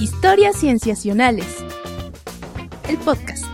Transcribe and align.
Historias 0.00 0.56
Cienciacionales. 0.56 1.64
El 2.88 2.98
podcast. 2.98 3.44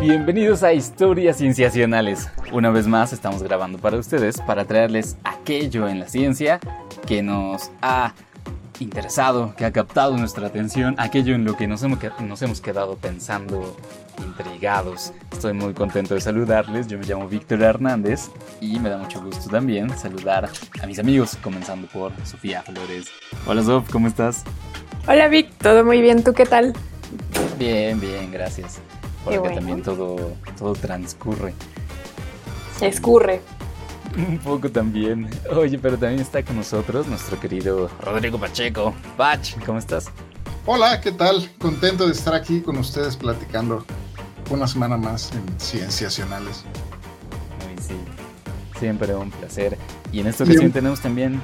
Bienvenidos 0.00 0.62
a 0.62 0.72
Historias 0.72 1.36
Cienciacionales. 1.36 2.30
Una 2.50 2.70
vez 2.70 2.86
más 2.86 3.12
estamos 3.12 3.42
grabando 3.42 3.78
para 3.78 3.98
ustedes 3.98 4.40
para 4.40 4.64
traerles 4.64 5.18
aquello 5.22 5.86
en 5.86 6.00
la 6.00 6.08
ciencia 6.08 6.60
que 7.06 7.22
nos 7.22 7.70
ha 7.82 8.14
interesado, 8.80 9.54
que 9.56 9.64
ha 9.64 9.72
captado 9.72 10.16
nuestra 10.16 10.46
atención, 10.46 10.94
aquello 10.98 11.34
en 11.34 11.44
lo 11.44 11.56
que 11.56 11.66
nos 11.66 11.82
hemos, 11.82 11.98
nos 12.20 12.42
hemos 12.42 12.60
quedado 12.60 12.96
pensando, 12.96 13.76
intrigados. 14.18 15.12
Estoy 15.32 15.52
muy 15.52 15.74
contento 15.74 16.14
de 16.14 16.20
saludarles, 16.20 16.86
yo 16.86 16.98
me 16.98 17.04
llamo 17.04 17.28
Víctor 17.28 17.62
Hernández 17.62 18.30
y 18.60 18.78
me 18.78 18.88
da 18.88 18.98
mucho 18.98 19.22
gusto 19.22 19.50
también 19.50 19.96
saludar 19.96 20.48
a 20.82 20.86
mis 20.86 20.98
amigos, 20.98 21.36
comenzando 21.42 21.86
por 21.88 22.12
Sofía 22.24 22.62
Flores. 22.62 23.06
Hola 23.46 23.62
Sof, 23.62 23.90
¿cómo 23.90 24.08
estás? 24.08 24.44
Hola 25.06 25.28
Vic, 25.28 25.50
todo 25.58 25.84
muy 25.84 26.00
bien, 26.00 26.24
¿tú 26.24 26.32
qué 26.32 26.46
tal? 26.46 26.74
Bien, 27.58 28.00
bien, 28.00 28.30
gracias. 28.32 28.80
Porque 29.24 29.50
también 29.50 29.82
todo, 29.82 30.32
todo 30.58 30.74
transcurre. 30.74 31.54
Escurre. 32.80 33.40
Un 34.28 34.38
poco 34.38 34.70
también. 34.70 35.28
Oye, 35.54 35.78
pero 35.78 35.98
también 35.98 36.20
está 36.20 36.42
con 36.42 36.56
nosotros 36.56 37.06
nuestro 37.06 37.38
querido 37.40 37.90
Rodrigo 38.00 38.38
Pacheco. 38.38 38.94
Pach, 39.16 39.54
¿cómo 39.64 39.78
estás? 39.78 40.06
Hola, 40.66 41.00
¿qué 41.00 41.12
tal? 41.12 41.50
Contento 41.58 42.06
de 42.06 42.12
estar 42.12 42.34
aquí 42.34 42.60
con 42.60 42.76
ustedes 42.76 43.16
platicando 43.16 43.84
una 44.50 44.66
semana 44.66 44.96
más 44.96 45.32
en 45.32 45.60
Cienciacionales. 45.60 46.64
Uy, 47.66 47.82
sí. 47.82 47.94
Siempre 48.78 49.14
un 49.14 49.30
placer. 49.30 49.76
Y 50.12 50.20
en 50.20 50.28
esta 50.28 50.44
ocasión 50.44 50.70
tenemos 50.70 51.00
también... 51.00 51.40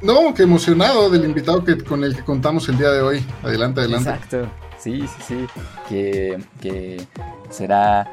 No, 0.00 0.34
qué 0.34 0.42
emocionado 0.42 1.10
del 1.10 1.24
invitado 1.24 1.64
que, 1.64 1.78
con 1.78 2.02
el 2.02 2.16
que 2.16 2.24
contamos 2.24 2.68
el 2.68 2.76
día 2.78 2.90
de 2.90 3.02
hoy. 3.02 3.24
Adelante, 3.42 3.80
adelante. 3.80 4.10
Exacto. 4.10 4.50
Sí, 4.78 5.06
sí, 5.06 5.22
sí. 5.28 5.46
Que, 5.88 6.42
que 6.60 7.06
será, 7.50 8.10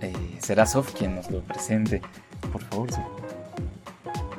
eh, 0.00 0.12
será 0.38 0.64
Sof 0.64 0.94
quien 0.94 1.16
nos 1.16 1.28
lo 1.30 1.40
presente. 1.40 2.02
Por 2.52 2.62
favor, 2.62 2.90
Sof. 2.90 3.04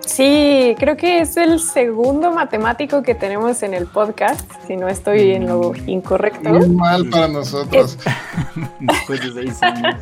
Sí, 0.06 0.76
creo 0.80 0.98
que 0.98 1.20
es 1.20 1.38
el 1.38 1.60
segundo 1.60 2.32
matemático 2.32 3.04
que 3.04 3.16
tenemos 3.16 3.64
en 3.64 3.74
el 3.74 3.86
podcast, 3.86 4.42
si 4.68 4.76
no 4.76 4.88
estoy 4.88 5.32
en 5.32 5.48
lo 5.48 5.72
mm. 5.72 5.88
incorrecto. 5.90 6.50
Muy 6.50 6.70
mal 6.70 7.08
para 7.10 7.28
nosotros. 7.28 7.98
Después 8.80 9.22
de 9.22 9.32
seis 9.32 9.64
años. 9.64 9.96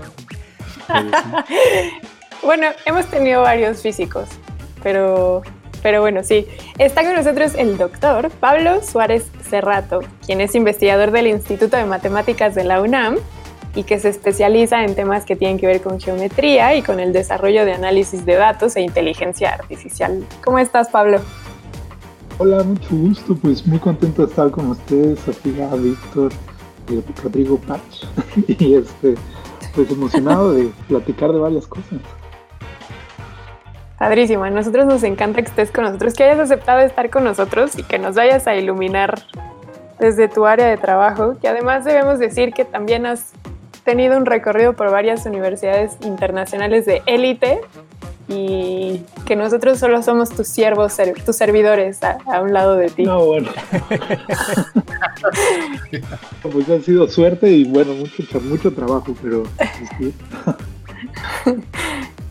bueno, 2.41 2.67
hemos 2.85 3.05
tenido 3.07 3.41
varios 3.41 3.81
físicos, 3.81 4.29
pero 4.81 5.43
pero 5.83 6.01
bueno, 6.01 6.23
sí. 6.23 6.47
Está 6.77 7.03
con 7.03 7.15
nosotros 7.15 7.53
el 7.55 7.77
doctor 7.77 8.29
Pablo 8.29 8.81
Suárez 8.83 9.29
Cerrato, 9.49 9.99
quien 10.25 10.41
es 10.41 10.55
investigador 10.55 11.11
del 11.11 11.27
Instituto 11.27 11.77
de 11.77 11.85
Matemáticas 11.85 12.55
de 12.55 12.63
la 12.63 12.81
UNAM 12.81 13.17
y 13.77 13.83
que 13.83 13.99
se 13.99 14.09
especializa 14.09 14.83
en 14.83 14.95
temas 14.95 15.23
que 15.23 15.35
tienen 15.35 15.59
que 15.59 15.67
ver 15.67 15.81
con 15.81 15.99
geometría 15.99 16.75
y 16.75 16.81
con 16.81 16.99
el 16.99 17.13
desarrollo 17.13 17.63
de 17.63 17.73
análisis 17.73 18.25
de 18.25 18.33
datos 18.33 18.75
e 18.75 18.81
inteligencia 18.81 19.53
artificial. 19.53 20.25
¿Cómo 20.43 20.57
estás, 20.57 20.89
Pablo? 20.89 21.19
Hola, 22.39 22.63
mucho 22.63 22.89
gusto, 22.89 23.35
pues 23.35 23.67
muy 23.67 23.77
contento 23.77 24.23
de 24.23 24.29
estar 24.29 24.49
con 24.49 24.71
ustedes, 24.71 25.19
Sofía, 25.19 25.69
Víctor, 25.75 26.31
y 26.89 27.21
Rodrigo 27.21 27.59
Pach, 27.59 27.79
y 28.47 28.73
este, 28.73 29.13
pues 29.75 29.91
emocionado 29.91 30.53
de 30.53 30.71
platicar 30.87 31.31
de 31.31 31.37
varias 31.37 31.67
cosas. 31.67 31.99
Padrísimo, 33.99 34.43
a 34.43 34.49
nosotros 34.49 34.87
nos 34.87 35.03
encanta 35.03 35.43
que 35.43 35.49
estés 35.49 35.69
con 35.69 35.83
nosotros, 35.83 36.15
que 36.15 36.23
hayas 36.23 36.39
aceptado 36.39 36.79
estar 36.79 37.11
con 37.11 37.23
nosotros 37.23 37.77
y 37.77 37.83
que 37.83 37.99
nos 37.99 38.15
vayas 38.15 38.47
a 38.47 38.55
iluminar 38.55 39.21
desde 39.99 40.27
tu 40.27 40.47
área 40.47 40.65
de 40.65 40.77
trabajo, 40.77 41.37
que 41.39 41.47
además 41.47 41.85
debemos 41.85 42.17
decir 42.17 42.53
que 42.53 42.65
también 42.65 43.05
has 43.05 43.33
tenido 43.87 44.17
un 44.17 44.25
recorrido 44.25 44.73
por 44.73 44.91
varias 44.91 45.25
universidades 45.25 45.95
internacionales 46.01 46.85
de 46.85 47.01
élite 47.05 47.61
y 48.27 49.01
que 49.25 49.37
nosotros 49.37 49.79
solo 49.79 50.03
somos 50.03 50.29
tus 50.29 50.49
siervos, 50.49 50.97
tus 51.25 51.37
servidores 51.37 51.99
a, 52.03 52.41
un 52.41 52.51
lado 52.51 52.75
de 52.75 52.89
ti. 52.89 53.05
No, 53.05 53.23
bueno. 53.23 53.47
pues 56.41 56.69
ha 56.69 56.81
sido 56.81 57.07
suerte 57.07 57.49
y 57.49 57.63
bueno, 57.63 57.93
mucho, 57.93 58.41
mucho 58.41 58.73
trabajo, 58.73 59.15
pero... 59.21 59.43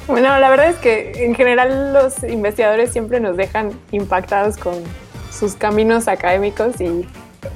Bueno, 0.07 0.39
la 0.39 0.51
verdad 0.51 0.69
es 0.69 0.77
que 0.77 1.25
en 1.25 1.35
general 1.35 1.93
los 1.93 2.23
investigadores 2.23 2.93
siempre 2.93 3.19
nos 3.19 3.37
dejan 3.37 3.73
impactados 3.91 4.57
con 4.57 4.75
sus 5.33 5.55
caminos 5.55 6.07
académicos 6.07 6.81
y 6.81 7.09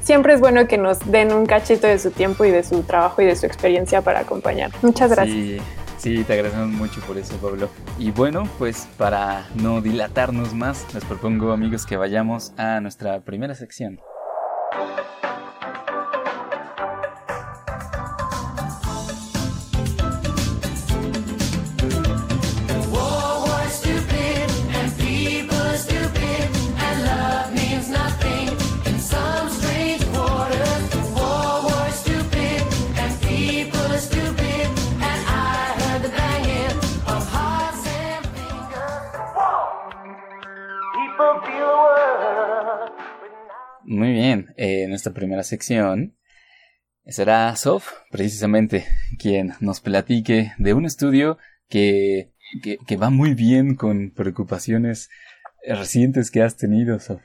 siempre 0.02 0.34
es 0.34 0.40
bueno 0.40 0.66
que 0.66 0.78
nos 0.78 0.98
den 1.10 1.32
un 1.32 1.46
cachito 1.46 1.86
de 1.86 1.98
su 1.98 2.10
tiempo 2.10 2.44
y 2.44 2.50
de 2.50 2.62
su 2.62 2.82
trabajo 2.82 3.22
y 3.22 3.26
de 3.26 3.36
su 3.36 3.46
experiencia 3.46 4.02
para 4.02 4.20
acompañar. 4.20 4.70
Muchas 4.82 5.10
gracias. 5.10 5.36
Sí, 5.36 5.60
sí, 5.98 6.24
te 6.24 6.34
agradecemos 6.34 6.68
mucho 6.68 7.00
por 7.02 7.18
eso, 7.18 7.36
Pablo. 7.36 7.68
Y 7.98 8.10
bueno, 8.10 8.48
pues 8.58 8.88
para 8.96 9.46
no 9.54 9.80
dilatarnos 9.80 10.54
más, 10.54 10.86
les 10.94 11.04
propongo, 11.04 11.52
amigos, 11.52 11.86
que 11.86 11.96
vayamos 11.96 12.52
a 12.56 12.80
nuestra 12.80 13.20
primera 13.20 13.54
sección. 13.54 14.00
Bien, 44.30 44.54
eh, 44.56 44.84
en 44.84 44.92
esta 44.92 45.12
primera 45.12 45.42
sección 45.42 46.16
será 47.04 47.56
Sof, 47.56 47.90
precisamente, 48.12 48.86
quien 49.18 49.54
nos 49.58 49.80
platique 49.80 50.52
de 50.58 50.72
un 50.72 50.84
estudio 50.84 51.38
que, 51.68 52.30
que, 52.62 52.96
va 52.96 53.10
muy 53.10 53.34
bien 53.34 53.74
con 53.74 54.12
preocupaciones 54.14 55.08
recientes 55.66 56.30
que 56.30 56.42
has 56.42 56.56
tenido, 56.56 56.98
Sof. 57.00 57.22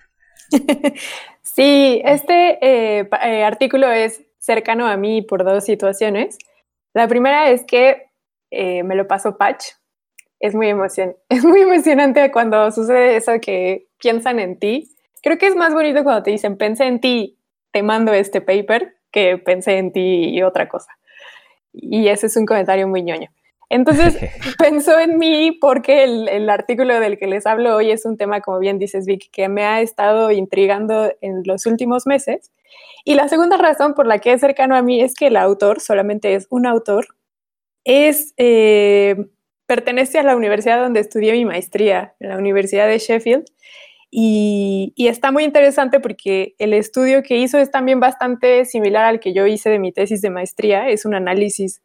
Sí, 1.43 2.01
este 2.03 2.57
eh, 2.59 3.07
eh, 3.23 3.43
artículo 3.43 3.89
es 3.89 4.21
cercano 4.39 4.87
a 4.87 4.97
mí 4.97 5.21
por 5.21 5.45
dos 5.45 5.63
situaciones. 5.63 6.37
La 6.93 7.07
primera 7.07 7.49
es 7.49 7.63
que 7.63 8.07
me 8.51 8.95
lo 8.95 9.07
pasó 9.07 9.37
Patch. 9.37 9.63
Es 10.39 10.53
muy, 10.53 10.67
emocion 10.67 11.15
es 11.29 11.45
muy 11.45 11.61
emocionante 11.61 12.29
cuando 12.31 12.71
sucede 12.71 13.15
eso 13.15 13.39
que 13.39 13.87
piensan 13.99 14.39
en 14.39 14.59
ti 14.59 14.94
Creo 15.25 15.39
que 15.39 15.47
es 15.47 15.55
más 15.55 15.73
bonito 15.73 16.03
cuando 16.03 16.21
te 16.21 16.29
dicen, 16.29 16.55
pensé 16.55 16.85
en 16.85 17.01
ti, 17.01 17.39
te 17.71 17.81
mando 17.81 18.13
este 18.13 18.41
paper, 18.41 18.97
que 19.11 19.39
pensé 19.39 19.79
en 19.79 19.91
ti 19.91 20.29
y 20.29 20.43
otra 20.43 20.69
cosa. 20.69 20.91
Y 21.73 22.09
ese 22.09 22.27
es 22.27 22.37
un 22.37 22.45
comentario 22.45 22.87
muy 22.87 23.01
ñoño. 23.01 23.31
Entonces, 23.69 24.19
pensó 24.59 24.99
en 24.99 25.17
mí 25.17 25.51
porque 25.59 26.03
el, 26.03 26.29
el, 26.29 26.47
artículo 26.47 26.99
del 26.99 27.17
que 27.17 27.25
les 27.25 27.47
hablo 27.47 27.75
hoy 27.75 27.89
es 27.89 28.05
un 28.05 28.17
tema, 28.17 28.41
como 28.41 28.59
bien 28.59 28.77
dices, 28.77 29.07
Vic, 29.07 29.31
que 29.31 29.49
me 29.49 29.63
ha 29.63 29.81
estado 29.81 30.29
intrigando 30.29 31.11
en 31.21 31.41
los 31.43 31.65
últimos 31.65 32.05
meses. 32.05 32.51
Y 33.03 33.15
la 33.15 33.27
segunda 33.27 33.57
razón 33.57 33.95
por 33.95 34.05
la 34.05 34.19
que 34.19 34.31
es 34.31 34.41
cercano 34.41 34.75
a 34.75 34.83
mí 34.83 35.01
es 35.01 35.15
que 35.15 35.27
el 35.27 35.37
autor, 35.37 35.79
solamente 35.79 36.35
es 36.35 36.45
un 36.51 36.67
autor, 36.67 37.07
es, 37.83 38.35
eh, 38.37 39.15
pertenece 39.65 40.19
a 40.19 40.23
la 40.23 40.35
universidad 40.35 40.83
donde 40.83 40.99
estudié 40.99 41.31
mi 41.31 41.45
maestría, 41.45 42.13
en 42.19 42.29
la 42.29 42.37
Universidad 42.37 42.87
de 42.87 42.99
Sheffield, 42.99 43.45
y, 44.17 44.93
está 45.09 45.33
muy 45.33 45.43
interesante 45.43 45.99
porque 45.99 46.55
el 46.57 46.73
estudio 46.73 47.21
que 47.21 47.35
hizo 47.35 47.57
es 47.57 47.69
también 47.69 47.99
bastante 47.99 48.63
similar 48.63 49.03
al 49.03 49.19
que 49.19 49.33
yo 49.33 49.45
hice 49.45 49.69
de 49.69 49.77
mi 49.77 49.91
tesis 49.91 50.21
de 50.21 50.29
maestría. 50.29 50.87
Es 50.87 51.03
un 51.03 51.15
análisis 51.15 51.81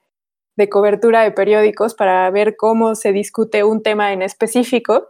de 0.56 0.68
cobertura 0.68 1.22
de 1.24 1.32
periódicos 1.32 1.94
para 1.96 2.30
ver 2.30 2.54
cómo 2.54 2.94
se 2.94 3.10
discute 3.10 3.64
un 3.64 3.82
tema 3.82 4.12
en 4.12 4.22
específico. 4.22 5.08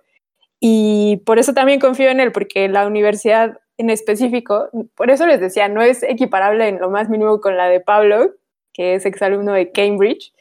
Y 0.60 1.18
por 1.26 1.38
eso 1.38 1.52
también 1.52 1.78
confío 1.78 2.08
en 2.08 2.20
él, 2.20 2.32
porque 2.32 2.70
la 2.70 2.86
universidad 2.86 3.60
en 3.76 3.90
específico, 3.90 4.70
por 4.94 5.10
eso 5.10 5.26
les 5.26 5.40
decía, 5.40 5.68
no 5.68 5.82
es 5.82 6.02
equiparable 6.02 6.68
en 6.68 6.78
lo 6.80 6.88
más 6.88 7.10
mínimo 7.10 7.38
con 7.42 7.58
la 7.58 7.68
de 7.68 7.80
Pablo, 7.80 8.30
que 8.72 8.94
es 8.94 9.04
exalumno 9.04 9.52
de 9.52 9.72
Cambridge, 9.72 10.32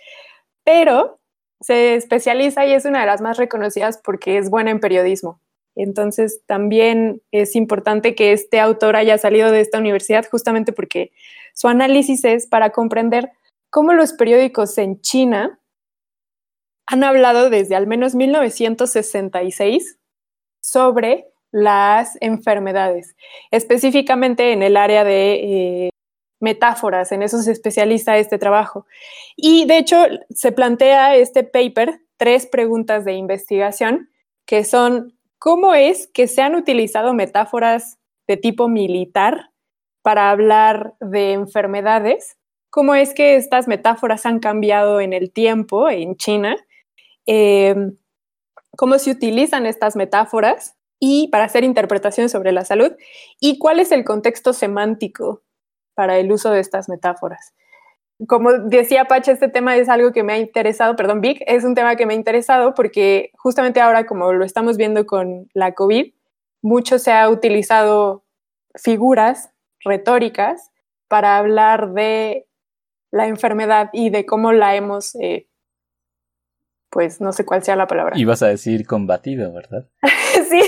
pero 0.63 1.19
se 1.59 1.95
especializa 1.95 2.65
y 2.65 2.71
es 2.71 2.85
una 2.85 3.01
de 3.01 3.05
las 3.05 3.19
más 3.19 3.37
reconocidas 3.37 3.99
porque 4.01 4.37
es 4.37 4.49
buena 4.49 4.71
en 4.71 4.79
periodismo. 4.79 5.41
Entonces, 5.81 6.41
también 6.45 7.21
es 7.31 7.55
importante 7.55 8.13
que 8.13 8.33
este 8.33 8.59
autor 8.59 8.95
haya 8.97 9.17
salido 9.17 9.49
de 9.49 9.61
esta 9.61 9.77
universidad 9.77 10.25
justamente 10.29 10.73
porque 10.73 11.11
su 11.53 11.67
análisis 11.69 12.25
es 12.25 12.47
para 12.47 12.71
comprender 12.71 13.31
cómo 13.69 13.93
los 13.93 14.13
periódicos 14.13 14.77
en 14.77 14.99
China 14.99 15.59
han 16.85 17.03
hablado 17.03 17.49
desde 17.49 17.75
al 17.75 17.87
menos 17.87 18.13
1966 18.13 19.97
sobre 20.59 21.27
las 21.51 22.17
enfermedades, 22.19 23.15
específicamente 23.51 24.51
en 24.51 24.63
el 24.63 24.75
área 24.75 25.03
de 25.03 25.33
eh, 25.85 25.89
metáforas, 26.41 27.11
en 27.11 27.23
eso 27.23 27.41
se 27.41 27.53
especializa 27.53 28.17
este 28.17 28.37
trabajo. 28.37 28.85
Y 29.37 29.65
de 29.65 29.77
hecho 29.77 30.03
se 30.29 30.51
plantea 30.51 31.15
este 31.15 31.43
paper 31.43 32.01
tres 32.17 32.47
preguntas 32.47 33.05
de 33.05 33.13
investigación 33.13 34.09
que 34.45 34.63
son 34.65 35.19
cómo 35.39 35.74
es 35.74 36.07
que 36.13 36.27
se 36.27 36.41
han 36.41 36.56
utilizado 36.56 37.13
metáforas 37.13 37.97
de 38.27 38.38
tipo 38.38 38.68
militar 38.68 39.51
para 40.03 40.30
hablar 40.30 40.94
de 41.00 41.33
enfermedades, 41.33 42.38
cómo 42.69 42.94
es 42.94 43.13
que 43.13 43.36
estas 43.36 43.68
metáforas 43.68 44.25
han 44.25 44.39
cambiado 44.39 45.01
en 45.01 45.13
el 45.13 45.31
tiempo 45.31 45.89
en 45.89 46.15
China, 46.15 46.56
eh, 47.25 47.75
cómo 48.77 49.00
se 49.00 49.12
utilizan 49.12 49.65
estas 49.65 49.95
metáforas 49.95 50.75
y 51.00 51.30
para 51.30 51.45
hacer 51.45 51.63
interpretaciones 51.63 52.31
sobre 52.31 52.51
la 52.51 52.65
salud 52.65 52.91
y 53.39 53.57
cuál 53.57 53.80
es 53.80 53.91
el 53.91 54.03
contexto 54.03 54.53
semántico 54.53 55.41
para 55.95 56.18
el 56.18 56.31
uso 56.31 56.51
de 56.51 56.59
estas 56.59 56.89
metáforas. 56.89 57.53
Como 58.27 58.51
decía 58.51 59.06
Pacha, 59.06 59.31
este 59.31 59.48
tema 59.48 59.77
es 59.77 59.88
algo 59.88 60.12
que 60.12 60.24
me 60.24 60.33
ha 60.33 60.38
interesado, 60.38 60.95
perdón, 60.95 61.21
Vic, 61.21 61.42
es 61.48 61.63
un 61.63 61.74
tema 61.74 61.95
que 61.95 62.06
me 62.06 62.13
ha 62.13 62.18
interesado 62.18 62.74
porque 62.74 63.31
justamente 63.38 63.80
ahora, 63.80 64.06
como 64.06 64.33
lo 64.33 64.44
estamos 64.44 64.75
viendo 64.75 65.06
con 65.06 65.50
la 65.54 65.74
COVID, 65.74 66.13
mucho 66.62 67.00
se 67.00 67.13
ha 67.13 67.30
utilizado 67.30 68.25
figuras 68.75 69.51
retóricas 69.80 70.71
para 71.07 71.38
hablar 71.38 71.94
de 71.94 72.45
la 73.12 73.27
enfermedad 73.27 73.89
y 73.94 74.10
de 74.10 74.25
cómo 74.25 74.51
la 74.51 74.75
hemos, 74.75 75.15
eh, 75.15 75.48
pues 76.89 77.22
no 77.22 77.31
sé 77.31 77.45
cuál 77.45 77.63
sea 77.63 77.75
la 77.75 77.88
palabra. 77.88 78.18
Ibas 78.18 78.44
a 78.44 78.48
decir 78.48 78.86
combatido, 78.86 79.54
¿verdad? 79.54 79.88
sí. 80.50 80.62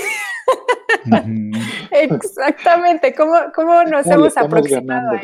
Exactamente, 1.90 3.14
¿cómo, 3.14 3.34
cómo 3.54 3.84
nos 3.84 4.06
hemos 4.06 4.36
aproximado? 4.36 5.18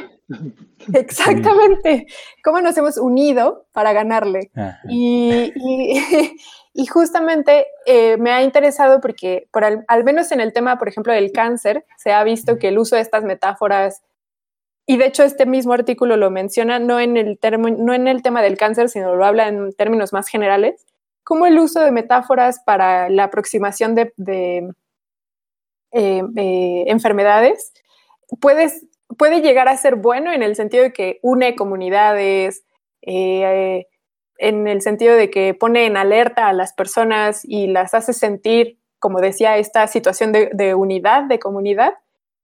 Exactamente, 0.93 2.07
cómo 2.45 2.61
nos 2.61 2.77
hemos 2.77 2.99
unido 2.99 3.67
para 3.73 3.93
ganarle. 3.93 4.51
Y, 4.89 5.53
y, 6.75 6.87
justamente 6.87 7.67
eh, 7.87 8.17
me 8.19 8.31
ha 8.31 8.43
interesado 8.43 9.01
porque, 9.01 9.49
por 9.53 9.65
al, 9.65 10.05
menos 10.05 10.31
en 10.33 10.41
el 10.41 10.53
tema, 10.53 10.79
por 10.79 10.89
ejemplo, 10.89 11.13
del 11.13 11.33
cáncer, 11.33 11.85
se 11.97 12.13
ha 12.13 12.23
visto 12.25 12.59
que 12.59 12.69
el 12.69 12.79
uso 12.79 12.97
de 12.97 13.03
estas 13.03 13.25
metáforas, 13.25 14.03
y 14.87 14.97
de 14.97 15.07
hecho 15.07 15.23
este 15.23 15.47
mismo 15.47 15.73
artículo 15.73 16.17
lo 16.17 16.31
menciona 16.31 16.79
no 16.79 16.99
en 16.99 17.17
el, 17.17 17.39
no 17.79 17.93
en 17.95 18.09
el 18.09 18.23
tema 18.23 18.43
del 18.43 18.57
cáncer, 18.57 18.89
sino 18.89 19.15
lo 19.15 19.25
habla 19.25 19.49
en 19.49 19.73
términos 19.75 20.13
más 20.13 20.29
generales, 20.29 20.87
como 21.25 21.47
el 21.47 21.59
uso 21.59 21.81
de 21.81 21.93
metáforas 21.93 22.61
para 22.65 23.11
la 23.11 23.25
aproximación 23.25 23.95
de 23.95 24.13
eh, 25.91 26.23
eh, 26.37 26.85
enfermedades, 26.89 27.73
puedes, 28.41 28.85
puede 29.17 29.41
llegar 29.41 29.69
a 29.69 29.77
ser 29.77 29.97
bueno 29.97 30.33
en 30.33 30.43
el 30.43 30.57
sentido 30.57 30.85
de 30.85 30.93
que 30.93 31.19
une 31.23 31.57
comunidades, 31.57 32.65
eh, 33.03 33.87
en 34.39 34.69
el 34.69 34.83
sentido 34.83 35.15
de 35.15 35.31
que 35.31 35.55
pone 35.55 35.87
en 35.87 35.97
alerta 35.97 36.49
a 36.49 36.53
las 36.53 36.73
personas 36.73 37.43
y 37.45 37.67
las 37.67 37.95
hace 37.95 38.13
sentir, 38.13 38.79
como 38.99 39.21
decía, 39.21 39.59
esta 39.59 39.87
situación 39.87 40.33
de, 40.33 40.75
unidad, 40.75 41.25
de 41.25 41.39
comunidad, 41.39 41.95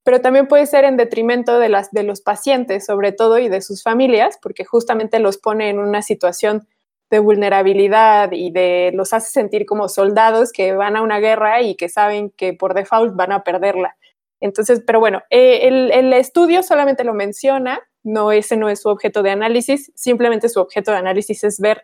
pero 0.03 0.21
también 0.21 0.47
puede 0.47 0.65
ser 0.65 0.83
en 0.83 0.97
detrimento 0.97 1.57
de, 1.57 1.75
de 1.91 2.03
los 2.03 2.21
pacientes, 2.21 2.85
sobre 2.85 3.11
todo, 3.11 3.39
y 3.39 3.49
de 3.49 3.61
sus 3.61 3.81
familias, 3.81 4.37
porque 4.41 4.65
justamente 4.65 5.19
los 5.19 5.37
pone 5.37 5.69
en 5.69 5.79
una 5.79 6.01
situación 6.01 6.67
de 7.09 7.19
vulnerabilidad 7.19 8.31
y 8.31 8.51
de 8.51 8.91
los 8.93 9.13
hace 9.13 9.31
sentir 9.31 9.65
como 9.65 9.87
soldados 9.87 10.51
que 10.51 10.73
van 10.73 10.95
a 10.95 11.01
una 11.01 11.19
guerra 11.19 11.61
y 11.61 11.75
que 11.75 11.87
saben 11.87 12.31
que 12.31 12.53
por 12.53 12.73
default 12.73 13.15
van 13.15 13.31
a 13.31 13.43
perderla. 13.43 13.95
Entonces, 14.39 14.83
pero 14.85 14.99
bueno, 14.99 15.21
eh, 15.29 15.67
el, 15.67 16.13
estudio 16.13 16.63
solamente 16.63 17.03
lo 17.03 17.13
menciona, 17.13 17.81
no 18.03 18.31
ese 18.31 18.57
no 18.57 18.69
es 18.69 18.81
su 18.81 18.89
objeto 18.89 19.23
de 19.23 19.31
análisis, 19.31 19.91
simplemente 19.95 20.49
su 20.49 20.59
objeto 20.59 20.91
de 20.91 20.97
análisis 20.97 21.43
es 21.43 21.59
ver 21.59 21.83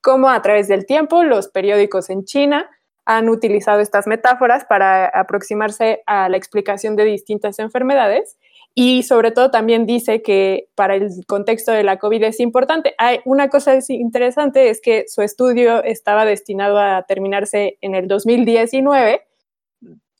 cómo 0.00 0.30
a 0.30 0.40
través 0.42 0.68
del 0.68 0.86
tiempo 0.86 1.22
los 1.22 1.48
periódicos 1.48 2.10
en 2.10 2.24
China 2.24 2.68
han 3.04 3.28
utilizado 3.28 3.80
estas 3.80 4.06
metáforas 4.06 4.64
para 4.64 5.06
aproximarse 5.06 6.02
a 6.06 6.28
la 6.28 6.36
explicación 6.36 6.96
de 6.96 7.04
distintas 7.04 7.58
enfermedades 7.58 8.36
y 8.74 9.02
sobre 9.02 9.32
todo 9.32 9.50
también 9.50 9.84
dice 9.84 10.22
que 10.22 10.68
para 10.74 10.94
el 10.94 11.10
contexto 11.26 11.72
de 11.72 11.82
la 11.82 11.98
COVID 11.98 12.22
es 12.22 12.40
importante. 12.40 12.94
Hay 12.98 13.20
una 13.24 13.48
cosa 13.48 13.78
interesante 13.88 14.70
es 14.70 14.80
que 14.80 15.04
su 15.08 15.22
estudio 15.22 15.82
estaba 15.82 16.24
destinado 16.24 16.78
a 16.78 17.02
terminarse 17.02 17.78
en 17.80 17.94
el 17.94 18.06
2019. 18.06 19.22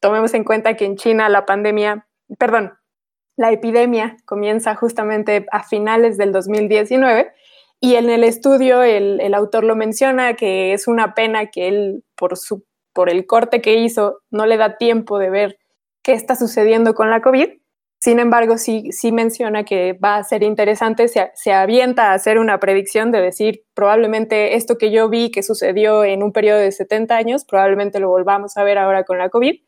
Tomemos 0.00 0.34
en 0.34 0.44
cuenta 0.44 0.76
que 0.76 0.86
en 0.86 0.96
China 0.96 1.28
la 1.28 1.46
pandemia, 1.46 2.06
perdón, 2.38 2.74
la 3.36 3.52
epidemia 3.52 4.16
comienza 4.24 4.74
justamente 4.74 5.46
a 5.52 5.62
finales 5.62 6.18
del 6.18 6.32
2019 6.32 7.32
y 7.80 7.94
en 7.94 8.10
el 8.10 8.24
estudio 8.24 8.82
el, 8.82 9.20
el 9.20 9.34
autor 9.34 9.64
lo 9.64 9.76
menciona 9.76 10.34
que 10.34 10.72
es 10.72 10.88
una 10.88 11.14
pena 11.14 11.46
que 11.46 11.68
él 11.68 12.04
por 12.16 12.36
su 12.36 12.64
por 12.92 13.08
el 13.08 13.26
corte 13.26 13.60
que 13.60 13.74
hizo 13.74 14.20
no 14.30 14.46
le 14.46 14.56
da 14.56 14.76
tiempo 14.76 15.18
de 15.18 15.30
ver 15.30 15.58
qué 16.02 16.12
está 16.12 16.36
sucediendo 16.36 16.94
con 16.94 17.10
la 17.10 17.20
COVID. 17.22 17.48
Sin 17.98 18.18
embargo, 18.18 18.56
sí, 18.56 18.92
sí 18.92 19.12
menciona 19.12 19.64
que 19.64 19.92
va 19.92 20.16
a 20.16 20.24
ser 20.24 20.42
interesante, 20.42 21.06
se, 21.08 21.30
se, 21.34 21.52
avienta 21.52 22.10
a 22.10 22.14
hacer 22.14 22.38
una 22.38 22.58
predicción 22.58 23.12
de 23.12 23.20
decir, 23.20 23.64
probablemente 23.74 24.54
esto 24.54 24.78
que 24.78 24.90
yo 24.90 25.10
vi 25.10 25.30
que 25.30 25.42
sucedió 25.42 26.02
en 26.04 26.22
un 26.22 26.32
periodo 26.32 26.60
de 26.60 26.72
70 26.72 27.14
años, 27.14 27.44
probablemente 27.44 28.00
lo 28.00 28.08
volvamos 28.08 28.56
a 28.56 28.64
ver 28.64 28.78
ahora 28.78 29.04
con 29.04 29.18
la 29.18 29.28
COVID, 29.28 29.60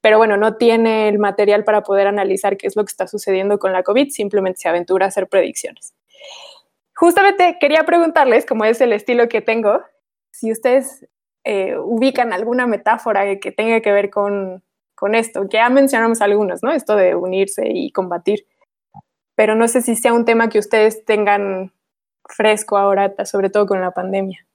pero 0.00 0.18
bueno, 0.18 0.36
no 0.36 0.56
tiene 0.56 1.08
el 1.08 1.18
material 1.18 1.64
para 1.64 1.82
poder 1.82 2.06
analizar 2.06 2.56
qué 2.56 2.66
es 2.66 2.76
lo 2.76 2.84
que 2.84 2.90
está 2.90 3.06
sucediendo 3.06 3.58
con 3.58 3.72
la 3.72 3.82
COVID, 3.82 4.10
simplemente 4.10 4.60
se 4.60 4.68
aventura 4.68 5.06
a 5.06 5.08
hacer 5.08 5.28
predicciones. 5.28 5.94
Justamente 6.94 7.56
quería 7.60 7.84
preguntarles, 7.84 8.46
como 8.46 8.64
es 8.64 8.80
el 8.80 8.92
estilo 8.92 9.28
que 9.28 9.40
tengo, 9.40 9.80
si 10.30 10.52
ustedes 10.52 11.06
eh, 11.44 11.76
ubican 11.78 12.32
alguna 12.32 12.66
metáfora 12.66 13.38
que 13.38 13.52
tenga 13.52 13.80
que 13.80 13.92
ver 13.92 14.10
con 14.10 14.62
con 15.00 15.14
esto. 15.14 15.48
Ya 15.48 15.68
mencionamos 15.70 16.20
algunos, 16.20 16.62
¿no? 16.62 16.70
Esto 16.72 16.94
de 16.94 17.14
unirse 17.14 17.66
y 17.66 17.90
combatir. 17.90 18.46
Pero 19.34 19.54
no 19.54 19.66
sé 19.66 19.80
si 19.80 19.96
sea 19.96 20.12
un 20.12 20.26
tema 20.26 20.50
que 20.50 20.58
ustedes 20.58 21.06
tengan 21.06 21.72
fresco 22.28 22.76
ahora, 22.76 23.14
sobre 23.24 23.48
todo 23.48 23.66
con 23.66 23.80
la 23.80 23.92
pandemia. 23.92 24.46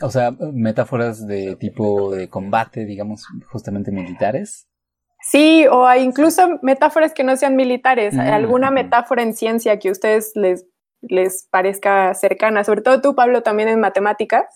O 0.00 0.10
sea, 0.10 0.32
metáforas 0.52 1.26
de 1.26 1.56
tipo 1.56 2.10
de 2.10 2.28
combate, 2.28 2.84
digamos, 2.84 3.26
justamente 3.50 3.92
militares. 3.92 4.68
Sí, 5.20 5.66
o 5.70 5.92
incluso 5.94 6.58
metáforas 6.62 7.12
que 7.12 7.24
no 7.24 7.36
sean 7.36 7.56
militares. 7.56 8.14
Mm, 8.14 8.20
¿Alguna 8.20 8.70
metáfora 8.70 9.22
en 9.22 9.34
ciencia 9.34 9.78
que 9.78 9.88
a 9.88 9.92
ustedes 9.92 10.32
les, 10.34 10.66
les 11.02 11.48
parezca 11.50 12.14
cercana? 12.14 12.64
Sobre 12.64 12.82
todo 12.82 13.00
tú, 13.00 13.14
Pablo, 13.14 13.42
también 13.42 13.68
en 13.68 13.80
matemáticas. 13.80 14.46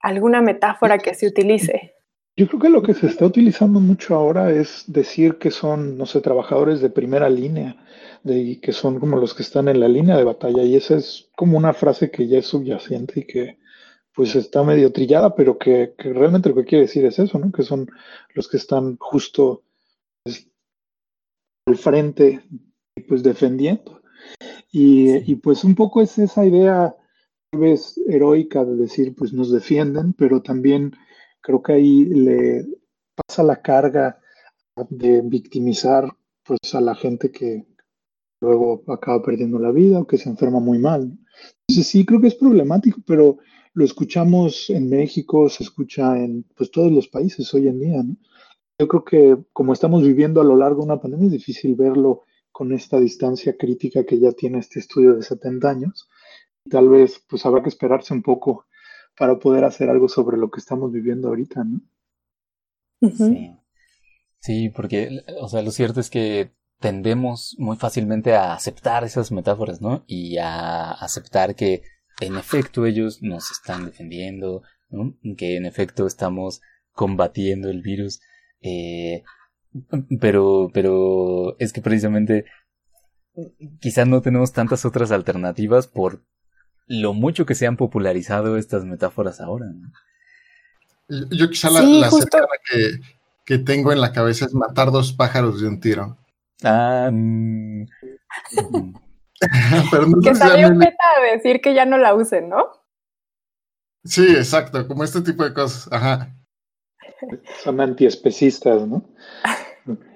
¿Alguna 0.00 0.42
metáfora 0.42 0.98
que 0.98 1.14
se 1.14 1.26
utilice? 1.26 1.94
Yo 2.36 2.48
creo 2.48 2.60
que 2.60 2.68
lo 2.68 2.82
que 2.82 2.94
se 2.94 3.06
está 3.06 3.24
utilizando 3.26 3.78
mucho 3.78 4.16
ahora 4.16 4.50
es 4.50 4.84
decir 4.88 5.38
que 5.38 5.52
son, 5.52 5.96
no 5.96 6.04
sé, 6.04 6.20
trabajadores 6.20 6.80
de 6.80 6.90
primera 6.90 7.30
línea, 7.30 7.76
de, 8.24 8.58
que 8.60 8.72
son 8.72 8.98
como 8.98 9.16
los 9.16 9.34
que 9.34 9.44
están 9.44 9.68
en 9.68 9.78
la 9.78 9.88
línea 9.88 10.16
de 10.16 10.24
batalla. 10.24 10.64
Y 10.64 10.74
esa 10.74 10.96
es 10.96 11.30
como 11.36 11.56
una 11.56 11.72
frase 11.72 12.10
que 12.10 12.26
ya 12.26 12.38
es 12.38 12.46
subyacente 12.46 13.20
y 13.20 13.24
que 13.24 13.58
pues 14.14 14.36
está 14.36 14.62
medio 14.62 14.92
trillada, 14.92 15.34
pero 15.34 15.58
que, 15.58 15.94
realmente 15.98 16.48
lo 16.48 16.54
que 16.54 16.64
quiere 16.64 16.82
decir 16.82 17.04
es 17.04 17.18
eso, 17.18 17.38
¿no? 17.38 17.50
Que 17.50 17.64
son 17.64 17.90
los 18.34 18.48
que 18.48 18.56
están 18.56 18.96
justo 18.98 19.64
pues, 20.22 20.48
al 21.66 21.76
frente, 21.76 22.42
pues 23.08 23.22
defendiendo. 23.22 24.02
Y, 24.70 25.30
y 25.30 25.34
pues 25.36 25.64
un 25.64 25.74
poco 25.74 26.00
es 26.00 26.16
esa 26.18 26.46
idea, 26.46 26.94
tal 27.50 27.60
vez 27.60 27.98
heroica 28.08 28.64
de 28.64 28.76
decir, 28.76 29.14
pues 29.16 29.32
nos 29.32 29.50
defienden, 29.50 30.12
pero 30.12 30.42
también 30.42 30.92
creo 31.40 31.62
que 31.62 31.72
ahí 31.72 32.04
le 32.04 32.66
pasa 33.16 33.42
la 33.42 33.60
carga 33.60 34.20
de 34.88 35.20
victimizar 35.22 36.08
pues 36.44 36.74
a 36.74 36.80
la 36.80 36.94
gente 36.94 37.30
que 37.30 37.66
luego 38.40 38.82
acaba 38.88 39.22
perdiendo 39.22 39.58
la 39.58 39.70
vida 39.70 40.00
o 40.00 40.06
que 40.06 40.18
se 40.18 40.28
enferma 40.28 40.60
muy 40.60 40.78
mal. 40.78 41.18
Entonces 41.66 41.90
sí 41.90 42.04
creo 42.04 42.20
que 42.20 42.28
es 42.28 42.34
problemático, 42.34 43.00
pero 43.06 43.38
lo 43.74 43.84
escuchamos 43.84 44.70
en 44.70 44.88
México, 44.88 45.48
se 45.48 45.64
escucha 45.64 46.16
en 46.16 46.44
pues 46.56 46.70
todos 46.70 46.92
los 46.92 47.08
países 47.08 47.52
hoy 47.54 47.68
en 47.68 47.80
día, 47.80 48.02
Yo 48.78 48.88
creo 48.88 49.04
que 49.04 49.36
como 49.52 49.72
estamos 49.72 50.02
viviendo 50.02 50.40
a 50.40 50.44
lo 50.44 50.56
largo 50.56 50.80
de 50.80 50.86
una 50.86 51.00
pandemia 51.00 51.26
es 51.26 51.32
difícil 51.32 51.74
verlo 51.74 52.22
con 52.52 52.72
esta 52.72 53.00
distancia 53.00 53.56
crítica 53.56 54.04
que 54.04 54.18
ya 54.20 54.32
tiene 54.32 54.58
este 54.58 54.78
estudio 54.78 55.14
de 55.14 55.22
70 55.22 55.68
años. 55.68 56.08
Tal 56.70 56.88
vez 56.88 57.22
pues 57.28 57.44
habrá 57.44 57.62
que 57.62 57.68
esperarse 57.68 58.14
un 58.14 58.22
poco 58.22 58.66
para 59.18 59.38
poder 59.38 59.64
hacer 59.64 59.90
algo 59.90 60.08
sobre 60.08 60.36
lo 60.36 60.50
que 60.50 60.60
estamos 60.60 60.92
viviendo 60.92 61.28
ahorita, 61.28 61.64
¿no? 61.64 61.80
Sí. 63.10 63.50
Sí, 64.40 64.68
porque, 64.68 65.22
o 65.40 65.48
sea, 65.48 65.62
lo 65.62 65.70
cierto 65.70 66.00
es 66.00 66.10
que 66.10 66.52
tendemos 66.78 67.56
muy 67.58 67.76
fácilmente 67.76 68.34
a 68.34 68.54
aceptar 68.54 69.02
esas 69.04 69.32
metáforas, 69.32 69.80
¿no? 69.80 70.04
Y 70.06 70.36
a 70.38 70.90
aceptar 70.92 71.54
que 71.54 71.82
en 72.20 72.36
efecto 72.36 72.86
ellos 72.86 73.22
nos 73.22 73.50
están 73.50 73.86
defendiendo, 73.86 74.62
¿no? 74.90 75.14
Que 75.36 75.56
en 75.56 75.66
efecto 75.66 76.06
estamos 76.06 76.60
combatiendo 76.92 77.68
el 77.68 77.82
virus. 77.82 78.20
Eh, 78.60 79.22
pero, 80.20 80.70
pero 80.72 81.56
es 81.58 81.72
que 81.72 81.80
precisamente 81.80 82.44
quizás 83.80 84.06
no 84.06 84.22
tenemos 84.22 84.52
tantas 84.52 84.84
otras 84.84 85.10
alternativas 85.10 85.88
por 85.88 86.22
lo 86.86 87.12
mucho 87.14 87.46
que 87.46 87.54
se 87.54 87.66
han 87.66 87.76
popularizado 87.76 88.56
estas 88.56 88.84
metáforas 88.84 89.40
ahora. 89.40 89.66
¿no? 89.66 89.90
Yo 91.30 91.50
quizá 91.50 91.70
la, 91.70 91.82
la 91.82 92.10
que, 92.70 93.00
que, 93.44 93.58
tengo 93.58 93.92
en 93.92 94.00
la 94.00 94.12
cabeza 94.12 94.46
es 94.46 94.54
matar 94.54 94.90
dos 94.90 95.12
pájaros 95.12 95.60
de 95.60 95.68
un 95.68 95.80
tiro. 95.80 96.18
Ah, 96.62 97.10
mm, 97.12 97.84
Pero 99.90 100.06
que 100.22 100.34
salió 100.34 100.68
un 100.68 100.78
meta 100.78 101.04
a 101.18 101.32
decir 101.32 101.60
que 101.60 101.74
ya 101.74 101.84
no 101.84 101.98
la 101.98 102.14
usen, 102.14 102.48
¿no? 102.48 102.70
Sí, 104.04 104.26
exacto, 104.36 104.86
como 104.86 105.04
este 105.04 105.22
tipo 105.22 105.44
de 105.44 105.54
cosas. 105.54 105.90
Ajá. 105.92 106.34
Son 107.62 107.80
antiespecistas, 107.80 108.86
¿no? 108.86 109.02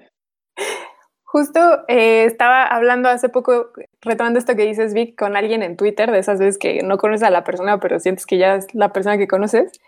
Justo 1.23 1.59
eh, 1.87 2.25
estaba 2.25 2.65
hablando 2.65 3.07
hace 3.07 3.29
poco, 3.29 3.71
retomando 4.01 4.39
esto 4.39 4.55
que 4.55 4.65
dices, 4.65 4.93
Vic, 4.95 5.15
con 5.17 5.35
alguien 5.35 5.61
en 5.61 5.77
Twitter, 5.77 6.11
de 6.11 6.17
esas 6.17 6.39
veces 6.39 6.57
que 6.57 6.81
no 6.81 6.97
conoces 6.97 7.21
a 7.23 7.29
la 7.29 7.43
persona, 7.43 7.79
pero 7.79 7.99
sientes 7.99 8.25
que 8.25 8.39
ya 8.39 8.55
es 8.55 8.73
la 8.73 8.91
persona 8.93 9.17
que 9.17 9.27
conoces, 9.27 9.79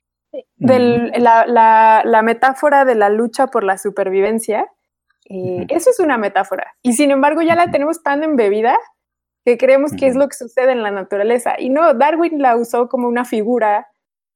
de 0.58 1.12
la, 1.18 2.22
metáfora 2.24 2.86
de 2.86 2.96
la 2.96 3.10
lucha 3.10 3.48
por 3.48 3.64
la 3.64 3.78
supervivencia. 3.78 4.68
Eh, 5.30 5.66
eso 5.70 5.90
es 5.90 6.00
una 6.00 6.18
metáfora. 6.18 6.76
Y 6.84 6.94
sin 6.94 7.10
embargo, 7.10 7.42
ya 7.42 7.56
la 7.56 7.72
tenemos 7.72 8.04
tan 8.04 8.24
embebida 8.24 8.78
que 9.45 9.57
creemos 9.57 9.91
que 9.93 10.07
es 10.07 10.15
lo 10.15 10.27
que 10.27 10.36
sucede 10.36 10.71
en 10.71 10.83
la 10.83 10.91
naturaleza. 10.91 11.55
Y 11.57 11.69
no, 11.69 11.93
Darwin 11.93 12.41
la 12.41 12.55
usó 12.55 12.89
como 12.89 13.07
una 13.07 13.25
figura 13.25 13.88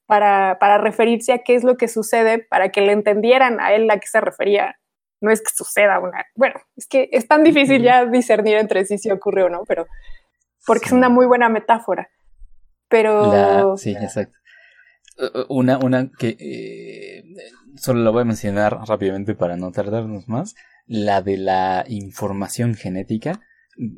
para, 0.08 0.58
para 0.60 0.78
referirse 0.78 1.34
a 1.34 1.40
qué 1.40 1.56
es 1.56 1.64
lo 1.64 1.78
que 1.78 1.88
sucede, 1.88 2.40
para 2.40 2.70
que 2.70 2.82
le 2.82 2.92
entendieran 2.92 3.60
a 3.60 3.74
él 3.74 3.90
a 3.90 4.00
qué 4.00 4.08
se 4.08 4.22
refería 4.22 4.78
no 5.22 5.32
es 5.32 5.42
que 5.42 5.52
suceda 5.54 6.00
una, 6.00 6.26
bueno, 6.36 6.56
es 6.76 6.88
que 6.88 7.10
es 7.12 7.28
tan 7.28 7.44
difícil 7.44 7.82
ya 7.82 8.06
discernir 8.06 8.58
entre 8.58 8.86
sí 8.86 8.98
si 8.98 9.12
ocurre 9.12 9.44
o 9.44 9.50
no, 9.50 9.64
pero 9.68 9.88
porque 10.66 10.86
es 10.86 10.92
una 10.92 11.10
muy 11.10 11.26
buena 11.26 11.50
metáfora. 11.50 12.10
Pero... 12.88 13.78
sí, 13.78 13.92
exacto. 13.92 14.38
Una, 15.48 15.78
una 15.78 16.12
que 16.12 16.36
eh, 16.40 17.24
solo 17.76 18.04
la 18.04 18.12
voy 18.12 18.22
a 18.22 18.26
mencionar 18.26 18.78
rápidamente 18.88 19.34
para 19.34 19.56
no 19.58 19.72
tardarnos 19.72 20.28
más, 20.28 20.56
la 20.86 21.22
de 21.22 21.38
la 21.38 21.86
información 21.88 22.76
genética, 22.76 23.40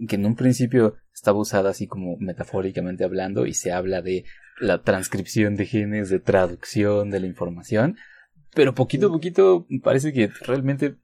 que 0.08 0.16
en 0.16 0.26
un 0.26 0.36
principio 0.36 0.96
estaba 1.14 1.40
usada 1.40 1.70
así 1.70 1.88
como 1.88 2.18
metafóricamente 2.18 3.04
hablando 3.04 3.46
y 3.46 3.54
se 3.54 3.72
habla 3.72 4.02
de 4.02 4.26
la 4.60 4.82
transcripción 4.82 5.56
de 5.56 5.66
genes, 5.66 6.10
de 6.10 6.20
traducción 6.20 7.12
de 7.12 7.20
la 7.20 7.28
información, 7.28 7.98
pero 8.54 8.74
poquito 8.74 9.08
a 9.08 9.12
poquito 9.12 9.68
parece 9.84 10.14
que 10.14 10.30
realmente 10.46 10.96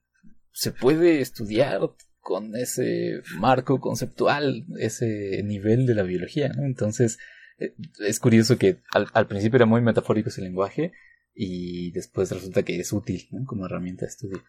se 0.52 0.72
puede 0.72 1.22
estudiar 1.22 1.82
con 2.20 2.56
ese 2.56 3.22
marco 3.38 3.80
conceptual, 3.80 4.66
ese 4.80 5.42
nivel 5.44 5.86
de 5.86 5.94
la 5.94 6.04
biología, 6.04 6.50
¿no? 6.50 6.64
Entonces, 6.64 7.20
eh, 7.60 7.76
es 8.00 8.20
curioso 8.20 8.58
que 8.58 8.82
al, 8.94 9.28
principio 9.28 9.58
era 9.58 9.66
muy 9.66 9.82
metafórico 9.82 10.30
ese 10.30 10.42
lenguaje 10.42 10.94
y 11.36 11.92
después 11.92 12.32
resulta 12.32 12.64
que 12.64 12.80
es 12.80 12.94
útil 12.94 13.28
como 13.46 13.66
herramienta 13.66 14.06
de 14.06 14.10
estudio. 14.10 14.44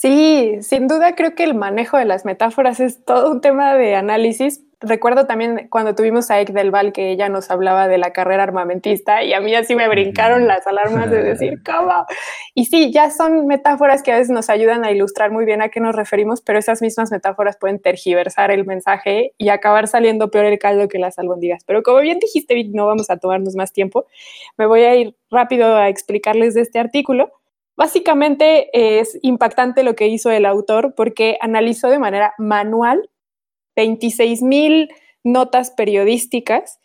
Sí, 0.00 0.58
sin 0.62 0.86
duda 0.86 1.16
creo 1.16 1.34
que 1.34 1.42
el 1.42 1.56
manejo 1.56 1.96
de 1.96 2.04
las 2.04 2.24
metáforas 2.24 2.78
es 2.78 3.04
todo 3.04 3.32
un 3.32 3.40
tema 3.40 3.74
de 3.74 3.96
análisis 3.96 4.62
recuerdo 4.80 5.26
también 5.26 5.66
cuando 5.70 5.94
tuvimos 5.94 6.30
a 6.30 6.40
Ek 6.40 6.52
del 6.52 6.70
Val 6.70 6.92
que 6.92 7.10
ella 7.10 7.28
nos 7.28 7.50
hablaba 7.50 7.88
de 7.88 7.98
la 7.98 8.12
carrera 8.12 8.44
armamentista 8.44 9.24
y 9.24 9.32
a 9.32 9.40
mí 9.40 9.54
así 9.54 9.74
me 9.74 9.88
brincaron 9.88 10.46
las 10.46 10.66
alarmas 10.66 11.10
de 11.10 11.22
decir, 11.22 11.60
¿cómo? 11.66 12.06
Y 12.54 12.66
sí, 12.66 12.92
ya 12.92 13.10
son 13.10 13.46
metáforas 13.46 14.02
que 14.02 14.12
a 14.12 14.16
veces 14.16 14.30
nos 14.30 14.50
ayudan 14.50 14.84
a 14.84 14.92
ilustrar 14.92 15.32
muy 15.32 15.44
bien 15.44 15.62
a 15.62 15.68
qué 15.68 15.80
nos 15.80 15.96
referimos, 15.96 16.40
pero 16.42 16.58
esas 16.58 16.80
mismas 16.80 17.10
metáforas 17.10 17.56
pueden 17.56 17.80
tergiversar 17.80 18.50
el 18.50 18.64
mensaje 18.66 19.32
y 19.36 19.48
acabar 19.48 19.88
saliendo 19.88 20.30
peor 20.30 20.44
el 20.46 20.58
caldo 20.58 20.88
que 20.88 20.98
las 20.98 21.18
albóndigas. 21.18 21.64
Pero 21.64 21.82
como 21.82 22.00
bien 22.00 22.18
dijiste, 22.20 22.54
Vic, 22.54 22.70
no 22.72 22.86
vamos 22.86 23.10
a 23.10 23.16
tomarnos 23.16 23.56
más 23.56 23.72
tiempo. 23.72 24.06
Me 24.56 24.66
voy 24.66 24.82
a 24.82 24.94
ir 24.94 25.14
rápido 25.30 25.76
a 25.76 25.88
explicarles 25.88 26.54
de 26.54 26.62
este 26.62 26.78
artículo. 26.78 27.32
Básicamente 27.78 28.70
es 28.72 29.16
impactante 29.22 29.84
lo 29.84 29.94
que 29.94 30.08
hizo 30.08 30.32
el 30.32 30.46
autor 30.46 30.94
porque 30.96 31.38
analizó 31.40 31.88
de 31.88 32.00
manera 32.00 32.34
manual 32.36 33.08
26 33.76 34.42
mil 34.42 34.88
notas 35.22 35.70
periodísticas 35.70 36.80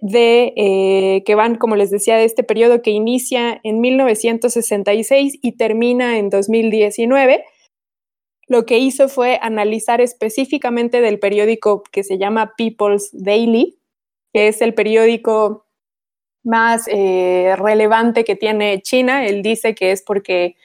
de 0.00 0.54
eh, 0.56 1.22
que 1.26 1.34
van, 1.34 1.56
como 1.56 1.76
les 1.76 1.90
decía, 1.90 2.16
de 2.16 2.24
este 2.24 2.44
periodo 2.44 2.80
que 2.80 2.90
inicia 2.90 3.60
en 3.62 3.82
1966 3.82 5.38
y 5.42 5.52
termina 5.58 6.16
en 6.16 6.30
2019. 6.30 7.44
Lo 8.46 8.64
que 8.64 8.78
hizo 8.78 9.10
fue 9.10 9.38
analizar 9.42 10.00
específicamente 10.00 11.02
del 11.02 11.18
periódico 11.18 11.82
que 11.92 12.02
se 12.02 12.16
llama 12.16 12.54
People's 12.56 13.10
Daily, 13.12 13.78
que 14.32 14.48
es 14.48 14.62
el 14.62 14.72
periódico 14.72 15.67
más 16.48 16.88
eh, 16.88 17.54
relevante 17.56 18.24
que 18.24 18.34
tiene 18.34 18.82
China. 18.82 19.26
Él 19.26 19.42
dice 19.42 19.74
que 19.74 19.92
es 19.92 20.02
porque 20.02 20.56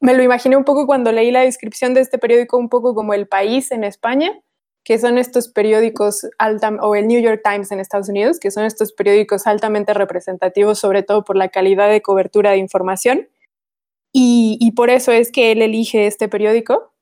me 0.00 0.14
lo 0.14 0.22
imaginé 0.22 0.56
un 0.56 0.64
poco 0.64 0.86
cuando 0.86 1.12
leí 1.12 1.30
la 1.30 1.40
descripción 1.40 1.94
de 1.94 2.00
este 2.00 2.18
periódico, 2.18 2.58
un 2.58 2.68
poco 2.68 2.94
como 2.94 3.14
el 3.14 3.26
país 3.26 3.72
en 3.72 3.84
España, 3.84 4.30
que 4.84 4.98
son 4.98 5.16
estos 5.16 5.48
periódicos 5.48 6.26
o 6.80 6.94
el 6.94 7.06
New 7.06 7.20
York 7.20 7.40
Times 7.42 7.72
en 7.72 7.80
Estados 7.80 8.08
Unidos, 8.08 8.38
que 8.38 8.50
son 8.50 8.64
estos 8.64 8.92
periódicos 8.92 9.46
altamente 9.46 9.94
representativos, 9.94 10.78
sobre 10.78 11.02
todo 11.02 11.24
por 11.24 11.36
la 11.36 11.48
calidad 11.48 11.88
de 11.90 12.02
cobertura 12.02 12.50
de 12.50 12.58
información. 12.58 13.28
Y, 14.16 14.70
por 14.76 14.90
eso 14.90 15.10
es 15.10 15.32
que 15.32 15.50
él 15.50 15.60
elige 15.60 16.06
este 16.06 16.28
periódico 16.28 16.92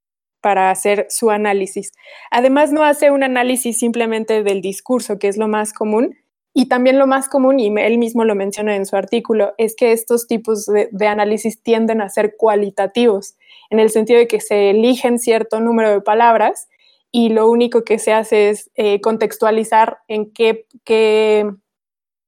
para 0.40 0.70
hacer 0.70 1.06
su 1.10 1.30
análisis. 1.30 1.92
Además, 2.30 2.72
no 2.72 2.84
hace 2.84 3.10
un 3.10 3.22
análisis 3.22 3.78
simplemente 3.78 4.42
del 4.42 4.62
discurso, 4.62 5.18
que 5.18 5.28
es 5.28 5.36
lo 5.36 5.46
más 5.46 5.74
común, 5.74 6.16
y 6.54 6.66
también 6.66 6.98
lo 6.98 7.06
más 7.06 7.28
común, 7.28 7.58
y 7.60 7.68
él 7.78 7.98
mismo 7.98 8.24
lo 8.24 8.34
menciona 8.34 8.76
en 8.76 8.84
su 8.84 8.96
artículo, 8.96 9.54
es 9.56 9.74
que 9.74 9.92
estos 9.92 10.26
tipos 10.26 10.66
de, 10.66 11.06
análisis 11.06 11.62
tienden 11.62 12.02
a 12.02 12.10
ser 12.10 12.36
cualitativos, 12.36 13.36
en 13.70 13.80
el 13.80 13.88
sentido 13.88 14.18
de 14.18 14.28
que 14.28 14.40
se 14.40 14.70
eligen 14.70 15.18
cierto 15.18 15.60
número 15.60 15.90
de 15.90 16.00
palabras 16.02 16.68
y 17.10 17.30
lo 17.30 17.50
único 17.50 17.84
que 17.84 17.98
se 17.98 18.12
hace 18.12 18.50
es 18.50 18.70
eh, 18.74 19.00
contextualizar 19.00 19.98
en 20.08 20.30
qué, 20.32 20.66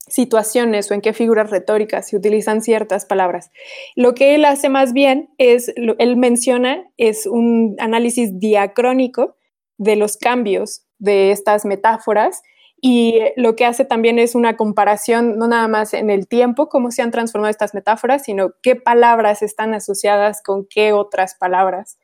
situaciones 0.07 0.91
o 0.91 0.95
en 0.95 1.01
qué 1.01 1.15
figuras 1.15 1.51
retóricas 1.51 2.09
se 2.09 2.17
utilizan 2.17 2.61
ciertas 2.61 3.07
palabras. 3.07 3.51
Lo 3.97 4.15
que 4.15 4.35
él 4.35 4.45
hace 4.45 4.69
más 4.69 4.93
bien 4.93 5.31
es, 5.39 5.73
él 5.77 6.17
menciona, 6.17 6.85
es 6.99 7.27
un 7.27 7.75
análisis 7.79 8.39
diacrónico 8.39 9.37
de 9.79 9.97
los 9.97 10.19
cambios 10.19 10.87
de 10.99 11.31
estas 11.31 11.65
metáforas 11.65 12.43
y 12.87 13.19
lo 13.37 13.57
que 13.57 13.65
hace 13.65 13.87
también 13.87 14.19
es 14.19 14.35
una 14.35 14.59
comparación, 14.59 15.39
no 15.39 15.49
nada 15.49 15.69
más 15.69 15.95
en 15.95 16.11
el 16.11 16.29
tiempo, 16.29 16.69
cómo 16.69 16.91
se 16.91 17.01
han 17.01 17.11
transformado 17.11 17.51
estas 17.51 17.73
metáforas, 17.73 18.25
sino 18.25 18.53
qué 18.63 18.77
palabras 18.77 19.41
están 19.41 19.73
asociadas 19.73 20.43
con 20.43 20.67
qué 20.69 20.93
otras 20.93 21.35
palabras 21.35 21.99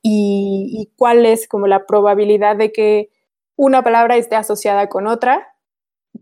y, 0.00 0.90
cuál 0.96 1.26
es 1.26 1.46
como 1.46 1.66
la 1.66 1.84
probabilidad 1.84 2.56
de 2.56 2.72
que 2.72 3.10
una 3.56 3.82
palabra 3.82 4.16
esté 4.16 4.34
asociada 4.34 4.88
con 4.88 5.06
otra 5.06 5.54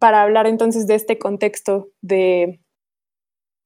para 0.00 0.23
hablar 0.23 0.49
entonces 0.49 0.88
de 0.88 0.97
este 0.97 1.17
contexto 1.17 1.90
de, 2.00 2.59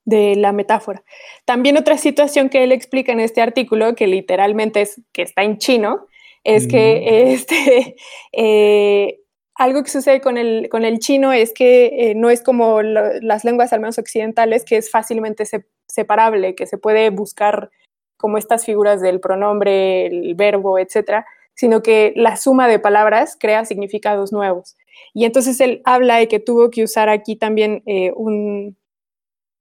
de 0.04 0.36
la 0.36 0.52
metáfora. 0.52 1.04
También 1.46 1.78
otra 1.78 1.96
situación 1.96 2.50
que 2.50 2.64
él 2.64 2.72
explica 2.72 3.12
en 3.12 3.20
este 3.20 3.40
artículo, 3.40 3.94
que 3.94 4.06
literalmente 4.06 4.82
es 4.82 5.00
que 5.14 5.22
está 5.22 5.42
en 5.42 5.56
chino, 5.56 6.06
es 6.42 6.68
que 6.68 7.32
este, 7.32 7.96
eh, 8.32 9.23
algo 9.54 9.82
que 9.82 9.90
sucede 9.90 10.20
con 10.20 10.37
el, 10.37 10.68
con 10.68 10.84
el 10.84 10.99
chino 10.99 11.32
es 11.32 11.52
que 11.52 12.11
eh, 12.11 12.14
no 12.14 12.30
es 12.30 12.42
como 12.42 12.82
las 12.82 13.44
lenguas, 13.44 13.73
al 13.73 13.80
menos 13.80 13.99
occidentales, 13.99 14.64
que 14.64 14.76
es 14.76 14.90
fácilmente 14.90 15.44
separable, 15.87 16.54
que 16.54 16.66
se 16.66 16.78
puede 16.78 17.11
buscar 17.11 17.70
como 18.16 18.38
estas 18.38 18.64
figuras 18.64 19.00
del 19.00 19.20
pronombre, 19.20 20.06
el 20.06 20.34
verbo, 20.34 20.78
etcétera, 20.78 21.26
sino 21.54 21.82
que 21.82 22.12
la 22.16 22.37
suma 22.37 22.66
de 22.68 22.78
palabras 22.80 23.37
crea 23.38 23.64
significados 23.64 24.32
nuevos. 24.32 24.76
Y 25.12 25.25
entonces 25.25 25.61
él 25.61 25.82
habla 25.84 26.16
de 26.16 26.26
que 26.26 26.40
tuvo 26.40 26.70
que 26.70 26.82
usar 26.82 27.08
aquí 27.08 27.37
también 27.37 27.82
eh, 27.87 28.12
un, 28.16 28.76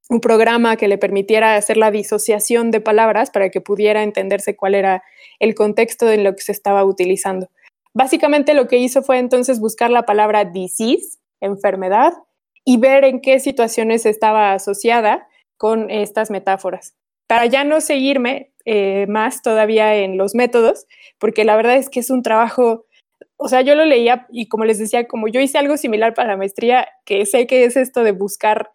un 0.10 0.20
programa 0.22 0.76
que 0.76 0.88
le 0.88 0.98
permitiera 0.98 1.56
hacer 1.56 1.78
la 1.78 1.92
disociación 1.92 2.72
de 2.72 2.82
palabras 2.82 3.30
para 3.30 3.50
que 3.50 3.62
pudiera 3.62 4.04
entenderse 4.04 4.56
cuál 4.56 4.76
era 4.76 5.04
el 5.40 5.56
contexto 5.56 6.06
de 6.06 6.18
lo 6.18 6.36
que 6.36 6.42
se 6.42 6.52
estaba 6.52 6.84
utilizando. 6.84 7.50
Básicamente 7.94 8.54
lo 8.54 8.68
que 8.68 8.78
hizo 8.78 9.04
fue 9.04 9.20
entonces 9.20 9.60
buscar 9.60 9.92
la 9.92 10.04
palabra 10.04 10.46
disease, 10.46 11.20
enfermedad, 11.42 12.14
y 12.66 12.78
ver 12.78 13.04
en 13.04 13.22
qué 13.22 13.40
situaciones 13.40 14.06
estaba 14.06 14.54
asociada 14.54 15.28
con 15.58 15.90
estas 15.90 16.32
metáforas. 16.32 16.96
para 17.28 17.46
ya 17.48 17.64
no 17.64 17.82
seguirme 17.82 18.52
eh, 18.66 19.08
más 19.08 19.42
todavía 19.42 19.96
en 19.96 20.18
los 20.18 20.36
métodos, 20.36 20.86
porque 21.20 21.46
la 21.46 21.56
verdad 21.56 21.78
es 21.78 21.90
que 21.90 22.02
es 22.02 22.10
un 22.12 22.22
trabajo, 22.22 22.86
o 23.38 23.48
sea, 23.48 23.62
yo 23.62 23.76
lo 23.76 23.86
leía 23.86 24.28
y 24.30 24.48
como 24.50 24.66
les 24.66 24.78
decía, 24.78 25.08
como 25.08 25.28
yo 25.28 25.40
hice 25.40 25.58
algo 25.58 25.78
similar 25.78 26.14
para 26.14 26.30
la 26.30 26.38
maestría, 26.38 26.88
que 27.06 27.26
sé 27.26 27.48
que 27.48 27.66
es 27.66 27.78
esto 27.78 28.04
de 28.04 28.12
buscar 28.12 28.72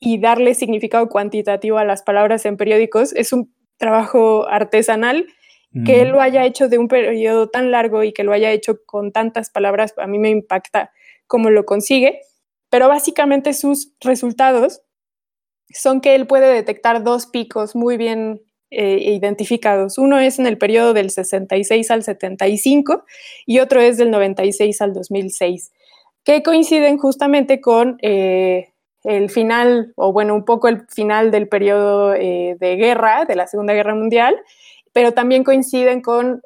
y 0.00 0.20
darle 0.20 0.54
significado 0.54 1.08
cuantitativo 1.08 1.78
a 1.78 1.84
las 1.84 2.02
palabras 2.02 2.46
en 2.46 2.56
periódicos, 2.56 3.12
es 3.14 3.32
un 3.32 3.52
trabajo 3.76 4.48
artesanal. 4.48 5.26
Que 5.86 6.02
él 6.02 6.10
lo 6.10 6.20
haya 6.20 6.44
hecho 6.44 6.68
de 6.68 6.76
un 6.76 6.86
periodo 6.86 7.48
tan 7.48 7.70
largo 7.70 8.02
y 8.02 8.12
que 8.12 8.24
lo 8.24 8.32
haya 8.32 8.50
hecho 8.50 8.84
con 8.84 9.10
tantas 9.10 9.48
palabras, 9.48 9.94
a 9.96 10.06
mí 10.06 10.18
me 10.18 10.28
impacta 10.28 10.92
cómo 11.26 11.48
lo 11.48 11.64
consigue, 11.64 12.20
pero 12.68 12.88
básicamente 12.88 13.54
sus 13.54 13.94
resultados 14.00 14.82
son 15.70 16.02
que 16.02 16.14
él 16.14 16.26
puede 16.26 16.52
detectar 16.52 17.02
dos 17.02 17.26
picos 17.26 17.74
muy 17.74 17.96
bien 17.96 18.42
eh, 18.70 18.98
identificados. 19.00 19.98
Uno 19.98 20.18
es 20.18 20.38
en 20.38 20.46
el 20.46 20.56
periodo 20.56 20.94
del 20.94 21.10
66 21.10 21.90
al 21.90 22.02
75 22.02 23.04
y 23.44 23.58
otro 23.58 23.80
es 23.80 23.98
del 23.98 24.10
96 24.10 24.80
al 24.80 24.94
2006, 24.94 25.72
que 26.24 26.42
coinciden 26.42 26.96
justamente 26.96 27.60
con 27.60 27.98
eh, 28.00 28.72
el 29.04 29.28
final, 29.30 29.92
o 29.96 30.12
bueno, 30.12 30.34
un 30.34 30.44
poco 30.44 30.68
el 30.68 30.86
final 30.88 31.30
del 31.30 31.48
periodo 31.48 32.14
eh, 32.14 32.56
de 32.58 32.76
guerra, 32.76 33.24
de 33.26 33.36
la 33.36 33.46
Segunda 33.46 33.74
Guerra 33.74 33.94
Mundial, 33.94 34.36
pero 34.92 35.12
también 35.12 35.44
coinciden 35.44 36.00
con 36.00 36.42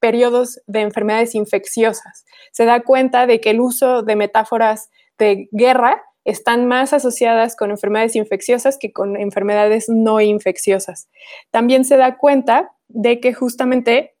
periodos 0.00 0.60
de 0.66 0.80
enfermedades 0.80 1.34
infecciosas. 1.34 2.24
Se 2.52 2.64
da 2.64 2.80
cuenta 2.80 3.26
de 3.26 3.40
que 3.40 3.50
el 3.50 3.60
uso 3.60 4.02
de 4.02 4.16
metáforas 4.16 4.90
de 5.18 5.48
guerra 5.52 6.02
están 6.24 6.66
más 6.66 6.92
asociadas 6.92 7.56
con 7.56 7.70
enfermedades 7.70 8.16
infecciosas 8.16 8.78
que 8.78 8.92
con 8.92 9.16
enfermedades 9.16 9.88
no 9.88 10.20
infecciosas. 10.20 11.08
También 11.50 11.84
se 11.84 11.96
da 11.96 12.18
cuenta 12.18 12.72
de 12.88 13.20
que 13.20 13.32
justamente 13.32 14.16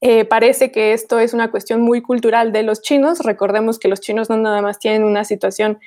eh, 0.00 0.24
parece 0.24 0.70
que 0.72 0.92
esto 0.92 1.20
es 1.20 1.32
una 1.32 1.50
cuestión 1.50 1.80
muy 1.80 2.02
cultural 2.02 2.52
de 2.52 2.64
los 2.64 2.82
chinos. 2.82 3.20
Recordemos 3.20 3.78
que 3.78 3.88
los 3.88 4.00
chinos 4.00 4.28
no 4.28 4.36
nada 4.36 4.60
más 4.60 4.78
tienen 4.78 5.04
una 5.04 5.24
situación 5.24 5.78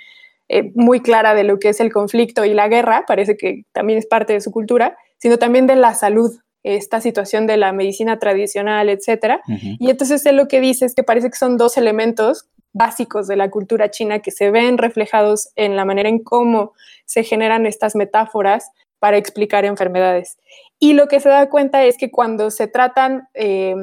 eh, 0.50 0.72
muy 0.76 1.02
clara 1.02 1.34
de 1.34 1.44
lo 1.44 1.60
que 1.60 1.70
es 1.70 1.82
el 1.82 1.92
conflicto 1.92 2.46
y 2.46 2.54
la 2.54 2.70
guerra, 2.70 3.04
parece 3.06 3.36
que 3.36 3.64
también 3.74 4.00
es 4.00 4.06
parte 4.06 4.32
de 4.32 4.42
su 4.42 4.52
cultura, 4.52 4.98
sino 5.18 5.38
también 5.38 5.68
de 5.68 5.76
la 5.76 5.94
salud, 5.94 6.32
esta 6.76 7.02
situación 7.02 7.48
de 7.48 7.58
la 7.58 7.72
medicina 7.72 8.20
tradicional, 8.20 8.90
etcétera. 8.90 9.42
Y 9.48 9.90
entonces 9.90 10.26
él 10.26 10.36
lo 10.36 10.48
que 10.48 10.60
dice 10.60 10.86
es 10.86 10.96
que 10.96 11.04
parece 11.04 11.30
que 11.30 11.38
son 11.38 11.58
dos 11.58 11.78
elementos 11.78 12.50
básicos 12.74 13.28
de 13.28 13.38
la 13.38 13.50
cultura 13.50 13.90
china 13.90 14.20
que 14.20 14.32
se 14.32 14.52
ven 14.52 14.78
reflejados 14.78 15.50
en 15.56 15.76
la 15.76 15.86
manera 15.86 16.10
en 16.10 16.24
cómo 16.24 16.74
se 17.06 17.24
generan 17.24 17.66
estas 17.66 17.96
metáforas 17.96 18.72
para 19.00 19.18
explicar 19.18 19.66
enfermedades. 19.66 20.38
Y 20.80 20.94
lo 20.94 21.08
que 21.08 21.20
se 21.20 21.30
da 21.30 21.50
cuenta 21.50 21.84
es 21.86 21.98
que 21.98 22.12
cuando 22.12 22.52
se 22.52 22.68
tratan 22.68 23.28
eh, 23.34 23.76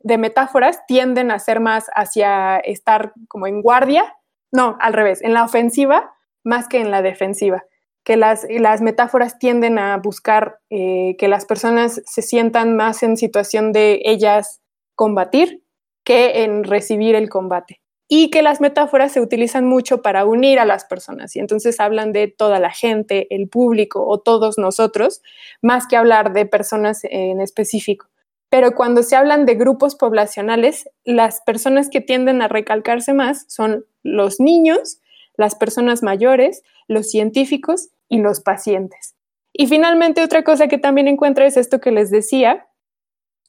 de 0.00 0.18
metáforas 0.18 0.84
tienden 0.86 1.30
a 1.30 1.38
ser 1.38 1.60
más 1.60 1.86
hacia 1.94 2.58
estar 2.58 3.12
como 3.28 3.46
en 3.46 3.62
guardia, 3.62 4.14
no, 4.52 4.76
al 4.80 4.92
revés, 4.92 5.22
en 5.22 5.34
la 5.34 5.44
ofensiva 5.44 6.12
más 6.44 6.68
que 6.68 6.80
en 6.80 6.92
la 6.92 7.02
defensiva, 7.02 7.64
que 8.06 8.16
las, 8.16 8.46
las 8.48 8.82
metáforas 8.82 9.36
tienden 9.40 9.80
a 9.80 9.96
buscar 9.96 10.60
eh, 10.70 11.16
que 11.18 11.26
las 11.26 11.44
personas 11.44 12.00
se 12.06 12.22
sientan 12.22 12.76
más 12.76 13.02
en 13.02 13.16
situación 13.16 13.72
de 13.72 14.00
ellas 14.04 14.60
combatir 14.94 15.64
que 16.04 16.44
en 16.44 16.62
recibir 16.62 17.16
el 17.16 17.28
combate 17.28 17.80
y 18.06 18.30
que 18.30 18.42
las 18.42 18.60
metáforas 18.60 19.10
se 19.10 19.20
utilizan 19.20 19.66
mucho 19.66 20.02
para 20.02 20.24
unir 20.24 20.60
a 20.60 20.64
las 20.64 20.84
personas 20.84 21.34
y 21.34 21.40
entonces 21.40 21.80
hablan 21.80 22.12
de 22.12 22.28
toda 22.28 22.60
la 22.60 22.70
gente, 22.70 23.26
el 23.34 23.48
público 23.48 24.06
o 24.06 24.20
todos 24.20 24.56
nosotros, 24.56 25.20
más 25.60 25.88
que 25.88 25.96
hablar 25.96 26.32
de 26.32 26.46
personas 26.46 27.00
en 27.02 27.40
específico. 27.40 28.06
Pero 28.50 28.76
cuando 28.76 29.02
se 29.02 29.16
hablan 29.16 29.46
de 29.46 29.56
grupos 29.56 29.96
poblacionales, 29.96 30.88
las 31.04 31.40
personas 31.40 31.88
que 31.90 32.00
tienden 32.00 32.40
a 32.40 32.46
recalcarse 32.46 33.12
más 33.14 33.46
son 33.48 33.84
los 34.04 34.38
niños, 34.38 35.00
las 35.36 35.56
personas 35.56 36.04
mayores, 36.04 36.62
los 36.86 37.10
científicos 37.10 37.88
y 38.08 38.18
los 38.18 38.40
pacientes. 38.40 39.14
Y 39.52 39.66
finalmente 39.66 40.22
otra 40.22 40.44
cosa 40.44 40.68
que 40.68 40.78
también 40.78 41.08
encuentra 41.08 41.46
es 41.46 41.56
esto 41.56 41.80
que 41.80 41.90
les 41.90 42.10
decía, 42.10 42.66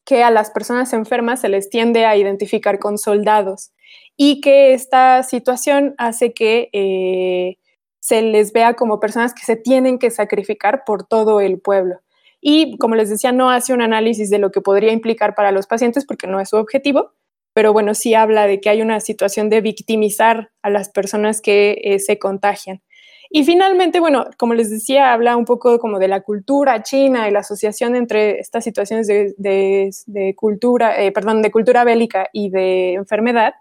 que 0.07 0.23
a 0.23 0.31
las 0.31 0.51
personas 0.51 0.93
enfermas 0.93 1.41
se 1.41 1.49
les 1.49 1.69
tiende 1.69 2.05
a 2.05 2.15
identificar 2.15 2.79
con 2.79 2.97
soldados 2.97 3.71
y 4.15 4.39
que 4.39 4.73
esta 4.73 5.21
situación 5.21 5.95
hace 5.97 6.33
que 6.33 6.69
eh, 6.71 7.57
se 7.99 8.21
les 8.21 8.53
vea 8.53 8.75
como 8.75 9.01
personas 9.01 9.33
que 9.33 9.43
se 9.43 9.57
tienen 9.57 9.99
que 9.99 10.09
sacrificar 10.09 10.83
por 10.85 11.05
todo 11.05 11.41
el 11.41 11.59
pueblo. 11.59 11.99
Y 12.39 12.77
como 12.77 12.95
les 12.95 13.09
decía, 13.09 13.33
no 13.33 13.49
hace 13.49 13.73
un 13.73 13.81
análisis 13.81 14.29
de 14.29 14.39
lo 14.39 14.49
que 14.49 14.61
podría 14.61 14.93
implicar 14.93 15.35
para 15.35 15.51
los 15.51 15.67
pacientes 15.67 16.05
porque 16.05 16.25
no 16.25 16.39
es 16.39 16.49
su 16.49 16.55
objetivo, 16.55 17.11
pero 17.53 17.73
bueno, 17.73 17.93
sí 17.93 18.13
habla 18.13 18.47
de 18.47 18.61
que 18.61 18.69
hay 18.69 18.81
una 18.81 19.01
situación 19.01 19.49
de 19.49 19.59
victimizar 19.59 20.51
a 20.61 20.69
las 20.69 20.87
personas 20.87 21.41
que 21.41 21.81
eh, 21.83 21.99
se 21.99 22.17
contagian. 22.17 22.81
Y 23.29 23.43
finalmente, 23.43 23.99
bueno, 23.99 24.25
como 24.37 24.53
les 24.53 24.69
decía, 24.69 25.13
habla 25.13 25.35
un 25.35 25.45
poco 25.45 25.79
como 25.79 25.99
de 25.99 26.07
la 26.07 26.21
cultura 26.21 26.83
china 26.83 27.27
y 27.27 27.31
la 27.31 27.39
asociación 27.39 27.95
entre 27.95 28.39
estas 28.39 28.63
situaciones 28.63 29.07
de, 29.07 30.33
cultura, 30.35 31.01
eh, 31.01 31.11
perdón, 31.11 31.41
de 31.41 31.51
cultura 31.51 31.83
bélica 31.83 32.29
y 32.31 32.49
de 32.49 32.93
enfermedad 32.93 33.53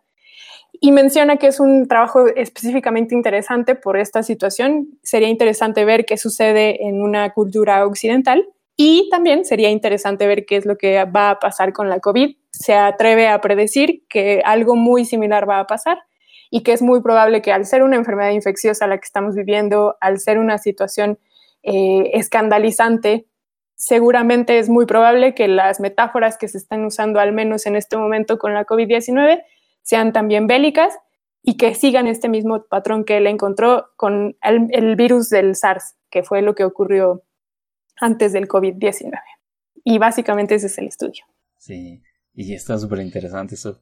y 0.80 0.92
menciona 0.92 1.36
que 1.36 1.48
es 1.48 1.60
un 1.60 1.88
trabajo 1.88 2.26
específicamente 2.28 3.14
interesante 3.14 3.74
por 3.74 3.96
esta 3.96 4.22
situación. 4.22 4.88
Sería 5.02 5.28
interesante 5.28 5.84
ver 5.84 6.04
qué 6.04 6.16
sucede 6.16 6.86
en 6.86 7.02
una 7.02 7.32
cultura 7.32 7.86
occidental 7.86 8.46
y 8.76 9.08
también 9.10 9.44
sería 9.44 9.70
interesante 9.70 10.26
ver 10.26 10.44
qué 10.44 10.56
es 10.56 10.66
lo 10.66 10.76
que 10.76 11.02
va 11.04 11.30
a 11.30 11.38
pasar 11.38 11.72
con 11.72 11.88
la 11.88 12.00
COVID. 12.00 12.36
Se 12.50 12.74
atreve 12.74 13.28
a 13.28 13.40
predecir 13.40 14.02
que 14.08 14.42
algo 14.44 14.76
muy 14.76 15.04
similar 15.04 15.48
va 15.48 15.60
a 15.60 15.66
pasar 15.66 15.98
y 16.50 16.62
que 16.62 16.72
es 16.72 16.82
muy 16.82 17.02
probable 17.02 17.42
que 17.42 17.52
al 17.52 17.66
ser 17.66 17.82
una 17.82 17.96
enfermedad 17.96 18.30
infecciosa 18.30 18.86
la 18.86 18.98
que 18.98 19.06
estamos 19.06 19.34
viviendo, 19.34 19.96
al 20.00 20.18
ser 20.20 20.38
una 20.38 20.58
situación 20.58 21.18
eh, 21.62 22.10
escandalizante, 22.14 23.26
seguramente 23.74 24.58
es 24.58 24.68
muy 24.68 24.86
probable 24.86 25.34
que 25.34 25.48
las 25.48 25.80
metáforas 25.80 26.38
que 26.38 26.48
se 26.48 26.58
están 26.58 26.84
usando 26.84 27.20
al 27.20 27.32
menos 27.32 27.66
en 27.66 27.76
este 27.76 27.96
momento 27.96 28.38
con 28.38 28.54
la 28.54 28.64
COVID-19 28.64 29.42
sean 29.82 30.12
también 30.12 30.46
bélicas 30.46 30.94
y 31.42 31.56
que 31.56 31.74
sigan 31.74 32.08
este 32.08 32.28
mismo 32.28 32.64
patrón 32.64 33.04
que 33.04 33.18
él 33.18 33.26
encontró 33.28 33.90
con 33.96 34.36
el, 34.42 34.96
virus 34.96 35.28
del 35.28 35.54
SARS, 35.54 35.94
que 36.10 36.24
fue 36.24 36.42
lo 36.42 36.56
que 36.56 36.64
ocurrió 36.64 37.22
antes 38.00 38.32
del 38.32 38.48
COVID-19. 38.48 39.12
Y 39.84 39.98
básicamente 39.98 40.56
ese 40.56 40.66
es 40.66 40.78
el 40.78 40.88
estudio. 40.88 41.24
Sí, 41.58 42.02
y 42.34 42.52
está 42.52 42.76
súper 42.78 42.98
interesante 42.98 43.54
eso. 43.54 43.80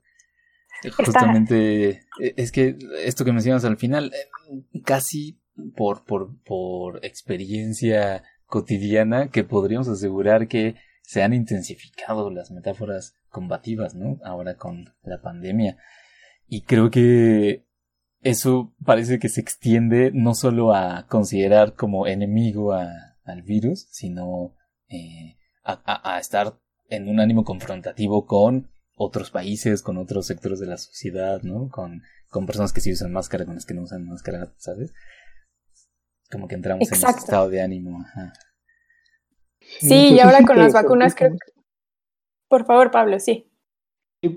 Justamente, 0.91 1.91
e, 2.21 2.35
es 2.37 2.53
que 2.53 2.77
esto 3.05 3.25
que 3.25 3.33
mencionas 3.33 3.65
al 3.65 3.77
final, 3.77 4.13
eh, 4.13 4.81
casi 4.85 5.41
por, 5.77 6.05
por, 6.05 6.43
por 6.43 7.05
experiencia 7.05 8.23
cotidiana, 8.47 9.29
que 9.29 9.45
podríamos 9.45 9.89
asegurar 9.89 10.49
que 10.49 10.77
se 11.03 11.23
han 11.23 11.35
intensificado 11.35 12.31
las 12.31 12.51
metáforas 12.51 13.15
combativas, 13.29 13.95
¿no? 13.95 14.19
Ahora 14.25 14.57
con 14.57 14.95
la 15.03 15.21
pandemia. 15.21 15.77
Y 16.49 16.63
creo 16.63 16.91
que 16.91 17.65
eso 18.23 18.75
parece 18.85 19.19
que 19.19 19.29
se 19.29 19.41
extiende 19.41 20.11
no 20.13 20.35
solo 20.35 20.75
a 20.75 21.07
considerar 21.09 21.75
como 21.75 22.07
enemigo 22.07 22.73
al 22.73 23.43
virus, 23.43 23.87
sino 23.91 24.55
eh, 24.89 25.37
a, 25.63 26.19
estar 26.19 26.59
en 26.89 27.09
un 27.09 27.21
ánimo 27.21 27.45
confrontativo 27.45 28.27
con 28.27 28.71
otros 28.95 29.31
países, 29.31 29.83
con 29.83 29.99
otros 29.99 30.27
sectores 30.27 30.61
de 30.61 30.67
la 30.67 30.77
sociedad, 30.77 31.43
¿no? 31.43 31.69
Con, 31.69 32.03
con 32.29 32.47
personas 32.47 32.73
que 32.73 32.81
sí 32.81 32.93
usan 32.93 33.13
máscara, 33.13 33.45
con 33.45 33.55
las 33.55 33.67
que 33.67 33.75
no 33.75 33.83
usan 33.83 34.07
máscara, 34.07 34.53
¿sabes? 34.57 34.93
Como 36.31 36.49
que 36.49 36.55
entramos 36.55 36.89
en 36.89 36.95
ese 36.95 37.07
estado 37.07 37.49
de 37.51 37.61
ánimo. 37.61 38.01
Ajá. 38.01 38.33
Sí, 39.81 40.15
y 40.15 40.21
ahora 40.21 40.45
con 40.45 40.59
las 40.59 40.73
vacunas 40.73 41.15
creo 41.15 41.33
que... 41.33 41.53
Por 42.49 42.67
favor, 42.67 42.91
Pablo, 42.91 43.19
sí. 43.19 43.51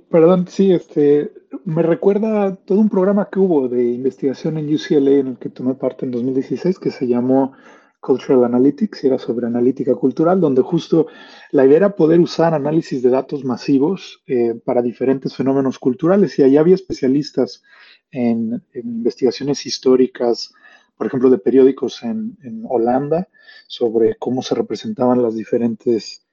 Perdón, 0.09 0.47
sí, 0.47 0.73
este, 0.73 1.31
me 1.63 1.81
recuerda 1.81 2.55
todo 2.55 2.79
un 2.79 2.89
programa 2.89 3.29
que 3.29 3.39
hubo 3.39 3.67
de 3.67 3.83
investigación 3.83 4.57
en 4.57 4.73
UCLA 4.73 5.11
en 5.11 5.27
el 5.27 5.37
que 5.37 5.49
tomé 5.49 5.75
parte 5.75 6.05
en 6.05 6.11
2016 6.11 6.79
que 6.79 6.91
se 6.91 7.07
llamó 7.07 7.53
Cultural 7.99 8.45
Analytics 8.45 9.03
era 9.03 9.17
sobre 9.17 9.47
analítica 9.47 9.95
cultural, 9.95 10.39
donde 10.39 10.61
justo 10.61 11.07
la 11.51 11.65
idea 11.65 11.77
era 11.77 11.95
poder 11.95 12.19
usar 12.19 12.53
análisis 12.53 13.01
de 13.01 13.09
datos 13.09 13.43
masivos 13.43 14.21
eh, 14.27 14.53
para 14.63 14.81
diferentes 14.81 15.35
fenómenos 15.35 15.79
culturales 15.79 16.37
y 16.37 16.43
ahí 16.43 16.57
había 16.57 16.75
especialistas 16.75 17.63
en, 18.11 18.63
investigaciones 18.73 19.65
históricas, 19.65 20.53
por 20.95 21.07
ejemplo, 21.07 21.29
de 21.29 21.39
periódicos 21.39 22.03
en, 22.03 22.37
Holanda, 22.69 23.27
sobre 23.67 24.15
cómo 24.17 24.41
se 24.41 24.55
representaban 24.55 25.21
las 25.21 25.35
diferentes, 25.35 26.25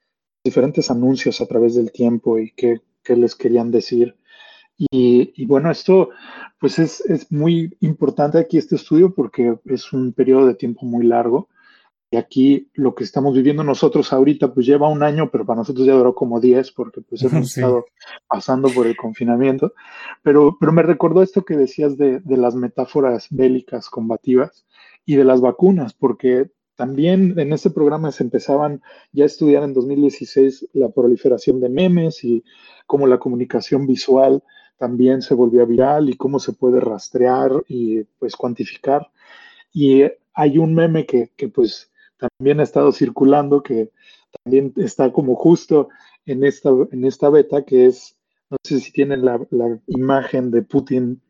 diferentes 0.45 0.91
anuncios 0.91 1.41
a 1.41 1.47
través 1.47 1.75
del 1.75 1.91
tiempo 1.93 2.39
y 2.39 2.53
qué, 2.53 2.83
qué 3.03 3.17
les 3.17 3.35
querían 3.35 3.71
decir. 3.71 4.17
Y, 4.77 5.33
y, 5.37 5.47
bueno, 5.47 5.71
esto 5.71 6.11
pues 6.61 6.79
es, 6.79 7.01
es, 7.03 7.31
muy 7.31 7.77
importante 7.81 8.39
aquí 8.39 8.59
este 8.59 8.77
estudio 8.77 9.15
porque 9.15 9.57
es 9.67 9.93
un 9.93 10.13
periodo 10.13 10.47
de 10.47 10.55
tiempo 10.55 10.85
muy 10.85 11.07
largo 11.07 11.49
Y 12.15 12.17
aquí 12.17 12.71
lo 12.75 12.95
que 12.95 13.03
estamos 13.03 13.35
viviendo 13.35 13.65
nosotros 13.65 14.13
ahorita, 14.13 14.55
pues 14.55 14.67
lleva 14.67 14.89
un 14.89 15.03
año, 15.03 15.33
pero 15.33 15.45
para 15.45 15.59
nosotros 15.59 15.85
ya 15.85 15.95
duró 15.95 16.15
como 16.15 16.39
10 16.39 16.71
porque 16.71 17.01
pues 17.01 17.23
hemos 17.25 17.57
estado 17.57 17.87
pasando 18.29 18.69
por 18.69 18.87
el 18.87 18.97
confinamiento. 18.97 19.75
Pero, 20.23 20.57
pero 20.61 20.71
me 20.71 20.85
recordó 20.85 21.25
esto 21.25 21.45
que 21.45 21.57
decías 21.57 21.97
de, 21.97 22.21
de 22.21 22.37
las 22.37 22.55
metáforas 22.55 23.27
bélicas 23.31 23.91
combativas 23.91 24.65
y 25.05 25.17
de 25.17 25.25
las 25.25 25.41
vacunas, 25.41 25.93
porque 25.93 26.53
también 26.77 27.37
en 27.37 27.53
ese 27.53 27.71
programa 27.71 28.13
se 28.13 28.23
empezaban 28.23 28.81
ya 29.11 29.25
a 29.25 29.27
estudiar 29.27 29.65
en 29.65 29.75
2016 29.75 30.69
la 30.73 30.91
proliferación 30.91 31.59
de 31.59 31.69
memes 31.69 32.23
y 32.23 32.45
cómo 32.87 33.09
la 33.09 33.19
comunicación 33.19 33.89
visual 33.89 34.45
también 34.77 35.21
se 35.21 35.35
volvió 35.35 35.67
viral 35.67 36.11
y 36.11 36.17
cómo 36.17 36.39
se 36.39 36.53
puede 36.53 36.79
rastrear 36.79 37.51
y 37.67 38.05
pues 38.21 38.37
cuantificar. 38.37 39.11
Y 39.73 40.05
hay 40.33 40.59
un 40.59 40.77
meme 40.77 41.07
que, 41.07 41.33
que 41.37 41.49
pues 41.49 41.91
también 42.29 42.61
ha 42.61 42.63
estado 42.63 42.93
circulando, 42.93 43.63
que 43.63 43.91
también 44.43 44.73
está 44.77 45.13
como 45.13 45.37
justo 45.37 45.89
en 46.27 46.45
esta, 46.45 46.71
en 46.91 47.05
esta 47.05 47.31
beta, 47.31 47.65
que 47.65 47.87
es, 47.87 48.17
no 48.51 48.57
sé 48.63 48.81
si 48.81 48.93
tienen 48.93 49.25
la, 49.25 49.41
donde 49.87 50.51
de 50.51 50.63
Putin, 50.63 51.21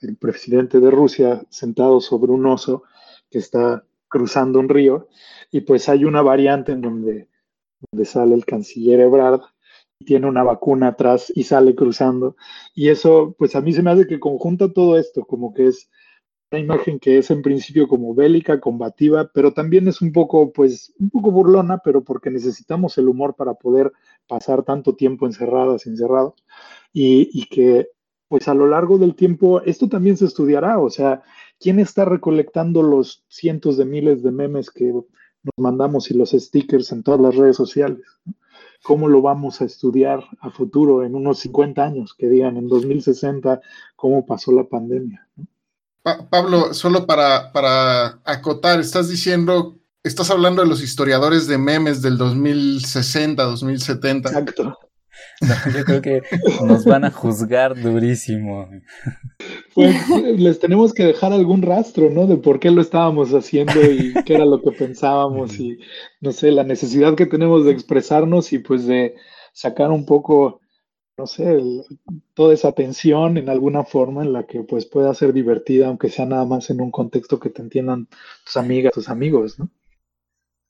el 0.00 0.16
presidente 0.16 0.80
de 0.80 0.90
Rusia, 0.90 1.42
sentado 1.50 2.00
sobre 2.00 2.32
un 2.32 2.46
oso 2.46 2.84
que 3.30 3.38
está 3.38 3.84
cruzando 4.08 4.58
un 4.58 4.68
río, 4.68 5.08
y 5.50 5.60
pues 5.60 5.88
hay 5.88 6.04
una 6.04 6.22
variante 6.22 6.72
en 6.72 6.80
donde, 6.80 7.28
donde 7.90 8.04
sale 8.04 8.34
el 8.34 8.44
canciller 8.44 9.00
Ebrard 9.00 9.42
y 9.98 10.04
tiene 10.04 10.26
una 10.26 10.42
vacuna 10.42 10.88
atrás 10.88 11.30
y 11.34 11.44
sale 11.44 11.74
cruzando, 11.74 12.36
y 12.74 12.88
eso 12.88 13.34
pues 13.38 13.54
a 13.54 13.60
mí 13.60 13.72
se 13.72 13.82
me 13.82 13.90
hace 13.90 14.06
que 14.06 14.18
conjunta 14.18 14.72
todo 14.72 14.98
esto, 14.98 15.24
como 15.24 15.52
que 15.52 15.66
es 15.66 15.90
una 16.50 16.60
imagen 16.60 16.98
que 16.98 17.18
es 17.18 17.30
en 17.30 17.42
principio 17.42 17.86
como 17.86 18.14
bélica, 18.14 18.60
combativa, 18.60 19.30
pero 19.32 19.52
también 19.52 19.86
es 19.86 20.02
un 20.02 20.12
poco, 20.12 20.52
pues, 20.52 20.92
un 20.98 21.10
poco 21.10 21.30
burlona, 21.30 21.78
pero 21.78 22.02
porque 22.02 22.30
necesitamos 22.30 22.98
el 22.98 23.08
humor 23.08 23.36
para 23.36 23.54
poder 23.54 23.92
pasar 24.26 24.64
tanto 24.64 24.96
tiempo 24.96 25.26
encerradas, 25.26 25.86
encerrados, 25.86 26.34
y, 26.92 27.46
que, 27.46 27.90
pues, 28.28 28.48
a 28.48 28.54
lo 28.54 28.66
largo 28.66 28.98
del 28.98 29.14
tiempo, 29.14 29.62
esto 29.62 29.88
también 29.88 30.16
se 30.16 30.24
estudiará, 30.24 30.80
o 30.80 30.90
sea, 30.90 31.22
¿quién 31.60 31.78
está 31.78 32.04
recolectando 32.04 32.82
los 32.82 33.24
cientos 33.28 33.76
de 33.76 33.84
miles 33.84 34.22
de 34.24 34.32
memes 34.32 34.70
que 34.70 34.86
nos 34.86 35.04
mandamos 35.56 36.10
y 36.10 36.14
los 36.14 36.30
stickers 36.30 36.90
en 36.90 37.04
todas 37.04 37.20
las 37.20 37.36
redes 37.36 37.56
sociales? 37.56 38.00
¿Cómo 38.82 39.08
lo 39.08 39.22
vamos 39.22 39.60
a 39.60 39.66
estudiar 39.66 40.24
a 40.40 40.50
futuro 40.50 41.04
en 41.04 41.14
unos 41.14 41.38
50 41.40 41.84
años? 41.84 42.14
Que 42.14 42.28
digan 42.28 42.56
en 42.56 42.66
2060 42.66 43.60
cómo 43.94 44.24
pasó 44.26 44.52
la 44.52 44.64
pandemia. 44.64 45.28
Pablo, 46.02 46.72
solo 46.72 47.06
para, 47.06 47.52
para 47.52 48.20
acotar, 48.24 48.80
estás 48.80 49.08
diciendo, 49.08 49.78
estás 50.02 50.30
hablando 50.30 50.62
de 50.62 50.68
los 50.68 50.82
historiadores 50.82 51.46
de 51.46 51.58
memes 51.58 52.00
del 52.00 52.16
2060, 52.16 53.42
2070. 53.42 54.28
Exacto. 54.28 54.78
yo 55.74 55.84
creo 55.84 56.02
que 56.02 56.22
nos 56.64 56.84
van 56.84 57.04
a 57.04 57.10
juzgar 57.10 57.78
durísimo. 57.80 58.68
Pues 59.74 59.94
les 60.36 60.58
tenemos 60.58 60.92
que 60.92 61.04
dejar 61.04 61.32
algún 61.32 61.62
rastro, 61.62 62.10
¿no? 62.10 62.26
De 62.26 62.36
por 62.36 62.60
qué 62.60 62.70
lo 62.70 62.80
estábamos 62.80 63.30
haciendo 63.32 63.80
y 63.82 64.14
qué 64.24 64.34
era 64.34 64.44
lo 64.44 64.62
que 64.62 64.72
pensábamos 64.72 65.58
y, 65.58 65.78
no 66.20 66.32
sé, 66.32 66.50
la 66.50 66.64
necesidad 66.64 67.14
que 67.14 67.26
tenemos 67.26 67.64
de 67.64 67.72
expresarnos 67.72 68.52
y 68.52 68.58
pues 68.58 68.86
de 68.86 69.14
sacar 69.52 69.90
un 69.90 70.06
poco 70.06 70.60
no 71.16 71.26
sé, 71.26 71.60
toda 72.34 72.54
esa 72.54 72.72
tensión 72.72 73.36
en 73.36 73.48
alguna 73.48 73.84
forma 73.84 74.22
en 74.22 74.32
la 74.32 74.46
que 74.46 74.62
pues 74.62 74.86
pueda 74.86 75.12
ser 75.14 75.32
divertida, 75.32 75.86
aunque 75.86 76.08
sea 76.08 76.26
nada 76.26 76.44
más 76.44 76.70
en 76.70 76.80
un 76.80 76.90
contexto 76.90 77.38
que 77.38 77.50
te 77.50 77.62
entiendan 77.62 78.08
tus 78.44 78.56
amigas, 78.56 78.92
tus 78.92 79.08
amigos, 79.08 79.58
¿no? 79.58 79.68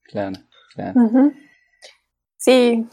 Claro, 0.03 0.39
claro. 0.75 1.33
Sí. 2.37 2.87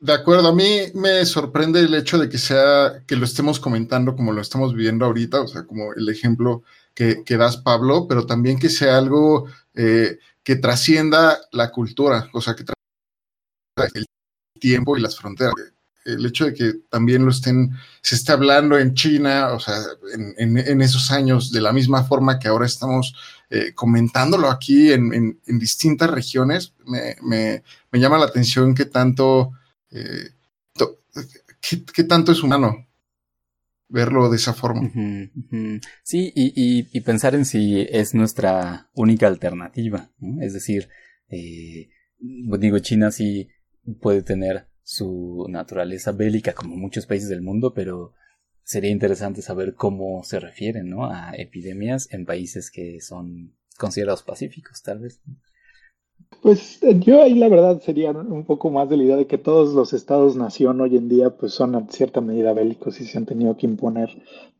De, 0.00 0.12
acuerdo, 0.12 0.48
a 0.48 0.54
mí 0.54 0.78
me 0.94 1.26
sorprende 1.26 1.80
el 1.80 1.94
hecho 1.94 2.16
de 2.16 2.28
que 2.28 2.38
sea, 2.38 3.02
que 3.06 3.16
lo 3.16 3.24
estemos 3.24 3.58
comentando 3.58 4.14
como 4.14 4.32
lo 4.32 4.40
estamos 4.40 4.72
viviendo 4.72 5.04
ahorita, 5.04 5.42
o 5.42 5.48
sea, 5.48 5.64
como 5.64 5.92
el 5.94 6.08
ejemplo 6.08 6.62
que, 6.94 7.24
que 7.24 7.36
das, 7.36 7.56
Pablo, 7.56 8.06
pero 8.08 8.24
también 8.24 8.58
que 8.58 8.68
sea 8.68 8.96
algo 8.96 9.46
eh, 9.74 10.18
que 10.44 10.56
trascienda 10.56 11.40
la 11.50 11.72
cultura, 11.72 12.30
o 12.32 12.40
sea, 12.40 12.54
que 12.54 12.64
trascienda 12.64 13.98
el 13.98 14.06
tiempo 14.60 14.96
y 14.96 15.00
las 15.00 15.18
fronteras 15.18 15.54
el 16.04 16.26
hecho 16.26 16.44
de 16.44 16.54
que 16.54 16.72
también 16.90 17.24
lo 17.24 17.30
estén, 17.30 17.72
se 18.02 18.14
esté 18.14 18.32
hablando 18.32 18.78
en 18.78 18.94
China, 18.94 19.52
o 19.52 19.60
sea, 19.60 19.76
en, 20.12 20.82
esos 20.82 21.10
años, 21.10 21.50
de 21.50 21.60
la 21.60 21.72
misma 21.72 22.04
forma 22.04 22.38
que 22.38 22.48
ahora 22.48 22.66
estamos 22.66 23.14
eh, 23.50 23.72
comentándolo 23.74 24.50
aquí 24.50 24.92
en, 24.92 25.40
distintas 25.46 26.10
regiones, 26.10 26.74
me, 26.84 27.62
llama 27.92 28.18
la 28.18 28.26
atención 28.26 28.74
qué 28.74 28.84
tanto, 28.84 29.52
eh, 29.90 30.30
qué, 31.60 32.04
tanto 32.04 32.32
es 32.32 32.42
humano 32.42 32.86
verlo 33.88 34.28
de 34.28 34.36
esa 34.36 34.52
forma. 34.52 34.90
Sí, 36.02 36.32
y, 36.34 37.00
pensar 37.00 37.34
en 37.34 37.46
si 37.46 37.86
es 37.90 38.14
nuestra 38.14 38.90
única 38.92 39.26
alternativa, 39.26 40.10
es 40.40 40.52
decir, 40.52 40.88
eh, 41.28 41.88
digo, 42.18 42.78
China 42.80 43.10
sí 43.10 43.48
puede 44.00 44.22
tener 44.22 44.68
su 44.84 45.46
naturaleza 45.48 46.12
bélica 46.12 46.52
como 46.52 46.76
muchos 46.76 47.06
países 47.06 47.28
del 47.28 47.40
mundo, 47.42 47.74
pero 47.74 48.12
sería 48.62 48.90
interesante 48.90 49.42
saber 49.42 49.74
cómo 49.74 50.22
se 50.22 50.38
refieren 50.38 50.90
¿no? 50.90 51.10
a 51.10 51.32
epidemias 51.36 52.08
en 52.12 52.26
países 52.26 52.70
que 52.70 53.00
son 53.00 53.54
considerados 53.78 54.22
pacíficos, 54.22 54.82
tal 54.82 55.00
vez. 55.00 55.20
Pues 56.40 56.82
eh, 56.82 56.98
yo 57.00 57.22
ahí 57.22 57.34
la 57.34 57.48
verdad 57.48 57.80
sería 57.80 58.10
un 58.10 58.44
poco 58.44 58.70
más 58.70 58.88
de 58.88 58.96
la 58.96 59.04
idea 59.04 59.16
de 59.16 59.26
que 59.26 59.38
todos 59.38 59.74
los 59.74 59.92
estados-nación 59.92 60.80
hoy 60.80 60.96
en 60.96 61.08
día 61.08 61.30
pues 61.30 61.52
son 61.52 61.74
a 61.74 61.86
cierta 61.88 62.20
medida 62.20 62.52
bélicos 62.52 63.00
y 63.00 63.06
se 63.06 63.18
han 63.18 63.26
tenido 63.26 63.56
que 63.56 63.66
imponer 63.66 64.10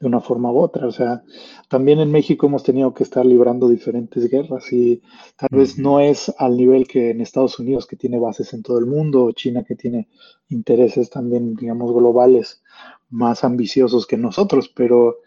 de 0.01 0.07
una 0.07 0.21
forma 0.21 0.51
u 0.51 0.59
otra. 0.59 0.87
O 0.87 0.93
sea, 0.93 1.23
también 1.69 2.01
en 2.01 2.11
México 2.11 2.47
hemos 2.47 2.63
tenido 2.63 2.95
que 2.95 3.03
estar 3.05 3.25
librando 3.25 3.69
diferentes 3.69 4.31
guerras 4.31 4.73
y 4.73 5.03
tal 5.37 5.49
vez 5.53 5.79
no 5.79 6.01
es 6.01 6.35
al 6.39 6.57
nivel 6.57 6.87
que 6.89 7.11
en 7.11 7.21
Estados 7.21 7.59
Unidos 7.59 7.87
que 7.87 7.97
tiene 7.97 8.19
bases 8.19 8.53
en 8.55 8.63
todo 8.63 8.79
el 8.79 8.87
mundo 8.87 9.25
o 9.25 9.33
China 9.33 9.65
que 9.65 9.75
tiene 9.77 10.09
intereses 10.49 11.11
también, 11.11 11.55
digamos, 11.55 11.93
globales 11.93 12.63
más 13.11 13.45
ambiciosos 13.45 14.07
que 14.07 14.17
nosotros, 14.17 14.69
pero, 14.69 15.19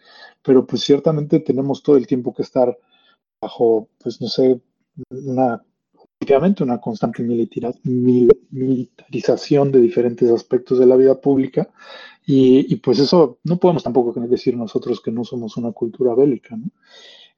pero 0.42 0.66
pues 0.66 0.82
ciertamente 0.82 1.40
tenemos 1.40 1.82
todo 1.82 1.96
el 1.96 2.06
tiempo 2.06 2.34
que 2.34 2.42
estar 2.42 2.78
bajo, 3.40 3.88
pues 3.98 4.20
no 4.20 4.28
sé, 4.28 4.60
una 5.10 5.62
efectivamente 6.20 6.64
una 6.64 6.80
constante 6.80 7.22
militarización 7.22 9.70
de 9.70 9.80
diferentes 9.80 10.28
aspectos 10.30 10.78
de 10.78 10.86
la 10.86 10.96
vida 10.96 11.20
pública 11.20 11.68
y, 12.26 12.76
pues 12.76 12.98
eso 12.98 13.38
no 13.44 13.56
podemos 13.56 13.82
tampoco 13.82 14.12
decir 14.20 14.54
nosotros 14.54 15.00
que 15.00 15.10
no 15.10 15.24
somos 15.24 15.56
una 15.56 15.72
cultura 15.72 16.14
bélica. 16.14 16.56
¿no? 16.56 16.66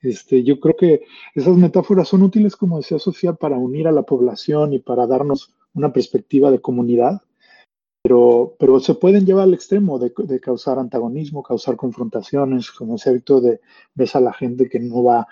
Este, 0.03 0.43
yo 0.43 0.59
creo 0.59 0.77
que 0.77 1.03
esas 1.35 1.57
metáforas 1.57 2.09
son 2.09 2.23
útiles, 2.23 2.57
como 2.57 2.79
decía 2.79 2.99
Sofía, 2.99 3.35
para 3.35 3.57
unir 3.57 3.87
a 3.87 3.93
la 3.93 4.03
población 4.03 4.73
y 4.73 4.81
para 4.81 5.07
darnos 5.07 5.55
una 5.75 5.93
perspectiva 5.93 6.51
de 6.51 6.61
comunidad, 6.61 7.21
pero, 8.03 8.57
pero 8.59 8.81
se 8.81 8.95
pueden 8.95 9.27
llevar 9.27 9.45
al 9.45 9.55
extremo 9.55 10.01
de, 10.01 10.13
de 10.17 10.41
causar 10.41 10.81
antagonismo, 10.81 11.45
causar 11.45 11.77
confrontaciones, 11.77 12.73
como 12.73 12.97
ese 12.97 13.11
hábito 13.11 13.41
de 13.41 13.61
ves 13.95 14.17
a 14.17 14.21
la 14.21 14.33
gente 14.33 14.69
que 14.69 14.81
no 14.81 15.05
va 15.05 15.29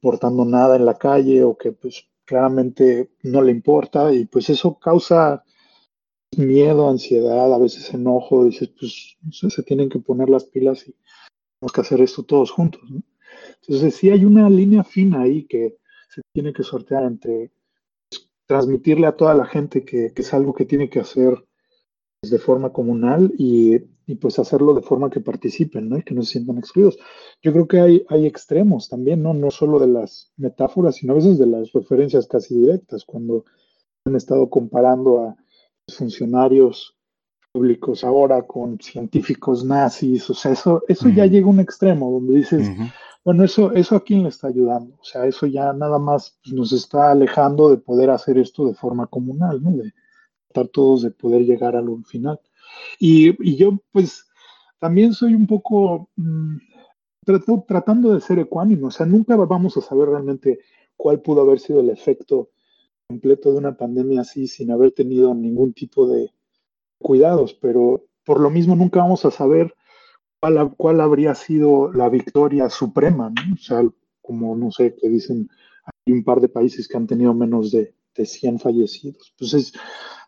portando 0.00 0.46
nada 0.46 0.76
en 0.76 0.86
la 0.86 0.96
calle 0.96 1.44
o 1.44 1.58
que 1.58 1.72
pues 1.72 2.06
claramente 2.30 3.10
no 3.24 3.42
le 3.42 3.50
importa 3.50 4.14
y 4.14 4.24
pues 4.24 4.50
eso 4.50 4.78
causa 4.78 5.42
miedo, 6.36 6.88
ansiedad, 6.88 7.52
a 7.52 7.58
veces 7.58 7.92
enojo, 7.92 8.44
dices, 8.44 8.68
pues 8.78 9.16
no 9.20 9.32
sé, 9.32 9.50
se 9.50 9.64
tienen 9.64 9.88
que 9.88 9.98
poner 9.98 10.28
las 10.30 10.44
pilas 10.44 10.86
y 10.86 10.94
tenemos 11.58 11.72
que 11.74 11.80
hacer 11.80 12.00
esto 12.00 12.22
todos 12.22 12.52
juntos. 12.52 12.82
Entonces 13.62 13.96
sí 13.96 14.10
hay 14.10 14.24
una 14.24 14.48
línea 14.48 14.84
fina 14.84 15.22
ahí 15.22 15.44
que 15.48 15.78
se 16.08 16.20
tiene 16.32 16.52
que 16.52 16.62
sortear 16.62 17.02
entre 17.02 17.50
pues, 18.08 18.30
transmitirle 18.46 19.08
a 19.08 19.16
toda 19.16 19.34
la 19.34 19.46
gente 19.46 19.84
que, 19.84 20.12
que, 20.14 20.22
es 20.22 20.32
algo 20.32 20.54
que 20.54 20.66
tiene 20.66 20.88
que 20.88 21.00
hacer 21.00 21.34
de 22.22 22.38
forma 22.38 22.72
comunal 22.72 23.32
y, 23.38 23.76
y, 24.10 24.16
pues 24.16 24.38
hacerlo 24.38 24.74
de 24.74 24.82
forma 24.82 25.08
que 25.10 25.20
participen, 25.20 25.88
¿no? 25.88 25.98
Y 25.98 26.02
que 26.02 26.14
no 26.14 26.22
se 26.22 26.32
sientan 26.32 26.58
excluidos. 26.58 26.98
Yo 27.42 27.52
creo 27.52 27.68
que 27.68 27.80
hay, 27.80 28.04
hay 28.08 28.26
extremos 28.26 28.88
también, 28.88 29.22
¿no? 29.22 29.34
No 29.34 29.50
solo 29.50 29.78
de 29.78 29.86
las 29.86 30.32
metáforas, 30.36 30.96
sino 30.96 31.12
a 31.12 31.16
veces 31.16 31.38
de 31.38 31.46
las 31.46 31.72
referencias 31.72 32.26
casi 32.26 32.56
directas, 32.56 33.04
cuando 33.04 33.44
han 34.04 34.16
estado 34.16 34.50
comparando 34.50 35.22
a 35.22 35.36
funcionarios 35.88 36.96
públicos 37.52 38.04
ahora 38.04 38.42
con 38.42 38.80
científicos 38.80 39.64
nazis, 39.64 40.28
o 40.30 40.34
sea, 40.34 40.52
eso, 40.52 40.82
eso 40.88 41.08
ya 41.08 41.26
llega 41.26 41.46
a 41.46 41.50
un 41.50 41.60
extremo 41.60 42.10
donde 42.12 42.34
dices, 42.34 42.68
bueno, 43.24 43.44
eso, 43.44 43.72
eso 43.72 43.96
a 43.96 44.04
quién 44.04 44.22
le 44.22 44.28
está 44.28 44.48
ayudando, 44.48 44.96
o 45.00 45.04
sea, 45.04 45.26
eso 45.26 45.46
ya 45.46 45.72
nada 45.72 45.98
más 45.98 46.38
nos 46.46 46.72
está 46.72 47.10
alejando 47.10 47.70
de 47.70 47.78
poder 47.78 48.10
hacer 48.10 48.38
esto 48.38 48.66
de 48.66 48.74
forma 48.74 49.06
comunal, 49.08 49.62
¿no? 49.62 49.72
De 49.72 49.92
tratar 50.48 50.70
todos 50.70 51.02
de 51.02 51.10
poder 51.10 51.42
llegar 51.42 51.76
a 51.76 51.82
lo 51.82 51.96
final. 52.02 52.40
Y, 52.98 53.30
y 53.46 53.56
yo, 53.56 53.78
pues, 53.92 54.26
también 54.78 55.12
soy 55.12 55.34
un 55.34 55.46
poco 55.46 56.10
mmm, 56.16 56.56
tratando 57.66 58.14
de 58.14 58.20
ser 58.20 58.38
ecuánimo, 58.38 58.88
o 58.88 58.90
sea, 58.90 59.06
nunca 59.06 59.36
vamos 59.36 59.76
a 59.76 59.80
saber 59.82 60.08
realmente 60.08 60.60
cuál 60.96 61.20
pudo 61.20 61.42
haber 61.42 61.60
sido 61.60 61.80
el 61.80 61.90
efecto 61.90 62.50
completo 63.08 63.52
de 63.52 63.58
una 63.58 63.76
pandemia 63.76 64.22
así 64.22 64.46
sin 64.46 64.70
haber 64.70 64.92
tenido 64.92 65.34
ningún 65.34 65.72
tipo 65.72 66.06
de 66.06 66.30
cuidados, 66.98 67.54
pero 67.54 68.04
por 68.24 68.40
lo 68.40 68.50
mismo 68.50 68.76
nunca 68.76 69.00
vamos 69.00 69.24
a 69.24 69.30
saber 69.30 69.74
cuál, 70.40 70.74
cuál 70.76 71.00
habría 71.00 71.34
sido 71.34 71.92
la 71.92 72.08
victoria 72.08 72.70
suprema, 72.70 73.30
¿no? 73.30 73.54
O 73.54 73.58
sea, 73.58 73.82
como 74.20 74.56
no 74.56 74.70
sé, 74.70 74.94
que 74.94 75.08
dicen, 75.08 75.48
hay 75.84 76.12
un 76.12 76.24
par 76.24 76.40
de 76.40 76.48
países 76.48 76.86
que 76.86 76.96
han 76.96 77.06
tenido 77.06 77.34
menos 77.34 77.70
de, 77.72 77.94
de 78.14 78.26
100 78.26 78.60
fallecidos. 78.60 79.34
Pues 79.38 79.72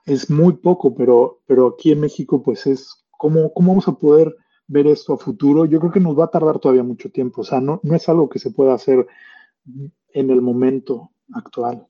es, 0.07 0.31
muy 0.31 0.55
poco, 0.55 0.95
pero, 0.95 1.43
pero 1.47 1.69
aquí 1.69 1.93
en 1.93 2.01
México, 2.01 2.43
pues 2.43 2.67
es, 2.67 3.05
¿cómo, 3.11 3.53
¿cómo 3.53 3.69
vamos 3.69 3.89
a 3.89 3.95
poder 3.95 4.35
ver 4.67 4.87
esto 4.87 5.15
a 5.15 5.19
futuro? 5.19 5.65
Yo 5.65 5.81
creo 5.81 5.93
que 5.93 6.01
nos 6.01 6.19
va 6.19 6.25
a 6.25 6.31
tardar 6.31 6.59
todavía 6.59 6.83
mucho 6.83 7.11
tiempo, 7.11 7.43
o 7.43 7.45
sea, 7.45 7.61
no, 7.61 7.81
no 7.83 7.95
es 7.95 8.09
algo 8.09 8.29
que 8.29 8.39
se 8.39 8.51
pueda 8.51 8.75
hacer 8.75 9.07
en 10.13 10.31
el 10.31 10.41
momento 10.41 11.11
actual. 11.33 11.87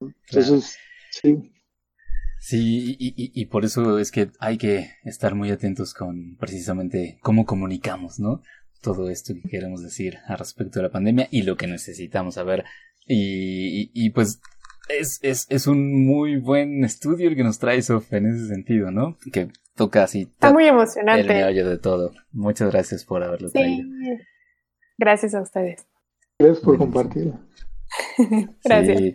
Entonces, 0.00 0.76
sí. 1.10 1.52
Sí, 2.38 2.96
y, 2.98 3.14
y, 3.16 3.40
y, 3.40 3.46
por 3.46 3.64
eso 3.64 4.00
es 4.00 4.10
que 4.10 4.30
hay 4.40 4.58
que 4.58 4.90
estar 5.04 5.36
muy 5.36 5.50
atentos 5.50 5.94
con 5.94 6.36
precisamente 6.38 7.18
cómo 7.22 7.46
comunicamos, 7.46 8.18
¿no? 8.18 8.42
Todo 8.80 9.10
esto 9.10 9.32
que 9.34 9.48
queremos 9.48 9.80
decir 9.80 10.18
al 10.26 10.38
respecto 10.38 10.80
de 10.80 10.82
la 10.82 10.90
pandemia 10.90 11.28
y 11.30 11.42
lo 11.42 11.56
que 11.56 11.68
necesitamos 11.68 12.34
saber. 12.34 12.64
Y, 13.06 13.92
y 13.94 14.10
pues 14.10 14.40
es, 14.98 15.18
es, 15.22 15.46
es 15.48 15.66
un 15.66 16.06
muy 16.06 16.36
buen 16.38 16.84
estudio 16.84 17.28
el 17.28 17.36
que 17.36 17.44
nos 17.44 17.58
trae 17.58 17.82
Sof 17.82 18.12
en 18.12 18.26
ese 18.26 18.48
sentido, 18.48 18.90
¿no? 18.90 19.18
Que 19.32 19.48
toca 19.74 20.04
así. 20.04 20.22
Está 20.22 20.52
muy 20.52 20.66
emocionante. 20.66 21.22
El 21.22 21.28
meollo 21.28 21.68
de 21.68 21.78
todo. 21.78 22.12
Muchas 22.32 22.70
gracias 22.70 23.04
por 23.04 23.22
haberlo 23.22 23.48
sí. 23.48 23.54
traído. 23.54 23.88
Gracias 24.98 25.34
a 25.34 25.42
ustedes. 25.42 25.86
Gracias 26.38 26.64
por 26.64 26.78
compartirlo. 26.78 27.40
gracias. 28.64 28.98
Sí. 28.98 29.14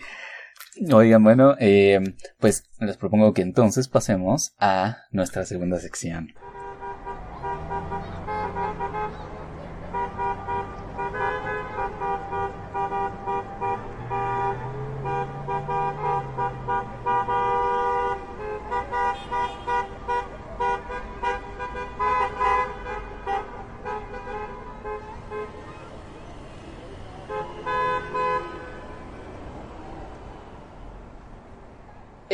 Oigan, 0.94 1.24
bueno, 1.24 1.56
eh, 1.60 2.00
pues 2.40 2.66
les 2.80 2.98
propongo 2.98 3.34
que 3.34 3.42
entonces 3.42 3.88
pasemos 3.88 4.54
a 4.60 4.98
nuestra 5.12 5.46
segunda 5.46 5.80
sección. 5.80 6.34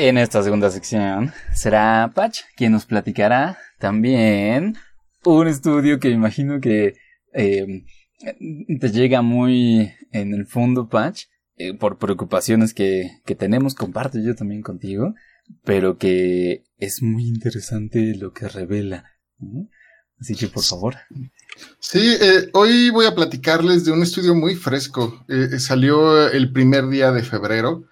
En 0.05 0.17
esta 0.17 0.43
segunda 0.43 0.69
sección 0.69 1.31
será 1.53 2.11
Patch 2.13 2.41
quien 2.57 2.73
nos 2.73 2.85
platicará 2.85 3.57
también 3.79 4.75
un 5.23 5.47
estudio 5.47 5.97
que 6.01 6.09
imagino 6.09 6.59
que 6.59 6.95
eh, 7.31 7.85
te 8.81 8.91
llega 8.91 9.21
muy 9.21 9.93
en 10.11 10.33
el 10.33 10.45
fondo, 10.45 10.89
Patch, 10.89 11.27
eh, 11.55 11.73
por 11.73 11.99
preocupaciones 11.99 12.73
que, 12.73 13.11
que 13.23 13.35
tenemos, 13.35 13.75
comparto 13.75 14.19
yo 14.19 14.35
también 14.35 14.61
contigo, 14.61 15.13
pero 15.63 15.97
que 15.97 16.65
es 16.77 17.01
muy 17.01 17.25
interesante 17.25 18.13
lo 18.17 18.33
que 18.33 18.49
revela. 18.49 19.05
Así 20.19 20.35
que 20.35 20.47
por 20.47 20.63
favor. 20.63 20.97
Sí, 21.79 22.17
eh, 22.19 22.49
hoy 22.51 22.89
voy 22.89 23.05
a 23.05 23.15
platicarles 23.15 23.85
de 23.85 23.93
un 23.93 24.03
estudio 24.03 24.35
muy 24.35 24.55
fresco. 24.55 25.23
Eh, 25.29 25.59
salió 25.59 26.27
el 26.27 26.51
primer 26.51 26.89
día 26.89 27.13
de 27.13 27.23
febrero 27.23 27.85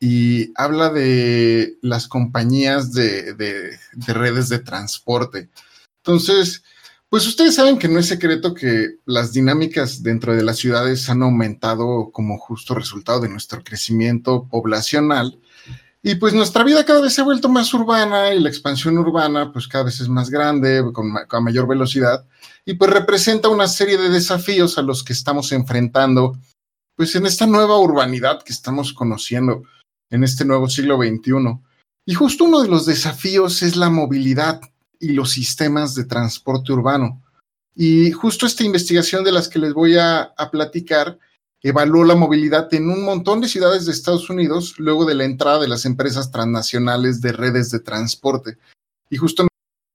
y 0.00 0.52
habla 0.54 0.90
de 0.90 1.78
las 1.82 2.06
compañías 2.06 2.92
de, 2.92 3.34
de, 3.34 3.78
de, 3.92 4.14
redes 4.14 4.48
de 4.48 4.60
transporte. 4.60 5.48
Entonces, 6.04 6.62
pues 7.08 7.26
ustedes 7.26 7.54
saben 7.54 7.78
que 7.78 7.88
no 7.88 7.98
es 7.98 8.06
secreto 8.06 8.54
que 8.54 8.96
las 9.06 9.32
dinámicas 9.32 10.02
dentro 10.02 10.34
de 10.36 10.44
las 10.44 10.58
ciudades 10.58 11.08
han 11.08 11.22
aumentado 11.22 12.10
como 12.12 12.38
justo 12.38 12.74
resultado 12.74 13.20
de 13.20 13.28
nuestro 13.28 13.64
crecimiento 13.64 14.46
poblacional. 14.48 15.40
Y 16.00 16.14
pues 16.14 16.32
nuestra 16.32 16.62
vida 16.62 16.84
cada 16.84 17.00
vez 17.00 17.14
se 17.14 17.22
ha 17.22 17.24
vuelto 17.24 17.48
más 17.48 17.74
urbana 17.74 18.32
y 18.32 18.40
la 18.40 18.48
expansión 18.48 18.96
urbana 18.98 19.52
pues 19.52 19.66
cada 19.66 19.84
vez 19.84 20.00
es 20.00 20.08
más 20.08 20.30
grande, 20.30 20.84
con, 20.92 21.12
con 21.26 21.44
mayor 21.44 21.66
velocidad, 21.66 22.24
y 22.64 22.74
pues 22.74 22.90
representa 22.90 23.48
una 23.48 23.66
serie 23.66 23.98
de 23.98 24.08
desafíos 24.08 24.78
a 24.78 24.82
los 24.82 25.02
que 25.02 25.12
estamos 25.12 25.50
enfrentando 25.50 26.38
pues 26.94 27.14
en 27.14 27.26
esta 27.26 27.46
nueva 27.46 27.78
urbanidad 27.78 28.42
que 28.42 28.52
estamos 28.52 28.92
conociendo 28.92 29.62
en 30.10 30.24
este 30.24 30.44
nuevo 30.44 30.68
siglo 30.68 30.98
XXI. 30.98 31.58
Y 32.06 32.14
justo 32.14 32.44
uno 32.44 32.62
de 32.62 32.68
los 32.68 32.86
desafíos 32.86 33.62
es 33.62 33.76
la 33.76 33.90
movilidad 33.90 34.60
y 34.98 35.12
los 35.12 35.30
sistemas 35.30 35.94
de 35.94 36.04
transporte 36.04 36.72
urbano. 36.72 37.22
Y 37.74 38.10
justo 38.12 38.46
esta 38.46 38.64
investigación 38.64 39.24
de 39.24 39.32
las 39.32 39.48
que 39.48 39.58
les 39.58 39.72
voy 39.72 39.96
a, 39.96 40.22
a, 40.22 40.50
platicar 40.50 41.18
evaluó 41.62 42.04
la 42.04 42.14
movilidad 42.14 42.72
en 42.74 42.90
un 42.90 43.04
montón 43.04 43.40
de 43.40 43.48
ciudades 43.48 43.86
de 43.86 43.92
Estados 43.92 44.30
Unidos 44.30 44.74
luego 44.78 45.04
de 45.04 45.14
la 45.14 45.24
entrada 45.24 45.60
de 45.60 45.68
las 45.68 45.84
empresas 45.84 46.30
transnacionales 46.30 47.20
de 47.20 47.32
redes 47.32 47.70
de 47.70 47.80
transporte. 47.80 48.58
Y 49.10 49.16
justo 49.16 49.46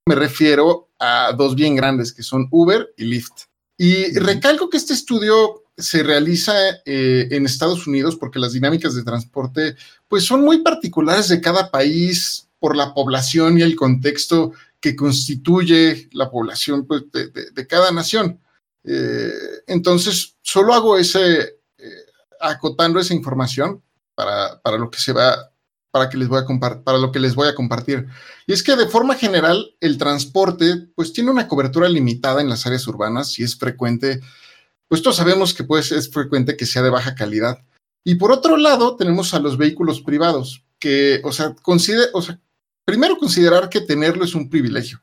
me 0.07 0.15
refiero 0.15 0.89
a 0.99 1.33
dos 1.37 1.55
bien 1.55 1.75
grandes 1.75 2.13
que 2.13 2.23
son 2.23 2.47
Uber 2.51 2.93
y 2.97 3.05
Lyft. 3.05 3.45
Y 3.77 4.17
recalco 4.19 4.69
que 4.69 4.77
este 4.77 4.93
estudio 4.93 5.62
se 5.77 6.03
realiza 6.03 6.53
eh, 6.85 7.27
en 7.31 7.45
Estados 7.45 7.87
Unidos 7.87 8.15
porque 8.15 8.39
las 8.39 8.53
dinámicas 8.53 8.95
de 8.95 9.03
transporte 9.03 9.75
pues 10.07 10.23
son 10.23 10.41
muy 10.41 10.61
particulares 10.61 11.29
de 11.29 11.41
cada 11.41 11.71
país 11.71 12.47
por 12.59 12.75
la 12.75 12.93
población 12.93 13.57
y 13.57 13.61
el 13.61 13.75
contexto 13.75 14.53
que 14.79 14.95
constituye 14.95 16.09
la 16.11 16.29
población 16.29 16.85
pues, 16.85 17.03
de, 17.11 17.29
de, 17.29 17.67
cada 17.67 17.91
nación. 17.91 18.39
Eh, 18.83 19.31
entonces, 19.67 20.35
solo 20.41 20.73
hago 20.73 20.97
ese, 20.97 21.41
eh, 21.77 22.05
acotando 22.39 22.99
esa 22.99 23.13
información 23.13 23.81
para, 24.13 24.61
para, 24.61 24.77
lo 24.77 24.91
que 24.91 24.99
se 24.99 25.13
va, 25.13 25.51
para 25.89 26.09
que 26.09 26.17
les 26.17 26.27
voy 26.27 26.41
a 26.41 26.81
para 26.83 26.97
lo 26.97 27.11
que 27.11 27.19
les 27.19 27.33
voy 27.33 27.47
a 27.47 27.55
compartir. 27.55 28.07
Y 28.45 28.53
es 28.53 28.61
que 28.61 28.75
de 28.75 28.87
forma 28.87 29.15
general, 29.15 29.73
el 29.79 29.97
transporte 29.97 30.87
pues 30.95 31.13
tiene 31.13 31.31
una 31.31 31.47
cobertura 31.47 31.87
limitada 31.87 32.41
en 32.41 32.49
las 32.49 32.65
áreas 32.65 32.85
urbanas 32.87 33.39
y 33.39 33.43
es 33.43 33.57
frecuente 33.57 34.19
pues 34.93 35.01
todos 35.01 35.15
sabemos 35.15 35.55
que 35.55 35.63
pues, 35.63 35.91
es 35.91 36.07
frecuente 36.11 36.55
que 36.55 36.67
sea 36.67 36.83
de 36.83 36.91
baja 36.91 37.15
calidad. 37.15 37.57
Y 38.03 38.13
por 38.13 38.31
otro 38.31 38.57
lado, 38.57 38.95
tenemos 38.95 39.33
a 39.33 39.39
los 39.39 39.57
vehículos 39.57 40.01
privados, 40.01 40.63
que, 40.77 41.19
o 41.23 41.31
sea, 41.31 41.55
o 41.65 42.21
sea, 42.21 42.39
primero 42.85 43.17
considerar 43.17 43.69
que 43.69 43.81
tenerlo 43.81 44.23
es 44.23 44.35
un 44.35 44.51
privilegio. 44.51 45.01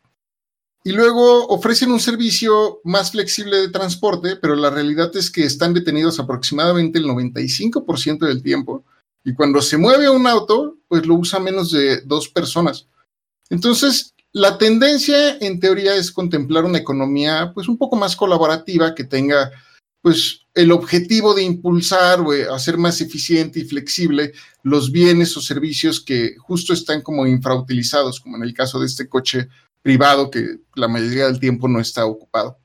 Y 0.85 0.93
luego 0.93 1.45
ofrecen 1.49 1.91
un 1.91 1.99
servicio 1.99 2.79
más 2.85 3.11
flexible 3.11 3.57
de 3.57 3.69
transporte, 3.71 4.37
pero 4.37 4.55
la 4.55 4.71
realidad 4.71 5.11
es 5.17 5.29
que 5.29 5.43
están 5.43 5.75
detenidos 5.75 6.21
aproximadamente 6.21 7.01
el 7.01 7.07
95% 7.07 8.29
del 8.29 8.45
tiempo. 8.45 8.85
Y 9.25 9.35
cuando 9.35 9.61
se 9.61 9.77
mueve 9.77 10.09
un 10.09 10.25
auto, 10.29 10.77
pues 10.87 11.05
lo 11.05 11.17
usa 11.17 11.41
menos 11.41 11.73
de 11.73 12.01
dos 12.03 12.29
personas. 12.29 12.87
Entonces, 13.49 14.15
la 14.31 14.57
tendencia 14.57 15.37
en 15.39 15.59
teoría 15.59 15.97
es 15.97 16.13
contemplar 16.13 16.65
una 16.65 16.79
economía 16.79 17.51
pues 17.53 17.67
un 17.67 17.77
poco 17.77 17.97
más 17.97 18.15
colaborativa 18.15 18.95
que 18.95 19.03
tenga 19.03 19.51
pues 20.03 20.47
el 20.55 20.73
objetivo 20.73 21.35
de 21.35 21.43
impulsar 21.43 22.21
o 22.21 22.33
hacer 22.55 22.77
más 22.77 23.01
eficiente 23.01 23.61
y 23.61 23.65
flexible 23.65 24.33
los 24.63 24.91
bienes 24.91 25.37
o 25.37 25.41
servicios 25.41 26.01
que 26.01 26.37
justo 26.39 26.73
están 26.73 27.03
como 27.03 27.27
infrautilizados, 27.27 28.21
como 28.21 28.37
en 28.37 28.43
el 28.43 28.55
caso 28.55 28.81
de 28.81 28.87
este 28.87 29.09
coche 29.09 29.49
privado 29.83 30.31
que 30.31 30.59
la 30.75 30.89
mayoría 30.89 31.27
del 31.27 31.41
tiempo 31.41 31.69
no 31.69 31.81
está 31.81 32.07
ocupado, 32.07 32.59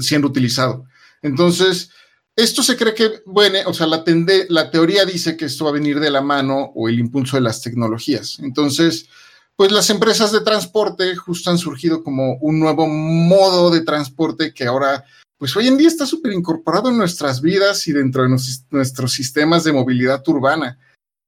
siendo 0.00 0.28
utilizado. 0.28 0.84
Entonces, 1.22 1.90
esto 2.36 2.62
se 2.62 2.76
cree 2.76 2.94
que, 2.94 3.22
bueno, 3.26 3.58
o 3.66 3.74
sea, 3.74 3.86
la, 3.86 4.02
tende, 4.02 4.46
la 4.48 4.70
teoría 4.70 5.04
dice 5.04 5.36
que 5.36 5.44
esto 5.44 5.64
va 5.64 5.70
a 5.70 5.74
venir 5.74 6.00
de 6.00 6.10
la 6.10 6.22
mano 6.22 6.72
o 6.74 6.88
el 6.88 6.98
impulso 6.98 7.36
de 7.36 7.42
las 7.42 7.60
tecnologías. 7.60 8.38
Entonces, 8.40 9.08
pues 9.56 9.72
las 9.72 9.90
empresas 9.90 10.32
de 10.32 10.40
transporte 10.40 11.14
justo 11.16 11.50
han 11.50 11.58
surgido 11.58 12.02
como 12.02 12.36
un 12.36 12.58
nuevo 12.58 12.86
modo 12.86 13.70
de 13.70 13.82
transporte 13.82 14.54
que 14.54 14.64
ahora 14.64 15.04
pues 15.40 15.56
hoy 15.56 15.68
en 15.68 15.78
día 15.78 15.88
está 15.88 16.04
súper 16.04 16.34
incorporado 16.34 16.90
en 16.90 16.98
nuestras 16.98 17.40
vidas 17.40 17.88
y 17.88 17.92
dentro 17.92 18.24
de 18.24 18.36
nuestros 18.70 19.10
sistemas 19.10 19.64
de 19.64 19.72
movilidad 19.72 20.22
urbana, 20.28 20.78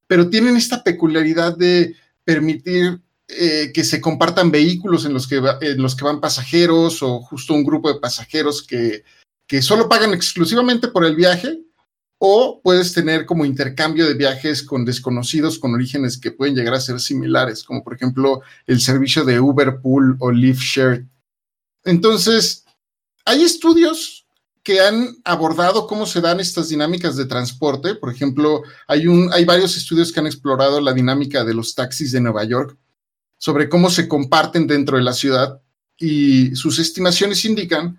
pero 0.06 0.28
tienen 0.28 0.54
esta 0.54 0.84
peculiaridad 0.84 1.56
de 1.56 1.96
permitir 2.22 3.00
eh, 3.26 3.70
que 3.72 3.82
se 3.84 4.02
compartan 4.02 4.50
vehículos 4.50 5.06
en 5.06 5.14
los, 5.14 5.26
que 5.26 5.36
en 5.62 5.80
los 5.80 5.96
que 5.96 6.04
van 6.04 6.20
pasajeros 6.20 7.02
o 7.02 7.20
justo 7.20 7.54
un 7.54 7.64
grupo 7.64 7.90
de 7.90 8.00
pasajeros 8.00 8.62
que, 8.62 9.02
que 9.46 9.62
solo 9.62 9.88
pagan 9.88 10.12
exclusivamente 10.12 10.88
por 10.88 11.06
el 11.06 11.16
viaje 11.16 11.62
o 12.18 12.60
puedes 12.62 12.92
tener 12.92 13.24
como 13.24 13.46
intercambio 13.46 14.06
de 14.06 14.12
viajes 14.12 14.62
con 14.62 14.84
desconocidos 14.84 15.58
con 15.58 15.72
orígenes 15.72 16.18
que 16.18 16.32
pueden 16.32 16.54
llegar 16.54 16.74
a 16.74 16.80
ser 16.80 17.00
similares, 17.00 17.64
como 17.64 17.82
por 17.82 17.94
ejemplo 17.94 18.42
el 18.66 18.78
servicio 18.78 19.24
de 19.24 19.40
Uber 19.40 19.80
Pool 19.80 20.18
o 20.20 20.30
Lyft 20.30 20.60
Share. 20.60 21.06
Entonces, 21.82 22.66
hay 23.24 23.42
estudios 23.42 24.26
que 24.62 24.80
han 24.80 25.16
abordado 25.24 25.86
cómo 25.86 26.06
se 26.06 26.20
dan 26.20 26.38
estas 26.38 26.68
dinámicas 26.68 27.16
de 27.16 27.24
transporte. 27.24 27.94
Por 27.96 28.12
ejemplo, 28.12 28.62
hay, 28.86 29.06
un, 29.06 29.32
hay 29.32 29.44
varios 29.44 29.76
estudios 29.76 30.12
que 30.12 30.20
han 30.20 30.26
explorado 30.26 30.80
la 30.80 30.92
dinámica 30.92 31.44
de 31.44 31.54
los 31.54 31.74
taxis 31.74 32.12
de 32.12 32.20
Nueva 32.20 32.44
York 32.44 32.76
sobre 33.38 33.68
cómo 33.68 33.90
se 33.90 34.06
comparten 34.06 34.68
dentro 34.68 34.96
de 34.96 35.02
la 35.02 35.12
ciudad 35.12 35.60
y 35.98 36.54
sus 36.54 36.78
estimaciones 36.78 37.44
indican 37.44 37.98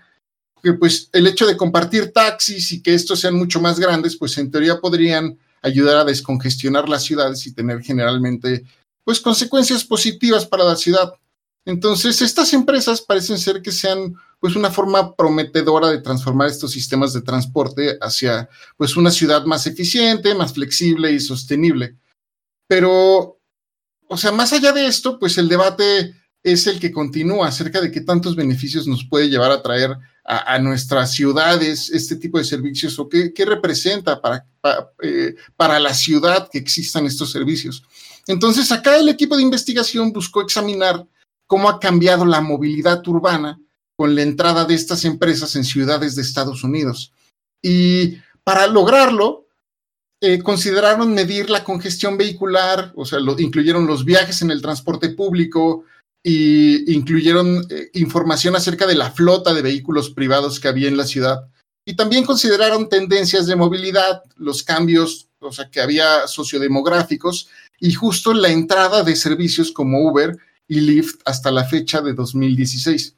que 0.61 0.73
pues 0.73 1.09
el 1.11 1.27
hecho 1.27 1.45
de 1.45 1.57
compartir 1.57 2.13
taxis 2.13 2.71
y 2.71 2.81
que 2.81 2.93
estos 2.93 3.19
sean 3.19 3.35
mucho 3.35 3.59
más 3.59 3.77
grandes, 3.77 4.15
pues 4.15 4.37
en 4.37 4.49
teoría 4.49 4.79
podrían 4.79 5.37
ayudar 5.61 5.97
a 5.97 6.05
descongestionar 6.05 6.87
las 6.87 7.03
ciudades 7.03 7.45
y 7.45 7.53
tener 7.53 7.81
generalmente 7.81 8.63
pues 9.03 9.19
consecuencias 9.19 9.83
positivas 9.83 10.45
para 10.45 10.63
la 10.63 10.77
ciudad. 10.77 11.13
Entonces, 11.65 12.21
estas 12.21 12.53
empresas 12.53 13.01
parecen 13.01 13.37
ser 13.37 13.61
que 13.61 13.71
sean 13.71 14.15
pues 14.39 14.55
una 14.55 14.69
forma 14.69 15.15
prometedora 15.15 15.89
de 15.89 16.01
transformar 16.01 16.49
estos 16.49 16.71
sistemas 16.71 17.13
de 17.13 17.21
transporte 17.21 17.97
hacia 18.01 18.49
pues 18.75 18.97
una 18.97 19.11
ciudad 19.11 19.45
más 19.45 19.65
eficiente, 19.67 20.35
más 20.35 20.53
flexible 20.53 21.11
y 21.11 21.19
sostenible. 21.21 21.95
Pero 22.67 23.39
o 24.13 24.17
sea, 24.17 24.31
más 24.31 24.53
allá 24.53 24.71
de 24.71 24.85
esto, 24.85 25.17
pues 25.17 25.39
el 25.39 25.49
debate 25.49 26.13
es 26.43 26.67
el 26.67 26.79
que 26.79 26.91
continúa 26.91 27.47
acerca 27.47 27.81
de 27.81 27.91
qué 27.91 28.01
tantos 28.01 28.35
beneficios 28.35 28.85
nos 28.85 29.03
puede 29.03 29.27
llevar 29.27 29.49
a 29.49 29.63
traer 29.63 29.97
a, 30.23 30.59
nuestras 30.59 31.13
ciudades 31.13 31.89
este 31.89 32.15
tipo 32.15 32.37
de 32.37 32.43
servicios 32.43 32.97
o 32.99 33.09
qué, 33.09 33.33
representa 33.43 34.21
para, 34.21 34.45
eh, 35.01 35.35
para, 35.57 35.79
la 35.79 35.95
ciudad 35.95 36.47
que 36.51 36.59
existan 36.59 37.07
estos 37.07 37.31
servicios. 37.31 37.83
Entonces, 38.27 38.71
acá 38.71 38.97
el 38.97 39.09
equipo 39.09 39.35
de 39.35 39.41
investigación 39.41 40.13
buscó 40.13 40.41
examinar 40.41 41.07
cómo 41.53 41.69
ha 41.69 41.79
cambiado 41.79 42.25
la 42.25 42.41
movilidad 42.41 43.07
urbana 43.07 43.61
con 43.95 44.15
la 44.15 44.23
entrada 44.23 44.65
de 44.65 44.73
estas 44.73 45.05
empresas 45.05 45.55
en 45.55 45.63
ciudades 45.63 46.15
de 46.15 46.23
Estados 46.23 46.63
Unidos. 46.63 47.13
Y 47.61 48.17
para 48.43 48.65
lograrlo, 48.65 49.45
eh, 50.19 50.41
consideraron 50.41 51.13
medir 51.13 51.51
la 51.51 51.63
congestión 51.63 52.17
vehicular, 52.17 52.91
o 52.95 53.05
sea, 53.05 53.19
lo, 53.19 53.39
incluyeron 53.39 53.85
los 53.85 54.03
viajes 54.03 54.41
en 54.41 54.49
el 54.49 54.63
transporte 54.63 55.09
público 55.09 55.83
y 56.23 56.91
incluyeron 56.91 57.67
eh, 57.69 57.91
información 57.93 58.55
acerca 58.55 58.87
de 58.87 58.95
la 58.95 59.11
flota 59.11 59.53
de 59.53 59.61
vehículos 59.61 60.09
privados 60.09 60.59
que 60.59 60.69
había 60.69 60.87
en 60.87 60.97
la 60.97 61.05
ciudad. 61.05 61.47
Y 61.85 61.95
también 61.95 62.25
consideraron 62.25 62.89
tendencias 62.89 63.45
de 63.45 63.55
movilidad, 63.55 64.23
los 64.37 64.63
cambios, 64.63 65.29
o 65.37 65.51
sea, 65.51 65.69
que 65.69 65.81
había 65.81 66.25
sociodemográficos 66.25 67.47
y 67.79 67.93
justo 67.93 68.33
la 68.33 68.49
entrada 68.49 69.03
de 69.03 69.15
servicios 69.15 69.71
como 69.71 69.99
Uber 69.99 70.35
y 70.67 70.79
Lyft 70.79 71.21
hasta 71.25 71.51
la 71.51 71.65
fecha 71.65 72.01
de 72.01 72.13
2016. 72.13 73.15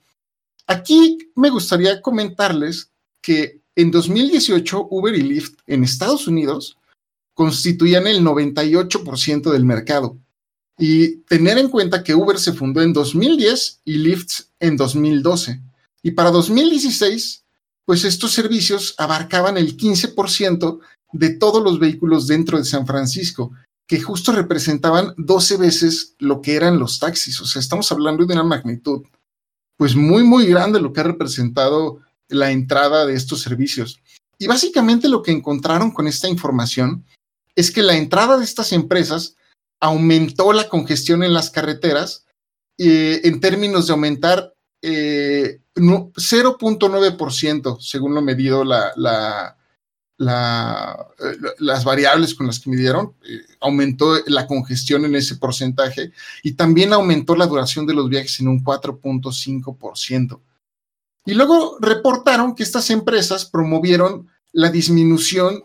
Aquí 0.67 1.17
me 1.36 1.49
gustaría 1.49 2.01
comentarles 2.01 2.91
que 3.21 3.62
en 3.75 3.91
2018 3.91 4.88
Uber 4.89 5.13
y 5.15 5.21
Lyft 5.21 5.60
en 5.67 5.84
Estados 5.84 6.27
Unidos 6.27 6.77
constituían 7.34 8.08
el 8.08 8.23
98% 8.23 9.51
del 9.51 9.65
mercado. 9.65 10.17
Y 10.77 11.17
tener 11.23 11.58
en 11.58 11.69
cuenta 11.69 12.03
que 12.03 12.15
Uber 12.15 12.38
se 12.39 12.53
fundó 12.53 12.81
en 12.81 12.93
2010 12.93 13.81
y 13.86 13.97
Lyft 13.97 14.41
en 14.60 14.75
2012. 14.75 15.62
Y 16.01 16.12
para 16.12 16.31
2016, 16.31 17.45
pues 17.86 18.03
estos 18.03 18.31
servicios 18.34 18.95
abarcaban 18.97 19.58
el 19.58 19.77
15% 19.77 20.79
de 21.13 21.29
todos 21.29 21.63
los 21.63 21.79
vehículos 21.79 22.27
dentro 22.27 22.58
de 22.58 22.65
San 22.65 22.86
Francisco, 22.86 23.51
que 23.88 24.02
justo 24.02 24.32
representaban 24.32 25.13
12 25.17 25.58
veces 25.58 26.15
lo 26.19 26.41
que 26.41 26.56
eran 26.56 26.80
los 26.80 27.00
taxis. 27.00 27.39
O 27.41 27.45
sea, 27.45 27.60
estamos 27.60 27.91
hablando 27.91 28.26
de 28.26 28.34
una 28.34 28.43
magnitud, 28.43 29.04
pues 29.78 29.95
muy, 29.95 30.24
muy 30.24 30.48
grande 30.48 30.82
lo 30.82 30.91
que 30.91 31.02
ha 31.02 31.06
representado 31.06 32.00
la 32.28 32.50
entrada 32.52 33.06
de 33.06 33.13
estos 33.13 33.41
servicios. 33.41 34.00
Y 34.38 34.48
básicamente 34.48 35.08
lo 35.08 35.21
que 35.21 35.32
encontraron 35.32 35.91
con 35.91 36.08
esta 36.08 36.28
información 36.28 37.06
es 37.56 37.71
que 37.71 37.84
la 37.84 37.95
entrada 37.95 38.38
de 38.38 38.43
estas 38.43 38.74
empresas 38.74 39.38
aumentó 39.80 40.52
la 40.52 40.67
congestión 40.67 41.24
en 41.24 41.34
las 41.34 41.52
carreteras 41.52 42.26
eh, 42.78 43.21
en 43.24 43.39
términos 43.39 43.88
de 43.88 43.93
aumentar 43.93 44.54
0.9%, 44.82 47.74
eh, 47.74 47.78
según 47.80 48.13
lo 48.13 48.21
medido 48.21 48.63
la, 48.63 49.58
eh, 50.17 51.36
las 51.60 51.84
variables 51.84 52.36
con 52.36 52.47
las 52.47 52.60
que 52.60 52.69
midieron, 52.69 53.13
aumentó 53.60 54.17
la 54.28 54.47
congestión 54.47 55.06
en 55.06 55.15
ese 55.15 55.36
porcentaje 55.36 56.12
y 56.43 56.54
también 56.54 56.93
aumentó 56.93 57.36
la 57.36 57.47
duración 57.47 57.86
de 57.86 57.93
los 57.93 58.10
viajes 58.10 58.39
en 58.39 58.47
un 58.47 58.63
4.5%. 58.63 60.39
Y 61.25 61.34
luego 61.34 61.78
reportaron 61.82 62.56
que 62.56 62.63
estas 62.63 62.89
empresas 62.91 63.45
promovieron 63.45 64.30
la 64.54 64.69
disminución 64.69 65.63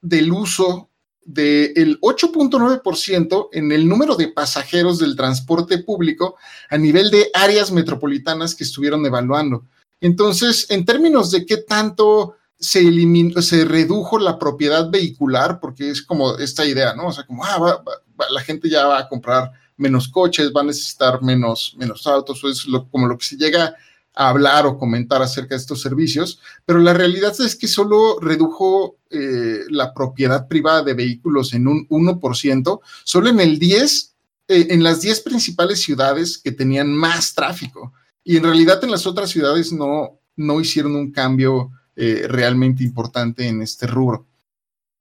del 0.00 0.32
uso 0.32 0.88
del 1.24 2.00
8.9% 2.00 3.48
en 3.52 3.72
el 3.72 3.88
número 3.88 4.16
de 4.16 4.28
pasajeros 4.28 4.98
del 4.98 5.16
transporte 5.16 5.78
público 5.78 6.36
a 6.70 6.78
nivel 6.78 7.10
de 7.10 7.30
áreas 7.34 7.70
metropolitanas 7.70 8.54
que 8.54 8.64
estuvieron 8.64 9.04
evaluando. 9.06 9.66
Entonces, 10.00 10.66
en 10.70 10.84
términos 10.84 11.30
de 11.30 11.46
qué 11.46 11.58
tanto 11.58 12.36
se, 12.62 12.78
eliminó, 12.78 13.42
se 13.42 13.64
redujo 13.64 14.18
la 14.18 14.38
propiedad 14.38 14.88
vehicular, 14.88 15.58
porque 15.60 15.90
es 15.90 16.00
como 16.00 16.38
esta 16.38 16.64
idea, 16.64 16.94
¿no? 16.94 17.08
O 17.08 17.12
sea, 17.12 17.26
como, 17.26 17.44
ah, 17.44 17.82
la 18.30 18.40
gente 18.40 18.70
ya 18.70 18.86
va 18.86 19.00
a 19.00 19.08
comprar 19.08 19.50
menos 19.76 20.06
coches, 20.08 20.52
va 20.56 20.60
a 20.60 20.64
necesitar 20.64 21.20
menos, 21.22 21.74
menos 21.76 22.06
autos, 22.06 22.42
o 22.44 22.48
es 22.48 22.64
como 22.90 23.08
lo 23.08 23.18
que 23.18 23.24
se 23.24 23.36
llega 23.36 23.74
hablar 24.14 24.66
o 24.66 24.78
comentar 24.78 25.22
acerca 25.22 25.54
de 25.54 25.60
estos 25.60 25.80
servicios, 25.80 26.38
pero 26.64 26.78
la 26.78 26.92
realidad 26.92 27.34
es 27.40 27.56
que 27.56 27.66
solo 27.66 28.18
redujo 28.20 28.98
eh, 29.10 29.60
la 29.70 29.92
propiedad 29.94 30.46
privada 30.48 30.82
de 30.82 30.94
vehículos 30.94 31.54
en 31.54 31.66
un 31.66 31.88
1%, 31.88 32.80
solo 33.04 33.28
en 33.28 33.40
el 33.40 33.58
10, 33.58 34.14
eh, 34.48 34.66
en 34.70 34.84
las 34.84 35.00
10 35.00 35.20
principales 35.22 35.82
ciudades 35.82 36.38
que 36.38 36.52
tenían 36.52 36.92
más 36.94 37.34
tráfico. 37.34 37.92
Y 38.22 38.36
en 38.36 38.44
realidad 38.44 38.84
en 38.84 38.90
las 38.90 39.06
otras 39.06 39.30
ciudades 39.30 39.72
no, 39.72 40.20
no 40.36 40.60
hicieron 40.60 40.94
un 40.94 41.10
cambio 41.10 41.70
eh, 41.96 42.26
realmente 42.28 42.82
importante 42.82 43.46
en 43.46 43.62
este 43.62 43.86
rubro. 43.86 44.26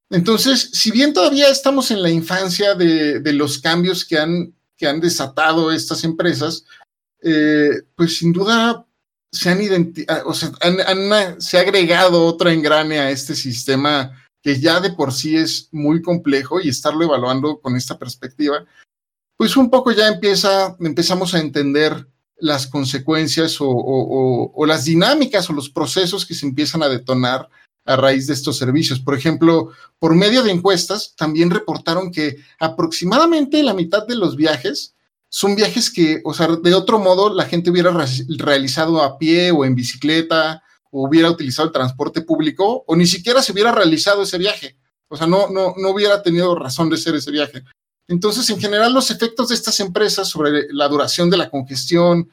Entonces, 0.09 0.71
si 0.73 0.91
bien 0.91 1.13
todavía 1.13 1.49
estamos 1.49 1.89
en 1.91 2.01
la 2.01 2.09
infancia 2.09 2.75
de, 2.75 3.21
los 3.33 3.59
cambios 3.59 4.03
que 4.03 4.17
han, 4.17 4.53
que 4.75 4.87
han 4.87 4.99
desatado 4.99 5.71
estas 5.71 6.03
empresas, 6.03 6.65
pues 7.95 8.17
sin 8.17 8.33
duda 8.33 8.85
se 9.31 9.49
han, 9.49 9.93
ah, 10.07 10.23
o 10.25 10.33
sea, 10.33 10.51
se 11.39 11.57
ha 11.57 11.61
agregado 11.61 12.25
otro 12.25 12.49
engrane 12.49 12.99
a 12.99 13.09
este 13.09 13.35
sistema 13.35 14.11
que 14.41 14.59
ya 14.59 14.79
de 14.79 14.91
por 14.91 15.13
sí 15.13 15.37
es 15.37 15.69
muy 15.71 16.01
complejo 16.01 16.59
y 16.59 16.69
estarlo 16.69 17.05
evaluando 17.05 17.61
con 17.61 17.75
esta 17.75 17.97
perspectiva, 17.97 18.65
pues 19.37 19.55
un 19.55 19.69
poco 19.69 19.91
ya 19.91 20.07
empieza, 20.07 20.75
empezamos 20.79 21.33
a 21.33 21.39
entender 21.39 22.07
las 22.41 22.67
consecuencias 22.67 23.57
o, 23.59 24.53
las 24.65 24.85
dinámicas 24.85 25.49
o 25.49 25.53
los 25.53 25.69
procesos 25.69 26.25
que 26.25 26.33
se 26.33 26.45
empiezan 26.45 26.83
a 26.83 26.89
detonar 26.89 27.47
a 27.85 27.95
raíz 27.95 28.27
de 28.27 28.33
estos 28.33 28.57
servicios. 28.57 28.99
Por 28.99 29.15
ejemplo, 29.15 29.69
por 29.99 30.15
medio 30.15 30.43
de 30.43 30.51
encuestas, 30.51 31.15
también 31.15 31.49
reportaron 31.49 32.11
que 32.11 32.37
aproximadamente 32.59 33.63
la 33.63 33.73
mitad 33.73 34.05
de 34.05 34.15
los 34.15 34.35
viajes 34.35 34.95
son 35.29 35.55
viajes 35.55 35.89
que, 35.89 36.21
o 36.25 36.33
sea, 36.33 36.47
de 36.47 36.73
otro 36.73 36.99
modo 36.99 37.33
la 37.33 37.45
gente 37.45 37.69
hubiera 37.69 37.95
realizado 38.37 39.01
a 39.01 39.17
pie 39.17 39.51
o 39.51 39.63
en 39.63 39.75
bicicleta 39.75 40.61
o 40.91 41.07
hubiera 41.07 41.29
utilizado 41.29 41.67
el 41.67 41.73
transporte 41.73 42.21
público 42.21 42.83
o 42.85 42.95
ni 42.95 43.07
siquiera 43.07 43.41
se 43.41 43.53
hubiera 43.53 43.71
realizado 43.71 44.23
ese 44.23 44.37
viaje. 44.37 44.77
O 45.07 45.15
sea, 45.15 45.27
no, 45.27 45.49
no, 45.49 45.73
no 45.77 45.89
hubiera 45.89 46.21
tenido 46.21 46.55
razón 46.55 46.89
de 46.89 46.97
ser 46.97 47.15
ese 47.15 47.31
viaje. 47.31 47.63
Entonces, 48.11 48.49
en 48.49 48.59
general, 48.59 48.93
los 48.93 49.09
efectos 49.09 49.47
de 49.47 49.55
estas 49.55 49.79
empresas 49.79 50.27
sobre 50.27 50.67
la 50.73 50.89
duración 50.89 51.29
de 51.29 51.37
la 51.37 51.49
congestión, 51.49 52.29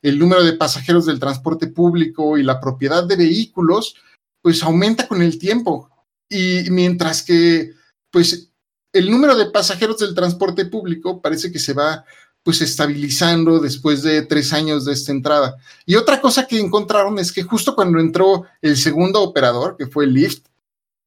el 0.00 0.20
número 0.20 0.44
de 0.44 0.52
pasajeros 0.52 1.04
del 1.04 1.18
transporte 1.18 1.66
público 1.66 2.38
y 2.38 2.44
la 2.44 2.60
propiedad 2.60 3.02
de 3.02 3.16
vehículos, 3.16 3.96
pues 4.40 4.62
aumenta 4.62 5.08
con 5.08 5.22
el 5.22 5.36
tiempo. 5.40 5.90
Y 6.30 6.70
mientras 6.70 7.24
que, 7.24 7.72
pues, 8.12 8.50
el 8.92 9.10
número 9.10 9.34
de 9.34 9.50
pasajeros 9.50 9.98
del 9.98 10.14
transporte 10.14 10.64
público 10.64 11.20
parece 11.20 11.50
que 11.50 11.58
se 11.58 11.72
va 11.72 12.04
pues 12.44 12.60
estabilizando 12.60 13.58
después 13.58 14.04
de 14.04 14.22
tres 14.22 14.52
años 14.52 14.84
de 14.84 14.92
esta 14.92 15.10
entrada. 15.10 15.56
Y 15.84 15.96
otra 15.96 16.20
cosa 16.20 16.46
que 16.46 16.60
encontraron 16.60 17.18
es 17.18 17.32
que 17.32 17.42
justo 17.42 17.74
cuando 17.74 17.98
entró 17.98 18.44
el 18.62 18.76
segundo 18.76 19.20
operador, 19.22 19.76
que 19.76 19.88
fue 19.88 20.06
Lyft, 20.06 20.46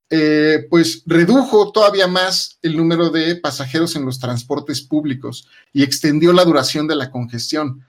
eh, 0.10 0.66
pues 0.70 1.04
redujo 1.06 1.72
todavía 1.72 2.08
más 2.08 2.58
el 2.62 2.76
número 2.76 3.10
de 3.10 3.36
pasajeros 3.36 3.96
en 3.96 4.06
los 4.06 4.20
transportes 4.20 4.82
públicos 4.82 5.48
y 5.72 5.84
extendió 5.84 6.34
la 6.34 6.46
duración 6.46 6.88
de 6.88 6.96
la 6.96 7.12
congestión. 7.12 7.86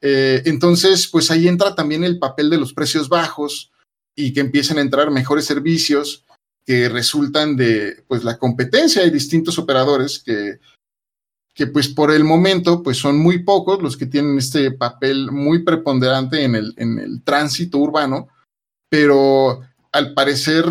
Eh, 0.00 0.42
entonces, 0.44 1.08
pues 1.08 1.30
ahí 1.30 1.48
entra 1.48 1.74
también 1.74 2.04
el 2.04 2.18
papel 2.18 2.50
de 2.50 2.58
los 2.58 2.72
precios 2.72 3.08
bajos 3.08 3.72
y 4.14 4.32
que 4.32 4.40
empiezan 4.40 4.78
a 4.78 4.82
entrar 4.82 5.10
mejores 5.10 5.46
servicios 5.46 6.24
que 6.64 6.88
resultan 6.88 7.56
de 7.56 8.04
pues 8.06 8.24
la 8.24 8.38
competencia 8.38 9.02
de 9.02 9.10
distintos 9.10 9.58
operadores 9.58 10.18
que 10.18 10.60
que 11.54 11.68
pues 11.68 11.88
por 11.88 12.10
el 12.10 12.24
momento 12.24 12.82
pues 12.82 12.98
son 12.98 13.18
muy 13.18 13.44
pocos 13.44 13.80
los 13.80 13.96
que 13.96 14.06
tienen 14.06 14.38
este 14.38 14.72
papel 14.72 15.30
muy 15.30 15.62
preponderante 15.62 16.42
en 16.42 16.56
el, 16.56 16.74
en 16.76 16.98
el 16.98 17.22
tránsito 17.22 17.78
urbano, 17.78 18.28
pero 18.88 19.60
al 19.92 20.14
parecer, 20.14 20.64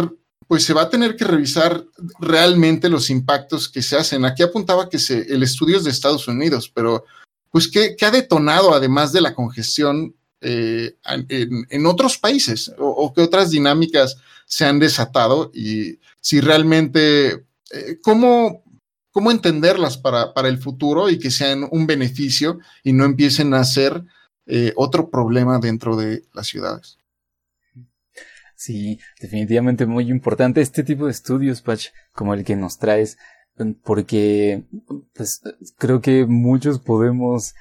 pues 0.54 0.66
se 0.66 0.74
va 0.76 0.84
a 0.84 0.90
tener 0.92 1.16
que 1.16 1.26
revisar 1.26 1.84
realmente 2.20 2.88
los 2.88 3.10
impactos 3.10 3.68
que 3.68 3.82
se 3.82 3.98
hacen. 3.98 4.24
Aquí 4.24 4.44
apuntaba 4.44 4.88
que 4.88 5.00
se, 5.00 5.22
el 5.34 5.42
estudio 5.42 5.78
es 5.78 5.84
de 5.84 5.90
Estados 5.90 6.28
Unidos, 6.28 6.72
pero 6.72 7.06
pues 7.50 7.68
¿qué, 7.68 7.96
ha 8.00 8.12
detonado 8.12 8.72
además 8.72 9.12
de 9.12 9.22
la 9.22 9.34
congestión 9.34 10.14
eh, 10.42 10.96
en, 11.08 11.86
otros 11.88 12.20
países 12.20 12.72
o, 12.78 13.12
qué 13.16 13.22
otras 13.22 13.50
dinámicas 13.50 14.18
se 14.46 14.64
han 14.64 14.78
desatado 14.78 15.50
y 15.56 15.98
si 16.22 16.40
realmente, 16.40 17.48
eh, 17.72 17.98
¿cómo, 18.04 18.64
cómo 19.12 19.32
entenderlas 19.32 19.98
para, 19.98 20.36
para, 20.36 20.50
el 20.50 20.60
futuro 20.60 21.10
y 21.10 21.18
que 21.18 21.32
sean 21.32 21.68
un 21.72 21.88
beneficio 21.88 22.60
y 22.84 22.94
no 22.94 23.06
empiecen 23.06 23.56
a 23.56 23.64
ser 23.64 24.04
eh, 24.46 24.72
otro 24.76 25.10
problema 25.10 25.58
dentro 25.58 25.96
de 25.96 26.26
las 26.32 26.46
ciudades? 26.46 27.00
Sí, 28.64 28.98
definitivamente 29.20 29.86
muy 29.86 30.10
importante 30.10 30.62
este 30.62 30.84
tipo 30.84 31.04
de 31.04 31.12
estudios, 31.12 31.62
Patch, 31.62 31.88
como 32.14 32.34
el 32.34 32.46
que 32.46 32.56
nos 32.56 32.78
traes, 32.78 33.18
porque 33.84 34.64
pues, 35.14 35.42
creo 35.78 36.00
que 36.00 36.26
muchos 36.26 36.80
podemos 36.80 37.56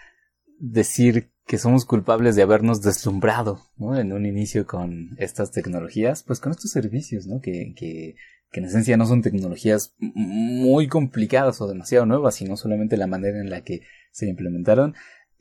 decir 0.60 1.32
que 1.44 1.58
somos 1.58 1.86
culpables 1.86 2.36
de 2.36 2.42
habernos 2.42 2.82
deslumbrado 2.82 3.58
¿no? 3.78 3.98
en 3.98 4.12
un 4.12 4.26
inicio 4.26 4.64
con 4.64 5.16
estas 5.18 5.50
tecnologías, 5.50 6.22
pues 6.22 6.38
con 6.38 6.52
estos 6.52 6.70
servicios, 6.70 7.26
¿no? 7.26 7.40
que, 7.40 7.74
que, 7.74 8.14
que 8.52 8.60
en 8.60 8.66
esencia 8.66 8.96
no 8.96 9.06
son 9.06 9.22
tecnologías 9.22 9.96
muy 9.98 10.86
complicadas 10.86 11.60
o 11.60 11.66
demasiado 11.66 12.06
nuevas, 12.06 12.36
sino 12.36 12.56
solamente 12.56 12.96
la 12.96 13.08
manera 13.08 13.40
en 13.40 13.50
la 13.50 13.62
que 13.64 13.80
se 14.12 14.28
implementaron. 14.28 14.94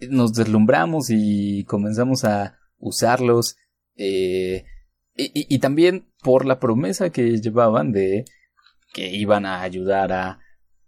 Nos 0.09 0.33
deslumbramos 0.33 1.11
y 1.11 1.65
comenzamos 1.65 2.25
a 2.25 2.57
usarlos. 2.79 3.57
Eh, 3.95 4.65
y, 5.33 5.59
también 5.59 6.07
por 6.21 6.45
la 6.45 6.59
promesa 6.59 7.11
que 7.11 7.39
llevaban 7.39 7.91
de 7.91 8.25
que 8.93 9.07
iban 9.09 9.45
a 9.45 9.61
ayudar 9.61 10.11
a 10.11 10.39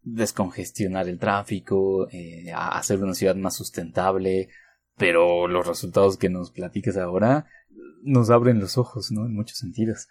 descongestionar 0.02 1.08
el 1.08 1.20
tráfico, 1.20 2.08
eh, 2.12 2.52
a 2.54 2.78
hacer 2.78 3.02
una 3.02 3.14
ciudad 3.14 3.36
más 3.36 3.56
sustentable, 3.56 4.50
pero 4.98 5.48
los 5.48 5.66
resultados 5.66 6.18
que 6.18 6.30
nos 6.30 6.52
platiques 6.52 6.98
ahora 6.98 7.48
nos 8.04 8.30
abren 8.30 8.60
los 8.60 8.78
ojos, 8.78 9.12
¿no? 9.12 9.26
En 9.26 9.34
muchos 9.34 9.58
sentidos. 9.58 10.08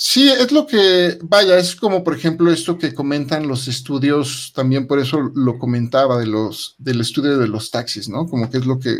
Sí, 0.00 0.30
es 0.30 0.52
lo 0.52 0.64
que, 0.66 1.18
vaya, 1.22 1.58
es 1.58 1.74
como 1.74 2.04
por 2.04 2.14
ejemplo 2.14 2.52
esto 2.52 2.78
que 2.78 2.94
comentan 2.94 3.48
los 3.48 3.66
estudios, 3.66 4.52
también 4.54 4.86
por 4.86 5.00
eso 5.00 5.32
lo 5.34 5.58
comentaba 5.58 6.20
de 6.20 6.26
los, 6.26 6.76
del 6.78 7.00
estudio 7.00 7.36
de 7.36 7.48
los 7.48 7.72
taxis, 7.72 8.08
¿no? 8.08 8.26
Como 8.26 8.48
que 8.48 8.58
es 8.58 8.66
lo 8.66 8.78
que 8.78 8.94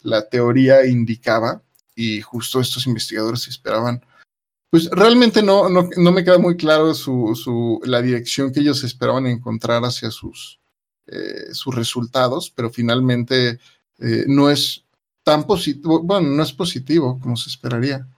la 0.00 0.28
teoría 0.28 0.84
indicaba 0.84 1.62
y 1.94 2.20
justo 2.20 2.60
estos 2.60 2.86
investigadores 2.86 3.48
esperaban. 3.48 4.04
Pues 4.70 4.88
realmente 4.90 5.42
no, 5.42 5.68
no, 5.68 5.88
no 5.96 6.12
me 6.12 6.24
queda 6.24 6.38
muy 6.38 6.56
claro 6.56 6.94
su, 6.94 7.34
su, 7.34 7.80
la 7.84 8.00
dirección 8.00 8.52
que 8.52 8.60
ellos 8.60 8.82
esperaban 8.84 9.26
encontrar 9.26 9.82
hacia 9.84 10.10
sus, 10.10 10.60
eh, 11.06 11.52
sus 11.52 11.74
resultados, 11.74 12.50
pero 12.50 12.70
finalmente 12.70 13.58
eh, 13.98 14.24
no 14.26 14.48
es 14.48 14.84
tan 15.24 15.44
positivo, 15.44 16.02
bueno, 16.02 16.28
no 16.28 16.42
es 16.42 16.52
positivo 16.52 17.18
como 17.20 17.36
se 17.36 17.50
esperaría. 17.50 18.08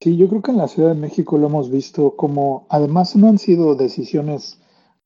Sí, 0.00 0.16
yo 0.16 0.28
creo 0.28 0.42
que 0.42 0.50
en 0.50 0.58
la 0.58 0.68
Ciudad 0.68 0.90
de 0.90 1.00
México 1.00 1.38
lo 1.38 1.46
hemos 1.46 1.70
visto 1.70 2.16
como, 2.16 2.66
además 2.68 3.14
no 3.16 3.28
han 3.28 3.38
sido 3.38 3.74
decisiones 3.74 4.58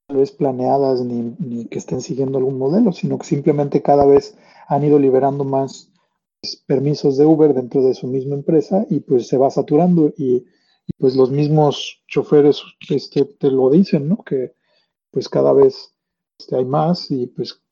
tal 0.07 0.19
vez 0.19 0.33
planeadas 0.33 1.01
ni, 1.03 1.35
ni 1.39 1.67
que 1.67 1.79
estén 1.79 2.01
siguiendo 2.01 2.39
algún 2.39 2.59
modelo, 2.59 2.93
sino 2.93 3.19
que 3.19 3.27
simplemente 3.27 3.83
cada 3.83 4.07
vez 4.07 4.37
han 4.69 4.85
ido 4.85 4.99
liberando 4.99 5.45
más 5.45 5.92
permisos 6.67 7.17
de 7.17 7.25
Uber 7.25 7.55
dentro 7.55 7.83
de 7.83 7.95
su 7.95 8.07
misma 8.07 8.35
empresa 8.35 8.85
y 8.91 9.01
pues 9.01 9.29
se 9.29 9.39
va 9.39 9.51
saturando 9.51 10.13
y, 10.17 10.45
pues 10.99 11.15
los 11.15 11.31
mismos 11.31 12.03
choferes 12.09 12.61
este, 12.91 13.25
te 13.25 13.51
lo 13.51 13.71
dicen, 13.71 14.09
¿no? 14.09 14.19
Que 14.25 14.55
pues 15.11 15.29
cada 15.29 15.53
vez 15.53 15.95
este, 16.39 16.57
hay 16.57 16.65
más 16.65 17.11
y 17.11 17.29
pues 17.29 17.63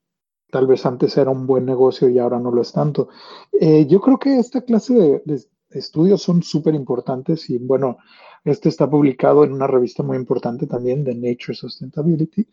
tal 0.49 0.65
vez 0.65 0.85
antes 0.85 1.17
era 1.17 1.29
un 1.29 1.45
buen 1.45 1.65
negocio 1.65 2.07
y 2.09 2.19
ahora 2.19 2.39
no 2.39 2.51
lo 2.51 2.61
es 2.61 2.71
tanto. 2.71 3.09
Eh, 3.51 3.85
yo 3.85 3.99
creo 3.99 4.17
que 4.17 4.39
esta 4.39 4.61
clase 4.61 5.21
de, 5.25 5.41
estudios 5.71 6.21
son 6.21 6.41
súper 6.41 6.73
importantes 6.73 7.49
y 7.49 7.57
bueno, 7.57 7.97
este 8.43 8.69
está 8.69 8.89
publicado 8.89 9.43
en 9.43 9.53
una 9.53 9.67
revista 9.67 10.03
muy 10.03 10.17
importante 10.17 10.67
también 10.67 11.03
de 11.03 11.15
Nature 11.15 11.55
Sustainability, 11.55 12.47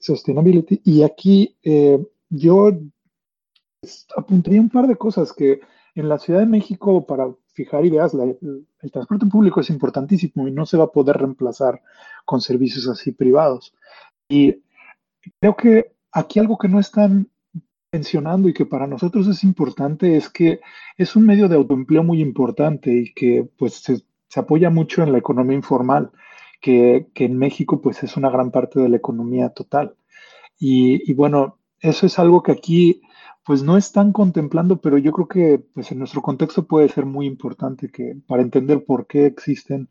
Sustainability 0.00 0.80
y 0.84 1.02
aquí 1.02 1.56
eh, 1.62 1.98
yo 2.28 2.72
apuntaría 4.16 4.60
un 4.60 4.70
par 4.70 4.86
de 4.86 4.96
cosas 4.96 5.32
que 5.32 5.60
en 5.94 6.08
la 6.08 6.18
Ciudad 6.18 6.40
de 6.40 6.46
México, 6.46 7.06
para 7.06 7.28
fijar 7.52 7.84
ideas, 7.84 8.14
el, 8.14 8.66
transporte 8.92 9.26
público 9.26 9.60
es 9.60 9.70
importantísimo 9.70 10.46
y 10.46 10.50
no 10.50 10.66
se 10.66 10.76
va 10.76 10.84
a 10.84 10.92
poder 10.92 11.16
reemplazar 11.16 11.80
con 12.24 12.40
servicios 12.40 12.88
así 12.88 13.12
privados. 13.12 13.74
Y 14.28 14.62
creo 15.40 15.56
que 15.56 15.92
aquí 16.12 16.40
algo 16.40 16.58
que 16.58 16.68
no 16.68 16.80
están 16.80 17.28
mencionando 17.92 18.48
y 18.48 18.52
que 18.52 18.66
para 18.66 18.88
nosotros 18.88 19.28
es 19.28 19.44
importante 19.44 20.16
es 20.16 20.28
que 20.28 20.60
es 20.98 21.14
un 21.14 21.26
medio 21.26 21.48
de 21.48 21.54
autoempleo 21.54 22.02
muy 22.02 22.20
importante 22.20 22.92
y 22.92 23.14
que 23.14 23.48
pues 23.56 23.74
se, 23.74 24.02
apoya 24.36 24.68
mucho 24.68 25.04
en 25.04 25.12
la 25.12 25.18
economía 25.18 25.54
informal, 25.54 26.10
que, 26.60 27.06
en 27.14 27.38
México 27.38 27.80
pues 27.80 28.02
es 28.02 28.16
una 28.16 28.30
gran 28.30 28.50
parte 28.50 28.80
de 28.80 28.88
la 28.88 28.96
economía 28.96 29.50
total. 29.50 29.94
Y, 30.58 31.08
y 31.08 31.14
bueno, 31.14 31.58
eso 31.84 32.06
es 32.06 32.18
algo 32.18 32.42
que 32.42 32.52
aquí 32.52 33.02
pues 33.44 33.62
no 33.62 33.76
están 33.76 34.12
contemplando, 34.12 34.80
pero 34.80 34.96
yo 34.96 35.12
creo 35.12 35.28
que 35.28 35.58
pues 35.74 35.92
en 35.92 35.98
nuestro 35.98 36.22
contexto 36.22 36.66
puede 36.66 36.88
ser 36.88 37.04
muy 37.04 37.26
importante 37.26 37.90
que 37.90 38.16
para 38.26 38.40
entender 38.40 38.86
por 38.86 39.06
qué 39.06 39.26
existen 39.26 39.90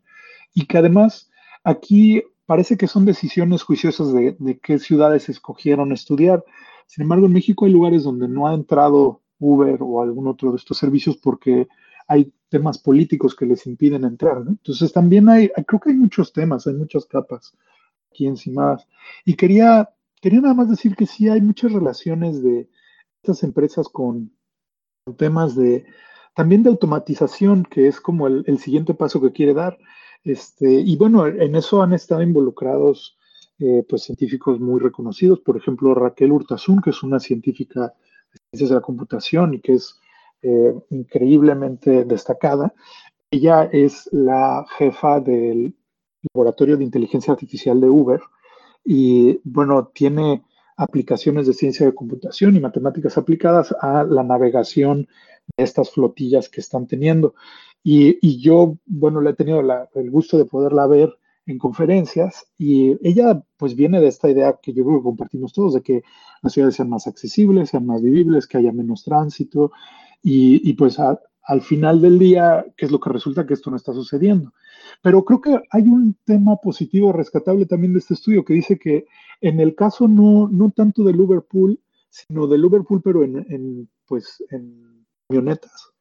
y 0.54 0.66
que 0.66 0.78
además 0.78 1.30
aquí 1.62 2.24
parece 2.46 2.76
que 2.76 2.88
son 2.88 3.04
decisiones 3.04 3.62
juiciosas 3.62 4.12
de, 4.12 4.36
qué 4.60 4.80
ciudades 4.80 5.28
escogieron 5.28 5.92
estudiar. 5.92 6.44
Sin 6.86 7.02
embargo, 7.02 7.26
en 7.26 7.32
México 7.32 7.64
hay 7.64 7.72
lugares 7.72 8.02
donde 8.02 8.26
no 8.26 8.48
ha 8.48 8.54
entrado 8.54 9.22
Uber 9.38 9.78
o 9.80 10.02
algún 10.02 10.26
otro 10.26 10.50
de 10.50 10.56
estos 10.56 10.76
servicios 10.76 11.16
porque 11.16 11.68
hay 12.08 12.32
temas 12.48 12.78
políticos 12.78 13.36
que 13.36 13.46
les 13.46 13.66
impiden 13.66 14.04
entrar. 14.04 14.42
Entonces 14.46 14.92
también 14.92 15.28
hay, 15.28 15.48
creo 15.64 15.80
que 15.80 15.90
hay 15.90 15.96
muchos 15.96 16.32
temas, 16.32 16.66
hay 16.66 16.74
muchas 16.74 17.06
capas 17.06 17.56
aquí 18.10 18.26
encima. 18.26 18.78
Y 19.24 19.34
quería, 19.34 19.88
quería 20.24 20.40
nada 20.40 20.54
más 20.54 20.70
decir 20.70 20.96
que 20.96 21.04
sí 21.04 21.28
hay 21.28 21.42
muchas 21.42 21.70
relaciones 21.70 22.42
de, 22.42 22.66
estas 23.22 23.42
empresas 23.42 23.90
con, 23.90 24.32
temas 25.18 25.54
de 25.54 25.84
también 26.34 26.62
de 26.62 26.70
automatización, 26.70 27.64
que 27.64 27.88
es 27.88 28.00
como 28.00 28.26
el, 28.26 28.58
siguiente 28.58 28.94
paso 28.94 29.20
que 29.20 29.32
quiere 29.32 29.52
dar. 29.52 29.76
Este, 30.24 30.80
y 30.80 30.96
bueno, 30.96 31.26
en 31.26 31.54
eso 31.54 31.82
han 31.82 31.92
estado 31.92 32.22
involucrados 32.22 33.18
eh, 33.58 33.84
pues 33.86 34.04
científicos 34.04 34.58
muy 34.60 34.80
reconocidos, 34.80 35.40
por 35.40 35.58
ejemplo 35.58 35.94
Raquel 35.94 36.32
Hurtasun, 36.32 36.80
que 36.80 36.88
es 36.88 37.02
una 37.02 37.20
científica 37.20 37.92
de 38.32 38.40
ciencias 38.48 38.70
de 38.70 38.76
la 38.76 38.80
computación 38.80 39.52
y 39.52 39.60
que 39.60 39.74
es 39.74 40.00
eh, 40.40 40.74
increíblemente 40.88 42.06
destacada. 42.06 42.72
Ella 43.30 43.64
es 43.64 44.08
la 44.10 44.64
jefa 44.78 45.20
del 45.20 45.76
laboratorio 46.32 46.78
de 46.78 46.84
inteligencia 46.84 47.34
artificial 47.34 47.78
de 47.78 47.90
Uber 47.90 48.20
y 48.84 49.40
bueno, 49.44 49.90
tiene 49.94 50.42
aplicaciones 50.76 51.46
de 51.46 51.54
ciencia 51.54 51.86
de 51.86 51.94
computación 51.94 52.56
y 52.56 52.60
matemáticas 52.60 53.16
aplicadas 53.16 53.74
a 53.80 54.04
la 54.04 54.22
navegación 54.22 55.08
de 55.56 55.64
estas 55.64 55.90
flotillas 55.90 56.48
que 56.48 56.60
están 56.60 56.86
teniendo. 56.86 57.34
Y, 57.82 58.40
yo, 58.40 58.78
bueno, 58.86 59.20
le 59.20 59.30
he 59.30 59.34
tenido 59.34 59.60
el 59.94 60.10
gusto 60.10 60.38
de 60.38 60.46
poderla 60.46 60.86
ver 60.86 61.18
en 61.46 61.58
conferencias 61.58 62.46
y 62.56 62.96
ella 63.06 63.44
pues 63.58 63.76
viene 63.76 64.00
de 64.00 64.08
esta 64.08 64.30
idea 64.30 64.58
que 64.62 64.72
yo 64.72 64.84
creo 64.84 64.98
que 64.98 65.04
compartimos 65.04 65.52
todos, 65.52 65.74
de 65.74 65.82
que 65.82 66.02
las 66.42 66.54
ciudades 66.54 66.76
sean 66.76 66.88
más 66.88 67.06
accesibles, 67.06 67.68
sean 67.68 67.84
más 67.84 68.00
vivibles, 68.00 68.46
que 68.46 68.56
haya 68.56 68.72
menos 68.72 69.04
tránsito 69.04 69.70
y, 70.22 70.72
pues 70.72 70.98
al 71.46 71.60
final 71.60 72.00
del 72.00 72.18
día, 72.18 72.64
¿qué 72.76 72.86
es 72.86 72.92
lo 72.92 73.00
que 73.00 73.10
resulta? 73.10 73.46
Que 73.46 73.54
esto 73.54 73.70
no 73.70 73.76
está 73.76 73.92
sucediendo. 73.92 74.52
Pero 75.02 75.24
creo 75.24 75.40
que 75.40 75.60
hay 75.70 75.82
un 75.82 76.16
tema 76.24 76.56
positivo, 76.56 77.12
rescatable 77.12 77.66
también 77.66 77.92
de 77.92 77.98
este 77.98 78.14
estudio, 78.14 78.44
que 78.44 78.54
dice 78.54 78.78
que 78.78 79.06
en 79.40 79.60
el 79.60 79.74
caso 79.74 80.08
no, 80.08 80.48
no 80.48 80.70
tanto 80.70 81.04
del 81.04 81.18
Liverpool, 81.18 81.78
sino 82.08 82.46
del 82.46 82.62
Liverpool, 82.62 83.02
pero 83.02 83.24
en, 83.24 83.88
pues, 84.06 84.42
en 84.50 85.04
camionetas, 85.28 85.92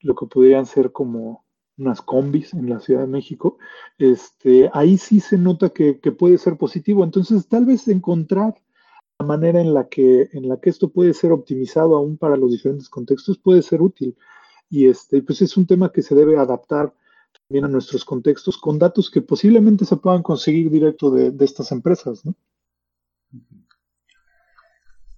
lo 0.00 0.14
que 0.14 0.26
podrían 0.26 0.66
ser 0.66 0.92
como 0.92 1.44
unas 1.76 2.02
combis 2.02 2.54
en 2.54 2.68
la 2.68 2.80
Ciudad 2.80 3.00
de 3.00 3.06
México, 3.08 3.58
este, 3.98 4.70
ahí 4.72 4.96
sí 4.98 5.20
se 5.20 5.38
nota 5.38 5.70
que, 5.70 5.94
puede 6.16 6.38
ser 6.38 6.56
positivo. 6.56 7.02
Entonces, 7.02 7.48
tal 7.48 7.64
vez 7.64 7.88
encontrar 7.88 8.54
la 9.18 9.26
manera 9.26 9.60
en 9.60 9.74
la 9.74 9.88
que, 9.88 10.28
en 10.32 10.48
la 10.48 10.58
que 10.58 10.70
esto 10.70 10.90
puede 10.90 11.14
ser 11.14 11.32
optimizado 11.32 11.96
aún 11.96 12.16
para 12.16 12.36
los 12.36 12.50
diferentes 12.50 12.88
contextos 12.88 13.38
puede 13.38 13.62
ser 13.62 13.82
útil. 13.82 14.16
Y 14.70 14.86
este, 14.88 15.22
pues 15.22 15.42
es 15.42 15.56
un 15.56 15.66
tema 15.66 15.92
que 15.92 16.02
se 16.02 16.14
debe 16.14 16.38
adaptar 16.38 16.94
también 17.46 17.64
a 17.64 17.68
nuestros 17.68 18.04
contextos 18.04 18.56
con 18.56 18.78
datos 18.78 19.10
que 19.10 19.20
posiblemente 19.20 19.84
se 19.84 19.96
puedan 19.96 20.22
conseguir 20.22 20.70
directo 20.70 21.10
de, 21.10 21.32
estas 21.44 21.72
empresas, 21.72 22.24
¿no? 22.24 22.34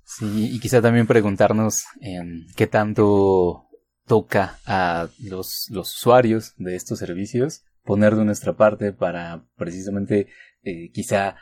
Sí, 0.05 0.55
y 0.55 0.61
quizá 0.61 0.81
también 0.81 1.07
preguntarnos 1.07 1.85
en 2.01 2.47
qué 2.57 2.67
tanto 2.67 3.67
toca 4.07 4.59
a 4.65 5.09
los, 5.19 5.67
los 5.71 5.95
usuarios 5.97 6.55
de 6.59 6.77
estos 6.77 7.01
servicios 7.01 7.65
poner 7.87 8.17
de 8.17 8.25
nuestra 8.25 8.57
parte 8.57 8.93
para 8.93 9.47
precisamente 9.57 10.27
eh, 10.63 10.91
quizá 10.93 11.37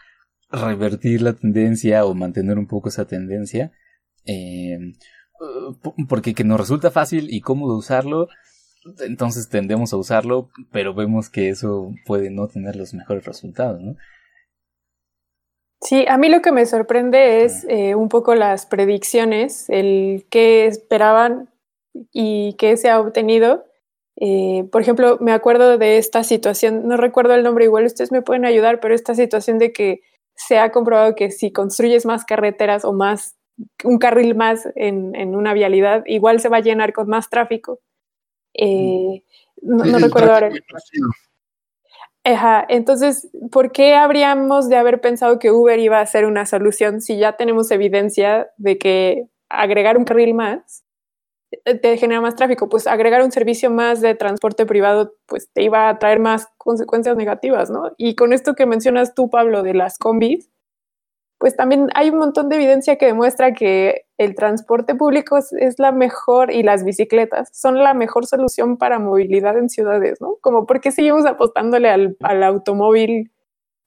revertir 0.51 1.23
la 1.23 1.33
tendencia 1.33 2.05
o 2.05 2.15
mantener 2.15 2.59
un 2.59 2.69
poco 2.69 2.91
esa 2.91 3.07
tendencia. 3.07 3.73
Eh, 4.27 4.79
porque 6.09 6.35
que 6.35 6.45
nos 6.45 6.61
resulta 6.61 6.91
fácil 6.91 7.27
y 7.31 7.41
cómodo 7.41 7.77
usarlo, 7.77 8.29
entonces 9.01 9.49
tendemos 9.49 9.93
a 9.93 9.97
usarlo, 9.97 10.51
pero 10.71 10.95
vemos 10.95 11.31
que 11.31 11.49
eso 11.49 11.93
puede 12.07 12.31
no 12.31 12.49
tener 12.49 12.77
los 12.77 12.95
mejores 12.95 13.25
resultados, 13.25 13.81
¿no? 13.81 13.97
Sí, 15.81 16.07
a 16.09 16.17
mí 16.17 16.31
lo 16.31 16.41
que 16.41 16.51
me 16.51 16.65
sorprende 16.65 17.45
es 17.45 17.67
eh, 17.69 17.95
un 17.95 18.09
poco 18.09 18.35
las 18.35 18.65
predicciones, 18.65 19.69
el 19.69 20.27
qué 20.31 20.67
esperaban 20.67 21.51
y 22.11 22.55
qué 22.55 22.79
se 22.79 22.89
ha 22.89 23.01
obtenido. 23.01 23.67
Eh, 24.17 24.67
por 24.73 24.81
ejemplo, 24.81 25.19
me 25.21 25.33
acuerdo 25.33 25.77
de 25.77 25.99
esta 25.99 26.25
situación, 26.25 26.89
no 26.89 26.97
recuerdo 26.97 27.35
el 27.35 27.43
nombre, 27.43 27.67
igual 27.67 27.85
ustedes 27.85 28.13
me 28.13 28.23
pueden 28.23 28.47
ayudar, 28.47 28.81
pero 28.81 28.95
esta 28.95 29.15
situación 29.15 29.59
de 29.59 29.73
que 29.73 30.01
se 30.37 30.59
ha 30.59 30.73
comprobado 30.73 31.15
que 31.15 31.31
si 31.31 31.53
construyes 31.53 32.07
más 32.07 32.25
carreteras 32.25 32.87
o 32.87 32.95
más, 32.95 33.37
un 33.85 33.99
carril 33.99 34.35
más 34.35 34.69
en, 34.75 35.15
en 35.15 35.37
una 35.37 35.55
vialidad, 35.55 36.03
igual 36.07 36.41
se 36.41 36.49
va 36.49 36.59
a 36.59 36.63
llenar 36.63 36.93
con 36.93 37.09
más 37.09 37.31
tráfico. 37.31 37.81
Eh, 38.55 39.23
no, 39.63 39.99
recuerdo 39.99 40.33
ahora. 40.33 40.51
Ajá, 42.27 42.65
entonces, 42.69 43.29
¿por 43.51 43.71
qué 43.71 43.95
habríamos 43.95 44.69
de 44.69 44.77
haber 44.77 45.01
pensado 45.01 45.39
que 45.39 45.51
Uber 45.51 45.79
iba 45.79 46.01
a 46.01 46.07
ser 46.07 46.25
una 46.25 46.47
solución 46.47 47.03
si 47.03 47.19
ya 47.19 47.37
tenemos 47.37 47.71
evidencia 47.71 48.51
de 48.57 48.79
que 48.79 49.27
agregar 49.51 49.99
un 49.99 50.05
carril 50.05 50.33
más 50.33 50.85
eh, 51.67 51.75
te 51.75 51.99
genera 51.99 52.23
más 52.23 52.35
tráfico? 52.35 52.71
Pues 52.71 52.87
agregar 52.87 53.23
un 53.23 53.31
servicio 53.31 53.71
más 53.71 54.01
de 54.01 54.15
transporte 54.15 54.65
privado, 54.65 55.15
pues 55.27 55.51
te 55.53 55.63
iba 55.63 55.91
a 55.91 55.99
traer 55.99 56.19
más 56.19 56.49
consecuencias 56.57 57.15
negativas, 57.17 57.71
¿no? 57.71 57.93
Y 57.99 58.15
con 58.15 58.33
esto 58.33 58.55
que 58.55 58.65
mencionas 58.65 59.15
tú, 59.15 59.29
Pablo, 59.29 59.63
de 59.63 59.75
las 59.75 59.99
combis, 59.99 60.51
pues 61.45 61.57
también 61.57 61.91
hay 61.95 62.09
un 62.09 62.17
montón 62.17 62.49
de 62.49 62.57
evidencia 62.57 62.97
que 62.97 63.05
demuestra 63.05 63.53
que 63.53 64.07
el 64.17 64.35
transporte 64.35 64.95
público 64.95 65.37
es, 65.37 65.79
la 65.79 65.93
mejor 65.93 66.51
y 66.51 66.63
las 66.63 66.85
bicicletas 66.85 67.51
son 67.53 67.81
la 67.81 67.93
mejor 67.93 68.25
solución 68.25 68.79
para 68.79 68.99
movilidad 68.99 69.59
en 69.59 69.69
ciudades, 69.69 70.23
¿no? 70.23 70.39
Como 70.41 70.65
por 70.65 70.81
qué 70.81 70.91
seguimos 70.91 71.27
apostándole 71.27 71.91
al, 71.91 72.17
automóvil 72.43 73.31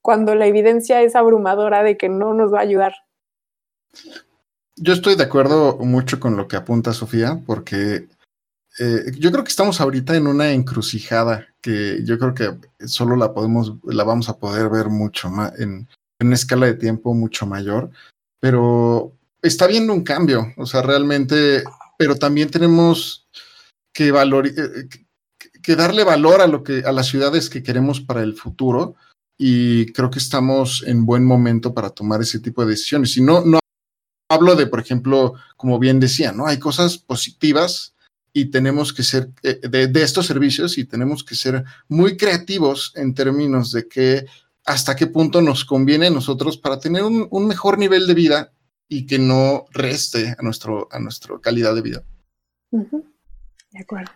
cuando 0.03 0.36
la 0.36 0.45
evidencia 0.45 1.01
es 1.01 1.16
abrumadora 1.16 1.82
de 1.82 1.97
que 1.97 2.10
no 2.10 2.36
nos 2.36 2.53
va 2.53 2.60
a 2.60 2.62
ayudar. 2.62 2.93
Yo 4.76 4.93
estoy 4.93 5.16
de 5.16 5.24
acuerdo 5.24 5.80
mucho 5.80 6.20
con 6.20 6.38
lo 6.38 6.47
que 6.47 6.58
apunta 6.58 6.93
Sofía, 6.93 7.41
porque 7.43 8.08
eh, 8.78 9.12
yo 9.18 9.32
creo 9.32 9.43
que 9.43 9.49
estamos 9.49 9.82
ahorita 9.82 10.16
en 10.16 10.28
una 10.28 10.51
encrucijada 10.51 11.47
que 11.60 12.03
yo 12.03 12.20
creo 12.20 12.36
que 12.36 12.86
solo 12.86 13.16
la 13.16 13.34
podemos, 13.34 13.74
la 13.84 14.03
vamos 14.03 14.30
a 14.30 14.38
poder 14.38 14.70
ver 14.70 14.89
mucho 14.89 15.32
más 15.32 15.60
en, 15.60 15.88
en 16.20 16.28
una 16.28 16.36
escala 16.36 16.65
de 16.65 16.74
tiempo 16.74 17.13
mucho 17.13 17.45
mayor, 17.45 17.91
pero 18.39 19.13
está 19.41 19.68
viendo 19.68 19.93
un 19.93 20.03
cambio, 20.03 20.53
o 20.57 20.65
sea, 20.65 20.82
realmente, 20.82 21.63
pero 21.97 22.15
también 22.15 22.49
tenemos 22.49 23.28
que, 23.93 24.11
valor, 24.11 24.47
eh, 24.47 24.88
que 25.61 25.76
darle 25.76 26.03
valor 26.03 26.41
a 26.41 26.47
lo 26.47 26.63
que 26.63 26.84
a 26.86 26.91
las 26.91 27.07
ciudades 27.07 27.49
que 27.49 27.63
queremos 27.63 28.01
para 28.01 28.22
el 28.22 28.36
futuro 28.36 28.95
y 29.38 29.91
creo 29.93 30.09
que 30.09 30.20
estamos 30.20 30.84
en 30.88 31.05
buen 31.05 31.24
momento 31.24 31.74
para 31.74 31.91
tomar 31.91 32.22
ese 32.22 32.39
tipo 32.39 32.63
de 32.63 32.72
decisiones. 32.72 33.15
Y 33.18 33.22
no, 33.22 33.41
no 33.41 33.59
hablo 34.30 34.55
de, 34.55 34.65
por 34.65 34.80
ejemplo, 34.80 35.36
como 35.55 35.78
bien 35.78 35.99
decía, 35.99 36.32
¿no? 36.32 36.47
Hay 36.47 36.57
cosas 36.57 36.97
positivas 36.97 37.93
y 38.34 38.45
tenemos 38.45 38.93
que 38.93 39.03
ser 39.03 39.30
eh, 39.43 39.59
de, 39.68 39.88
de, 39.88 40.03
estos 40.03 40.26
servicios 40.26 40.78
y 40.78 40.86
tenemos 40.86 41.24
que 41.24 41.36
ser 41.36 41.63
muy 41.88 42.18
creativos 42.18 42.91
en 42.95 43.13
términos 43.13 43.72
de 43.72 43.88
que 43.88 44.26
hasta 44.68 44.97
qué 44.97 45.07
punto 45.07 45.41
nos 45.41 45.63
conviene 45.63 46.07
a 46.07 46.11
nosotros 46.11 46.57
para 46.57 46.78
tener 46.78 47.03
un, 47.03 47.47
mejor 47.47 47.80
nivel 47.80 48.05
de 48.05 48.13
vida 48.13 48.53
y 48.89 49.05
que 49.05 49.18
no 49.18 49.65
reste 49.72 50.36
a, 50.38 50.43
nuestro, 50.43 50.89
a 50.91 50.99
nuestra 50.99 51.39
calidad 51.41 51.74
de 51.74 51.82
vida. 51.82 52.03
De 52.70 53.80
acuerdo. 53.80 54.11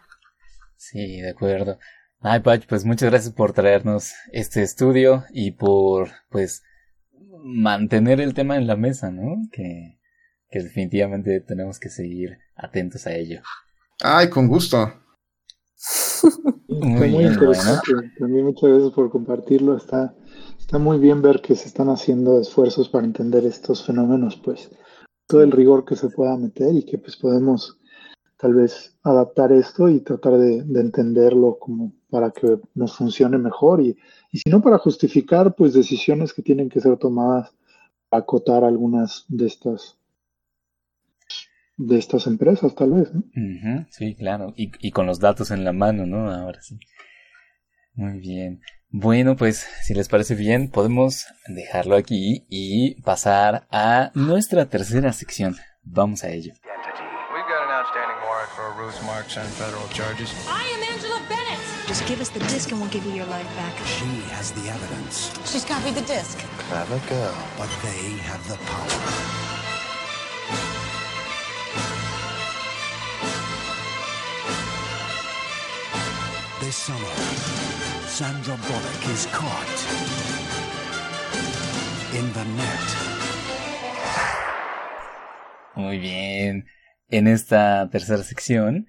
Sí, 0.76 1.22
de 1.22 1.30
acuerdo. 1.30 1.80
Ay, 2.20 2.41
Pach, 2.41 2.66
pues 2.68 2.84
muchas 2.84 3.10
gracias 3.10 3.34
por 3.34 3.54
traernos 3.54 4.12
este 4.34 4.62
estudio 4.62 5.24
y 5.32 5.52
por, 5.52 6.10
pues, 6.30 6.64
mantener 7.43 8.20
el 8.20 8.34
tema 8.34 8.58
en 8.58 8.68
la 8.68 8.76
mesa, 8.76 9.10
¿no? 9.10 9.38
Que, 9.54 9.99
que 10.49 10.60
definitivamente 10.60 11.39
tenemos 11.39 11.80
que 11.80 11.89
seguir 11.89 12.39
atentos 12.56 13.08
a 13.08 13.16
ello. 13.16 13.41
Ay, 14.04 14.30
con 14.30 14.49
gusto. 14.49 14.93
muy, 16.68 17.10
muy 17.10 17.26
interesante. 17.26 17.93
También 18.20 18.45
muchas 18.45 18.70
gracias 18.70 18.91
por 18.91 19.10
compartirlo. 19.10 19.78
Está, 19.78 20.14
Está 20.72 20.80
muy 20.80 20.99
bien 20.99 21.22
ver 21.22 21.41
que 21.41 21.53
se 21.53 21.67
están 21.67 21.89
haciendo 21.89 22.39
esfuerzos 22.39 22.88
para 22.88 23.05
entender 23.05 23.43
estos 23.43 23.86
fenómenos, 23.86 24.38
pues 24.38 24.72
todo 25.28 25.43
el 25.43 25.51
rigor 25.51 25.84
que 25.84 25.97
se 25.97 26.07
pueda 26.07 26.38
meter 26.38 26.74
y 26.74 26.86
que 26.86 26.97
pues 26.97 27.17
podemos 27.17 27.78
tal 28.38 28.53
vez 28.53 28.97
adaptar 29.03 29.51
esto 29.51 29.89
y 29.89 29.99
tratar 29.99 30.38
de, 30.38 30.59
entenderlo 30.80 31.59
como 31.59 31.91
para 32.09 32.32
que 32.32 32.57
nos 32.74 32.95
funcione 32.95 33.38
mejor 33.38 33.82
y, 33.82 33.97
y, 34.32 34.38
si 34.38 34.49
no 34.49 34.61
para 34.61 34.78
justificar 34.78 35.55
pues 35.55 35.74
decisiones 35.74 36.32
que 36.32 36.41
tienen 36.41 36.69
que 36.69 36.80
ser 36.80 36.95
tomadas 36.95 37.53
para 38.07 38.24
acotar 38.24 38.63
algunas 38.63 39.26
de 39.28 39.47
estas 39.47 39.97
de 41.76 41.97
estas 41.97 42.28
empresas 42.28 42.74
tal 42.76 42.93
vez, 42.93 43.13
¿no? 43.13 43.24
sí, 43.89 44.15
claro, 44.15 44.53
y, 44.55 44.72
y 44.80 44.91
con 44.91 45.05
los 45.05 45.19
datos 45.19 45.51
en 45.51 45.65
la 45.65 45.74
mano, 45.74 46.05
¿no? 46.05 46.32
Ahora 46.32 46.61
sí. 46.61 46.80
Muy 47.93 48.19
bien. 48.19 48.61
Bueno, 48.94 49.38
pues 49.38 49.66
si 49.84 49.94
les 49.94 50.10
parece 50.10 50.36
bien, 50.36 50.70
podemos 50.70 51.26
dejarlo 51.48 51.96
aquí 51.96 52.46
y 52.50 52.96
pasar 53.02 53.66
a 53.72 54.12
nuestra 54.16 54.66
tercera 54.66 55.14
sección. 55.14 55.58
Vamos 55.84 56.26
a 56.26 56.30
ello. 56.30 56.52
We've 57.34 57.48
got 57.48 57.64
an 57.64 57.72
outstanding 57.72 58.18
warrant 58.28 58.52
for 58.52 58.66
arrest 58.76 59.02
marks 59.06 59.38
and 59.38 59.48
federal 59.48 59.88
charges. 59.94 60.30
I 60.46 60.68
am 60.76 60.84
Angela 60.94 61.22
Bennett. 61.30 61.60
Just 61.88 62.06
give 62.06 62.20
us 62.20 62.30
the 62.32 62.39
disc 62.52 62.70
and 62.72 62.82
we'll 62.82 62.92
give 62.92 63.06
you 63.06 63.14
your 63.16 63.28
life 63.28 63.48
back. 63.56 63.74
She 63.86 64.06
has 64.36 64.52
the 64.52 64.70
evidence. 64.70 65.32
She's 65.50 65.64
copied 65.64 65.96
the 65.96 66.02
disc. 66.02 66.38
Clever 66.68 67.00
girl. 67.08 67.36
But 67.58 67.70
they 67.84 68.18
have 68.28 68.46
the 68.50 68.58
power. 68.58 69.52
This 76.60 76.76
summer. 76.76 77.80
Sandra 78.12 78.57
Bullock 78.68 79.14
is 79.14 79.26
caught 79.28 79.78
in 82.14 82.34
the 82.34 82.43
net. 82.57 82.88
Muy 85.76 85.97
bien. 85.97 86.66
En 87.07 87.28
esta 87.28 87.89
tercera 87.89 88.22
sección, 88.24 88.88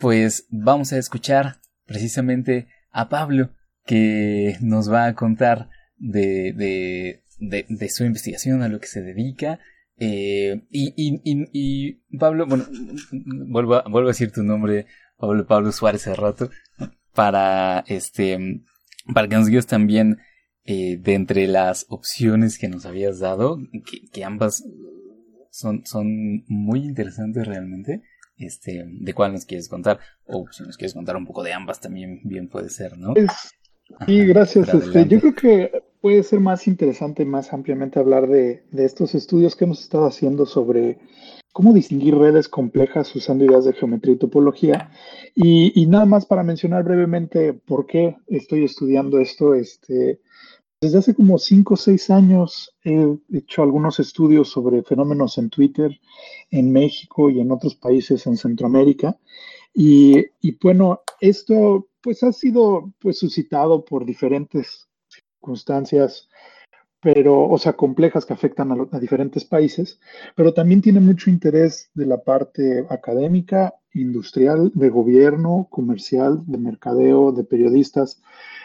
pues 0.00 0.46
vamos 0.48 0.94
a 0.94 0.98
escuchar 0.98 1.60
precisamente 1.84 2.66
a 2.92 3.10
Pablo 3.10 3.50
que 3.84 4.56
nos 4.62 4.90
va 4.90 5.04
a 5.04 5.14
contar 5.14 5.68
de, 5.98 6.54
de, 6.56 7.66
de, 7.68 7.88
su 7.90 8.04
investigación, 8.04 8.62
a 8.62 8.68
lo 8.68 8.80
que 8.80 8.86
se 8.86 9.02
dedica. 9.02 9.60
Eh, 9.98 10.62
y, 10.70 11.92
Pablo, 12.18 12.46
bueno, 12.46 12.64
vuelvo 13.12 13.74
a, 13.74 13.82
vuelvo 13.82 14.08
a 14.08 14.12
decir 14.12 14.32
tu 14.32 14.42
nombre, 14.42 14.86
Pablo 15.18 15.46
Pablo 15.46 15.72
Suárez 15.72 16.06
hace 16.06 16.16
rato 16.16 16.50
para 17.14 17.84
este 17.86 18.62
para 19.12 19.28
que 19.28 19.36
nos 19.36 19.48
guíes 19.48 19.66
también 19.66 20.18
eh, 20.64 20.96
de 20.98 21.14
entre 21.14 21.46
las 21.46 21.86
opciones 21.90 22.58
que 22.58 22.68
nos 22.68 22.86
habías 22.86 23.18
dado, 23.18 23.58
que, 24.12 24.24
ambas 24.24 24.64
son, 25.50 25.84
son 25.84 26.42
muy 26.48 26.80
interesantes 26.80 27.46
realmente. 27.46 28.02
Este, 28.36 28.84
¿de 28.86 29.12
cuál 29.12 29.34
nos 29.34 29.44
quieres 29.44 29.68
contar? 29.68 30.00
O 30.24 30.46
si 30.50 30.62
nos 30.64 30.76
quieres 30.76 30.94
contar 30.94 31.16
un 31.16 31.26
poco 31.26 31.42
de 31.42 31.52
ambas 31.52 31.80
también 31.80 32.20
bien 32.24 32.48
puede 32.48 32.70
ser, 32.70 32.96
¿no? 32.96 33.12
sí, 34.06 34.26
gracias. 34.26 34.72
Este, 34.72 35.06
yo 35.06 35.20
creo 35.20 35.34
que 35.34 35.82
puede 36.00 36.22
ser 36.22 36.40
más 36.40 36.66
interesante, 36.66 37.26
más 37.26 37.52
ampliamente 37.52 37.98
hablar 37.98 38.26
de, 38.26 38.64
de 38.72 38.84
estos 38.86 39.14
estudios 39.14 39.56
que 39.56 39.64
hemos 39.64 39.82
estado 39.82 40.06
haciendo 40.06 40.46
sobre 40.46 40.98
cómo 41.54 41.72
distinguir 41.72 42.16
redes 42.16 42.48
complejas 42.48 43.14
usando 43.14 43.44
ideas 43.44 43.64
de 43.64 43.72
geometría 43.72 44.14
y 44.14 44.18
topología. 44.18 44.90
Y, 45.36 45.86
nada 45.86 46.04
más 46.04 46.26
para 46.26 46.42
mencionar 46.42 46.82
brevemente 46.82 47.52
por 47.54 47.86
qué 47.86 48.16
estoy 48.26 48.64
estudiando 48.64 49.20
esto. 49.20 49.54
Este, 49.54 50.20
desde 50.80 50.98
hace 50.98 51.14
como 51.14 51.38
cinco 51.38 51.74
o 51.74 51.76
seis 51.76 52.10
años 52.10 52.74
he 52.82 53.06
hecho 53.32 53.62
algunos 53.62 54.00
estudios 54.00 54.48
sobre 54.50 54.82
fenómenos 54.82 55.38
en 55.38 55.48
Twitter 55.48 56.00
en 56.50 56.72
México 56.72 57.30
y 57.30 57.38
en 57.38 57.52
otros 57.52 57.76
países 57.76 58.26
en 58.26 58.36
Centroamérica. 58.36 59.16
Y, 59.72 60.26
bueno, 60.60 61.02
esto 61.20 61.86
pues 62.00 62.24
ha 62.24 62.32
sido 62.32 62.92
pues 62.98 63.20
suscitado 63.20 63.84
por 63.84 64.04
diferentes 64.04 64.88
circunstancias 65.06 66.28
pero, 67.04 67.46
o 67.50 67.58
sea, 67.58 67.74
complejas 67.74 68.24
que 68.24 68.32
afectan 68.32 68.72
a, 68.72 68.98
diferentes 68.98 69.44
países, 69.44 70.00
pero 70.34 70.54
también 70.54 70.80
tiene 70.80 71.00
mucho 71.00 71.28
interés 71.28 71.90
de 71.92 72.06
la 72.06 72.24
parte 72.24 72.86
académica 72.88 73.74
industrial, 73.92 74.72
de 74.74 74.88
gobierno, 74.88 75.68
comercial, 75.70 76.42
de 76.46 76.56
mercadeo, 76.56 77.30
de 77.30 77.44
periodistas. 77.44 78.22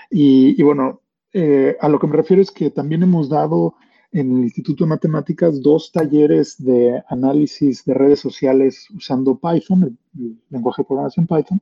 Y, 0.10 0.64
bueno, 0.64 1.02
eh, 1.34 1.76
a 1.82 1.90
lo 1.90 2.00
que 2.00 2.08
me 2.08 2.16
refiero 2.16 2.42
es 2.42 2.50
que 2.50 2.72
también 2.72 3.04
hemos 3.04 3.28
dado 3.28 3.76
en 4.14 4.38
el 4.38 4.44
Instituto 4.46 4.86
de 4.86 4.90
Matemáticas 4.90 5.62
dos 5.62 5.92
talleres 5.92 6.56
de 6.64 7.04
análisis 7.10 7.84
de 7.84 7.94
redes 7.94 8.22
sociales 8.22 8.88
usando 8.96 9.38
Python, 9.38 9.98
el, 10.18 10.38
lenguaje 10.50 10.84
de 10.84 10.88
programación 10.88 11.28
Python, 11.28 11.60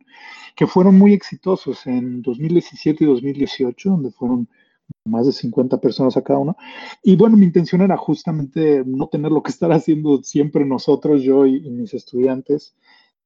que 0.55 0.67
fueron 0.67 0.95
muy 0.95 1.13
exitosos 1.13 1.87
en 1.87 2.21
2017 2.21 3.03
y 3.03 3.07
2018, 3.07 3.89
donde 3.89 4.11
fueron 4.11 4.47
más 5.05 5.25
de 5.25 5.31
50 5.31 5.79
personas 5.79 6.17
a 6.17 6.23
cada 6.23 6.39
uno. 6.39 6.57
Y 7.03 7.15
bueno, 7.15 7.37
mi 7.37 7.45
intención 7.45 7.81
era 7.81 7.97
justamente 7.97 8.83
no 8.85 9.07
tener 9.07 9.31
lo 9.31 9.43
que 9.43 9.51
estar 9.51 9.71
haciendo 9.71 10.21
siempre 10.23 10.65
nosotros, 10.65 11.23
yo 11.23 11.45
y, 11.45 11.61
mis 11.69 11.93
estudiantes 11.93 12.75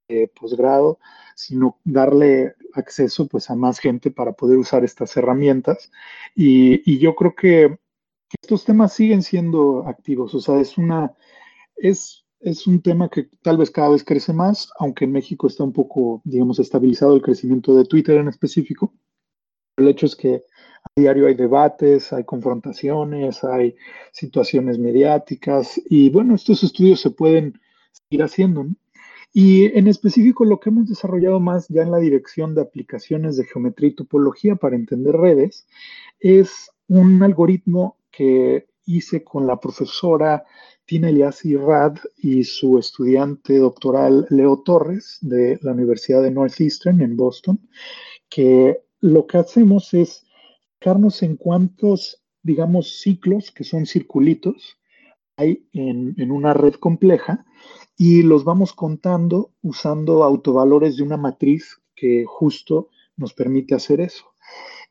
de 0.08 0.28
posgrado, 0.28 1.00
sino 1.36 1.80
darle 1.84 2.56
acceso 2.74 3.28
pues 3.28 3.50
a 3.50 3.56
más 3.56 3.80
gente 3.80 4.12
para 4.12 4.34
poder 4.34 4.58
usar 4.58 4.84
estas 4.84 5.16
herramientas. 5.18 5.92
Y, 6.36 6.82
y 6.92 7.00
yo 7.00 7.16
creo 7.16 7.36
que 7.36 7.78
estos 8.42 8.66
temas 8.66 8.94
siguen 8.94 9.24
siendo 9.24 9.88
activos, 9.88 10.34
o 10.36 10.40
sea, 10.40 10.60
es 10.60 10.78
una, 10.78 11.14
es, 11.76 12.24
es 12.40 12.68
un 12.68 12.82
tema 12.82 13.10
que 13.10 13.30
tal 13.42 13.58
vez 13.58 13.72
cada 13.72 13.90
vez 13.90 14.04
crece 14.04 14.34
más, 14.34 14.72
aunque 14.80 15.06
en 15.06 15.12
México 15.12 15.48
está 15.48 15.64
un 15.64 15.74
poco, 15.74 16.22
digamos, 16.24 16.60
estabilizado 16.60 17.16
el 17.16 17.22
crecimiento 17.22 17.76
de 17.76 17.86
Twitter 17.86 18.18
en 18.18 18.30
específico. 18.30 18.94
El 19.78 19.88
hecho 19.88 20.06
es 20.06 20.16
que 20.16 20.44
a 20.84 21.00
diario 21.00 21.28
hay 21.28 21.36
debates, 21.36 22.12
hay 22.14 22.24
confrontaciones, 22.24 23.44
hay 23.44 23.76
situaciones 24.12 24.80
mediáticas 24.80 25.80
y 25.90 26.10
bueno, 26.10 26.36
estos 26.36 26.64
estudios 26.64 27.02
se 27.02 27.12
pueden 27.12 27.60
seguir 27.92 28.24
haciendo. 28.24 28.66
Y 29.34 29.66
en 29.78 29.88
específico 29.88 30.44
lo 30.44 30.60
que 30.60 30.70
hemos 30.70 30.90
desarrollado 30.90 31.40
más 31.40 31.68
ya 31.70 31.84
en 31.84 31.92
la 31.92 32.00
dirección 32.00 32.54
de 32.54 32.62
aplicaciones 32.62 33.38
de 33.38 33.46
geometría 33.46 33.90
y 33.90 33.96
topología 33.96 34.56
para 34.58 34.76
entender 34.76 35.16
redes 35.16 35.68
es 36.20 36.70
un 36.88 37.24
algoritmo 37.24 37.98
que 38.12 38.68
hice 38.86 39.24
con 39.24 39.48
la 39.48 39.58
profesora 39.60 40.44
Tina 40.86 41.10
Eliassi 41.10 41.56
Rad 41.56 41.98
y 42.18 42.44
su 42.44 42.78
estudiante 42.78 43.58
doctoral 43.58 44.28
Leo 44.30 44.62
Torres 44.64 45.18
de 45.22 45.58
la 45.62 45.72
Universidad 45.72 46.22
de 46.22 46.32
Northeastern 46.32 47.02
en 47.02 47.16
Boston, 47.16 47.60
que 48.30 48.82
lo 49.02 49.28
que 49.28 49.38
hacemos 49.38 49.94
es 49.94 50.26
fijarnos 50.80 51.22
en 51.24 51.36
cuántos, 51.36 52.24
digamos, 52.44 53.00
ciclos, 53.02 53.52
que 53.52 53.64
son 53.64 53.86
circulitos, 53.86 54.78
hay 55.38 55.68
en, 55.74 56.32
una 56.32 56.54
red 56.54 56.76
compleja 56.76 57.46
y 57.98 58.22
los 58.22 58.44
vamos 58.44 58.74
contando 58.74 59.52
usando 59.62 60.24
autovalores 60.24 60.98
de 60.98 61.04
una 61.04 61.18
matriz 61.18 61.82
que 61.96 62.26
justo 62.26 62.90
nos 63.18 63.34
permite 63.34 63.76
hacer 63.76 64.02
eso. 64.02 64.26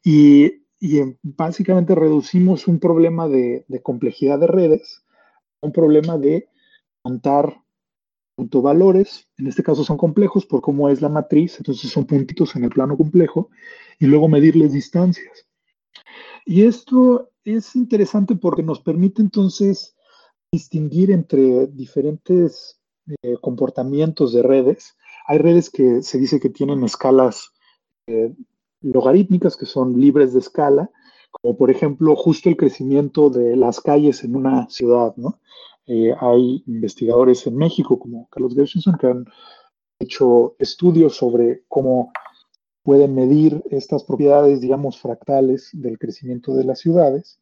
Y 0.05 0.61
y 0.81 0.99
básicamente 1.23 1.95
reducimos 1.95 2.67
un 2.67 2.81
problema 2.81 3.29
de, 3.29 3.67
complejidad 3.83 4.41
de 4.41 4.47
redes 4.47 5.05
a 5.61 5.67
un 5.67 5.73
problema 5.73 6.17
de 6.17 6.49
contar 7.03 7.63
valores, 8.37 9.29
en 9.37 9.49
este 9.49 9.63
caso 9.63 9.85
son 9.85 9.99
complejos 9.99 10.47
por 10.47 10.63
cómo 10.63 10.89
es 10.89 11.03
la 11.03 11.11
matriz, 11.11 11.59
entonces 11.59 11.91
son 11.91 12.07
puntitos 12.07 12.57
en 12.57 12.65
el 12.65 12.71
plano 12.71 12.97
complejo, 12.97 13.51
y 14.01 14.07
luego 14.07 14.27
medirles 14.27 14.73
distancias. 14.73 15.47
Y 16.45 16.63
esto 16.63 17.31
es 17.45 17.77
interesante 17.77 18.35
porque 18.35 18.65
nos 18.65 18.81
permite 18.81 19.23
entonces 19.23 19.95
distinguir 20.51 21.13
entre 21.13 21.69
diferentes 21.69 22.81
eh, 23.23 23.37
comportamientos 23.41 24.33
de 24.33 24.43
redes. 24.43 24.97
Hay 25.27 25.39
redes 25.39 25.71
que 25.71 26.03
se 26.03 26.19
dice 26.19 26.41
que 26.41 26.49
tienen 26.49 26.83
escalas 26.83 27.53
eh, 28.09 28.35
logarítmicas 28.81 29.57
que 29.57 29.67
son 29.67 30.01
libres 30.01 30.33
de 30.33 30.41
escala, 30.41 30.91
como 31.31 31.57
por 31.57 31.71
ejemplo 31.71 32.17
justo 32.17 32.49
el 32.49 32.57
crecimiento 32.57 33.31
de 33.31 33.55
las 33.55 33.81
calles 33.81 34.25
en 34.25 34.35
una 34.35 34.69
ciudad, 34.71 35.15
¿no? 35.17 35.39
Eh, 35.87 36.15
hay 36.21 36.63
investigadores 36.67 37.47
en 37.47 37.57
México 37.57 37.99
como 37.99 38.29
Carlos 38.31 38.55
Gershenson 38.55 38.97
que 38.99 39.07
han 39.09 39.25
hecho 39.99 40.55
estudios 40.59 41.17
sobre 41.17 41.65
cómo 41.69 42.13
pueden 42.83 43.15
medir 43.15 43.63
estas 43.71 44.05
propiedades, 44.05 44.61
digamos, 44.61 44.99
fractales 44.99 45.71
del 45.73 45.99
crecimiento 45.99 46.55
de 46.55 46.65
las 46.65 46.81
ciudades 46.81 47.39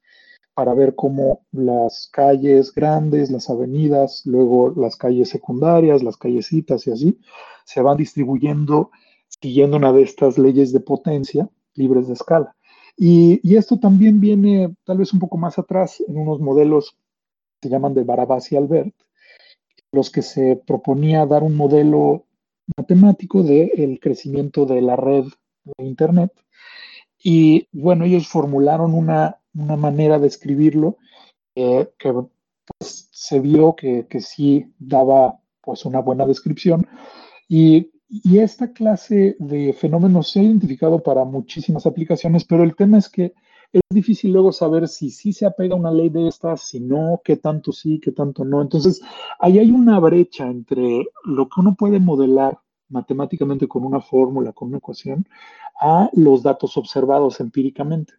para 0.54 0.74
ver 0.74 0.96
cómo 0.96 1.42
las 1.52 2.08
calles 2.12 2.74
grandes, 2.74 3.30
las 3.30 3.48
avenidas, 3.48 4.22
luego 4.24 4.72
las 4.76 4.96
calles 4.96 5.28
secundarias, 5.28 6.02
las 6.02 6.16
callecitas 6.16 6.86
y 6.86 6.90
así, 6.90 7.18
se 7.64 7.80
van 7.80 7.96
distribuyendo 7.96 8.90
siguiendo 9.40 9.76
una 9.76 9.92
de 9.92 10.02
estas 10.02 10.38
leyes 10.38 10.72
de 10.72 10.80
potencia 10.80 11.48
libres 11.74 12.08
de 12.08 12.14
escala. 12.14 12.56
Y, 12.96 13.56
esto 13.56 13.78
también 13.78 14.20
viene 14.20 14.74
tal 14.84 14.98
vez 14.98 15.12
un 15.12 15.20
poco 15.20 15.38
más 15.38 15.58
atrás 15.58 16.02
en 16.06 16.18
unos 16.18 16.40
modelos 16.40 16.96
que 17.60 17.68
se 17.68 17.72
llaman 17.72 17.94
de 17.94 18.02
Barabás 18.02 18.50
y 18.50 18.56
Albert, 18.56 18.94
los 19.92 20.10
que 20.10 20.22
se 20.22 20.56
proponía 20.56 21.24
dar 21.24 21.44
un 21.44 21.56
modelo 21.56 22.24
matemático 22.76 23.42
del 23.42 23.98
crecimiento 24.00 24.66
de 24.66 24.82
la 24.82 24.96
red 24.96 25.24
de 25.64 25.84
Internet. 25.84 26.32
Y 27.22 27.68
bueno, 27.72 28.04
ellos 28.04 28.28
formularon 28.28 28.94
una, 28.94 29.36
manera 29.52 30.18
de 30.18 30.28
escribirlo 30.28 30.98
que 31.54 31.88
pues, 32.02 33.08
se 33.10 33.40
vio 33.40 33.74
que, 33.74 34.06
que, 34.08 34.20
sí 34.20 34.72
daba 34.78 35.40
pues 35.60 35.84
una 35.84 36.00
buena 36.00 36.26
descripción. 36.26 36.86
Y 37.48 37.90
y 38.08 38.38
esta 38.38 38.72
clase 38.72 39.36
de 39.38 39.74
fenómenos 39.74 40.30
se 40.30 40.40
ha 40.40 40.42
identificado 40.42 41.02
para 41.02 41.24
muchísimas 41.24 41.84
aplicaciones, 41.84 42.44
pero 42.44 42.64
el 42.64 42.74
tema 42.74 42.96
es 42.96 43.08
que 43.10 43.34
es 43.72 43.82
difícil 43.90 44.32
luego 44.32 44.52
saber 44.52 44.88
si 44.88 45.10
sí 45.10 45.32
se 45.32 45.46
apega 45.46 45.74
a 45.74 45.78
una 45.78 45.90
ley 45.90 46.08
de 46.08 46.28
estas, 46.28 46.62
si 46.62 46.80
no, 46.80 47.20
qué 47.24 47.36
tanto 47.36 47.72
sí, 47.72 48.00
qué 48.00 48.12
tanto 48.12 48.44
no. 48.44 48.62
Entonces, 48.62 49.02
ahí 49.38 49.58
hay 49.58 49.70
una 49.70 49.98
brecha 50.00 50.46
entre 50.46 51.06
lo 51.24 51.48
que 51.48 51.60
uno 51.60 51.74
puede 51.74 52.00
modelar 52.00 52.58
matemáticamente 52.88 53.68
con 53.68 53.84
una 53.84 54.00
fórmula, 54.00 54.52
con 54.52 54.68
una 54.68 54.78
ecuación, 54.78 55.26
a 55.80 56.10
los 56.14 56.42
datos 56.42 56.76
observados 56.76 57.40
empíricamente. 57.40 58.14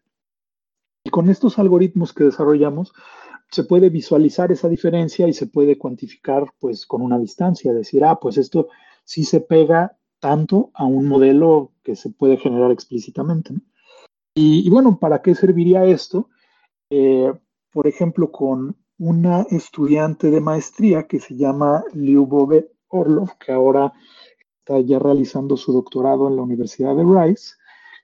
Y 1.04 1.10
con 1.10 1.30
estos 1.30 1.58
algoritmos 1.58 2.14
que 2.14 2.26
desarrollamos, 2.26 2.94
se 3.50 3.64
puede 3.64 3.90
visualizar 3.90 4.52
esa 4.52 4.70
diferencia 4.70 5.28
y 5.28 5.34
se 5.34 5.48
puede 5.48 5.78
cuantificar 5.78 6.46
pues 6.60 6.86
con 6.86 7.02
una 7.02 7.18
distancia, 7.18 7.74
decir, 7.74 8.04
ah, 8.04 8.20
pues 8.20 8.38
esto 8.38 8.68
sí 9.04 9.24
se 9.24 9.42
pega 9.42 9.98
tanto 10.20 10.70
a 10.76 10.86
un 10.86 11.08
modelo 11.08 11.72
que 11.84 11.96
se 11.96 12.12
puede 12.12 12.38
generar 12.38 12.72
explícitamente. 12.72 13.56
Y, 14.42 14.70
bueno, 14.70 14.98
¿para 14.98 15.22
qué 15.22 15.36
serviría 15.36 15.84
esto? 15.84 16.30
Eh, 16.90 17.30
por 17.74 17.88
ejemplo, 17.88 18.32
con 18.32 18.78
una 18.98 19.42
estudiante 19.50 20.32
de 20.32 20.40
maestría 20.40 21.08
que 21.08 21.20
se 21.20 21.36
llama 21.36 21.84
Lyubove 21.94 22.72
Orlov, 22.88 23.38
que 23.38 23.52
ahora 23.52 23.92
está 24.60 24.80
ya 24.80 24.98
realizando 24.98 25.58
su 25.58 25.74
doctorado 25.74 26.30
en 26.30 26.38
la 26.38 26.44
Universidad 26.44 26.96
de 26.96 27.04
Rice, 27.04 27.56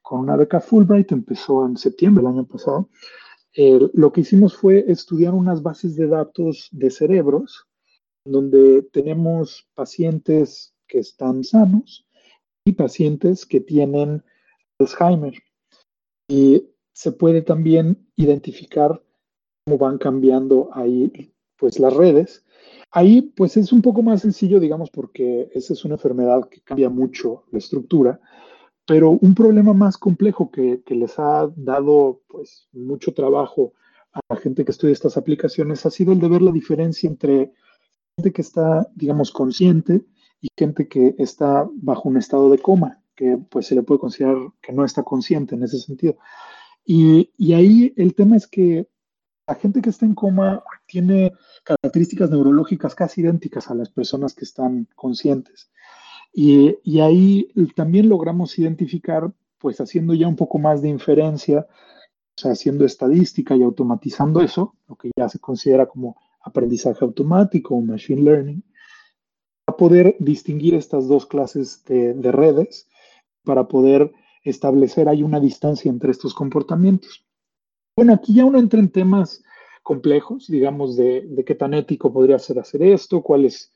con 0.02 0.20
una 0.20 0.36
beca 0.36 0.60
Fulbright, 0.60 1.14
empezó 1.14 1.66
en 1.66 1.78
septiembre 1.78 2.22
del 2.22 2.34
año 2.34 2.46
pasado. 2.46 2.90
Eh, 3.54 3.90
lo 3.94 4.12
que 4.12 4.20
hicimos 4.20 4.58
fue 4.58 4.84
estudiar 4.90 5.34
unas 5.34 5.64
bases 5.64 5.96
de 5.96 6.08
datos 6.08 6.68
de 6.74 6.92
cerebros, 6.92 7.66
donde 8.26 8.82
tenemos 8.92 9.70
pacientes 9.74 10.76
que 10.86 11.00
están 11.00 11.46
sanos 11.46 12.06
y 12.66 12.74
pacientes 12.74 13.46
que 13.46 13.62
tienen 13.62 14.22
Alzheimer. 14.80 15.45
Y 16.28 16.70
se 16.94 17.12
puede 17.12 17.42
también 17.42 18.08
identificar 18.16 19.04
cómo 19.66 19.78
van 19.78 19.98
cambiando 19.98 20.70
ahí 20.74 21.34
pues 21.58 21.80
las 21.80 21.94
redes. 21.94 22.44
Ahí 22.92 23.22
pues 23.22 23.58
es 23.58 23.72
un 23.74 23.82
poco 23.82 24.02
más 24.02 24.22
sencillo, 24.22 24.60
digamos, 24.60 24.90
porque 24.90 25.50
esa 25.54 25.74
es 25.74 25.84
una 25.86 25.96
enfermedad 25.96 26.48
que 26.50 26.62
cambia 26.62 26.90
mucho 26.90 27.44
la 27.52 27.60
estructura, 27.60 28.20
pero 28.86 29.12
un 29.12 29.36
problema 29.36 29.74
más 29.74 29.98
complejo 29.98 30.52
que, 30.52 30.82
que 30.86 30.96
les 30.96 31.18
ha 31.20 31.52
dado 31.56 32.22
pues 32.28 32.68
mucho 32.72 33.14
trabajo 33.14 33.74
a 34.14 34.20
la 34.30 34.38
gente 34.38 34.64
que 34.64 34.72
estudia 34.72 34.94
estas 34.94 35.18
aplicaciones 35.18 35.86
ha 35.86 35.92
sido 35.92 36.14
el 36.14 36.20
de 36.20 36.30
ver 36.30 36.42
la 36.42 36.52
diferencia 36.52 37.10
entre 37.10 37.52
gente 38.18 38.32
que 38.32 38.42
está, 38.42 38.88
digamos, 38.96 39.32
consciente 39.32 40.06
y 40.40 40.48
gente 40.58 40.88
que 40.88 41.16
está 41.18 41.68
bajo 41.74 42.08
un 42.08 42.18
estado 42.18 42.50
de 42.50 42.60
coma, 42.60 43.02
que 43.16 43.38
pues 43.50 43.68
se 43.68 43.76
le 43.76 43.84
puede 43.84 44.00
considerar 44.00 44.38
que 44.62 44.74
no 44.74 44.86
está 44.86 45.04
consciente 45.04 45.56
en 45.56 45.64
ese 45.64 45.80
sentido. 45.80 46.18
Y, 46.86 47.32
y 47.38 47.54
ahí 47.54 47.94
el 47.98 48.14
tema 48.14 48.36
es 48.36 48.48
que 48.48 48.88
la 49.48 49.56
gente 49.56 49.82
que 49.82 49.90
está 49.90 50.06
en 50.06 50.16
coma 50.16 50.64
tiene 50.88 51.34
características 51.64 52.30
neurológicas 52.30 52.96
casi 52.96 53.22
idénticas 53.22 53.70
a 53.70 53.76
las 53.76 53.90
personas 53.90 54.34
que 54.34 54.46
están 54.46 54.88
conscientes. 54.96 55.70
Y, 56.34 56.78
y, 56.84 57.00
ahí 57.00 57.48
también 57.76 58.10
logramos 58.10 58.60
identificar, 58.60 59.32
pues 59.58 59.80
haciendo 59.80 60.14
ya 60.14 60.28
un 60.28 60.36
poco 60.36 60.60
más 60.60 60.82
de 60.82 60.90
inferencia, 60.90 61.66
o 62.38 62.42
sea, 62.42 62.52
haciendo 62.52 62.84
estadística 62.86 63.56
y 63.56 63.64
automatizando 63.64 64.42
eso, 64.42 64.76
lo 64.90 64.96
que 64.98 65.12
ya 65.16 65.30
se 65.30 65.40
considera 65.40 65.86
como 65.86 66.18
aprendizaje 66.44 67.06
automático 67.06 67.76
o 67.76 67.82
machine 67.82 68.22
learning, 68.22 68.64
para 69.66 69.78
poder 69.78 70.16
distinguir 70.20 70.76
estas 70.76 71.08
dos 71.08 71.26
clases 71.26 71.84
de, 71.86 72.32
redes, 72.32 72.88
para 73.46 73.68
poder 73.68 74.12
establecer 74.44 75.08
hay 75.08 75.24
una 75.24 75.40
distancia 75.40 75.90
entre 75.90 76.12
estos 76.12 76.34
comportamientos. 76.34 77.26
Bueno, 77.96 78.14
aquí 78.14 78.34
ya 78.34 78.46
uno 78.46 78.60
entra 78.60 78.80
en 78.80 78.90
temas 78.90 79.44
complejos, 79.82 80.48
digamos, 80.48 80.98
de, 80.98 81.44
qué 81.46 81.56
tan 81.56 81.74
ético 81.74 82.12
podría 82.12 82.40
ser 82.40 82.60
hacer 82.60 82.84
esto, 82.84 83.22
cuál 83.22 83.46
es 83.46 83.72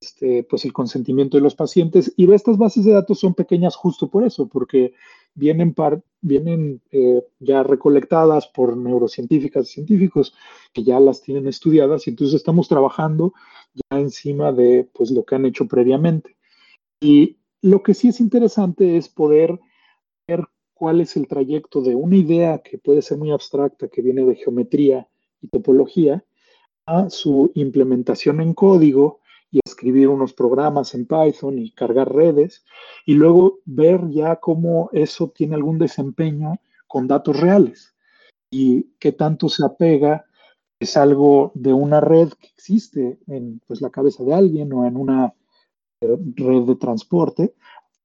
este, 0.00 0.42
pues 0.42 0.64
el 0.64 0.72
consentimiento 0.72 1.36
de 1.36 1.42
los 1.42 1.54
pacientes. 1.54 2.12
Y 2.16 2.30
estas 2.32 2.58
bases 2.58 2.84
de 2.84 2.92
datos 2.92 3.20
son 3.20 3.34
pequeñas 3.34 3.76
justo 3.76 4.10
por 4.10 4.24
eso, 4.24 4.48
porque 4.48 4.92
vienen, 5.34 5.74
vienen 6.20 6.82
eh, 6.90 7.22
ya 7.38 7.62
recolectadas 7.62 8.48
por 8.48 8.76
neurocientíficas 8.76 9.68
y 9.70 9.72
científicos 9.72 10.34
que 10.72 10.82
ya 10.82 11.00
las 11.00 11.22
tienen 11.22 11.46
estudiadas 11.46 12.06
y 12.06 12.10
entonces 12.10 12.34
estamos 12.34 12.68
trabajando 12.68 13.32
ya 13.74 13.98
encima 13.98 14.52
de 14.52 14.88
pues, 14.92 15.10
lo 15.10 15.24
que 15.24 15.36
han 15.36 15.46
hecho 15.46 15.66
previamente. 15.66 16.36
Y 17.00 17.38
lo 17.62 17.82
que 17.82 17.94
sí 17.94 18.08
es 18.08 18.20
interesante 18.20 18.96
es 18.96 19.08
poder 19.08 19.58
ver 20.26 20.44
cuál 20.74 21.00
es 21.00 21.16
el 21.16 21.28
trayecto 21.28 21.80
de 21.80 21.94
una 21.94 22.16
idea 22.16 22.58
que 22.58 22.76
puede 22.76 23.02
ser 23.02 23.18
muy 23.18 23.30
abstracta, 23.30 23.88
que 23.88 24.02
viene 24.02 24.24
de 24.24 24.34
geometría 24.34 25.08
y 25.40 25.48
topología, 25.48 26.24
a 26.86 27.08
su 27.08 27.52
implementación 27.54 28.40
en 28.40 28.54
código 28.54 29.20
y 29.52 29.60
escribir 29.64 30.08
unos 30.08 30.32
programas 30.32 30.94
en 30.94 31.06
Python 31.06 31.58
y 31.58 31.70
cargar 31.70 32.12
redes 32.12 32.64
y 33.06 33.14
luego 33.14 33.60
ver 33.64 34.08
ya 34.10 34.36
cómo 34.36 34.90
eso 34.92 35.28
tiene 35.28 35.54
algún 35.54 35.78
desempeño 35.78 36.56
con 36.88 37.06
datos 37.06 37.38
reales 37.38 37.94
y 38.50 38.94
qué 38.98 39.12
tanto 39.12 39.48
se 39.48 39.64
apega 39.64 40.26
es 40.80 40.96
algo 40.96 41.52
de 41.54 41.72
una 41.72 42.00
red 42.00 42.30
que 42.30 42.48
existe 42.48 43.18
en 43.28 43.60
pues, 43.68 43.80
la 43.80 43.90
cabeza 43.90 44.24
de 44.24 44.34
alguien 44.34 44.72
o 44.72 44.84
en 44.84 44.96
una 44.96 45.32
red 46.02 46.62
de 46.66 46.76
transporte 46.76 47.54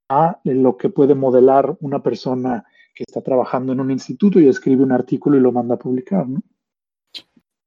a 0.09 0.39
lo 0.43 0.77
que 0.77 0.89
puede 0.89 1.15
modelar 1.15 1.77
una 1.81 2.01
persona 2.01 2.63
que 2.95 3.03
está 3.05 3.21
trabajando 3.21 3.73
en 3.73 3.79
un 3.79 3.91
instituto 3.91 4.39
y 4.39 4.47
escribe 4.47 4.83
un 4.83 4.91
artículo 4.91 5.37
y 5.37 5.41
lo 5.41 5.51
manda 5.51 5.75
a 5.75 5.79
publicar, 5.79 6.27
¿no? 6.27 6.41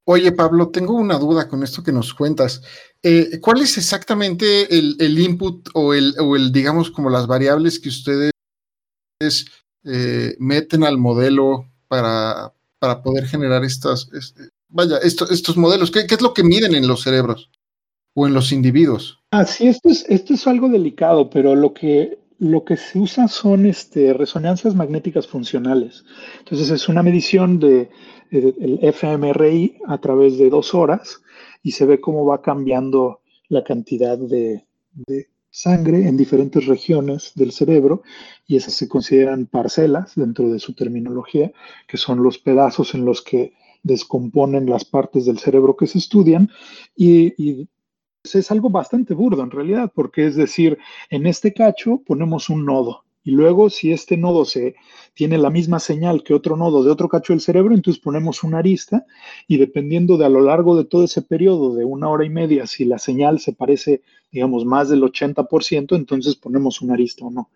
Oye, 0.04 0.32
Pablo, 0.32 0.70
tengo 0.70 0.94
una 0.94 1.18
duda 1.18 1.46
con 1.46 1.62
esto 1.62 1.84
que 1.84 1.92
nos 1.92 2.14
cuentas. 2.14 2.62
Eh, 3.00 3.38
¿Cuál 3.40 3.60
es 3.60 3.78
exactamente 3.78 4.66
el, 4.76 5.18
input 5.20 5.68
o 5.74 5.94
el, 5.94 6.14
o 6.18 6.34
el, 6.34 6.50
digamos, 6.50 6.90
como 6.90 7.10
las 7.10 7.28
variables 7.28 7.78
que 7.78 7.90
ustedes 7.90 8.32
eh, 9.84 10.34
meten 10.40 10.82
al 10.82 10.98
modelo 10.98 11.70
para, 11.86 12.52
para 12.80 13.02
poder 13.02 13.26
generar 13.26 13.64
estas, 13.64 14.08
vaya, 14.68 14.98
estos 14.98 15.56
modelos? 15.56 15.92
¿Qué, 15.92 16.00
es 16.08 16.22
lo 16.22 16.34
que 16.34 16.42
miden 16.42 16.74
en 16.74 16.88
los 16.88 17.02
cerebros 17.02 17.50
o 18.14 18.26
en 18.26 18.34
los 18.34 18.52
individuos? 18.52 19.20
Ah, 19.30 19.44
sí, 19.44 19.68
esto 19.68 19.88
es, 19.88 20.04
esto 20.08 20.34
es 20.34 20.46
algo 20.46 20.68
delicado, 20.68 21.30
pero 21.30 21.54
lo 21.54 21.72
que, 21.72 22.18
lo 22.38 22.64
que 22.64 22.76
se 22.76 22.98
usa 22.98 23.28
son 23.28 23.66
este, 23.66 24.12
resonancias 24.12 24.74
magnéticas 24.74 25.26
funcionales. 25.26 26.04
Entonces, 26.40 26.70
es 26.70 26.88
una 26.88 27.02
medición 27.02 27.58
de 27.58 27.90
el 28.30 28.78
fMRI 28.92 29.78
a 29.86 29.98
través 29.98 30.38
de 30.38 30.50
dos 30.50 30.74
horas 30.74 31.20
y 31.62 31.72
se 31.72 31.86
ve 31.86 32.00
cómo 32.00 32.24
va 32.24 32.42
cambiando 32.42 33.20
la 33.48 33.64
cantidad 33.64 34.16
de, 34.16 34.64
sangre 35.52 36.06
en 36.06 36.16
diferentes 36.16 36.66
regiones 36.66 37.32
del 37.34 37.50
cerebro 37.50 38.02
y 38.46 38.56
esas 38.56 38.74
se 38.74 38.88
consideran 38.88 39.46
parcelas 39.46 40.12
dentro 40.14 40.48
de 40.48 40.60
su 40.60 40.74
terminología, 40.74 41.50
que 41.88 41.96
son 41.96 42.22
los 42.22 42.38
pedazos 42.38 42.94
en 42.94 43.04
los 43.04 43.20
que 43.20 43.54
descomponen 43.82 44.70
las 44.70 44.84
partes 44.84 45.26
del 45.26 45.38
cerebro 45.38 45.76
que 45.76 45.88
se 45.88 45.98
estudian 45.98 46.50
y, 46.94 47.68
es 48.22 48.50
algo 48.50 48.70
bastante 48.70 49.14
burdo 49.14 49.42
en 49.42 49.50
realidad, 49.50 49.92
porque 49.94 50.26
es 50.26 50.36
decir, 50.36 50.78
en 51.08 51.26
este 51.26 51.52
cacho 51.52 52.02
ponemos 52.04 52.48
un 52.50 52.64
nodo 52.66 53.04
y 53.22 53.32
luego, 53.32 53.68
si 53.68 53.92
este 53.92 54.16
nodo 54.16 54.46
se 54.46 54.76
tiene 55.12 55.36
la 55.36 55.50
misma 55.50 55.78
señal 55.78 56.22
que 56.22 56.32
otro 56.32 56.56
nodo 56.56 56.82
de 56.82 56.90
otro 56.90 57.08
cacho 57.08 57.34
del 57.34 57.42
cerebro, 57.42 57.74
entonces 57.74 58.02
ponemos 58.02 58.42
una 58.42 58.58
arista 58.58 59.04
y 59.46 59.58
dependiendo 59.58 60.16
de 60.16 60.24
a 60.24 60.30
lo 60.30 60.40
largo 60.40 60.76
de 60.76 60.84
todo 60.84 61.04
ese 61.04 61.20
periodo 61.20 61.74
de 61.74 61.84
una 61.84 62.08
hora 62.08 62.24
y 62.24 62.30
media, 62.30 62.66
si 62.66 62.86
la 62.86 62.98
señal 62.98 63.38
se 63.38 63.52
parece, 63.52 64.00
digamos, 64.30 64.64
más 64.64 64.88
del 64.88 65.02
80%, 65.02 65.96
entonces 65.96 66.36
ponemos 66.36 66.80
una 66.80 66.94
arista 66.94 67.26
o 67.26 67.30
no. 67.30 67.50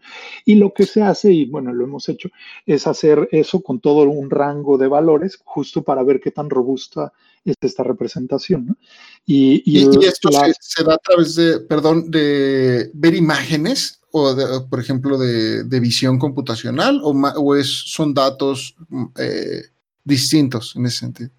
Y 0.44 0.56
lo 0.56 0.74
que 0.74 0.84
se 0.84 1.00
hace, 1.00 1.32
y 1.32 1.46
bueno, 1.46 1.72
lo 1.72 1.84
hemos 1.84 2.10
hecho, 2.10 2.28
es 2.66 2.86
hacer 2.86 3.26
eso 3.32 3.62
con 3.62 3.80
todo 3.80 4.02
un 4.02 4.28
rango 4.28 4.76
de 4.76 4.88
valores, 4.88 5.40
justo 5.44 5.82
para 5.82 6.02
ver 6.02 6.20
qué 6.20 6.30
tan 6.30 6.50
robusta 6.50 7.14
es 7.42 7.56
esta 7.62 7.84
representación. 7.84 8.76
Y, 9.24 9.62
esto 10.04 10.30
se, 10.60 10.84
da 10.84 10.94
a 10.94 10.98
través 10.98 11.34
de, 11.36 11.60
perdón, 11.60 12.10
de 12.10 12.90
ver 12.92 13.14
imágenes 13.14 14.02
o, 14.16 14.68
por 14.70 14.78
ejemplo, 14.78 15.18
de, 15.18 15.80
visión 15.80 16.18
computacional 16.20 17.00
o, 17.02 17.56
es, 17.56 17.66
son 17.66 18.14
datos 18.14 18.76
mm, 18.88 19.04
eh, 19.18 19.62
distintos 20.04 20.76
en 20.76 20.86
ese 20.86 20.98
sentido? 20.98 21.30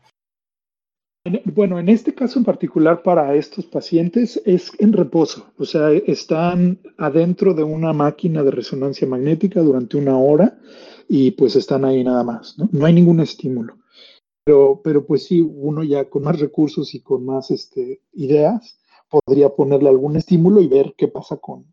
Bueno, 1.45 1.79
en 1.79 1.87
este 1.89 2.13
caso 2.13 2.37
en 2.37 2.45
particular 2.45 3.01
para 3.01 3.33
estos 3.33 3.65
pacientes 3.65 4.39
es 4.45 4.71
en 4.77 4.93
reposo, 4.93 5.47
o 5.57 5.65
sea, 5.65 5.89
están 5.91 6.79
adentro 6.97 7.53
de 7.53 7.63
una 7.63 7.93
máquina 7.93 8.43
de 8.43 8.51
resonancia 8.51 9.07
magnética 9.07 9.61
durante 9.61 9.97
una 9.97 10.17
hora 10.17 10.59
y 11.07 11.31
pues 11.31 11.55
están 11.55 11.85
ahí 11.85 12.03
nada 12.03 12.23
más, 12.23 12.57
¿no? 12.59 12.85
hay 12.85 12.93
ningún 12.93 13.21
estímulo. 13.21 13.77
Pero, 14.43 14.81
pero 14.83 15.05
pues 15.07 15.25
sí, 15.25 15.41
uno 15.41 15.83
ya 15.83 16.07
con 16.09 16.23
más 16.23 16.39
recursos 16.39 16.93
y 16.93 16.99
con 16.99 17.25
más 17.25 17.49
este, 17.49 18.01
ideas 18.13 18.77
podría 19.09 19.49
ponerle 19.49 19.89
algún 19.89 20.17
estímulo 20.17 20.61
y 20.61 20.67
ver 20.67 20.93
qué 20.95 21.07
pasa 21.07 21.37
con, 21.37 21.65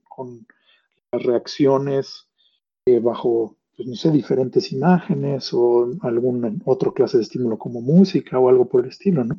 reacciones 1.12 2.28
eh, 2.86 2.98
bajo, 2.98 3.58
pues, 3.76 3.88
no 3.88 3.94
sé, 3.94 4.10
diferentes 4.10 4.72
imágenes 4.72 5.52
o 5.52 5.90
algún 6.02 6.62
otro 6.64 6.92
clase 6.92 7.18
de 7.18 7.24
estímulo 7.24 7.58
como 7.58 7.80
música 7.80 8.38
o 8.38 8.48
algo 8.48 8.68
por 8.68 8.84
el 8.84 8.90
estilo, 8.90 9.24
¿no? 9.24 9.36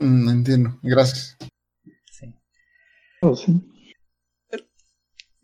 Mm, 0.00 0.28
entiendo, 0.28 0.78
gracias. 0.82 1.36
Sí. 2.10 2.34
Oh, 3.22 3.36
sí. 3.36 3.70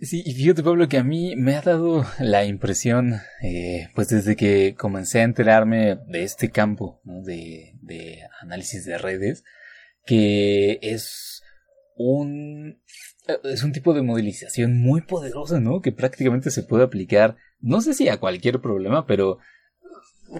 Sí, 0.03 0.22
y 0.24 0.33
fíjate 0.33 0.62
Pablo 0.62 0.89
que 0.89 0.97
a 0.97 1.05
mí 1.05 1.37
me 1.37 1.55
ha 1.55 1.61
dado 1.61 2.07
la 2.18 2.47
impresión, 2.47 3.20
eh, 3.43 3.89
pues 3.95 4.09
desde 4.09 4.35
que 4.35 4.74
comencé 4.74 5.20
a 5.20 5.24
enterarme 5.24 5.99
de 6.07 6.22
este 6.22 6.51
campo 6.51 7.03
de, 7.05 7.74
de 7.83 8.22
análisis 8.41 8.87
de 8.87 8.97
redes, 8.97 9.45
que 10.07 10.78
es 10.81 11.43
un 11.97 12.81
es 13.45 13.62
un 13.62 13.72
tipo 13.72 13.95
de 13.95 14.03
modelización 14.03 14.78
muy 14.78 15.03
poderosa, 15.03 15.61
¿no? 15.61 15.81
Que 15.81 15.93
prácticamente 15.93 16.51
se 16.51 16.62
puede 16.62 16.85
aplicar, 16.85 17.37
no 17.61 17.81
sé 17.81 17.95
si 17.95 18.09
a 18.09 18.18
cualquier 18.18 18.61
problema, 18.61 19.07
pero 19.07 19.39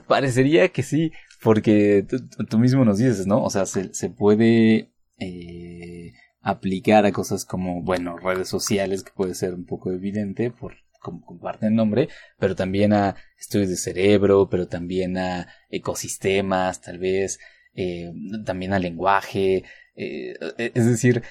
parecería 0.07 0.68
que 0.68 0.82
sí, 0.82 1.12
porque 1.43 2.07
tú 2.49 2.59
mismo 2.59 2.84
nos 2.84 2.99
dices, 2.99 3.26
¿no? 3.26 3.43
O 3.43 3.51
sea, 3.51 3.66
se, 3.66 3.93
se 3.95 4.11
puede 4.11 4.91
eh, 5.18 6.12
aplicar 6.41 7.07
a 7.07 7.12
cosas 7.12 7.45
como, 7.45 7.82
bueno, 7.82 8.16
redes 8.18 8.49
sociales, 8.49 9.03
que 9.03 9.12
puede 9.12 9.34
ser 9.34 9.55
un 9.55 9.66
poco 9.66 9.93
evidente 9.93 10.51
por 10.51 10.74
como 11.01 11.24
comparte 11.24 11.66
el 11.66 11.74
nombre, 11.74 12.09
pero 12.38 12.55
también 12.55 12.93
a 12.93 13.16
estudios 13.38 13.70
de 13.70 13.76
cerebro, 13.76 14.49
pero 14.51 14.68
también 14.68 15.16
a 15.16 15.49
ecosistemas, 15.70 16.82
tal 16.82 16.99
vez, 16.99 17.38
eh, 17.74 18.12
también 18.45 18.74
a 18.74 18.78
lenguaje, 18.78 19.64
eh, 19.95 20.34
es 20.59 20.86
decir, 20.86 21.22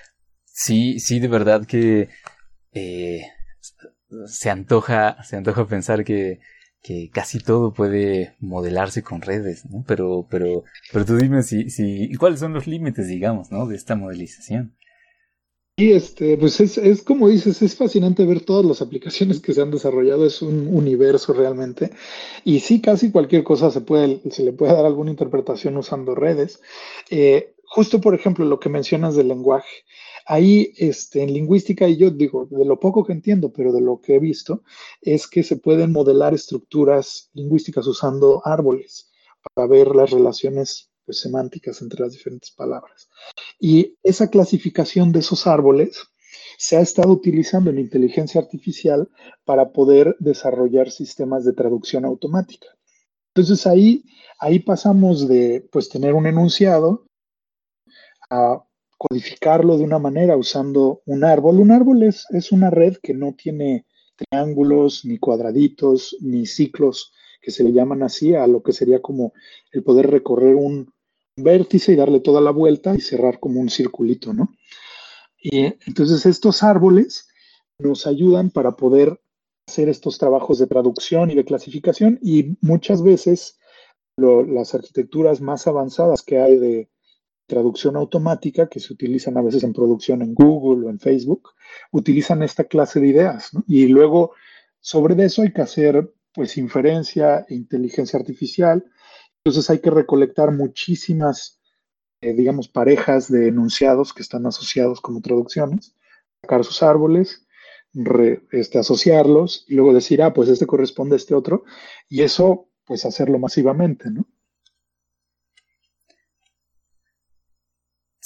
sí, 0.60 1.00
sí, 1.00 1.20
de 1.20 1.28
verdad 1.30 1.66
que 1.66 2.10
eh, 2.74 3.22
se 4.26 4.50
antoja, 4.50 5.24
se 5.24 5.38
antoja 5.38 5.66
pensar 5.68 6.04
que, 6.04 6.40
casi 7.12 7.40
todo 7.40 7.74
puede 7.74 8.36
modelarse 8.40 9.04
con 9.04 9.22
redes, 9.22 9.66
¿no? 9.70 9.84
Pero, 9.88 10.28
pero, 10.30 10.64
pero 10.92 11.06
tú 11.06 11.18
dime 11.18 11.44
si, 11.44 11.70
si, 11.70 12.14
cuáles 12.16 12.40
son 12.40 12.54
los 12.54 12.68
límites, 12.68 13.08
digamos, 13.08 13.52
¿no? 13.52 13.68
De 13.68 13.76
esta 13.76 13.96
modelización. 13.96 14.76
Y 15.78 15.94
este, 15.94 16.38
pues 16.38 16.60
es, 16.60 16.78
es 16.78 17.04
como 17.04 17.30
dices, 17.30 17.62
es 17.62 17.76
fascinante 17.78 18.26
ver 18.26 18.42
todas 18.42 18.66
las 18.66 18.82
aplicaciones 18.82 19.40
que 19.40 19.54
se 19.54 19.62
han 19.62 19.72
desarrollado, 19.72 20.26
es 20.26 20.42
un 20.42 20.68
universo 20.68 21.32
realmente. 21.32 21.92
Y 22.44 22.60
sí, 22.60 22.82
casi 22.82 23.12
cualquier 23.12 23.44
cosa 23.44 23.72
se 23.72 23.80
puede, 23.80 24.22
se 24.30 24.44
le 24.44 24.52
puede 24.52 24.74
dar 24.74 24.86
alguna 24.86 25.12
interpretación 25.12 25.78
usando 25.78 26.16
redes. 26.16 26.60
Eh, 27.10 27.56
justo, 27.64 28.02
por 28.02 28.14
ejemplo, 28.14 28.44
lo 28.44 28.60
que 28.60 28.68
mencionas 28.68 29.16
del 29.16 29.30
lenguaje. 29.30 29.86
Ahí, 30.32 30.76
este, 30.78 31.24
en 31.24 31.34
lingüística, 31.34 31.88
y 31.88 31.98
yo 31.98 32.12
digo, 32.12 32.48
de 32.52 32.64
lo 32.64 32.80
poco 32.80 33.04
que 33.04 33.14
entiendo, 33.14 33.52
pero 33.52 33.74
de 33.74 33.82
lo 33.82 34.00
que 34.00 34.14
he 34.14 34.20
visto, 34.20 34.62
es 35.02 35.26
que 35.26 35.42
se 35.42 35.58
pueden 35.58 35.92
modelar 35.92 36.36
estructuras 36.36 37.32
lingüísticas 37.34 37.88
usando 37.88 38.40
árboles 38.46 39.10
para 39.42 39.68
ver 39.68 39.96
las 39.96 40.12
relaciones 40.12 40.92
pues, 41.04 41.20
semánticas 41.20 41.82
entre 41.82 42.02
las 42.02 42.12
diferentes 42.12 42.52
palabras. 42.52 43.10
Y 43.60 43.98
esa 44.04 44.30
clasificación 44.30 45.12
de 45.12 45.22
esos 45.22 45.48
árboles 45.48 46.00
se 46.60 46.78
ha 46.78 46.82
estado 46.82 47.12
utilizando 47.12 47.72
en 47.72 47.80
inteligencia 47.80 48.40
artificial 48.40 49.10
para 49.46 49.72
poder 49.72 50.16
desarrollar 50.20 50.92
sistemas 50.92 51.44
de 51.44 51.54
traducción 51.54 52.06
automática. 52.06 52.68
Entonces 53.34 53.66
ahí, 53.66 54.04
ahí 54.38 54.60
pasamos 54.60 55.28
de 55.28 55.68
pues, 55.72 55.90
tener 55.90 56.14
un 56.14 56.28
enunciado 56.28 57.08
a 58.30 58.64
codificarlo 59.00 59.78
de 59.78 59.86
una 59.86 59.98
manera 59.98 60.36
usando 60.36 61.02
un 61.06 61.24
árbol. 61.24 61.60
Un 61.60 61.72
árbol 61.72 62.04
es, 62.04 62.26
es 62.32 62.52
una 62.52 62.70
red 62.70 62.98
que 63.02 63.14
no 63.14 63.34
tiene 63.34 63.86
triángulos, 64.18 65.06
ni 65.06 65.18
cuadraditos, 65.18 66.18
ni 66.20 66.46
ciclos, 66.46 67.14
que 67.42 67.50
se 67.50 67.64
le 67.64 67.72
llaman 67.72 68.04
así, 68.04 68.36
a 68.36 68.46
lo 68.46 68.62
que 68.62 68.74
sería 68.74 69.02
como 69.02 69.34
el 69.72 69.84
poder 69.84 70.12
recorrer 70.12 70.56
un 70.56 70.94
vértice 71.38 71.94
y 71.94 71.96
darle 71.96 72.20
toda 72.20 72.42
la 72.42 72.52
vuelta 72.52 72.94
y 72.94 73.00
cerrar 73.00 73.40
como 73.40 73.62
un 73.62 73.70
circulito, 73.70 74.34
¿no? 74.34 74.50
Y 75.42 75.62
entonces 75.88 76.26
estos 76.26 76.62
árboles 76.62 77.30
nos 77.78 78.06
ayudan 78.06 78.52
para 78.52 78.76
poder 78.76 79.22
hacer 79.66 79.88
estos 79.88 80.18
trabajos 80.18 80.60
de 80.60 80.68
traducción 80.68 81.32
y 81.32 81.36
de 81.36 81.46
clasificación 81.46 82.20
y 82.22 82.58
muchas 82.60 83.02
veces 83.02 83.58
las 84.18 84.76
arquitecturas 84.76 85.40
más 85.40 85.68
avanzadas 85.68 86.22
que 86.22 86.40
hay 86.40 86.58
de 86.58 86.90
traducción 87.50 87.98
automática, 87.98 88.70
que 88.70 88.80
se 88.80 88.94
utilizan 88.94 89.38
a 89.38 89.42
veces 89.42 89.64
en 89.66 89.74
producción 89.74 90.22
en 90.22 90.34
Google 90.34 90.88
o 90.88 90.90
en 90.90 91.00
Facebook, 91.00 91.50
utilizan 91.92 92.42
esta 92.44 92.64
clase 92.64 93.02
de 93.02 93.08
ideas. 93.08 93.52
Y 93.68 93.88
luego, 93.88 94.32
sobre 94.80 95.22
eso 95.26 95.42
hay 95.42 95.52
que 95.52 95.62
hacer 95.62 96.14
pues 96.34 96.58
inferencia 96.58 97.46
e 97.50 97.56
inteligencia 97.56 98.18
artificial. 98.18 98.86
Entonces 99.44 99.70
hay 99.70 99.80
que 99.80 99.90
recolectar 99.90 100.54
muchísimas, 100.54 101.60
eh, 102.22 102.34
digamos, 102.34 102.70
parejas 102.70 103.30
de 103.30 103.50
enunciados 103.50 104.14
que 104.14 104.22
están 104.22 104.46
asociados 104.46 105.02
como 105.02 105.22
traducciones, 105.22 105.96
sacar 106.42 106.64
sus 106.64 106.82
árboles, 106.84 107.46
este, 108.52 108.80
asociarlos 108.80 109.66
y 109.68 109.76
luego 109.76 109.94
decir, 109.94 110.22
ah, 110.22 110.34
pues 110.34 110.50
este 110.50 110.68
corresponde 110.68 111.16
a 111.16 111.18
este 111.18 111.36
otro, 111.36 111.64
y 112.08 112.22
eso, 112.22 112.70
pues 112.86 113.06
hacerlo 113.06 113.40
masivamente, 113.40 114.12
¿no? 114.12 114.26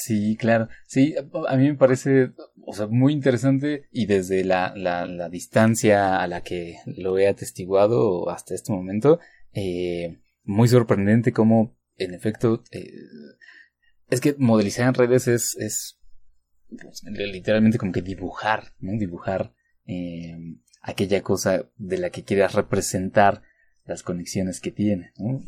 Sí, 0.03 0.35
claro. 0.35 0.67
Sí, 0.85 1.15
a 1.47 1.55
mí 1.55 1.69
me 1.69 1.75
parece, 1.75 2.33
o 2.65 2.73
sea, 2.73 2.87
muy 2.87 3.13
interesante 3.13 3.87
y 3.89 4.05
desde 4.05 4.43
la, 4.43 4.73
la, 4.75 5.29
distancia 5.29 6.21
a 6.21 6.27
la 6.27 6.43
que 6.43 6.75
lo 6.85 7.17
he 7.17 7.29
atestiguado 7.29 8.29
hasta 8.29 8.53
este 8.53 8.73
momento, 8.73 9.21
eh, 9.53 10.19
muy 10.43 10.67
sorprendente 10.67 11.31
cómo, 11.31 11.77
en 11.95 12.13
efecto, 12.13 12.65
eh, 12.71 12.91
es 14.09 14.19
que 14.19 14.35
modelizar 14.37 14.89
en 14.89 14.93
redes 14.93 15.29
es, 15.29 15.55
es 15.55 16.01
pues, 16.67 17.01
literalmente 17.05 17.77
como 17.77 17.93
que 17.93 18.01
dibujar, 18.01 18.73
¿no? 18.79 18.99
Dibujar 18.99 19.53
eh, 19.85 20.35
aquella 20.81 21.21
cosa 21.21 21.69
de 21.77 21.97
la 21.97 22.09
que 22.09 22.25
quieras 22.25 22.55
representar 22.55 23.41
las 23.85 24.03
conexiones 24.03 24.59
que 24.59 24.71
tiene, 24.71 25.13
¿no? 25.17 25.41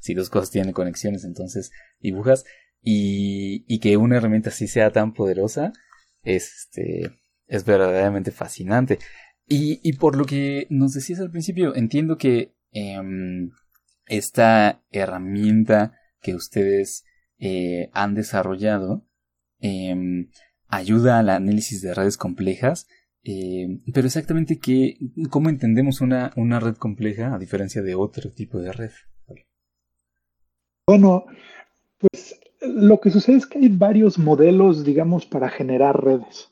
Si 0.00 0.14
dos 0.14 0.30
cosas 0.30 0.52
tienen 0.52 0.72
conexiones, 0.74 1.24
entonces 1.24 1.72
dibujas 1.98 2.44
y, 2.82 3.78
que 3.80 3.96
una 3.96 4.16
herramienta 4.16 4.50
así 4.50 4.66
sea 4.68 4.90
tan 4.90 5.12
poderosa 5.12 5.72
es, 6.22 6.66
este, 6.66 7.10
es 7.46 7.64
verdaderamente 7.64 8.30
fascinante. 8.30 8.98
Y, 9.46 9.80
y 9.82 9.94
por 9.94 10.16
lo 10.16 10.24
que 10.24 10.66
nos 10.70 10.92
decías 10.92 11.20
al 11.20 11.30
principio, 11.30 11.74
entiendo 11.74 12.16
que 12.16 12.54
em, 12.72 13.50
esta 14.06 14.82
herramienta 14.90 15.98
que 16.20 16.34
ustedes 16.34 17.04
eh, 17.38 17.90
han 17.92 18.14
desarrollado 18.14 19.06
em, 19.58 20.30
ayuda 20.68 21.18
al 21.18 21.30
análisis 21.30 21.82
de 21.82 21.94
redes 21.94 22.16
complejas, 22.16 22.86
eh, 23.22 23.80
pero 23.92 24.06
exactamente 24.06 24.58
qué, 24.58 24.98
cómo 25.30 25.48
entendemos 25.48 26.00
una, 26.00 26.32
una 26.36 26.60
red 26.60 26.76
compleja 26.76 27.34
a 27.34 27.38
diferencia 27.38 27.82
de 27.82 27.94
otro 27.94 28.30
tipo 28.30 28.58
de 28.58 28.72
red. 28.72 28.90
Bueno, 30.86 31.24
pues 31.98 32.39
lo 32.60 33.00
que 33.00 33.10
sucede 33.10 33.36
es 33.36 33.46
que 33.46 33.58
hay 33.58 33.68
varios 33.68 34.18
modelos, 34.18 34.84
digamos, 34.84 35.26
para 35.26 35.48
generar 35.48 36.04
redes. 36.04 36.50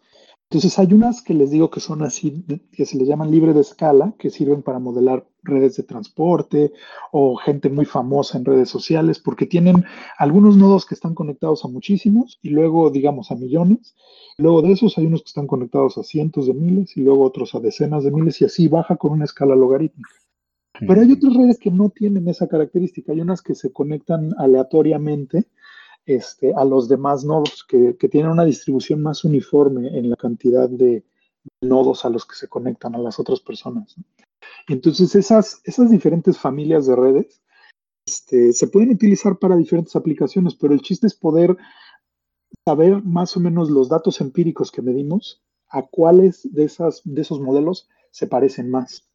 Entonces 0.50 0.78
hay 0.78 0.94
unas 0.94 1.20
que 1.20 1.34
les 1.34 1.50
digo 1.50 1.68
que 1.68 1.80
son 1.80 2.02
así, 2.02 2.42
que 2.72 2.86
se 2.86 2.96
les 2.96 3.06
llaman 3.06 3.30
libre 3.30 3.52
de 3.52 3.60
escala, 3.60 4.14
que 4.18 4.30
sirven 4.30 4.62
para 4.62 4.78
modelar 4.78 5.26
redes 5.42 5.76
de 5.76 5.82
transporte 5.82 6.72
o 7.12 7.36
gente 7.36 7.68
muy 7.68 7.84
famosa 7.84 8.38
en 8.38 8.46
redes 8.46 8.70
sociales, 8.70 9.18
porque 9.18 9.44
tienen 9.44 9.84
algunos 10.16 10.56
nodos 10.56 10.86
que 10.86 10.94
están 10.94 11.14
conectados 11.14 11.66
a 11.66 11.68
muchísimos 11.68 12.38
y 12.40 12.48
luego, 12.48 12.88
digamos, 12.88 13.30
a 13.30 13.34
millones. 13.34 13.94
Luego 14.38 14.62
de 14.62 14.72
esos 14.72 14.96
hay 14.96 15.04
unos 15.04 15.20
que 15.20 15.28
están 15.28 15.46
conectados 15.46 15.98
a 15.98 16.02
cientos 16.02 16.46
de 16.46 16.54
miles 16.54 16.96
y 16.96 17.02
luego 17.02 17.24
otros 17.24 17.54
a 17.54 17.60
decenas 17.60 18.04
de 18.04 18.10
miles 18.10 18.40
y 18.40 18.46
así 18.46 18.68
baja 18.68 18.96
con 18.96 19.12
una 19.12 19.26
escala 19.26 19.54
logarítmica. 19.54 20.08
Pero 20.80 21.00
hay 21.00 21.12
otras 21.12 21.34
redes 21.34 21.58
que 21.58 21.70
no 21.70 21.90
tienen 21.90 22.26
esa 22.28 22.46
característica. 22.46 23.12
Hay 23.12 23.20
unas 23.20 23.42
que 23.42 23.54
se 23.54 23.72
conectan 23.72 24.32
aleatoriamente 24.38 25.44
este, 26.08 26.54
a 26.54 26.64
los 26.64 26.88
demás 26.88 27.22
nodos, 27.22 27.64
que, 27.68 27.92
tienen 28.08 28.30
una 28.30 28.46
distribución 28.46 29.02
más 29.02 29.24
uniforme 29.24 29.88
en 29.98 30.08
la 30.08 30.16
cantidad 30.16 30.66
de 30.66 31.04
nodos 31.60 32.06
a 32.06 32.08
los 32.08 32.24
que 32.24 32.34
se 32.34 32.48
conectan 32.48 32.94
a 32.94 32.98
las 32.98 33.18
otras 33.18 33.40
personas. 33.40 33.94
Entonces, 34.68 35.14
esas, 35.14 35.60
esas 35.64 35.90
diferentes 35.90 36.38
familias 36.38 36.86
de 36.86 36.96
redes 36.96 37.42
este, 38.06 38.54
se 38.54 38.68
pueden 38.68 38.90
utilizar 38.90 39.38
para 39.38 39.54
diferentes 39.54 39.96
aplicaciones, 39.96 40.54
pero 40.54 40.72
el 40.72 40.80
chiste 40.80 41.06
es 41.06 41.14
poder 41.14 41.58
saber 42.66 43.02
más 43.04 43.36
o 43.36 43.40
menos 43.40 43.70
los 43.70 43.90
datos 43.90 44.22
empíricos 44.22 44.72
que 44.72 44.80
medimos, 44.80 45.42
a 45.68 45.82
cuáles 45.82 46.50
de, 46.54 46.64
esas, 46.64 47.02
de 47.04 47.20
esos 47.20 47.38
modelos 47.38 47.86
se 48.10 48.26
parecen 48.26 48.70
más. 48.70 49.06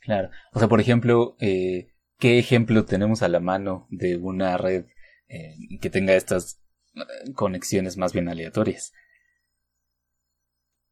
Claro. 0.00 0.30
O 0.52 0.58
sea, 0.58 0.68
por 0.68 0.80
ejemplo, 0.80 1.36
eh, 1.38 1.92
¿qué 2.18 2.40
ejemplo 2.40 2.84
tenemos 2.84 3.22
a 3.22 3.28
la 3.28 3.38
mano 3.38 3.86
de 3.90 4.16
una 4.16 4.56
red 4.56 4.86
eh, 5.28 5.56
que 5.80 5.90
tenga 5.90 6.14
estas 6.14 6.60
eh, 6.94 7.32
conexiones 7.34 7.96
más 7.96 8.12
bien 8.12 8.28
aleatorias? 8.28 8.92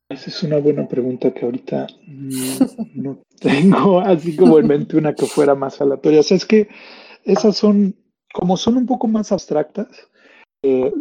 Esa 0.09 0.28
es 0.28 0.43
una 0.43 0.59
buena 0.59 0.87
pregunta 0.87 1.33
que 1.33 1.45
ahorita 1.45 1.87
no, 2.95 3.22
tengo 3.41 4.01
así 4.01 4.37
como 4.37 4.59
en 4.59 4.66
mente 4.66 4.97
una 4.97 5.14
que 5.14 5.26
fuera 5.26 5.55
más 5.55 5.80
aleatoria. 5.80 6.20
O 6.20 6.22
sea, 6.22 6.37
es 6.37 6.45
que 6.45 6.68
esas 7.24 7.57
son, 7.57 7.97
como 8.35 8.57
son 8.57 8.76
un 8.76 8.87
poco 8.87 9.09
más 9.09 9.33
abstractas, 9.33 9.89
eh, 10.62 10.93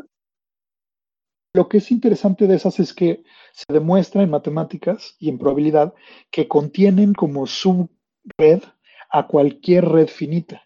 lo 1.54 1.68
que 1.68 1.80
es 1.80 1.92
interesante 1.92 2.48
de 2.48 2.56
esas 2.56 2.80
es 2.80 2.94
que 2.94 3.24
se 3.54 3.74
demuestra 3.74 4.24
en 4.24 4.30
matemáticas 4.30 5.16
y 5.20 5.28
en 5.28 5.38
probabilidad 5.38 5.94
que 6.32 6.48
contienen 6.48 7.14
como 7.14 7.46
subred 7.48 8.64
a 9.10 9.28
cualquier 9.28 9.86
red 9.86 10.08
finita. 10.08 10.64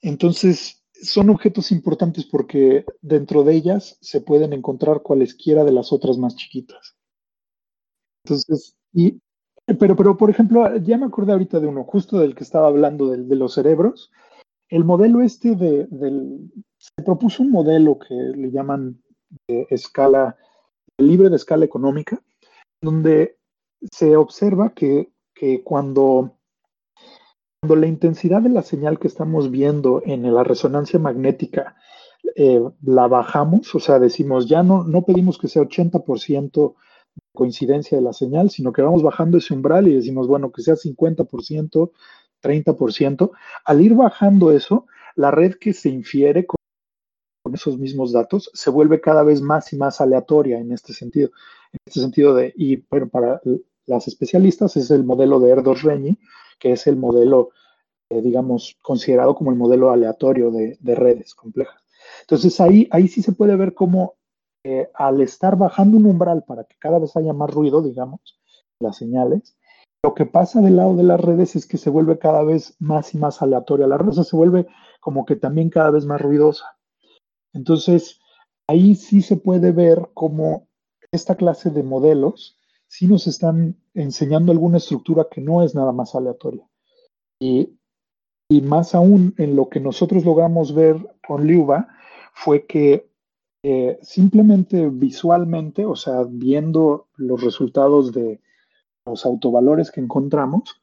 Entonces, 0.00 0.79
son 1.02 1.30
objetos 1.30 1.72
importantes 1.72 2.24
porque 2.26 2.84
dentro 3.00 3.44
de 3.44 3.54
ellas 3.54 3.98
se 4.00 4.20
pueden 4.20 4.52
encontrar 4.52 5.02
cualesquiera 5.02 5.64
de 5.64 5.72
las 5.72 5.92
otras 5.92 6.18
más 6.18 6.36
chiquitas. 6.36 6.96
Entonces, 8.24 8.76
y, 8.92 9.20
pero, 9.78 9.96
pero 9.96 10.16
por 10.16 10.30
ejemplo, 10.30 10.76
ya 10.78 10.98
me 10.98 11.06
acordé 11.06 11.32
ahorita 11.32 11.60
de 11.60 11.66
uno, 11.66 11.84
justo 11.84 12.18
del 12.18 12.34
que 12.34 12.44
estaba 12.44 12.66
hablando, 12.66 13.08
de 13.08 13.36
los 13.36 13.54
cerebros. 13.54 14.10
El 14.68 14.84
modelo 14.84 15.20
este 15.20 15.56
de, 15.56 15.86
del, 15.86 16.50
se 16.78 17.02
propuso 17.04 17.42
un 17.42 17.50
modelo 17.50 17.98
que 17.98 18.14
le 18.14 18.50
llaman 18.50 19.02
de 19.48 19.66
escala, 19.70 20.36
libre 20.98 21.28
de 21.28 21.36
escala 21.36 21.64
económica, 21.64 22.22
donde 22.82 23.38
se 23.90 24.16
observa 24.16 24.74
que, 24.74 25.12
que 25.34 25.62
cuando 25.62 26.39
cuando 27.60 27.76
la 27.76 27.86
intensidad 27.86 28.40
de 28.40 28.48
la 28.48 28.62
señal 28.62 28.98
que 28.98 29.08
estamos 29.08 29.50
viendo 29.50 30.02
en 30.06 30.32
la 30.34 30.44
resonancia 30.44 30.98
magnética 30.98 31.76
eh, 32.34 32.60
la 32.82 33.06
bajamos, 33.06 33.74
o 33.74 33.80
sea, 33.80 33.98
decimos, 33.98 34.48
ya 34.48 34.62
no, 34.62 34.84
no 34.84 35.04
pedimos 35.04 35.38
que 35.38 35.48
sea 35.48 35.62
80% 35.62 36.74
coincidencia 37.34 37.98
de 37.98 38.04
la 38.04 38.12
señal, 38.14 38.50
sino 38.50 38.72
que 38.72 38.82
vamos 38.82 39.02
bajando 39.02 39.36
ese 39.36 39.52
umbral 39.52 39.88
y 39.88 39.94
decimos, 39.94 40.26
bueno, 40.26 40.50
que 40.52 40.62
sea 40.62 40.74
50%, 40.74 41.90
30%. 42.42 43.30
Al 43.64 43.80
ir 43.82 43.94
bajando 43.94 44.52
eso, 44.52 44.86
la 45.16 45.30
red 45.30 45.56
que 45.56 45.74
se 45.74 45.90
infiere 45.90 46.46
con 46.46 46.56
esos 47.52 47.78
mismos 47.78 48.12
datos 48.12 48.50
se 48.54 48.70
vuelve 48.70 49.00
cada 49.00 49.22
vez 49.22 49.42
más 49.42 49.72
y 49.72 49.76
más 49.76 50.00
aleatoria 50.00 50.58
en 50.58 50.72
este 50.72 50.94
sentido. 50.94 51.30
En 51.72 51.78
este 51.84 52.00
sentido 52.00 52.34
de, 52.34 52.54
y 52.56 52.76
bueno, 52.88 53.08
para 53.08 53.40
las 53.90 54.06
especialistas 54.06 54.76
es 54.76 54.90
el 54.92 55.04
modelo 55.04 55.40
de 55.40 55.50
Erdos-Renyi, 55.50 56.16
que 56.60 56.72
es 56.72 56.86
el 56.86 56.96
modelo, 56.96 57.50
eh, 58.08 58.22
digamos, 58.22 58.78
considerado 58.82 59.34
como 59.34 59.50
el 59.50 59.56
modelo 59.56 59.90
aleatorio 59.90 60.52
de, 60.52 60.94
redes 60.94 61.34
complejas. 61.34 61.82
Entonces 62.20 62.60
ahí, 62.60 62.88
ahí 62.92 63.08
sí 63.08 63.20
se 63.20 63.32
puede 63.32 63.56
ver 63.56 63.74
cómo 63.74 64.14
eh, 64.64 64.88
al 64.94 65.20
estar 65.20 65.56
bajando 65.56 65.96
un 65.96 66.06
umbral 66.06 66.44
para 66.44 66.64
que 66.64 66.76
cada 66.78 67.00
vez 67.00 67.16
haya 67.16 67.32
más 67.32 67.50
ruido, 67.50 67.82
digamos, 67.82 68.20
las 68.78 68.96
señales, 68.96 69.56
lo 70.04 70.14
que 70.14 70.24
pasa 70.24 70.60
del 70.60 70.76
lado 70.76 70.94
de 70.94 71.02
las 71.02 71.20
redes 71.20 71.56
es 71.56 71.66
que 71.66 71.76
se 71.76 71.90
vuelve 71.90 72.18
cada 72.18 72.44
vez 72.44 72.76
más 72.78 73.12
y 73.14 73.18
más 73.18 73.42
aleatoria. 73.42 73.88
La 73.88 73.98
red 73.98 74.12
se 74.12 74.36
vuelve 74.36 74.66
como 75.00 75.26
que 75.26 75.34
también 75.34 75.68
cada 75.68 75.90
vez 75.90 76.06
más 76.06 76.20
ruidosa. 76.20 76.64
Entonces, 77.52 78.20
ahí 78.68 78.94
sí 78.94 79.20
se 79.20 79.36
puede 79.36 79.72
ver 79.72 80.10
cómo 80.14 80.68
esta 81.10 81.34
clase 81.34 81.70
de 81.70 81.82
modelos 81.82 82.59
sí 82.90 83.06
nos 83.06 83.28
están 83.28 83.76
enseñando 83.94 84.50
alguna 84.50 84.78
estructura 84.78 85.28
que 85.30 85.40
no 85.40 85.62
es 85.62 85.76
nada 85.76 85.92
más 85.92 86.16
aleatoria. 86.16 86.66
Y, 87.40 87.76
más 88.64 88.96
aún 88.96 89.32
en 89.38 89.54
lo 89.54 89.68
que 89.68 89.78
nosotros 89.78 90.24
logramos 90.24 90.74
ver 90.74 90.96
con 91.24 91.46
Liuba 91.46 91.86
fue 92.34 92.66
que 92.66 93.08
eh, 93.62 93.96
simplemente 94.02 94.88
visualmente, 94.88 95.86
o 95.86 95.94
sea, 95.94 96.24
viendo 96.28 97.06
los 97.14 97.44
resultados 97.44 98.12
de 98.12 98.40
los 99.06 99.24
autovalores 99.24 99.92
que 99.92 100.00
encontramos, 100.00 100.82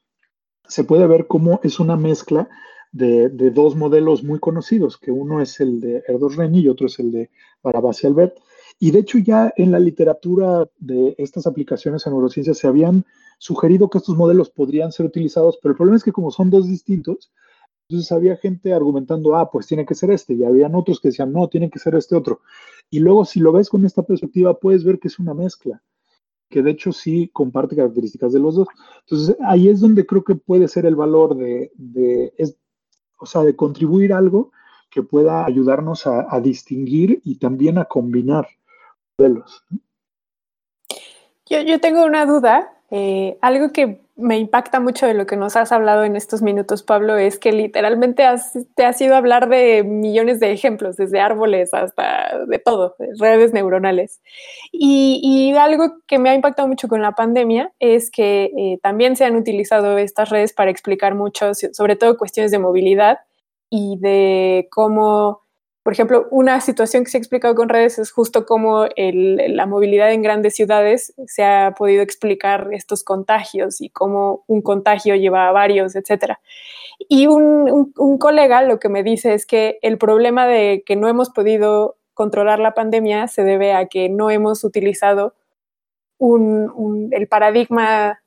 se 0.66 0.86
puede 0.86 1.08
ver 1.08 1.28
cómo 1.28 1.60
es 1.62 1.78
una 1.78 1.97
mezcla 1.97 2.47
de, 2.93 3.30
dos 3.51 3.76
modelos 3.76 4.24
muy 4.24 4.39
conocidos, 4.39 4.97
que 4.97 5.12
uno 5.12 5.41
es 5.41 5.60
el 5.60 5.82
de 5.82 6.03
Erdos 6.08 6.38
Reni 6.38 6.62
y 6.62 6.70
otro 6.70 6.88
es 6.88 6.99
el 6.99 7.12
de 7.12 7.30
Barabás 7.62 8.01
y 8.01 8.08
Albert. 8.08 8.38
Y 8.80 8.91
de 8.91 8.99
hecho 8.99 9.17
ya 9.17 9.51
en 9.55 9.71
la 9.71 9.80
literatura 9.80 10.69
de 10.78 11.15
estas 11.17 11.47
aplicaciones 11.47 12.05
en 12.05 12.13
neurociencia 12.13 12.53
se 12.53 12.67
habían 12.67 13.05
sugerido 13.39 13.89
que 13.89 13.97
estos 13.97 14.15
modelos 14.15 14.49
podrían 14.49 14.91
ser 14.91 15.05
utilizados, 15.05 15.57
pero 15.61 15.71
el 15.71 15.78
problema 15.78 15.97
es 15.97 16.03
que 16.03 16.11
como 16.11 16.32
son 16.32 16.49
dos 16.49 16.67
distintos, 16.67 17.32
entonces 17.89 18.11
había 18.11 18.36
gente 18.36 18.73
argumentando, 18.73 19.36
ah, 19.36 19.49
pues 19.49 19.65
tiene 19.65 19.86
que 19.86 19.95
ser 19.95 20.11
este, 20.11 20.34
y 20.34 20.43
habían 20.43 20.75
otros 20.75 20.99
que 20.99 21.07
decían, 21.07 21.32
no, 21.32 21.47
tiene 21.47 21.69
que 21.69 21.80
ser 21.80 21.95
este 21.95 22.15
otro. 22.15 22.41
Y 22.89 22.99
luego 22.99 23.23
si 23.23 23.39
lo 23.39 23.51
ves 23.51 23.69
con 23.69 23.86
esta 23.86 24.03
perspectiva, 24.03 24.59
puedes 24.59 24.84
ver 24.84 24.99
que 24.99 25.07
es 25.07 25.19
una 25.19 25.34
mezcla, 25.34 25.82
que 26.49 26.61
de 26.61 26.71
hecho 26.71 26.91
sí 26.91 27.30
comparte 27.32 27.75
características 27.75 28.34
de 28.34 28.39
los 28.39 28.55
dos. 28.55 28.67
Entonces 29.01 29.38
ahí 29.45 29.69
es 29.69 29.80
donde 29.80 30.05
creo 30.05 30.23
que 30.23 30.36
puede 30.36 30.67
ser 30.67 30.86
el 30.86 30.95
valor 30.95 31.36
de, 31.38 31.71
o 33.19 33.25
sea, 33.25 33.43
de 33.43 33.55
contribuir 33.55 34.13
algo 34.13 34.51
que 34.89 35.03
pueda 35.03 35.45
ayudarnos 35.45 36.07
a, 36.07 36.39
distinguir 36.41 37.21
y 37.23 37.36
también 37.36 37.78
a 37.78 37.86
combinar 37.86 38.47
Yo, 41.49 41.61
yo 41.61 41.80
tengo 41.80 42.05
una 42.05 42.26
duda, 42.26 42.74
eh, 42.91 43.38
algo 43.41 43.72
que 43.72 44.01
me 44.18 44.39
impacta 44.39 44.80
mucho 44.80 45.05
de 45.05 45.13
lo 45.13 45.28
que 45.28 45.38
nos 45.38 45.55
has 45.55 45.72
hablado 45.72 46.03
en 46.03 46.15
estos 46.15 46.41
minutos, 46.41 46.82
Pablo, 46.82 47.18
es 47.18 47.38
que 47.38 47.51
literalmente 47.51 48.24
te 48.76 48.86
has 48.86 49.01
ido 49.01 49.13
a 49.13 49.18
hablar 49.18 49.47
de 49.47 49.84
millones 49.84 50.39
de 50.39 50.51
ejemplos, 50.51 50.97
desde 50.97 51.20
árboles 51.20 51.74
hasta 51.74 52.45
de 52.47 52.57
todo, 52.57 52.95
redes 53.20 53.53
neuronales. 53.53 54.22
Y, 54.72 55.53
algo 55.57 55.97
que 56.07 56.20
me 56.20 56.30
ha 56.30 56.36
impactado 56.36 56.68
mucho 56.68 56.88
con 56.88 57.01
la 57.01 57.13
pandemia 57.13 57.72
es 57.80 58.11
que 58.11 58.51
eh, 58.57 58.80
también 58.82 59.15
se 59.15 59.26
han 59.26 59.36
utilizado 59.36 59.97
estas 59.97 60.30
redes 60.30 60.53
para 60.53 60.72
explicar 60.72 61.15
mucho, 61.15 61.51
sobre 61.53 61.95
todo 61.95 62.18
cuestiones 62.18 62.51
de 62.51 62.59
movilidad 62.59 63.20
y 63.70 63.97
de 63.99 64.68
cómo 64.72 65.47
por 65.88 65.93
ejemplo, 65.93 66.27
una 66.31 66.59
situación 66.59 67.05
que 67.05 67.11
se 67.11 67.15
ha 67.15 67.19
explicado 67.19 67.55
con 67.55 67.69
redes 67.69 67.97
es 67.97 68.11
justo 68.11 68.45
cómo 68.45 68.88
la 68.97 69.65
movilidad 69.67 70.11
en 70.11 70.21
grandes 70.21 70.53
ciudades 70.53 71.13
se 71.27 71.45
ha 71.45 71.75
podido 71.77 72.03
explicar 72.03 72.67
estos 72.73 73.05
contagios 73.05 73.79
y 73.79 73.89
cómo 73.89 74.43
un 74.47 74.61
contagio 74.61 75.15
lleva 75.15 75.47
a 75.47 75.53
varios, 75.53 75.95
etc. 75.95 76.33
Y 77.07 77.27
un, 77.27 77.93
colega 78.19 78.63
lo 78.63 78.79
que 78.79 78.89
me 78.89 79.01
dice 79.01 79.33
es 79.33 79.45
que 79.45 79.79
el 79.81 79.97
problema 79.97 80.45
de 80.45 80.83
que 80.85 80.97
no 80.97 81.07
hemos 81.07 81.29
podido 81.29 81.95
controlar 82.13 82.59
la 82.59 82.73
pandemia 82.73 83.29
se 83.29 83.45
debe 83.45 83.71
a 83.71 83.85
que 83.85 84.09
no 84.09 84.29
hemos 84.29 84.65
utilizado 84.65 85.35
el 86.19 87.27
paradigma 87.29 88.21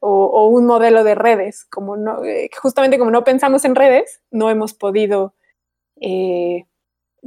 o, 0.00 0.48
un 0.48 0.66
modelo 0.66 1.04
de 1.04 1.14
redes. 1.14 1.66
Como 1.66 1.96
no, 1.96 2.24
eh, 2.24 2.50
justamente 2.60 2.98
como 2.98 3.12
no 3.12 3.22
pensamos 3.22 3.64
en 3.64 3.76
redes, 3.76 4.22
no 4.32 4.50
hemos 4.50 4.74
podido 4.74 5.34
eh, 6.00 6.66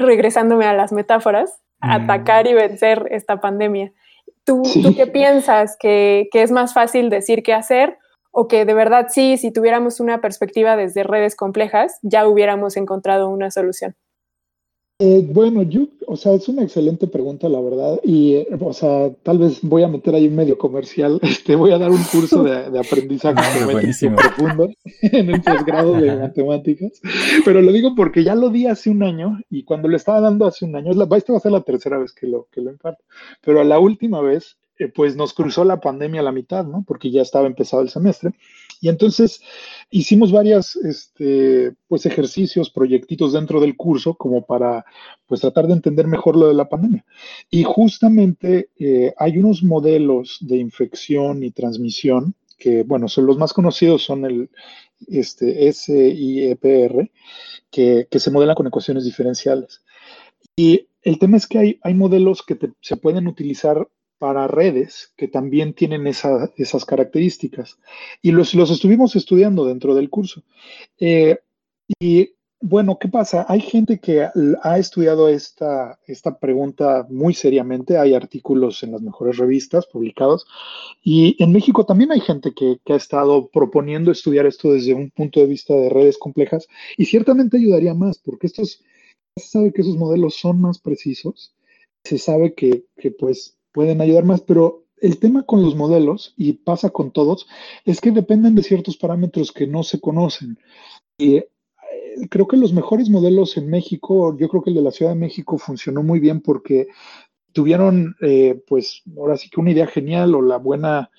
regresándome 0.05 0.65
a 0.65 0.73
las 0.73 0.91
metáforas, 0.91 1.61
mm. 1.81 1.91
atacar 1.91 2.47
y 2.47 2.53
vencer 2.53 3.07
esta 3.11 3.39
pandemia. 3.39 3.91
¿Tú, 4.43 4.63
¿tú 4.81 4.95
qué 4.95 5.05
piensas? 5.05 5.77
¿Que, 5.79 6.27
¿Que, 6.31 6.41
es 6.41 6.51
más 6.51 6.73
fácil 6.73 7.09
decir 7.09 7.43
que 7.43 7.53
hacer? 7.53 7.97
¿O 8.31 8.47
que 8.47 8.65
de 8.65 8.73
verdad 8.73 9.07
sí, 9.09 9.37
si 9.37 9.51
tuviéramos 9.51 9.99
una 9.99 10.21
perspectiva 10.21 10.75
desde 10.75 11.03
redes 11.03 11.35
complejas, 11.35 11.99
ya 12.01 12.27
hubiéramos 12.27 12.77
encontrado 12.77 13.29
una 13.29 13.51
solución? 13.51 13.95
Eh, 15.01 15.25
bueno, 15.25 15.63
yo, 15.63 15.87
o 16.07 16.17
sea, 16.17 16.33
es 16.33 16.49
una 16.49 16.61
excelente 16.61 17.07
pregunta, 17.07 17.47
la 17.47 17.61
verdad. 17.61 18.01
Y, 18.03 18.35
eh, 18.35 18.47
o 18.59 18.73
sea, 18.73 19.09
tal 19.23 19.37
vez 19.37 19.59
voy 19.61 19.83
a 19.83 19.87
meter 19.87 20.13
ahí 20.13 20.27
un 20.27 20.35
medio 20.35 20.57
comercial. 20.57 21.21
Este, 21.39 21.55
voy 21.55 21.71
a 21.71 21.77
dar 21.77 21.89
un 21.89 22.03
curso 22.03 22.43
de, 22.43 22.77
aprendizaje 22.77 23.35
ah, 23.37 24.15
profundo 24.15 24.69
en 25.01 25.29
el 25.29 25.41
posgrado 25.41 25.93
de 25.93 26.17
matemáticas. 26.17 26.99
Pero 27.45 27.61
lo 27.61 27.71
digo 27.71 27.95
porque 27.95 28.25
ya 28.25 28.35
lo 28.35 28.49
di 28.49 28.67
hace 28.67 28.89
un 28.89 29.01
año 29.01 29.39
y 29.49 29.63
cuando 29.63 29.87
lo 29.87 29.95
estaba 29.95 30.19
dando 30.19 30.45
hace 30.45 30.65
un 30.65 30.75
año, 30.75 30.91
esta 30.91 31.31
va 31.31 31.37
a 31.37 31.41
ser 31.41 31.53
la 31.53 31.61
tercera 31.61 31.97
vez 31.97 32.11
que 32.11 32.27
lo, 32.27 32.47
que 32.51 32.59
lo 32.59 32.69
imparto. 32.69 33.01
Pero 33.41 33.61
a 33.61 33.63
la 33.63 33.79
última 33.79 34.19
vez, 34.19 34.57
eh, 34.79 34.89
pues 34.89 35.15
nos 35.15 35.33
cruzó 35.33 35.63
la 35.63 35.79
pandemia 35.79 36.19
a 36.19 36.25
la 36.25 36.33
mitad, 36.33 36.65
¿no? 36.65 36.83
Porque 36.85 37.09
ya 37.09 37.21
estaba 37.21 37.47
empezado 37.47 37.83
el 37.83 37.89
semestre. 37.89 38.31
Y 38.81 38.89
entonces 38.89 39.41
hicimos 39.89 40.31
varios 40.31 40.75
este, 40.77 41.73
pues, 41.87 42.05
ejercicios, 42.05 42.69
proyectitos 42.69 43.33
dentro 43.33 43.59
del 43.59 43.75
curso 43.75 44.15
como 44.15 44.45
para 44.45 44.85
pues, 45.27 45.41
tratar 45.41 45.67
de 45.67 45.73
entender 45.73 46.07
mejor 46.07 46.37
lo 46.37 46.47
de 46.47 46.53
la 46.53 46.69
pandemia. 46.69 47.05
Y 47.49 47.63
justamente 47.63 48.69
eh, 48.79 49.13
hay 49.17 49.37
unos 49.37 49.63
modelos 49.63 50.37
de 50.41 50.57
infección 50.57 51.43
y 51.43 51.51
transmisión 51.51 52.35
que, 52.57 52.83
bueno, 52.83 53.07
son 53.07 53.25
los 53.25 53.37
más 53.37 53.53
conocidos 53.53 54.03
son 54.03 54.25
el 54.25 54.49
este, 55.07 55.71
SIEPR, 55.71 57.09
que, 57.71 58.07
que 58.11 58.19
se 58.19 58.31
modelan 58.31 58.55
con 58.55 58.67
ecuaciones 58.67 59.05
diferenciales. 59.05 59.81
Y 60.55 60.87
el 61.01 61.19
tema 61.19 61.37
es 61.37 61.47
que 61.47 61.57
hay, 61.57 61.79
hay 61.81 61.93
modelos 61.93 62.43
que 62.43 62.57
se 62.81 62.97
pueden 62.97 63.27
utilizar 63.27 63.87
para 64.19 64.47
redes 64.47 65.13
que 65.15 65.27
también 65.27 65.73
tienen 65.73 66.05
esas 66.05 66.85
características. 66.85 67.79
Y 68.21 68.31
los, 68.31 68.53
los, 68.53 68.69
estuvimos 68.69 69.15
estudiando 69.15 69.65
dentro 69.65 69.95
del 69.95 70.09
curso. 70.09 70.43
Eh, 70.99 71.39
y 71.99 72.33
bueno, 72.61 72.99
¿qué 72.99 73.07
pasa? 73.07 73.45
Hay 73.47 73.61
gente 73.61 73.99
que 73.99 74.27
ha 74.61 74.77
estudiado 74.77 75.29
esta, 75.29 75.97
esta 76.05 76.37
pregunta 76.39 77.07
muy 77.09 77.33
seriamente. 77.33 77.97
Hay 77.97 78.13
artículos 78.13 78.83
en 78.83 78.91
las 78.91 79.01
mejores 79.01 79.37
revistas 79.37 79.85
publicados. 79.87 80.45
Y 81.01 81.41
en 81.41 81.53
México 81.53 81.85
también 81.85 82.11
hay 82.11 82.19
gente 82.19 82.53
que, 82.53 82.79
que 82.83 82.93
ha 82.93 82.97
estado 82.97 83.47
proponiendo 83.47 84.11
estudiar 84.11 84.45
esto 84.45 84.73
desde 84.73 84.93
un 84.93 85.09
punto 85.09 85.39
de 85.39 85.45
vista 85.45 85.73
de 85.73 85.89
redes 85.89 86.17
complejas. 86.17 86.67
Y 86.97 87.05
ciertamente 87.05 87.55
ayudaría 87.55 87.93
más, 87.93 88.19
porque 88.19 88.47
estos, 88.47 88.83
se 89.37 89.47
sabe 89.47 89.71
que 89.71 89.81
esos 89.81 89.95
modelos 89.95 90.35
son 90.35 90.59
más 90.59 90.79
precisos. 90.79 91.55
Se 92.03 92.17
sabe 92.17 92.53
que, 92.53 92.83
que 92.97 93.11
pues 93.11 93.57
pueden 93.71 94.01
ayudar 94.01 94.25
más, 94.25 94.41
pero 94.41 94.85
el 95.01 95.19
tema 95.19 95.43
con 95.43 95.61
los 95.63 95.75
modelos, 95.75 96.33
y 96.37 96.53
pasa 96.53 96.89
con 96.89 97.11
todos, 97.11 97.47
es 97.85 98.01
que 98.01 98.11
dependen 98.11 98.55
de 98.55 98.63
ciertos 98.63 98.97
parámetros 98.97 99.51
que 99.51 99.67
no 99.67 99.83
se 99.83 99.99
conocen. 99.99 100.59
Y 101.17 101.37
eh, 101.37 101.49
creo 102.29 102.47
que 102.47 102.57
los 102.57 102.73
mejores 102.73 103.09
modelos 103.09 103.57
en 103.57 103.69
México, 103.69 104.37
yo 104.37 104.49
creo 104.49 104.61
que 104.61 104.71
el 104.71 104.75
de 104.75 104.81
la 104.81 104.91
Ciudad 104.91 105.13
de 105.13 105.19
México 105.19 105.57
funcionó 105.57 106.03
muy 106.03 106.19
bien 106.19 106.41
porque 106.41 106.87
tuvieron, 107.53 108.15
eh, 108.21 108.61
pues, 108.67 109.01
ahora 109.17 109.37
sí 109.37 109.49
que 109.49 109.59
una 109.59 109.71
idea 109.71 109.87
genial 109.87 110.35
o 110.35 110.41
la 110.41 110.57
buena 110.57 111.09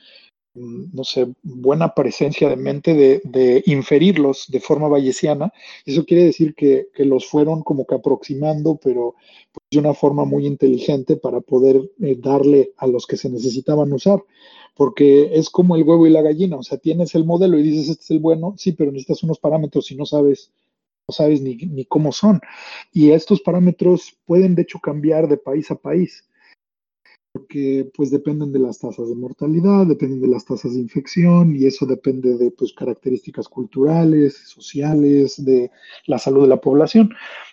no 0.60 1.04
sé, 1.04 1.32
buena 1.42 1.94
presencia 1.94 2.48
de 2.48 2.56
mente 2.56 2.94
de, 2.94 3.62
inferirlos 3.66 4.46
de 4.48 4.60
forma 4.60 4.88
bayesiana. 4.88 5.52
Eso 5.84 6.04
quiere 6.04 6.24
decir 6.24 6.54
que, 6.54 6.88
los 6.98 7.26
fueron 7.26 7.62
como 7.62 7.86
que 7.86 7.94
aproximando, 7.94 8.78
pero 8.82 9.14
pues, 9.52 9.64
de 9.70 9.78
una 9.78 9.94
forma 9.94 10.24
muy 10.24 10.46
inteligente 10.46 11.16
para 11.16 11.40
poder 11.40 11.80
eh, 12.00 12.16
darle 12.18 12.72
a 12.76 12.86
los 12.86 13.06
que 13.06 13.16
se 13.16 13.30
necesitaban 13.30 13.92
usar. 13.92 14.22
Porque 14.74 15.30
es 15.34 15.50
como 15.50 15.76
el 15.76 15.82
huevo 15.82 16.06
y 16.06 16.10
la 16.10 16.22
gallina, 16.22 16.56
o 16.56 16.62
sea, 16.62 16.78
tienes 16.78 17.14
el 17.14 17.24
modelo 17.24 17.58
y 17.58 17.62
dices, 17.62 17.88
este 17.90 18.04
es 18.04 18.10
el 18.12 18.20
bueno, 18.20 18.54
sí, 18.56 18.72
pero 18.72 18.92
necesitas 18.92 19.22
unos 19.22 19.38
parámetros 19.38 19.90
y 19.90 19.96
no 19.96 20.06
sabes 20.06 20.52
no 21.08 21.12
sabes 21.12 21.40
ni, 21.42 21.56
ni 21.56 21.84
cómo 21.86 22.12
son. 22.12 22.40
Y 22.92 23.10
estos 23.10 23.40
parámetros 23.40 24.16
pueden 24.26 24.54
de 24.54 24.62
hecho 24.62 24.78
cambiar 24.78 25.26
de 25.26 25.38
país 25.38 25.68
a 25.72 25.74
país 25.74 26.24
porque 27.32 27.88
pues 27.94 28.10
dependen 28.10 28.52
de 28.52 28.58
las 28.58 28.78
tasas 28.80 29.08
de 29.08 29.14
mortalidad, 29.14 29.86
dependen 29.86 30.20
de 30.20 30.28
las 30.28 30.44
tasas 30.44 30.74
de 30.74 30.80
infección 30.80 31.54
y 31.54 31.66
eso 31.66 31.86
depende 31.86 32.36
de 32.36 32.50
pues 32.50 32.72
características 32.72 33.48
culturales, 33.48 34.36
sociales, 34.48 35.44
de 35.44 35.70
la 36.06 36.18
salud 36.18 36.42
de 36.42 36.48
la 36.48 36.60
población. 36.60 37.10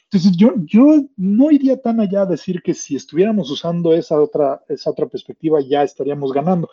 Entonces 0.10 0.38
yo, 0.38 0.54
yo 0.64 1.04
no 1.18 1.52
iría 1.52 1.82
tan 1.82 2.00
allá 2.00 2.22
a 2.22 2.26
decir 2.26 2.62
que 2.64 2.74
si 2.74 2.96
estuviéramos 2.96 3.52
usando 3.52 3.94
esa 3.94 4.20
otra, 4.20 4.64
esa 4.70 4.90
otra 4.90 5.06
perspectiva 5.06 5.60
ya 5.60 5.84
estaríamos 5.84 6.32
ganando. 6.32 6.70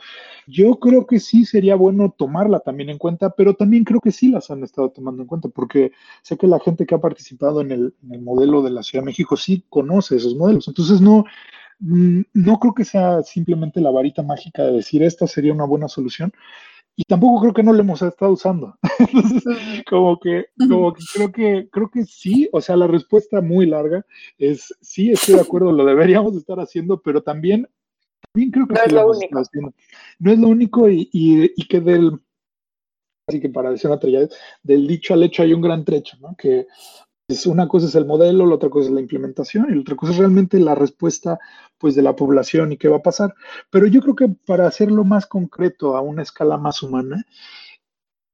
Yo 0.47 0.79
creo 0.79 1.05
que 1.05 1.19
sí 1.19 1.45
sería 1.45 1.75
bueno 1.75 2.15
tomarla 2.17 2.61
también 2.61 2.91
en 2.91 2.99
cuenta, 2.99 3.31
pero 3.31 3.55
también 3.55 3.83
creo 3.83 4.01
que 4.01 4.13
sí 4.13 4.29
las 4.29 4.51
han 4.51 4.63
estado 4.63 4.91
tomando 4.91 5.23
en 5.23 5.29
cuenta, 5.29 5.49
porque 5.49 5.91
sé 6.23 6.39
que 6.39 6.47
la 6.47 6.61
gente 6.61 6.87
que 6.87 6.95
ha 6.95 7.01
participado 7.01 7.61
en 7.61 7.73
el, 7.73 7.95
en 8.05 8.15
el 8.15 8.23
modelo 8.23 8.63
de 8.63 8.71
la 8.71 8.85
Ciudad 8.85 9.03
de 9.03 9.07
México 9.07 9.37
sí 9.37 9.65
conoce 9.69 10.17
esos 10.17 10.37
modelos. 10.37 10.69
Entonces 10.69 11.01
no, 11.01 11.25
no 11.81 12.59
creo 12.59 12.75
que 12.75 12.85
sea 12.85 13.23
simplemente 13.23 13.81
la 13.81 13.91
varita 13.91 14.23
mágica 14.23 14.65
de 14.65 14.73
decir 14.73 15.03
esta 15.03 15.27
sería 15.27 15.53
una 15.53 15.65
buena 15.65 15.89
solución. 15.89 16.33
Y 16.97 17.03
tampoco 17.05 17.41
creo 17.41 17.55
que 17.55 17.63
no 17.63 17.73
lo 17.73 17.81
hemos 17.81 18.03
estado 18.03 18.33
usando. 18.33 18.79
como 19.91 20.19
que, 20.21 20.47
como 20.69 20.95
que 20.95 21.03
creo 21.13 21.33
que 21.33 21.69
creo 21.71 21.91
que 21.91 22.05
sí, 22.05 22.49
o 22.53 22.61
sea, 22.61 22.77
la 22.77 22.87
respuesta 22.87 23.41
muy 23.41 23.67
larga 23.67 24.07
es 24.39 24.73
sí, 24.81 25.11
estoy 25.11 25.35
de 25.35 25.41
acuerdo, 25.41 25.73
lo 25.73 25.85
deberíamos 25.85 26.37
estar 26.37 26.61
haciendo, 26.61 27.01
pero 27.03 27.23
también, 27.23 27.69
también 28.33 28.53
creo 28.53 28.69
que 28.69 28.75
no 28.75 28.83
es 28.85 28.93
lo 28.93 29.11
único. 29.11 29.43
No 30.21 30.33
es 30.33 30.39
lo 30.39 30.49
único 30.49 30.89
y, 30.89 31.09
y, 31.13 31.67
que 31.67 31.81
del, 31.81 32.21
así 33.27 33.41
que 33.41 33.49
para 33.49 33.73
decir 33.73 33.91
una 33.91 33.99
del 34.63 34.87
dicho 34.87 35.15
al 35.15 35.25
hecho 35.25 35.43
hay 35.43 35.53
un 35.53 35.63
gran 35.63 35.85
trecho, 35.85 36.17
¿no? 36.21 36.37
Que 36.37 36.69
Es 37.27 37.47
una 37.47 37.69
cosa 37.69 37.87
es 37.87 37.95
el 37.95 38.05
modelo, 38.05 38.45
la 38.45 38.57
otra 38.57 38.69
cosa 38.69 38.89
es 38.89 38.93
la 38.93 39.01
implementación 39.01 39.67
y 39.71 39.75
la 39.75 39.81
otra 39.81 39.97
cosa 39.97 40.13
es 40.13 40.19
realmente 40.19 40.61
la 40.61 40.75
respuesta 40.75 41.39
pues 41.79 41.95
de 41.95 42.03
la 42.03 42.15
población 42.15 42.73
y 42.73 42.77
qué 42.77 42.89
va 42.89 42.99
a 42.99 43.03
pasar. 43.03 43.35
Pero 43.71 43.87
yo 43.87 44.03
creo 44.03 44.15
que 44.15 44.29
para 44.29 44.67
hacerlo 44.67 45.05
más 45.05 45.27
concreto 45.27 45.97
a 45.97 46.03
una 46.03 46.23
escala 46.23 46.59
más 46.59 46.83
humana, 46.83 47.25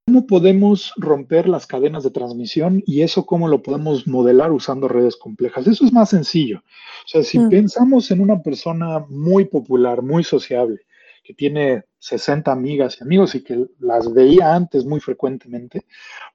¿cómo 0.06 0.26
podemos 0.26 0.92
romper 0.96 1.48
las 1.48 1.68
cadenas 1.68 2.02
de 2.02 2.10
transmisión 2.10 2.82
y 2.84 3.02
eso 3.02 3.26
cómo 3.26 3.46
lo 3.46 3.62
podemos 3.62 4.08
modelar 4.08 4.50
usando 4.50 4.88
redes 4.88 5.16
complejas? 5.16 5.68
Eso 5.68 5.84
es 5.84 5.92
más 5.92 6.10
sencillo. 6.10 6.58
O 6.58 7.08
sea, 7.08 7.22
si 7.22 7.38
mm. 7.38 7.48
pensamos 7.48 8.10
en 8.10 8.20
una 8.20 8.42
persona 8.42 9.04
muy 9.08 9.44
popular, 9.44 10.02
muy 10.02 10.24
sociable, 10.24 10.80
que 11.22 11.32
tiene 11.32 11.84
60 12.00 12.50
amigas 12.50 12.98
y 12.98 13.04
amigos 13.04 13.36
y 13.36 13.44
que 13.44 13.66
las 13.78 14.12
veía 14.12 14.52
antes 14.52 14.84
muy 14.84 14.98
frecuentemente, 14.98 15.86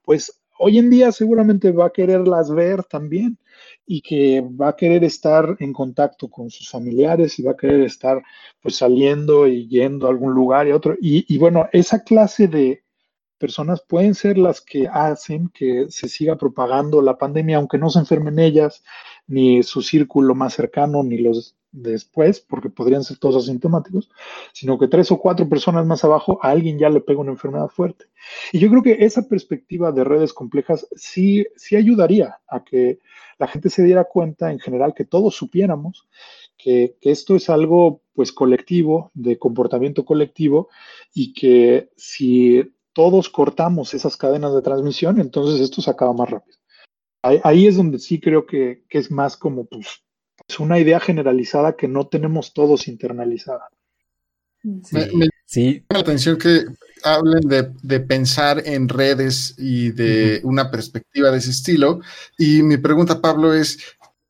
pues 0.03 0.41
hoy 0.57 0.79
en 0.79 0.89
día 0.89 1.11
seguramente 1.11 1.71
va 1.71 1.87
a 1.87 1.93
quererlas 1.93 2.51
ver 2.53 2.83
también 2.83 3.37
y 3.85 4.01
que 4.01 4.41
va 4.41 4.69
a 4.69 4.75
querer 4.75 5.03
estar 5.03 5.55
en 5.59 5.73
contacto 5.73 6.29
con 6.29 6.49
sus 6.49 6.69
familiares 6.69 7.37
y 7.39 7.43
va 7.43 7.51
a 7.51 7.57
querer 7.57 7.81
estar 7.81 8.21
pues 8.61 8.77
saliendo 8.77 9.47
y 9.47 9.67
yendo 9.67 10.07
a 10.07 10.09
algún 10.09 10.33
lugar 10.33 10.67
y 10.67 10.71
otro. 10.71 10.95
Y, 10.99 11.25
y 11.33 11.37
bueno, 11.37 11.67
esa 11.71 12.03
clase 12.03 12.47
de 12.47 12.83
personas 13.37 13.81
pueden 13.87 14.15
ser 14.15 14.37
las 14.37 14.61
que 14.61 14.87
hacen 14.87 15.49
que 15.49 15.87
se 15.89 16.07
siga 16.07 16.37
propagando 16.37 17.01
la 17.01 17.17
pandemia, 17.17 17.57
aunque 17.57 17.77
no 17.77 17.89
se 17.89 17.99
enfermen 17.99 18.39
ellas, 18.39 18.83
ni 19.27 19.63
su 19.63 19.81
círculo 19.81 20.35
más 20.35 20.53
cercano, 20.53 21.03
ni 21.03 21.17
los 21.17 21.55
después, 21.75 22.39
porque 22.39 22.69
podrían 22.69 23.03
ser 23.03 23.17
todos 23.17 23.43
asintomáticos, 23.43 24.09
sino 24.53 24.79
que 24.79 24.87
tres 24.87 25.11
o 25.11 25.19
cuatro 25.19 25.47
personas 25.47 25.85
más 25.85 26.03
abajo 26.03 26.39
a 26.41 26.49
alguien 26.49 26.79
ya 26.79 26.89
le 26.89 27.01
pega 27.01 27.19
una 27.19 27.31
enfermedad 27.31 27.67
fuerte. 27.67 28.05
Y 28.51 28.59
yo 28.59 28.69
creo 28.69 28.81
que 28.81 29.05
esa 29.05 29.27
perspectiva 29.27 29.91
de 29.91 30.03
redes 30.03 30.33
complejas 30.33 30.87
sí, 30.95 31.45
sí 31.55 31.75
ayudaría 31.75 32.39
a 32.47 32.63
que 32.63 32.99
la 33.37 33.47
gente 33.47 33.69
se 33.69 33.83
diera 33.83 34.05
cuenta 34.05 34.51
en 34.51 34.59
general, 34.59 34.93
que 34.95 35.05
todos 35.05 35.35
supiéramos 35.35 36.07
que, 36.57 36.95
que 37.01 37.11
esto 37.11 37.35
es 37.35 37.49
algo 37.49 38.01
pues 38.13 38.31
colectivo, 38.31 39.11
de 39.13 39.37
comportamiento 39.37 40.05
colectivo, 40.05 40.69
y 41.13 41.33
que 41.33 41.89
si 41.97 42.73
todos 42.93 43.29
cortamos 43.29 43.93
esas 43.93 44.15
cadenas 44.15 44.55
de 44.55 44.61
transmisión, 44.61 45.19
entonces 45.19 45.59
esto 45.59 45.81
se 45.81 45.91
acaba 45.91 46.13
más 46.13 46.29
rápido. 46.29 46.57
Ahí, 47.21 47.65
es 47.65 47.75
donde 47.75 47.97
sí 47.97 48.19
creo 48.19 48.45
que, 48.45 48.83
que 48.87 48.99
es 48.99 49.09
más 49.09 49.35
como 49.35 49.65
pues, 49.65 50.04
es 50.47 50.59
una 50.59 50.79
idea 50.79 50.99
generalizada 50.99 51.75
que 51.75 51.87
no 51.87 52.07
tenemos 52.07 52.53
todos 52.53 52.87
internalizada. 52.87 53.69
Sí. 54.83 54.95
Me, 55.13 55.29
llama 55.47 55.85
la 55.89 55.99
atención 55.99 56.37
que 56.37 56.65
hablen 57.03 57.47
de, 57.47 57.99
pensar 57.99 58.63
en 58.65 58.89
redes 58.89 59.53
y 59.57 59.91
de 59.91 60.41
una 60.43 60.71
perspectiva 60.71 61.31
de 61.31 61.37
ese 61.37 61.51
estilo. 61.51 62.01
Y 62.37 62.63
mi 62.63 62.77
pregunta, 62.77 63.21
Pablo, 63.21 63.53
es, 63.53 63.77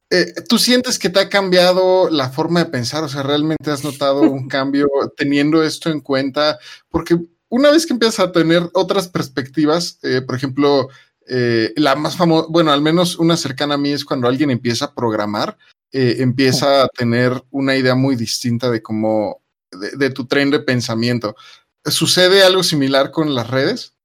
eh, 0.10 0.34
¿tú 0.48 0.58
sientes 0.58 1.00
que 1.00 1.10
te 1.10 1.20
ha 1.20 1.30
cambiado 1.30 2.10
la 2.10 2.30
forma 2.30 2.64
de 2.64 2.70
pensar? 2.70 3.04
O 3.04 3.08
sea, 3.08 3.24
¿realmente 3.24 3.72
has 3.72 3.84
notado 3.84 4.22
un 4.22 4.48
cambio 4.50 4.88
teniendo 5.16 5.64
esto 5.64 5.90
en 5.90 6.02
cuenta? 6.02 6.60
Porque 6.90 7.18
una 7.48 7.72
vez 7.72 7.86
que 7.86 7.94
empiezas 7.94 8.20
a 8.20 8.32
tener 8.32 8.70
otras 8.74 9.08
perspectivas, 9.08 10.00
eh, 10.04 10.22
por 10.22 10.36
ejemplo, 10.36 10.90
eh, 11.28 11.72
la 11.78 11.96
más 11.96 12.18
famosa, 12.18 12.48
bueno, 12.50 12.72
al 12.72 12.82
menos 12.82 13.18
una 13.18 13.38
cercana 13.38 13.76
a 13.76 13.78
mí 13.78 13.92
es 13.92 14.04
cuando 14.04 14.28
alguien 14.28 14.52
empieza 14.52 14.86
a 14.86 14.94
programar 14.94 15.58
eh, 15.98 16.22
empieza 16.22 16.84
a 16.84 16.90
tener 16.90 17.32
una 17.52 17.78
idea 17.78 17.96
muy 17.96 18.18
distinta 18.18 18.70
de 18.70 18.82
cómo, 18.82 19.42
de, 19.72 20.10
tu 20.10 20.26
tren 20.26 20.52
de 20.52 20.60
pensamiento. 20.60 21.38
¿Sucede 21.86 22.44
algo 22.44 22.64
similar 22.64 23.12
con 23.12 23.34
las 23.34 23.50
redes? 23.50 23.96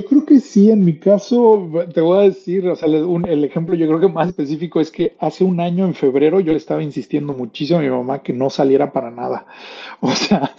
Yo 0.00 0.08
creo 0.08 0.24
que 0.24 0.40
sí, 0.40 0.70
en 0.70 0.82
mi 0.82 0.98
caso, 0.98 1.70
te 1.92 2.00
voy 2.00 2.18
a 2.18 2.28
decir, 2.30 2.66
o 2.66 2.76
sea, 2.76 2.88
el 2.88 3.44
ejemplo 3.44 3.74
yo 3.74 3.86
creo 3.86 4.00
que 4.00 4.08
más 4.08 4.28
específico 4.28 4.80
es 4.80 4.90
que 4.90 5.14
hace 5.20 5.44
un 5.44 5.60
año, 5.60 5.84
en 5.84 5.94
febrero, 5.94 6.40
yo 6.40 6.52
le 6.52 6.58
estaba 6.58 6.82
insistiendo 6.82 7.34
muchísimo 7.34 7.80
a 7.80 7.82
mi 7.82 7.90
mamá 7.90 8.22
que 8.22 8.32
no 8.32 8.48
saliera 8.48 8.90
para 8.90 9.10
nada. 9.10 9.44
O 10.00 10.12
sea, 10.12 10.54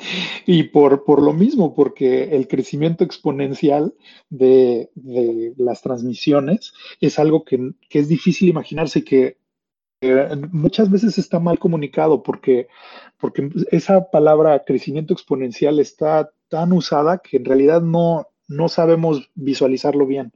y 0.46 0.64
por, 0.64 1.04
por 1.04 1.22
lo 1.22 1.34
mismo, 1.34 1.74
porque 1.74 2.36
el 2.36 2.48
crecimiento 2.48 3.04
exponencial 3.04 3.96
de, 4.30 4.92
de 4.94 5.54
las 5.58 5.82
transmisiones 5.82 6.74
es 7.02 7.18
algo 7.18 7.44
que, 7.44 7.72
que, 7.90 8.00
es 8.00 8.08
difícil 8.08 8.50
imaginarse 8.50 9.04
que 9.04 9.38
muchas 10.52 10.92
veces 10.92 11.18
está 11.18 11.40
mal 11.40 11.60
comunicado 11.60 12.22
porque, 12.24 12.68
porque 13.18 13.50
esa 13.72 14.10
palabra 14.12 14.64
crecimiento 14.66 15.14
exponencial 15.14 15.80
está 15.80 16.32
tan 16.50 16.74
usada 16.74 17.20
que 17.20 17.38
en 17.38 17.46
realidad 17.46 17.82
no, 17.82 18.28
no 18.48 18.70
sabemos 18.70 19.30
visualizarlo 19.36 20.06
bien. 20.06 20.34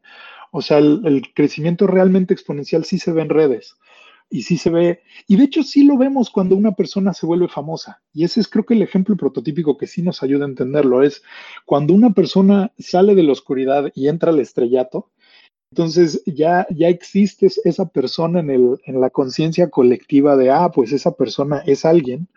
O 0.52 0.62
sea, 0.62 0.80
el, 0.80 1.22
crecimiento 1.36 1.88
realmente 1.88 2.34
exponencial 2.34 2.84
sí 2.86 2.98
se 2.98 3.12
ve 3.12 3.22
en 3.22 3.30
redes 3.30 3.76
y 4.32 4.44
sí 4.44 4.58
se 4.58 4.70
ve, 4.70 5.02
y 5.28 5.38
de 5.38 5.46
hecho 5.46 5.64
sí 5.64 5.84
lo 5.84 5.98
vemos 5.98 6.30
cuando 6.30 6.56
una 6.56 6.74
persona 6.74 7.14
se 7.14 7.26
vuelve 7.26 7.48
famosa. 7.48 8.02
Y 8.14 8.24
ese 8.24 8.40
es 8.40 8.48
creo 8.48 8.64
que 8.64 8.76
el 8.76 8.84
ejemplo 8.84 9.16
prototípico 9.18 9.78
que 9.78 9.88
sí 9.88 10.04
nos 10.04 10.22
ayuda 10.22 10.46
a 10.46 10.50
entenderlo, 10.50 11.02
es 11.02 11.24
cuando 11.66 11.94
una 11.94 12.12
persona 12.12 12.72
sale 12.78 13.16
de 13.16 13.24
la 13.24 13.32
oscuridad 13.32 13.92
y 13.96 14.08
entra 14.08 14.32
al 14.32 14.40
estrellato, 14.40 15.10
entonces 15.72 16.24
ya, 16.26 16.66
ya 16.72 16.88
existe 16.88 17.48
esa 17.64 17.86
persona 17.88 18.40
en, 18.40 18.50
el, 18.50 18.82
en 18.86 19.00
la 19.00 19.12
conciencia 19.12 19.70
colectiva 19.70 20.36
de, 20.36 20.50
ah, 20.50 20.72
pues 20.74 20.92
esa 20.92 21.12
persona 21.12 21.62
es 21.66 21.86
alguien. 21.86 22.28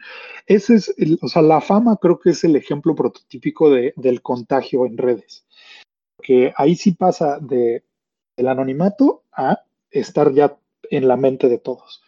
Ese 0.47 0.75
es, 0.75 0.95
o 1.23 1.29
sea, 1.29 1.41
la 1.41 1.61
fama 1.61 1.97
creo 2.01 2.19
que 2.19 2.31
es 2.31 2.45
el 2.45 2.57
ejemplo 2.57 2.95
prototípico 2.95 3.71
de, 3.71 3.95
del 3.97 4.21
contagio 4.21 4.85
en 4.85 4.99
redes. 4.99 5.47
Que 6.23 6.53
ahí 6.57 6.77
sí 6.77 6.93
pasa 6.93 7.39
de, 7.41 7.85
del 8.37 8.49
anonimato 8.49 9.25
a 9.33 9.61
estar 9.91 10.33
ya 10.33 10.57
en 10.91 11.09
la 11.09 11.17
mente 11.17 11.49
de 11.49 11.59
todos. 11.59 12.03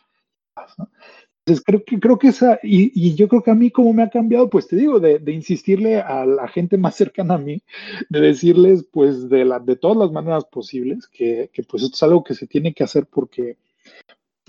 Entonces 1.47 1.63
creo 1.67 1.85
que, 1.85 2.01
creo 2.01 2.19
que 2.19 2.29
esa, 2.29 2.59
y, 2.63 3.15
yo 3.17 3.29
creo 3.29 3.43
que 3.43 3.51
a 3.51 3.55
mí 3.55 3.71
como 3.71 3.93
me 3.93 4.03
ha 4.03 4.09
cambiado, 4.09 4.49
pues 4.49 4.67
te 4.67 4.77
digo, 4.77 4.99
de, 4.99 5.21
insistirle 5.31 6.01
a 6.01 6.25
la 6.25 6.49
gente 6.49 6.79
más 6.79 6.95
cercana 6.95 7.35
a 7.35 7.39
mí, 7.39 7.63
de 8.09 8.21
decirles 8.21 8.87
pues 8.91 9.29
de, 9.29 9.45
la, 9.45 9.59
de 9.59 9.77
todas 9.77 9.99
las 9.99 10.11
maneras 10.11 10.47
posibles 10.47 11.07
que, 11.07 11.51
que 11.53 11.63
pues 11.63 11.83
esto 11.83 11.97
es 11.97 12.03
algo 12.03 12.25
que 12.25 12.35
se 12.35 12.47
tiene 12.47 12.73
que 12.73 12.85
hacer 12.85 13.07
porque, 13.07 13.59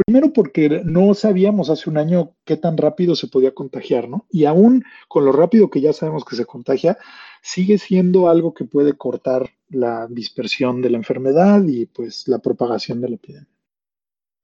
primero 0.06 0.32
porque 0.32 0.84
no 0.86 1.14
sabíamos 1.16 1.70
hace 1.70 1.89
un 1.89 1.98
año 1.98 2.32
qué 2.46 2.56
tan 2.56 2.78
rápido 2.78 3.16
se 3.16 3.28
podía 3.28 3.54
contagiar, 3.54 4.08
¿no? 4.08 4.26
Y 4.32 4.46
aún 4.46 4.86
con 5.10 5.26
lo 5.26 5.34
rápido 5.34 5.70
que 5.70 5.82
ya 5.82 5.91
sabemos 5.91 6.24
que 6.24 6.38
se 6.38 6.46
contagia, 6.46 6.98
sigue 7.41 7.78
siendo 7.78 8.30
algo 8.30 8.54
que 8.54 8.64
puede 8.64 8.93
cortar 8.93 9.50
la 9.70 10.08
dispersión 10.08 10.82
de 10.82 10.91
la 10.91 10.98
enfermedad 10.98 11.62
y 11.68 11.88
pues 11.88 12.26
la 12.30 12.39
propagación 12.39 13.02
de 13.02 13.10
la 13.10 13.16
epidemia. 13.16 13.55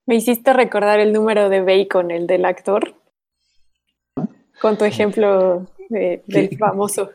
Me 0.06 0.16
hiciste 0.16 0.52
recordar 0.52 1.00
el 1.00 1.12
número 1.12 1.48
de 1.48 1.60
Bacon, 1.60 2.10
el 2.10 2.26
del 2.26 2.44
actor, 2.44 2.94
con 4.60 4.76
tu 4.76 4.84
ejemplo 4.84 5.66
del 5.88 6.56
famoso. 6.58 7.10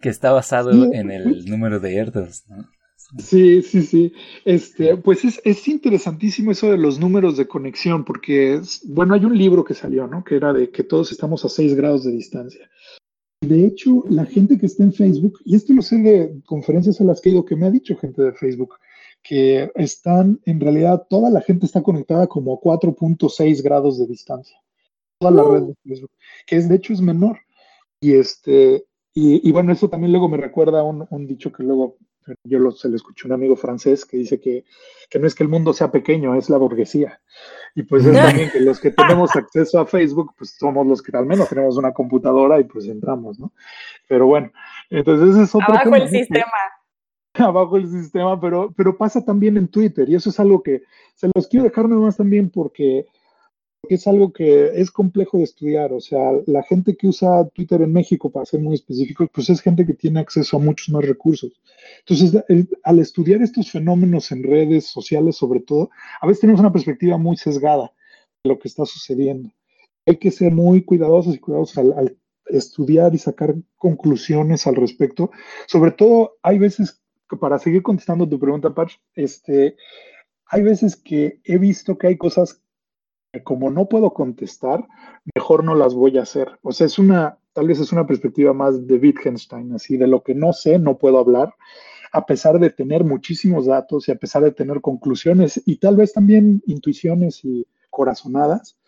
Que 0.00 0.08
está 0.08 0.32
basado 0.32 0.92
en 0.92 1.10
el 1.10 1.44
número 1.46 1.80
de 1.80 1.96
Erdos, 1.96 2.44
¿no? 2.48 2.68
Sí, 3.16 3.62
sí, 3.62 3.82
sí. 3.82 4.12
Este, 4.44 4.96
pues 4.98 5.24
es, 5.24 5.40
es, 5.44 5.66
interesantísimo 5.66 6.50
eso 6.52 6.70
de 6.70 6.76
los 6.76 7.00
números 7.00 7.38
de 7.38 7.48
conexión, 7.48 8.04
porque, 8.04 8.60
bueno, 8.84 9.14
hay 9.14 9.24
un 9.24 9.36
libro 9.36 9.64
que 9.64 9.72
salió, 9.72 10.06
¿no? 10.06 10.22
Que 10.22 10.36
era 10.36 10.52
de 10.52 10.70
que 10.70 10.84
todos 10.84 11.10
estamos 11.10 11.42
a 11.44 11.48
6 11.48 11.74
grados 11.74 12.04
de 12.04 12.12
distancia. 12.12 12.68
De 13.40 13.64
hecho, 13.64 14.04
la 14.10 14.26
gente 14.26 14.58
que 14.58 14.66
está 14.66 14.82
en 14.82 14.92
Facebook, 14.92 15.38
y 15.44 15.56
esto 15.56 15.72
lo 15.72 15.80
sé 15.80 15.96
de 15.96 16.42
conferencias 16.44 17.00
a 17.00 17.04
las 17.04 17.20
que 17.20 17.30
he 17.30 17.32
ido, 17.32 17.46
que 17.46 17.56
me 17.56 17.66
ha 17.66 17.70
dicho 17.70 17.96
gente 17.96 18.20
de 18.20 18.32
Facebook, 18.32 18.74
que 19.22 19.70
están, 19.74 20.40
en 20.44 20.60
realidad, 20.60 21.06
toda 21.08 21.30
la 21.30 21.40
gente 21.40 21.66
está 21.66 21.82
conectada 21.82 22.26
como 22.26 22.54
a 22.54 22.60
4.6 22.60 23.62
grados 23.62 23.98
de 23.98 24.06
distancia. 24.06 24.58
Toda 25.18 25.32
la 25.32 25.42
red 25.42 25.62
de 25.64 25.74
Facebook, 25.84 26.10
que 26.46 26.56
es, 26.56 26.68
de 26.68 26.76
hecho 26.76 26.92
es 26.92 27.00
menor. 27.00 27.38
Y 28.00 28.14
este, 28.14 28.84
y, 29.14 29.50
bueno, 29.50 29.72
eso 29.72 29.88
también 29.88 30.12
luego 30.12 30.28
me 30.28 30.36
recuerda 30.36 30.80
a 30.80 30.84
un, 30.84 31.06
un 31.10 31.26
dicho 31.26 31.50
que 31.50 31.64
luego 31.64 31.96
yo 32.44 32.58
lo, 32.58 32.70
se 32.70 32.88
lo 32.88 32.96
escuché 32.96 33.24
a 33.24 33.28
un 33.28 33.32
amigo 33.32 33.56
francés 33.56 34.04
que 34.04 34.16
dice 34.16 34.40
que, 34.40 34.64
que, 35.08 35.18
no 35.18 35.26
es 35.26 35.34
que 35.34 35.42
el 35.42 35.48
mundo 35.48 35.72
sea 35.72 35.90
pequeño, 35.90 36.34
es 36.34 36.48
la 36.50 36.58
burguesía. 36.58 37.20
Y 37.74 37.82
pues 37.82 38.04
es 38.04 38.12
también 38.16 38.50
que 38.50 38.60
los 38.60 38.80
que 38.80 38.90
tenemos 38.90 39.34
acceso 39.34 39.80
a 39.80 39.86
Facebook, 39.86 40.34
pues 40.36 40.56
somos 40.58 40.86
los 40.86 41.02
que 41.02 41.16
al 41.16 41.26
menos 41.26 41.48
tenemos 41.48 41.76
una 41.76 41.92
computadora 41.92 42.60
y 42.60 42.64
pues 42.64 42.86
entramos, 42.86 43.38
¿no? 43.38 43.52
Pero 44.06 44.26
bueno, 44.26 44.52
entonces 44.90 45.36
es 45.36 45.54
otro 45.54 45.74
Abajo 45.74 45.94
el 45.96 46.08
sistema. 46.08 46.46
abajo 47.46 47.76
el 47.76 47.88
sistema, 47.88 48.40
pero, 48.40 48.72
pero 48.76 48.96
pasa 48.96 49.24
también 49.24 49.56
en 49.56 49.68
Twitter 49.68 50.08
y 50.08 50.14
eso 50.14 50.30
es 50.30 50.40
algo 50.40 50.62
que 50.62 50.82
se 51.14 51.30
los 51.34 51.46
quiero 51.48 51.64
dejar 51.64 51.88
más 51.88 52.16
también 52.16 52.50
porque, 52.50 53.06
es 53.88 54.06
algo 54.06 54.32
que 54.32 54.72
es 54.74 54.90
complejo 54.90 55.38
de 55.38 55.44
estudiar. 55.44 55.92
O 55.92 56.00
sea, 56.00 56.32
la 56.46 56.62
gente 56.62 56.96
que 56.96 57.06
usa 57.06 57.48
Twitter 57.54 57.80
en 57.80 57.92
México, 57.92 58.30
para 58.30 58.44
ser 58.44 58.60
muy 58.60 58.74
específicos, 58.74 59.28
pues 59.32 59.48
es 59.48 59.62
gente 59.62 59.86
que 59.86 59.94
tiene 59.94 60.20
acceso 60.20 60.56
a 60.56 60.60
muchos 60.60 60.90
más 60.90 61.04
recursos. 61.04 61.52
Entonces, 62.00 62.44
al 62.82 62.98
estudiar 62.98 63.40
estos 63.40 63.70
fenómenos 63.70 64.30
en 64.32 64.42
redes 64.42 64.86
sociales, 64.88 65.36
sobre 65.36 65.60
todo, 65.60 65.90
a 66.20 66.26
veces 66.26 66.40
tenemos 66.40 66.60
una 66.60 66.72
perspectiva 66.72 67.16
muy 67.18 67.36
sesgada 67.36 67.92
de 68.42 68.50
lo 68.50 68.58
que 68.58 68.68
está 68.68 68.84
sucediendo. 68.84 69.50
Hay 70.06 70.16
que 70.16 70.32
ser 70.32 70.52
muy 70.52 70.84
cuidadosos 70.84 71.36
y 71.36 71.38
cuidadosos 71.38 71.78
al 71.78 72.18
estudiar 72.46 73.14
y 73.14 73.18
sacar 73.18 73.54
conclusiones 73.76 74.66
al 74.66 74.76
respecto. 74.76 75.30
Sobre 75.66 75.92
todo, 75.92 76.38
hay 76.42 76.58
veces 76.58 77.00
para 77.36 77.58
seguir 77.58 77.82
contestando 77.82 78.28
tu 78.28 78.38
pregunta, 78.38 78.74
Patch, 78.74 78.94
este, 79.14 79.76
hay 80.46 80.62
veces 80.62 80.96
que 80.96 81.40
he 81.44 81.58
visto 81.58 81.98
que 81.98 82.08
hay 82.08 82.16
cosas 82.16 82.62
que 83.32 83.42
como 83.42 83.70
no 83.70 83.88
puedo 83.88 84.12
contestar, 84.14 84.86
mejor 85.34 85.64
no 85.64 85.74
las 85.74 85.94
voy 85.94 86.18
a 86.18 86.22
hacer. 86.22 86.58
O 86.62 86.72
sea, 86.72 86.86
es 86.86 86.98
una, 86.98 87.38
tal 87.52 87.68
vez 87.68 87.80
es 87.80 87.92
una 87.92 88.06
perspectiva 88.06 88.52
más 88.52 88.86
de 88.86 88.96
Wittgenstein, 88.96 89.74
así 89.74 89.96
de 89.96 90.06
lo 90.06 90.22
que 90.22 90.34
no 90.34 90.52
sé, 90.52 90.78
no 90.78 90.96
puedo 90.96 91.18
hablar, 91.18 91.54
a 92.12 92.24
pesar 92.24 92.58
de 92.58 92.70
tener 92.70 93.04
muchísimos 93.04 93.66
datos 93.66 94.08
y 94.08 94.12
a 94.12 94.16
pesar 94.16 94.42
de 94.42 94.52
tener 94.52 94.80
conclusiones 94.80 95.60
y 95.66 95.76
tal 95.76 95.96
vez 95.96 96.14
también 96.14 96.62
intuiciones 96.66 97.44
y 97.44 97.66
corazonadas. 97.90 98.78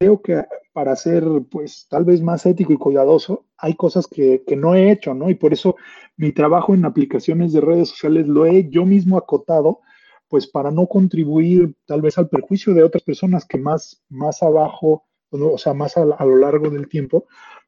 Creo 0.00 0.20
que 0.20 0.44
para 0.76 0.94
ser, 0.94 1.24
pues, 1.50 1.86
tal 1.88 2.04
vez 2.04 2.20
más 2.20 2.44
ético 2.44 2.70
y 2.70 2.76
cuidadoso, 2.76 3.46
hay 3.56 3.72
cosas 3.76 4.06
que, 4.06 4.44
que 4.46 4.56
no 4.56 4.74
he 4.74 4.90
hecho, 4.90 5.14
¿no? 5.14 5.30
Y 5.30 5.34
por 5.34 5.54
eso 5.54 5.76
mi 6.18 6.32
trabajo 6.32 6.74
en 6.74 6.84
aplicaciones 6.84 7.54
de 7.54 7.62
redes 7.62 7.88
sociales 7.88 8.28
lo 8.28 8.44
he 8.44 8.68
yo 8.68 8.84
mismo 8.84 9.16
acotado 9.16 9.80
pues 10.28 10.46
para 10.46 10.70
no 10.70 10.86
contribuir 10.86 11.74
tal 11.86 12.02
vez 12.02 12.18
al 12.18 12.28
perjuicio 12.28 12.74
de 12.74 12.82
otras 12.82 13.02
personas 13.02 13.46
que 13.46 13.56
más, 13.56 14.04
más 14.10 14.42
abajo, 14.42 15.06
o 15.30 15.56
sea, 15.56 15.72
más 15.72 15.96
a, 15.96 16.04
lo 16.04 16.36
largo 16.36 16.68
del 16.68 16.88
tiempo, 16.88 17.24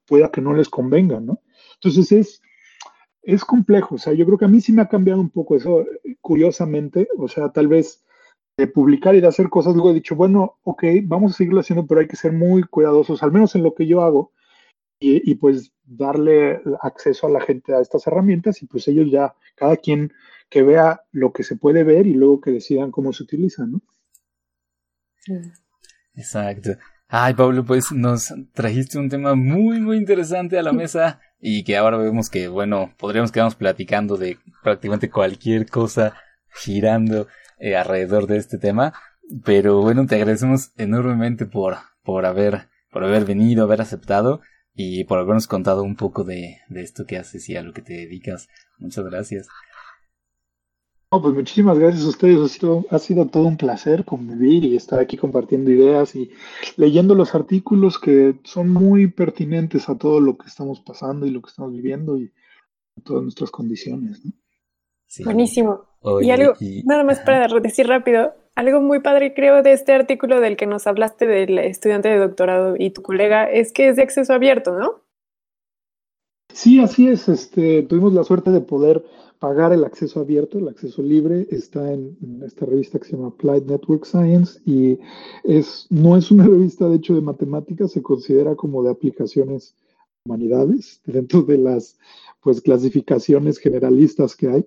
pueda 0.06 0.30
que 0.30 0.42
no 0.42 0.52
les 0.52 0.68
convenga, 0.68 1.18
¿no? 1.18 1.40
Entonces 1.76 2.12
es, 2.12 2.42
es 3.22 3.42
complejo, 3.42 3.94
o 3.94 3.98
sea, 3.98 4.12
yo 4.12 4.26
creo 4.26 4.36
que 4.36 4.44
a 4.44 4.48
mí 4.48 4.60
sí 4.60 4.74
me 4.74 4.82
ha 4.82 4.88
cambiado 4.88 5.22
un 5.22 5.30
poco 5.30 5.56
eso, 5.56 5.86
curiosamente, 6.20 7.08
o 7.16 7.26
sea, 7.26 7.48
tal 7.52 7.68
vez 7.68 8.04
de 8.58 8.66
publicar 8.66 9.14
y 9.14 9.20
de 9.20 9.28
hacer 9.28 9.48
cosas, 9.48 9.74
luego 9.74 9.92
he 9.92 9.94
dicho, 9.94 10.16
bueno, 10.16 10.58
ok, 10.64 10.82
vamos 11.04 11.32
a 11.32 11.36
seguirlo 11.36 11.60
haciendo, 11.60 11.86
pero 11.86 12.00
hay 12.00 12.08
que 12.08 12.16
ser 12.16 12.32
muy 12.32 12.64
cuidadosos, 12.64 13.22
al 13.22 13.30
menos 13.30 13.54
en 13.54 13.62
lo 13.62 13.72
que 13.72 13.86
yo 13.86 14.02
hago, 14.02 14.32
y, 14.98 15.30
y 15.30 15.36
pues 15.36 15.72
darle 15.84 16.60
acceso 16.82 17.28
a 17.28 17.30
la 17.30 17.40
gente 17.40 17.72
a 17.72 17.80
estas 17.80 18.06
herramientas 18.08 18.60
y 18.60 18.66
pues 18.66 18.88
ellos 18.88 19.10
ya, 19.12 19.36
cada 19.54 19.76
quien 19.76 20.12
que 20.50 20.64
vea 20.64 21.02
lo 21.12 21.32
que 21.32 21.44
se 21.44 21.54
puede 21.56 21.84
ver 21.84 22.08
y 22.08 22.14
luego 22.14 22.40
que 22.40 22.50
decidan 22.50 22.90
cómo 22.90 23.12
se 23.12 23.22
utiliza, 23.22 23.64
¿no? 23.64 23.80
Exacto. 26.14 26.70
Ay, 27.06 27.34
Pablo, 27.34 27.64
pues 27.64 27.92
nos 27.92 28.34
trajiste 28.52 28.98
un 28.98 29.08
tema 29.08 29.36
muy, 29.36 29.80
muy 29.80 29.96
interesante 29.98 30.58
a 30.58 30.62
la 30.62 30.72
mesa 30.74 31.20
y 31.40 31.62
que 31.62 31.76
ahora 31.76 31.96
vemos 31.96 32.28
que, 32.28 32.48
bueno, 32.48 32.92
podríamos 32.98 33.30
quedarnos 33.30 33.54
platicando 33.54 34.16
de 34.16 34.36
prácticamente 34.64 35.10
cualquier 35.10 35.68
cosa 35.68 36.14
girando 36.50 37.28
eh, 37.60 37.76
alrededor 37.76 38.26
de 38.26 38.38
este 38.38 38.58
tema. 38.58 38.92
Pero 39.44 39.82
bueno, 39.82 40.06
te 40.06 40.16
agradecemos 40.16 40.72
enormemente 40.76 41.46
por, 41.46 41.76
por 42.02 42.26
haber, 42.26 42.68
por 42.90 43.04
haber 43.04 43.24
venido, 43.24 43.64
haber 43.64 43.80
aceptado 43.80 44.40
y 44.74 45.04
por 45.04 45.18
habernos 45.18 45.46
contado 45.46 45.82
un 45.82 45.96
poco 45.96 46.24
de, 46.24 46.58
de 46.68 46.82
esto 46.82 47.04
que 47.04 47.18
haces 47.18 47.48
y 47.48 47.56
a 47.56 47.62
lo 47.62 47.72
que 47.72 47.82
te 47.82 47.94
dedicas. 47.94 48.48
Muchas 48.78 49.04
gracias. 49.04 49.48
No, 51.10 51.22
pues 51.22 51.34
muchísimas 51.34 51.78
gracias 51.78 52.04
a 52.04 52.08
ustedes. 52.08 52.38
Ha 52.38 52.48
sido, 52.48 52.84
ha 52.90 52.98
sido 52.98 53.26
todo 53.26 53.44
un 53.44 53.56
placer 53.56 54.04
convivir 54.04 54.64
y 54.64 54.76
estar 54.76 55.00
aquí 55.00 55.16
compartiendo 55.16 55.70
ideas 55.70 56.14
y 56.14 56.30
leyendo 56.76 57.14
los 57.14 57.34
artículos 57.34 57.98
que 57.98 58.38
son 58.44 58.68
muy 58.68 59.06
pertinentes 59.06 59.88
a 59.88 59.96
todo 59.96 60.20
lo 60.20 60.36
que 60.36 60.48
estamos 60.48 60.80
pasando 60.80 61.24
y 61.24 61.30
lo 61.30 61.40
que 61.40 61.48
estamos 61.48 61.72
viviendo 61.72 62.18
y 62.18 62.30
a 62.98 63.00
todas 63.02 63.22
nuestras 63.22 63.50
condiciones. 63.50 64.20
Buenísimo. 65.24 65.87
Y 66.22 66.30
algo, 66.30 66.54
nada 66.84 67.04
más 67.04 67.20
para 67.20 67.48
decir 67.60 67.86
rápido, 67.86 68.34
algo 68.54 68.80
muy 68.80 69.00
padre 69.00 69.34
creo 69.34 69.62
de 69.62 69.72
este 69.72 69.92
artículo 69.92 70.40
del 70.40 70.56
que 70.56 70.66
nos 70.66 70.86
hablaste 70.86 71.26
del 71.26 71.58
estudiante 71.58 72.08
de 72.08 72.18
doctorado 72.18 72.74
y 72.78 72.90
tu 72.90 73.02
colega 73.02 73.50
es 73.50 73.72
que 73.72 73.88
es 73.88 73.96
de 73.96 74.02
acceso 74.02 74.32
abierto, 74.32 74.78
¿no? 74.78 75.02
Sí, 76.52 76.80
así 76.80 77.06
es. 77.08 77.28
Este, 77.28 77.82
tuvimos 77.82 78.12
la 78.14 78.24
suerte 78.24 78.50
de 78.50 78.60
poder 78.60 79.04
pagar 79.38 79.72
el 79.72 79.84
acceso 79.84 80.20
abierto, 80.20 80.58
el 80.58 80.68
acceso 80.68 81.02
libre, 81.02 81.46
está 81.50 81.92
en, 81.92 82.16
esta 82.44 82.66
revista 82.66 82.98
que 82.98 83.06
se 83.06 83.12
llama 83.12 83.28
Applied 83.28 83.64
Network 83.64 84.04
Science 84.04 84.60
y 84.64 84.98
es, 85.44 85.86
no 85.90 86.16
es 86.16 86.30
una 86.30 86.44
revista 86.48 86.88
de 86.88 86.96
hecho 86.96 87.14
de 87.14 87.20
matemáticas, 87.20 87.92
se 87.92 88.02
considera 88.02 88.56
como 88.56 88.82
de 88.82 88.90
aplicaciones 88.90 89.76
humanidades 90.24 91.00
dentro 91.06 91.42
de 91.42 91.58
las 91.58 91.96
pues 92.40 92.60
clasificaciones 92.60 93.58
generalistas 93.58 94.34
que 94.34 94.48
hay, 94.48 94.66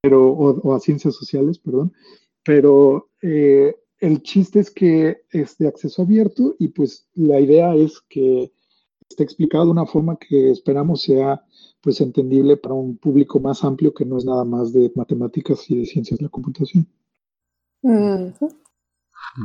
pero, 0.00 0.30
o, 0.30 0.74
a 0.74 0.80
ciencias 0.80 1.14
sociales, 1.14 1.58
perdón, 1.58 1.92
pero 2.42 3.10
eh, 3.20 3.76
el 3.98 4.22
chiste 4.22 4.60
es 4.60 4.70
que 4.70 5.22
es 5.30 5.58
de 5.58 5.68
acceso 5.68 6.02
abierto 6.02 6.56
y 6.58 6.68
pues 6.68 7.08
la 7.14 7.40
idea 7.40 7.74
es 7.74 8.00
que 8.08 8.52
esté 9.08 9.22
explicado 9.22 9.66
de 9.66 9.70
una 9.70 9.86
forma 9.86 10.16
que 10.16 10.50
esperamos 10.50 11.02
sea 11.02 11.44
pues 11.80 12.00
entendible 12.00 12.56
para 12.56 12.74
un 12.74 12.96
público 12.96 13.40
más 13.40 13.64
amplio 13.64 13.92
que 13.92 14.04
no 14.04 14.16
es 14.16 14.24
nada 14.24 14.44
más 14.44 14.72
de 14.72 14.90
matemáticas 14.94 15.68
y 15.68 15.78
de 15.78 15.86
ciencias 15.86 16.18
de 16.18 16.24
la 16.24 16.30
computación. 16.30 16.86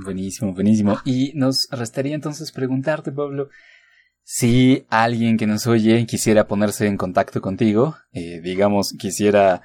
Buenísimo, 0.04 0.54
buenísimo. 0.54 0.98
Y 1.04 1.32
nos 1.34 1.68
restaría 1.72 2.14
entonces 2.14 2.52
preguntarte, 2.52 3.12
Pablo, 3.12 3.50
si 4.24 4.86
alguien 4.90 5.38
que 5.38 5.48
nos 5.48 5.66
oye 5.68 6.06
quisiera 6.06 6.48
ponerse 6.48 6.86
en 6.86 6.98
contacto 6.98 7.42
contigo, 7.42 7.96
eh, 8.12 8.42
digamos, 8.42 8.94
quisiera 8.98 9.64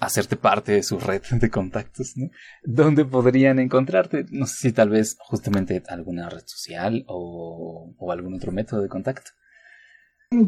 hacerte 0.00 0.36
parte 0.36 0.72
de 0.72 0.82
su 0.82 0.98
red 0.98 1.22
de 1.40 1.50
contactos, 1.50 2.12
¿no? 2.16 2.30
¿Dónde 2.64 3.04
podrían 3.04 3.58
encontrarte? 3.58 4.26
No 4.30 4.46
sé 4.46 4.68
si 4.68 4.72
tal 4.72 4.90
vez 4.90 5.16
justamente 5.20 5.82
alguna 5.88 6.28
red 6.28 6.42
social 6.46 7.04
o, 7.08 7.94
o 7.96 8.12
algún 8.12 8.34
otro 8.34 8.52
método 8.52 8.82
de 8.82 8.88
contacto. 8.88 9.30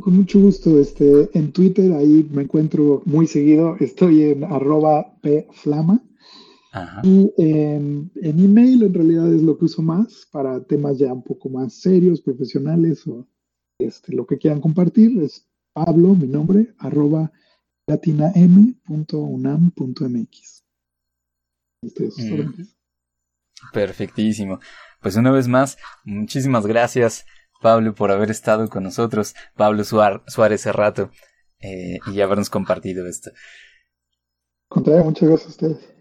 Con 0.01 0.16
mucho 0.16 0.41
gusto. 0.41 0.78
Este, 0.81 1.31
en 1.39 1.53
Twitter 1.53 1.93
ahí 1.93 2.28
me 2.33 2.43
encuentro 2.43 3.03
muy 3.05 3.27
seguido. 3.27 3.77
Estoy 3.78 4.23
en 4.23 4.45
arroba 4.45 5.19
pflama. 5.20 6.03
Y 7.03 7.33
en, 7.39 8.11
en, 8.16 8.39
email 8.39 8.83
en 8.83 8.93
realidad 8.93 9.33
es 9.33 9.43
lo 9.43 9.57
que 9.57 9.65
uso 9.65 9.81
más 9.81 10.28
para 10.31 10.62
temas 10.62 10.99
ya 10.99 11.11
un 11.11 11.23
poco 11.23 11.49
más 11.49 11.73
serios, 11.73 12.20
profesionales 12.20 13.07
o 13.07 13.27
este, 13.78 14.15
lo 14.15 14.27
que 14.27 14.37
quieran 14.37 14.61
compartir. 14.61 15.23
Es 15.23 15.49
Pablo, 15.73 16.15
mi 16.15 16.27
nombre, 16.27 16.74
arroba 16.78 17.33
latinam.unam.mx. 17.87 20.65
Perfectísimo. 23.73 24.61
Pues 25.01 25.17
una 25.17 25.31
vez 25.31 25.49
más, 25.49 25.79
muchísimas 26.05 26.67
gracias 26.67 27.25
Pablo, 27.61 27.95
por 27.95 28.11
haber 28.11 28.31
estado 28.31 28.69
con 28.69 28.85
nosotros, 28.85 29.35
Pablo 29.55 29.85
Suárez 29.85 30.63
Cerrato, 30.63 31.11
eh, 31.61 31.99
y 32.13 32.21
habernos 32.21 32.51
compartido 32.51 33.07
esto. 33.07 33.31
Contrario, 34.69 35.05
muchas 35.05 35.29
gracias 35.29 35.47
a 35.47 35.51
ustedes. 35.51 35.93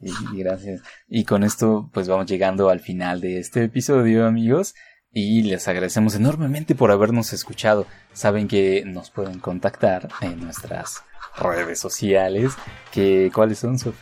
Y, 0.00 0.38
gracias. 0.38 0.82
Y 1.08 1.24
con 1.24 1.42
esto, 1.42 1.90
pues 1.92 2.08
vamos 2.08 2.26
llegando 2.26 2.68
al 2.68 2.80
final 2.80 3.20
de 3.20 3.38
este 3.38 3.64
episodio, 3.64 4.26
amigos. 4.26 4.74
Y 5.14 5.44
les 5.44 5.66
agradecemos 5.68 6.16
enormemente 6.16 6.74
por 6.74 6.90
habernos 6.90 7.32
escuchado. 7.32 7.86
Saben 8.12 8.48
que 8.48 8.82
nos 8.84 9.10
pueden 9.10 9.38
contactar 9.38 10.08
en 10.20 10.40
nuestras 10.40 11.04
redes 11.38 11.78
sociales. 11.78 12.54
Que, 12.92 13.30
¿Cuáles 13.32 13.60
son? 13.60 13.78
Son 13.78 13.94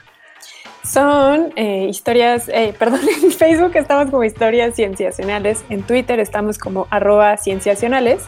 eh, 1.55 1.86
historias, 1.89 2.48
eh, 2.48 2.74
perdón, 2.78 3.01
en 3.22 3.30
Facebook 3.30 3.76
estamos 3.76 4.10
como 4.10 4.24
historias 4.24 4.74
cienciacionales, 4.74 5.62
en 5.68 5.82
Twitter 5.82 6.18
estamos 6.18 6.56
como 6.56 6.86
arroba 6.90 7.36
cienciacionales, 7.36 8.22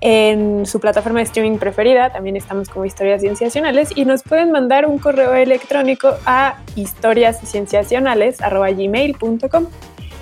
en 0.00 0.64
su 0.64 0.78
plataforma 0.80 1.18
de 1.18 1.24
streaming 1.24 1.58
preferida 1.58 2.10
también 2.10 2.36
estamos 2.36 2.70
como 2.70 2.86
historias 2.86 3.20
cienciacionales 3.20 3.90
y 3.94 4.06
nos 4.06 4.22
pueden 4.22 4.50
mandar 4.50 4.86
un 4.86 4.98
correo 4.98 5.34
electrónico 5.34 6.14
a 6.24 6.56
historiascienciacionales.gmail.com 6.74 9.66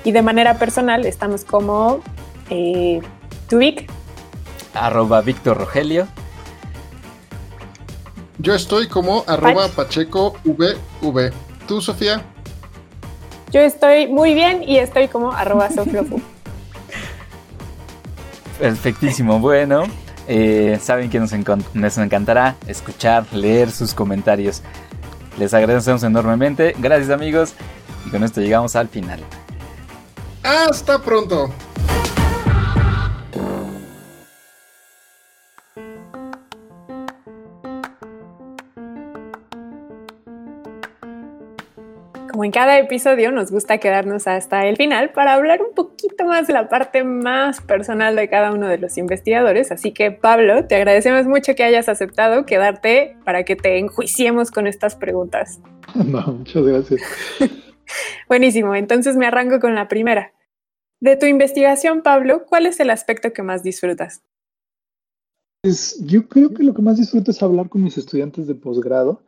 y 0.08 0.12
de 0.12 0.22
manera 0.22 0.54
personal 0.54 1.04
estamos 1.04 1.44
como 1.44 2.00
eh, 2.48 3.02
Tuvic. 3.46 3.90
Arroba 4.72 5.20
Víctor 5.20 5.58
Rogelio. 5.58 6.08
Yo 8.38 8.54
estoy 8.54 8.88
como 8.88 9.24
arroba 9.26 9.68
Pacheco 9.68 10.34
VV. 10.44 11.30
¿Tú, 11.66 11.82
Sofía? 11.82 12.22
Yo 13.52 13.60
estoy 13.60 14.06
muy 14.06 14.32
bien 14.32 14.62
y 14.66 14.78
estoy 14.78 15.08
como 15.08 15.30
arroba 15.30 15.70
soflofu. 15.74 16.22
Perfectísimo. 18.58 19.40
Bueno, 19.40 19.82
eh, 20.26 20.78
saben 20.80 21.10
que 21.10 21.20
nos, 21.20 21.34
nos 21.74 21.98
encantará 21.98 22.56
escuchar, 22.66 23.26
leer 23.34 23.70
sus 23.70 23.92
comentarios. 23.92 24.62
Les 25.38 25.52
agradecemos 25.52 26.02
enormemente. 26.02 26.74
Gracias 26.78 27.10
amigos. 27.10 27.52
Y 28.06 28.10
con 28.10 28.24
esto 28.24 28.40
llegamos 28.40 28.74
al 28.74 28.88
final. 28.88 29.20
Hasta 30.50 30.98
pronto. 30.98 31.50
como 42.30 42.44
en 42.44 42.52
cada 42.52 42.78
episodio, 42.78 43.32
nos 43.32 43.50
gusta 43.50 43.78
quedarnos 43.78 44.28
hasta 44.28 44.64
el 44.66 44.76
final 44.76 45.10
para 45.10 45.34
hablar 45.34 45.60
un 45.60 45.74
poquito 45.74 46.24
más 46.24 46.46
de 46.46 46.52
la 46.52 46.68
parte 46.68 47.02
más 47.02 47.60
personal 47.60 48.14
de 48.14 48.28
cada 48.28 48.52
uno 48.52 48.68
de 48.68 48.78
los 48.78 48.96
investigadores. 48.96 49.72
Así 49.72 49.92
que, 49.92 50.12
Pablo, 50.12 50.64
te 50.66 50.76
agradecemos 50.76 51.26
mucho 51.26 51.56
que 51.56 51.64
hayas 51.64 51.88
aceptado 51.88 52.46
quedarte 52.46 53.16
para 53.24 53.42
que 53.42 53.56
te 53.56 53.78
enjuiciemos 53.78 54.52
con 54.52 54.66
estas 54.66 54.94
preguntas. 54.94 55.60
No, 55.94 56.22
muchas 56.22 56.62
gracias. 56.62 57.02
Buenísimo, 58.28 58.74
entonces 58.76 59.16
me 59.16 59.26
arranco 59.26 59.58
con 59.58 59.74
la 59.74 59.88
primera. 59.88 60.32
De 61.00 61.16
tu 61.16 61.26
investigación, 61.26 62.02
Pablo, 62.02 62.44
¿cuál 62.46 62.66
es 62.66 62.80
el 62.80 62.90
aspecto 62.90 63.32
que 63.32 63.42
más 63.42 63.62
disfrutas? 63.62 64.22
Pues, 65.62 65.98
yo 66.04 66.28
creo 66.28 66.52
que 66.54 66.64
lo 66.64 66.74
que 66.74 66.82
más 66.82 66.96
disfruto 66.96 67.30
es 67.30 67.42
hablar 67.42 67.68
con 67.68 67.82
mis 67.82 67.98
estudiantes 67.98 68.46
de 68.46 68.54
posgrado 68.54 69.22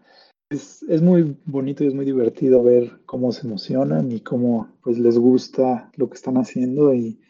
es, 0.51 0.83
es, 0.89 1.01
muy 1.01 1.37
bonito 1.45 1.85
y 1.85 1.87
es 1.87 1.95
muy 1.95 2.05
divertido 2.05 2.63
ver 2.63 3.01
cómo 3.07 3.31
se 3.31 3.47
emocionan 3.47 4.11
y 4.11 4.21
cómo 4.21 4.69
pues 4.83 4.99
les 4.99 5.17
gusta 5.17 5.91
lo 5.97 6.09
que 6.11 6.17
están 6.17 6.37
haciendo 6.39 6.93
y, 6.93 7.21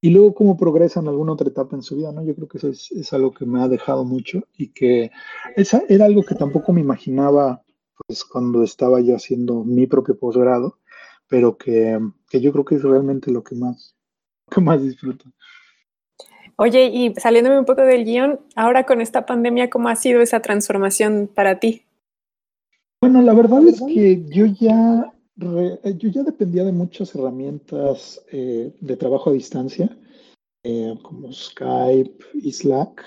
y 0.00 0.10
luego 0.10 0.34
cómo 0.34 0.56
progresan 0.56 1.04
en 1.04 1.08
alguna 1.10 1.32
otra 1.32 1.48
etapa 1.48 1.74
en 1.74 1.82
su 1.82 1.96
vida, 1.96 2.12
¿no? 2.12 2.22
Yo 2.22 2.36
creo 2.36 2.46
que 2.46 2.58
eso 2.58 2.68
es, 2.68 2.92
es, 2.92 3.12
algo 3.12 3.32
que 3.32 3.46
me 3.46 3.60
ha 3.60 3.68
dejado 3.68 4.04
mucho 4.04 4.42
y 4.56 4.68
que 4.68 5.10
esa 5.56 5.82
era 5.88 6.04
algo 6.04 6.22
que 6.22 6.36
tampoco 6.36 6.72
me 6.72 6.80
imaginaba 6.80 7.62
pues 8.06 8.24
cuando 8.24 8.62
estaba 8.62 9.00
yo 9.00 9.16
haciendo 9.16 9.64
mi 9.64 9.88
propio 9.88 10.16
posgrado, 10.16 10.78
pero 11.28 11.58
que, 11.58 11.98
que, 12.28 12.40
yo 12.40 12.52
creo 12.52 12.64
que 12.64 12.76
es 12.76 12.82
realmente 12.82 13.30
lo 13.30 13.42
que 13.42 13.54
más, 13.54 13.96
lo 14.48 14.50
que 14.54 14.60
más 14.60 14.82
disfruto. 14.82 15.24
Oye, 16.60 16.86
y 16.86 17.14
saliéndome 17.14 17.58
un 17.58 17.64
poco 17.64 17.82
del 17.82 18.04
guion, 18.04 18.40
ahora 18.56 18.84
con 18.84 19.00
esta 19.00 19.24
pandemia, 19.26 19.70
¿cómo 19.70 19.88
ha 19.88 19.94
sido 19.94 20.20
esa 20.20 20.40
transformación 20.40 21.30
para 21.32 21.60
ti? 21.60 21.84
Bueno, 23.00 23.22
la 23.22 23.32
verdad 23.32 23.64
es 23.68 23.80
que 23.80 24.24
yo 24.28 24.46
ya, 24.46 25.14
yo 25.36 26.08
ya 26.08 26.22
dependía 26.24 26.64
de 26.64 26.72
muchas 26.72 27.14
herramientas 27.14 28.20
eh, 28.32 28.72
de 28.80 28.96
trabajo 28.96 29.30
a 29.30 29.34
distancia, 29.34 29.96
eh, 30.64 30.98
como 31.02 31.32
Skype 31.32 32.24
y 32.34 32.50
Slack. 32.50 33.04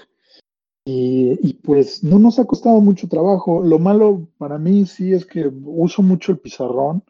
Y, 0.86 1.38
y, 1.48 1.54
pues 1.56 2.04
no 2.04 2.20
nos 2.20 2.40
ha 2.40 2.46
costado 2.46 2.80
mucho 2.80 3.10
trabajo. 3.10 3.62
Lo 3.62 3.80
malo 3.80 4.28
para 4.38 4.58
mí 4.58 4.86
sí 4.86 5.12
es 5.14 5.26
que 5.26 5.52
uso 5.66 6.02
mucho 6.02 6.32
el 6.32 6.40
pizarrón 6.40 7.04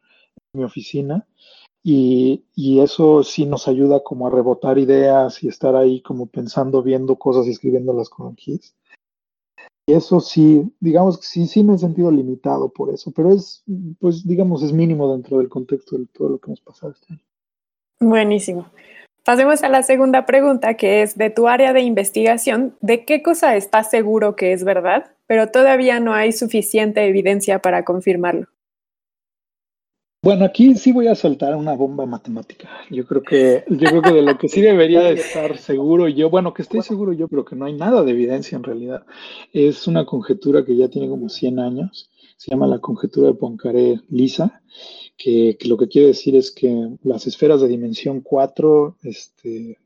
en 0.53 0.59
mi 0.59 0.65
oficina 0.65 1.25
y, 1.83 2.43
y, 2.55 2.79
eso 2.81 3.23
sí 3.23 3.45
nos 3.45 3.67
ayuda 3.67 4.03
como 4.03 4.27
a 4.27 4.29
rebotar 4.29 4.77
ideas 4.77 5.41
y 5.43 5.47
estar 5.47 5.75
ahí 5.75 6.01
como 6.01 6.27
pensando, 6.27 6.83
viendo 6.83 7.15
cosas 7.15 7.47
y 7.47 7.51
escribiéndolas 7.51 8.09
con 8.09 8.35
keys 8.35 8.75
eso 9.87 10.19
sí, 10.19 10.71
digamos 10.79 11.17
que 11.17 11.25
sí, 11.25 11.47
sí 11.47 11.63
me 11.63 11.75
he 11.75 11.77
sentido 11.77 12.11
limitado 12.11 12.69
por 12.69 12.93
eso, 12.93 13.11
pero 13.11 13.31
es, 13.31 13.63
pues 13.99 14.25
digamos, 14.25 14.63
es 14.63 14.71
mínimo 14.71 15.11
dentro 15.11 15.37
del 15.37 15.49
contexto 15.49 15.97
de 15.97 16.05
todo 16.07 16.29
lo 16.29 16.39
que 16.39 16.47
hemos 16.47 16.61
pasado 16.61 16.93
este 16.93 17.13
año. 17.13 17.23
Buenísimo. 17.99 18.67
Pasemos 19.23 19.63
a 19.63 19.69
la 19.69 19.83
segunda 19.83 20.25
pregunta, 20.25 20.75
que 20.75 21.03
es 21.03 21.15
de 21.15 21.29
tu 21.29 21.47
área 21.47 21.73
de 21.73 21.81
investigación, 21.81 22.75
¿de 22.81 23.05
qué 23.05 23.21
cosa 23.21 23.55
estás 23.55 23.89
seguro 23.91 24.35
que 24.35 24.53
es 24.53 24.63
verdad, 24.63 25.11
pero 25.27 25.49
todavía 25.49 25.99
no 25.99 26.13
hay 26.13 26.31
suficiente 26.31 27.05
evidencia 27.05 27.59
para 27.59 27.85
confirmarlo? 27.85 28.47
Bueno, 30.23 30.45
aquí 30.45 30.75
sí 30.75 30.91
voy 30.91 31.07
a 31.07 31.15
soltar 31.15 31.55
una 31.55 31.73
bomba 31.73 32.05
matemática. 32.05 32.69
Yo 32.91 33.07
creo 33.07 33.23
que, 33.23 33.63
yo 33.67 33.89
creo 33.89 34.01
que 34.03 34.11
de 34.11 34.21
lo 34.21 34.37
que 34.37 34.49
sí 34.49 34.61
debería 34.61 35.01
de 35.01 35.13
estar 35.13 35.57
seguro 35.57 36.07
yo, 36.07 36.29
bueno, 36.29 36.53
que 36.53 36.61
estoy 36.61 36.83
seguro 36.83 37.11
yo, 37.11 37.27
pero 37.27 37.43
que 37.43 37.55
no 37.55 37.65
hay 37.65 37.73
nada 37.73 38.03
de 38.03 38.11
evidencia 38.11 38.55
en 38.55 38.63
realidad, 38.63 39.03
es 39.51 39.87
una 39.87 40.05
conjetura 40.05 40.63
que 40.63 40.75
ya 40.75 40.89
tiene 40.89 41.09
como 41.09 41.27
100 41.27 41.57
años. 41.57 42.11
Se 42.37 42.51
llama 42.51 42.67
la 42.67 42.77
conjetura 42.77 43.29
de 43.29 43.33
Poincaré-Lisa, 43.33 44.61
que, 45.17 45.57
que, 45.59 45.67
lo 45.67 45.75
que 45.77 45.87
quiere 45.87 46.09
decir 46.09 46.35
es 46.35 46.51
que 46.51 46.97
las 47.01 47.25
esferas 47.25 47.59
de 47.59 47.67
dimensión 47.67 48.21
4 48.21 48.97
este, 49.01 49.79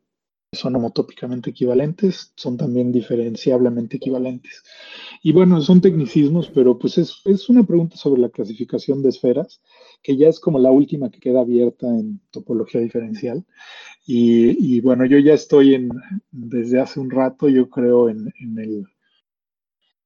son 0.55 0.75
homotópicamente 0.75 1.51
equivalentes, 1.51 2.33
son 2.35 2.57
también 2.57 2.91
diferenciablemente 2.91 3.97
equivalentes. 3.97 4.63
Y 5.21 5.31
bueno, 5.31 5.61
son 5.61 5.81
tecnicismos, 5.81 6.49
pero 6.49 6.77
pues 6.77 6.97
es, 6.97 7.21
es, 7.25 7.49
una 7.49 7.63
pregunta 7.63 7.97
sobre 7.97 8.21
la 8.21 8.29
clasificación 8.29 9.01
de 9.01 9.09
esferas, 9.09 9.61
que 10.01 10.17
ya 10.17 10.27
es 10.27 10.39
como 10.39 10.59
la 10.59 10.71
última 10.71 11.09
que 11.09 11.19
queda 11.19 11.41
abierta 11.41 11.87
en 11.87 12.21
topología 12.31 12.81
diferencial. 12.81 13.45
Y, 14.05 14.75
y 14.75 14.81
bueno, 14.81 15.05
yo 15.05 15.17
ya 15.17 15.33
estoy 15.33 15.75
en, 15.75 15.89
desde 16.31 16.79
hace 16.79 16.99
un 16.99 17.09
rato, 17.09 17.49
yo 17.49 17.69
creo, 17.69 18.09
en, 18.09 18.31
en, 18.39 18.59
el, 18.59 18.85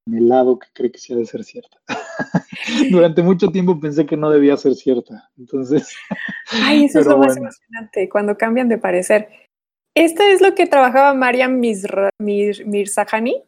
en 0.06 0.14
el 0.14 0.28
lado 0.28 0.58
que 0.58 0.68
cree 0.72 0.90
que 0.90 0.98
sí 0.98 1.12
ha 1.12 1.16
de 1.16 1.26
ser 1.26 1.44
cierta. 1.44 1.78
Durante 2.90 3.22
mucho 3.22 3.48
tiempo 3.48 3.78
pensé 3.78 4.06
que 4.06 4.16
no 4.16 4.30
debía 4.30 4.56
ser 4.56 4.74
cierta. 4.74 5.30
Entonces. 5.36 5.94
Ay, 6.50 6.84
eso 6.84 7.00
es 7.00 7.06
lo 7.06 7.18
más 7.18 7.36
emocionante, 7.36 8.08
cuando 8.08 8.36
cambian 8.36 8.68
de 8.68 8.78
parecer. 8.78 9.28
¿Esto 9.94 10.22
es 10.22 10.40
lo 10.40 10.54
que 10.54 10.66
trabajaba 10.66 11.14
Mariam 11.14 11.58
Mir, 11.58 12.66
Mirzahani? 12.66 13.42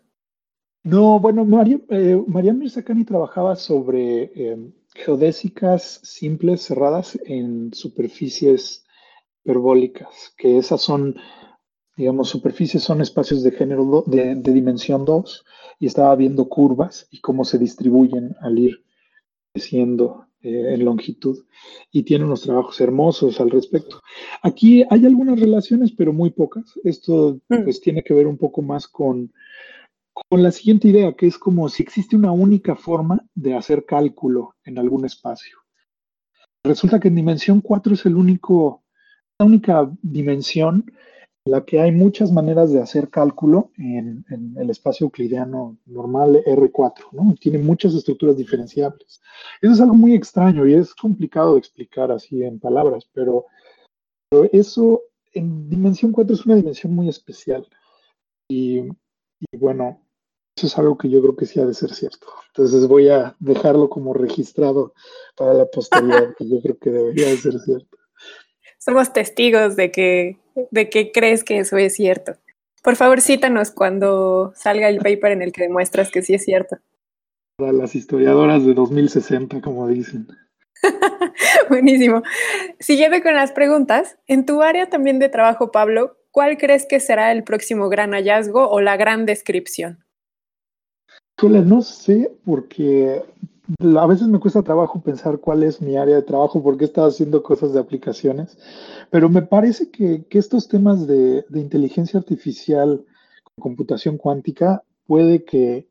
No, 0.85 1.20
bueno, 1.20 1.44
Mariam, 1.44 1.82
eh, 1.89 2.20
Mariam 2.27 2.60
trabajaba 3.06 3.55
sobre 3.55 4.32
eh, 4.35 4.73
geodésicas 4.94 6.01
simples 6.02 6.62
cerradas 6.62 7.16
en 7.24 7.73
superficies 7.73 8.85
hiperbólicas, 9.44 10.35
que 10.36 10.59
esas 10.59 10.81
son, 10.81 11.16
digamos, 11.97 12.28
superficies 12.28 12.82
son 12.82 13.01
espacios 13.01 13.44
de 13.44 13.52
género 13.52 14.02
de, 14.06 14.35
de 14.35 14.52
dimensión 14.52 15.05
2 15.05 15.44
y 15.78 15.86
estaba 15.86 16.16
viendo 16.16 16.48
curvas 16.48 17.06
y 17.10 17.20
cómo 17.20 17.44
se 17.44 17.59
distribuyen 17.59 18.35
al 18.40 18.59
ir 18.59 18.85
creciendo 19.52 20.27
eh, 20.43 20.74
en 20.74 20.85
longitud 20.85 21.44
y 21.90 22.02
tiene 22.02 22.24
unos 22.24 22.43
trabajos 22.43 22.81
hermosos 22.81 23.40
al 23.40 23.51
respecto. 23.51 24.01
Aquí 24.43 24.85
hay 24.90 25.06
algunas 25.06 25.39
relaciones, 25.39 25.93
pero 25.93 26.12
muy 26.12 26.31
pocas. 26.31 26.64
Esto 26.85 27.40
mm. 27.48 27.64
pues 27.64 27.81
tiene 27.81 28.02
que 28.02 28.14
ver 28.14 28.27
un 28.27 28.36
poco 28.36 28.62
más 28.62 28.89
con, 28.89 29.32
con 30.28 30.43
la 30.43 30.51
siguiente 30.51 30.89
idea, 30.89 31.12
que 31.12 31.27
es 31.27 31.39
como 31.39 31.69
si 31.69 31.82
existe 31.82 32.16
una 32.16 32.32
única 32.32 32.77
forma 32.77 33.24
de 33.35 33.55
hacer 33.55 33.85
cálculo 33.85 34.56
en 34.64 34.78
algún 34.78 35.05
espacio. 35.05 35.59
Resulta 36.64 37.01
que 37.01 37.09
en 37.09 37.16
dimensión 37.16 37.60
4 37.60 37.94
es 37.94 38.06
el 38.06 38.16
único, 38.16 38.85
la 39.39 39.47
única 39.47 39.90
dimensión 40.02 40.93
la 41.44 41.64
que 41.64 41.81
hay 41.81 41.90
muchas 41.90 42.31
maneras 42.31 42.73
de 42.73 42.81
hacer 42.81 43.10
cálculo 43.10 43.73
en, 43.77 44.24
en, 44.31 44.56
el 44.56 44.70
espacio 44.70 45.06
euclidiano 45.06 45.77
normal 45.86 46.43
R4, 46.47 47.12
¿no? 47.12 47.35
Tiene 47.40 47.59
muchas 47.59 47.94
estructuras 47.94 48.36
diferenciables. 48.36 49.20
Eso 49.60 49.73
es 49.73 49.81
algo 49.81 49.94
muy 49.94 50.14
extraño 50.14 50.66
y 50.66 50.74
es 50.74 50.94
complicado 50.94 51.55
de 51.55 51.59
explicar 51.59 52.12
así 52.12 52.44
en 52.44 52.60
palabras, 52.60 53.09
pero, 53.12 53.47
pero 54.31 54.48
eso 54.52 55.02
en 55.32 55.69
dimensión 55.69 56.12
4 56.12 56.35
es 56.35 56.47
una 56.47 56.56
dimensión 56.56 56.94
muy 56.94 57.09
especial. 57.09 57.66
Y, 58.48 58.81
y, 58.81 59.56
bueno, 59.56 60.01
eso 60.56 60.66
es 60.69 60.78
algo 60.78 60.97
que 60.97 61.09
yo 61.09 61.20
creo 61.23 61.35
que 61.35 61.47
sí 61.47 61.59
ha 61.59 61.66
de 61.66 61.74
ser 61.74 61.93
cierto. 61.93 62.28
Entonces 62.48 62.86
voy 62.86 63.09
a 63.09 63.35
dejarlo 63.40 63.89
como 63.90 64.14
registrado 64.14 64.94
para 65.36 65.55
la 65.55 65.66
posteridad, 65.66 66.35
que 66.36 66.48
yo 66.48 66.60
creo 66.60 66.78
que 66.78 66.90
debería 66.90 67.28
de 67.28 67.36
ser 67.39 67.59
cierto 67.59 67.98
somos 68.85 69.12
testigos 69.12 69.77
de 69.77 69.93
que, 69.93 70.39
de 70.70 70.91
que 70.91 71.12
crees 71.12 71.45
que 71.45 71.59
eso 71.59 71.77
es 71.77 71.95
cierto. 71.95 72.37
Por 72.83 72.97
favor, 72.97 73.20
cítanos 73.20 73.70
cuando 73.70 74.53
salga 74.57 74.89
el 74.89 74.99
paper 74.99 75.33
en 75.33 75.43
el 75.43 75.53
que 75.53 75.62
demuestras 75.62 76.11
que 76.11 76.23
sí 76.23 76.35
es 76.35 76.45
cierto. 76.45 76.79
Para 77.57 77.73
las 77.73 77.95
historiadoras 77.95 78.65
de 78.65 78.74
2060, 78.74 79.61
como 79.61 79.87
dicen. 79.89 80.27
Buenísimo. 81.69 82.23
Siguiendo 82.81 83.23
con 83.23 83.35
las 83.35 83.53
preguntas, 83.53 84.19
en 84.27 84.47
tu 84.47 84.62
área 84.62 84.89
también 84.89 85.19
de 85.19 85.29
trabajo, 85.29 85.70
Pablo, 85.70 86.16
¿cuál 86.31 86.59
crees 86.59 86.87
que 86.87 86.99
será 86.99 87.31
el 87.31 87.45
próximo 87.45 87.89
gran 87.89 88.12
hallazgo 88.12 88.69
o 88.69 88.81
la 88.81 88.97
gran 88.97 89.27
descripción? 89.27 90.05
No 91.41 91.83
sé, 91.83 92.31
porque 92.45 93.23
a 93.81 94.07
veces 94.07 94.28
me 94.28 94.40
cuesta 94.40 94.62
trabajo 94.62 95.03
pensar 95.03 95.39
cuál 95.39 95.62
es 95.62 95.81
mi 95.81 95.97
área 95.97 96.16
de 96.16 96.23
trabajo 96.23 96.62
porque 96.62 96.85
he 96.85 97.01
haciendo 97.01 97.43
cosas 97.43 97.73
de 97.73 97.81
aplicaciones, 97.81 98.59
pero 99.11 99.28
me 99.28 99.43
parece 99.43 99.90
que, 99.90 100.24
que 100.24 100.39
estos 100.39 100.69
temas 100.69 101.07
de, 101.07 101.44
de, 101.49 101.61
inteligencia 101.61 102.19
artificial, 102.19 103.05
computación 103.59 104.19
cuántica, 104.19 104.82
puede 105.07 105.44
que 105.44 105.86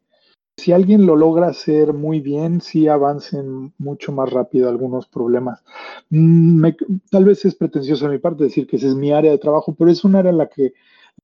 si 0.57 0.73
alguien 0.73 1.05
lo 1.05 1.15
logra 1.15 1.47
hacer 1.47 1.93
muy 1.93 2.19
bien, 2.19 2.61
sí 2.61 2.87
avancen 2.87 3.73
mucho 3.77 4.11
más 4.11 4.29
rápido 4.29 4.69
algunos 4.69 5.07
problemas. 5.07 5.63
Mm, 6.09 6.65
tal 7.09 7.25
vez 7.25 7.45
es 7.45 7.55
pretencioso 7.55 8.05
de 8.05 8.11
mi 8.11 8.19
parte 8.19 8.43
decir 8.43 8.67
que 8.67 8.75
esa 8.75 8.87
es 8.87 8.95
mi 8.95 9.11
área 9.11 9.31
de 9.31 9.37
trabajo, 9.37 9.73
pero 9.73 9.89
es 9.89 10.03
un 10.03 10.15
área 10.15 10.31
en 10.31 10.37
la 10.37 10.49
que 10.49 10.73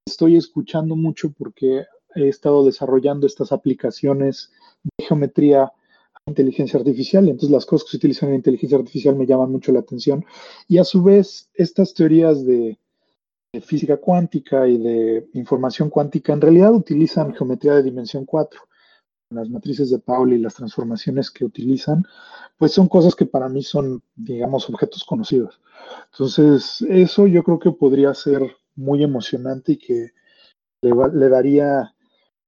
estoy 0.05 0.37
escuchando 0.37 0.95
mucho 0.95 1.31
porque 1.37 1.85
he 2.15 2.27
estado 2.27 2.65
desarrollando 2.65 3.27
estas 3.27 3.51
aplicaciones 3.51 4.51
de 4.83 5.05
geometría 5.05 5.71
inteligencia 6.27 6.79
artificial, 6.79 7.27
entonces 7.27 7.51
las 7.51 7.65
cosas 7.65 7.85
que 7.85 7.91
se 7.91 7.97
utilizan 7.97 8.29
en 8.29 8.35
inteligencia 8.35 8.77
artificial 8.77 9.15
me 9.15 9.25
llaman 9.25 9.51
mucho 9.51 9.71
la 9.71 9.79
atención. 9.79 10.25
Y 10.67 10.77
a 10.77 10.83
su 10.83 11.03
vez, 11.03 11.49
estas 11.53 11.93
teorías 11.93 12.45
de, 12.45 12.77
de, 13.53 13.61
física 13.61 13.97
cuántica 13.97 14.67
y 14.67 14.77
de 14.77 15.27
información 15.33 15.89
cuántica 15.89 16.33
en 16.33 16.41
realidad 16.41 16.73
utilizan 16.73 17.33
geometría 17.33 17.73
de 17.75 17.83
dimensión 17.83 18.25
4. 18.25 18.59
las 19.29 19.49
matrices 19.49 19.89
de 19.89 19.99
Pauli 19.99 20.35
y 20.35 20.39
las 20.39 20.55
transformaciones 20.55 21.31
que 21.31 21.45
utilizan, 21.45 22.05
pues 22.57 22.71
son 22.71 22.87
cosas 22.87 23.15
que 23.15 23.25
para 23.25 23.49
mí 23.49 23.61
son, 23.63 24.01
digamos, 24.15 24.69
objetos 24.69 25.03
conocidos. 25.03 25.59
Entonces, 26.11 26.81
eso 26.89 27.27
yo 27.27 27.43
creo 27.43 27.59
que 27.59 27.71
podría 27.71 28.13
ser 28.13 28.55
muy 28.75 29.03
emocionante 29.03 29.73
y 29.73 29.77
que 29.77 30.11
le, 30.81 31.29
daría 31.29 31.93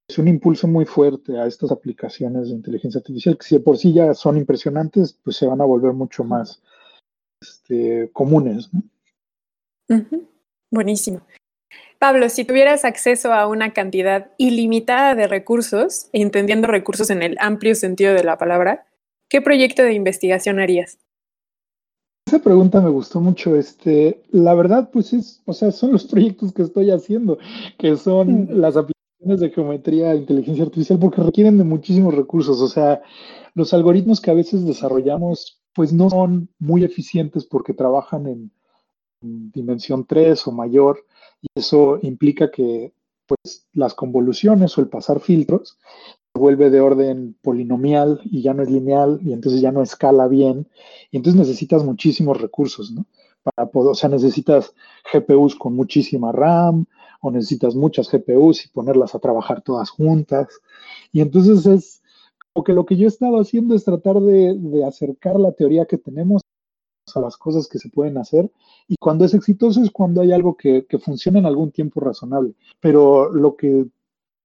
pues, 0.10 0.18
un 0.18 0.27
impulso 0.27 0.68
muy 0.68 0.86
fuerte 0.86 1.38
a 1.38 1.45
estas 1.45 1.72
aplicaciones 1.72 2.48
de 2.48 2.56
inteligencia 2.56 2.98
artificial, 2.98 3.38
que 3.38 3.45
si 3.45 3.56
de 3.56 3.61
por 3.61 3.77
sí 3.77 3.94
ya 3.94 4.15
son 4.15 4.38
impresionantes, 4.38 5.14
pues 5.23 5.38
se 5.38 5.45
van 5.45 5.61
a 5.61 5.65
volver 5.65 5.94
mucho 5.94 6.23
más 6.23 6.64
este, 7.40 8.10
comunes. 8.11 8.72
Buenísimo. 10.72 11.22
Pablo, 11.99 12.27
si 12.30 12.44
tuvieras 12.44 12.86
acceso 12.86 13.34
a 13.34 13.45
una 13.45 13.72
cantidad 13.72 14.31
ilimitada 14.40 15.14
de 15.14 15.27
recursos, 15.27 16.10
entendiendo 16.11 16.68
recursos 16.68 17.11
en 17.11 17.22
el 17.22 17.38
amplio 17.40 17.76
sentido 17.76 18.15
de 18.15 18.23
la 18.23 18.40
palabra, 18.40 18.88
¿qué 19.30 19.41
proyecto 19.41 19.84
de 19.84 19.94
investigación 19.94 20.60
harías? 20.60 20.98
Esa 22.26 22.40
pregunta 22.40 22.81
me 22.81 22.90
gustó 22.90 23.22
mucho. 23.22 23.56
Este, 23.56 24.23
la 24.31 24.56
verdad, 24.56 24.90
pues 24.91 25.14
es, 25.14 25.44
o 25.45 25.53
sea, 25.53 25.72
son 25.72 25.91
los 25.91 26.06
proyectos 26.06 26.52
que 26.52 26.64
estoy 26.64 26.90
haciendo, 26.90 27.38
que 27.77 27.95
son 27.95 28.48
las 28.49 28.76
aplicaciones 28.76 28.98
de 29.20 29.50
geometría 29.50 30.14
e 30.14 30.18
inteligencia 30.18 30.64
artificial, 30.64 31.00
porque 31.00 31.22
requieren 31.22 31.58
de 31.58 31.64
muchísimos 31.64 32.14
recursos. 32.16 32.62
O 32.62 32.68
sea, 32.68 33.02
los 33.54 33.74
algoritmos 33.74 34.22
que 34.22 34.32
a 34.32 34.36
veces 34.36 34.66
desarrollamos, 34.66 35.62
pues 35.74 35.94
no 35.94 36.10
son 36.10 36.50
muy 36.60 36.84
eficientes 36.84 37.46
porque 37.46 37.74
trabajan 37.74 38.28
en, 38.28 38.52
en 39.22 39.52
dimensión 39.52 40.06
3 40.06 40.48
o 40.48 40.52
mayor, 40.52 41.06
y 41.41 41.48
eso 41.56 42.00
implica 42.02 42.50
que 42.52 42.94
pues 43.28 43.68
las 43.74 43.94
convoluciones 43.94 44.76
o 44.78 44.82
el 44.82 44.88
pasar 44.88 45.20
filtros 45.20 45.78
vuelve 46.34 46.70
de 46.70 46.82
orden 46.82 47.36
polinomial 47.41 48.22
y 48.24 48.41
ya 48.41 48.54
no 48.54 48.64
es 48.64 48.72
lineal 48.72 49.20
y 49.24 49.34
entonces 49.34 49.62
ya 49.62 49.72
no 49.72 49.84
escala 49.84 50.28
bien 50.28 50.68
y 51.12 51.18
entonces 51.18 51.40
necesitas 51.40 51.84
muchísimos 51.84 52.41
recursos, 52.41 52.91
¿no? 52.91 53.06
Para 53.44 53.70
poder, 53.70 53.91
o 53.91 53.96
sea, 53.96 54.10
necesitas 54.10 54.74
GPUs 55.14 55.56
con 55.56 55.76
muchísima 55.76 56.32
RAM 56.32 56.86
o 57.22 57.32
necesitas 57.32 57.76
muchas 57.76 58.10
GPUs 58.10 58.66
y 58.66 58.70
ponerlas 58.70 59.16
a 59.16 59.20
trabajar 59.20 59.62
todas 59.62 59.90
juntas 59.90 60.48
y 61.12 61.22
entonces 61.22 61.66
es 61.66 62.04
como 62.54 62.76
lo 62.76 62.86
que 62.86 62.98
yo 62.98 63.06
he 63.06 63.08
estado 63.08 63.40
haciendo 63.40 63.76
es 63.76 63.86
tratar 63.86 64.20
de, 64.20 64.56
de 64.58 64.86
acercar 64.86 65.40
la 65.40 65.52
teoría 65.52 65.86
que 65.86 65.98
tenemos 65.98 66.41
a 67.16 67.20
las 67.20 67.38
cosas 67.38 67.68
que 67.68 67.80
se 67.80 67.90
pueden 67.90 68.18
hacer 68.18 68.52
y 68.88 68.96
cuando 69.00 69.26
es 69.26 69.34
exitoso 69.34 69.82
es 69.82 69.91
cuando 69.91 70.22
hay 70.22 70.32
algo 70.32 70.56
que, 70.56 70.86
que 70.86 71.00
funciona 71.00 71.40
en 71.40 71.46
algún 71.46 71.72
tiempo 71.72 72.00
razonable. 72.00 72.54
Pero 72.80 73.32
lo 73.32 73.56
que 73.56 73.88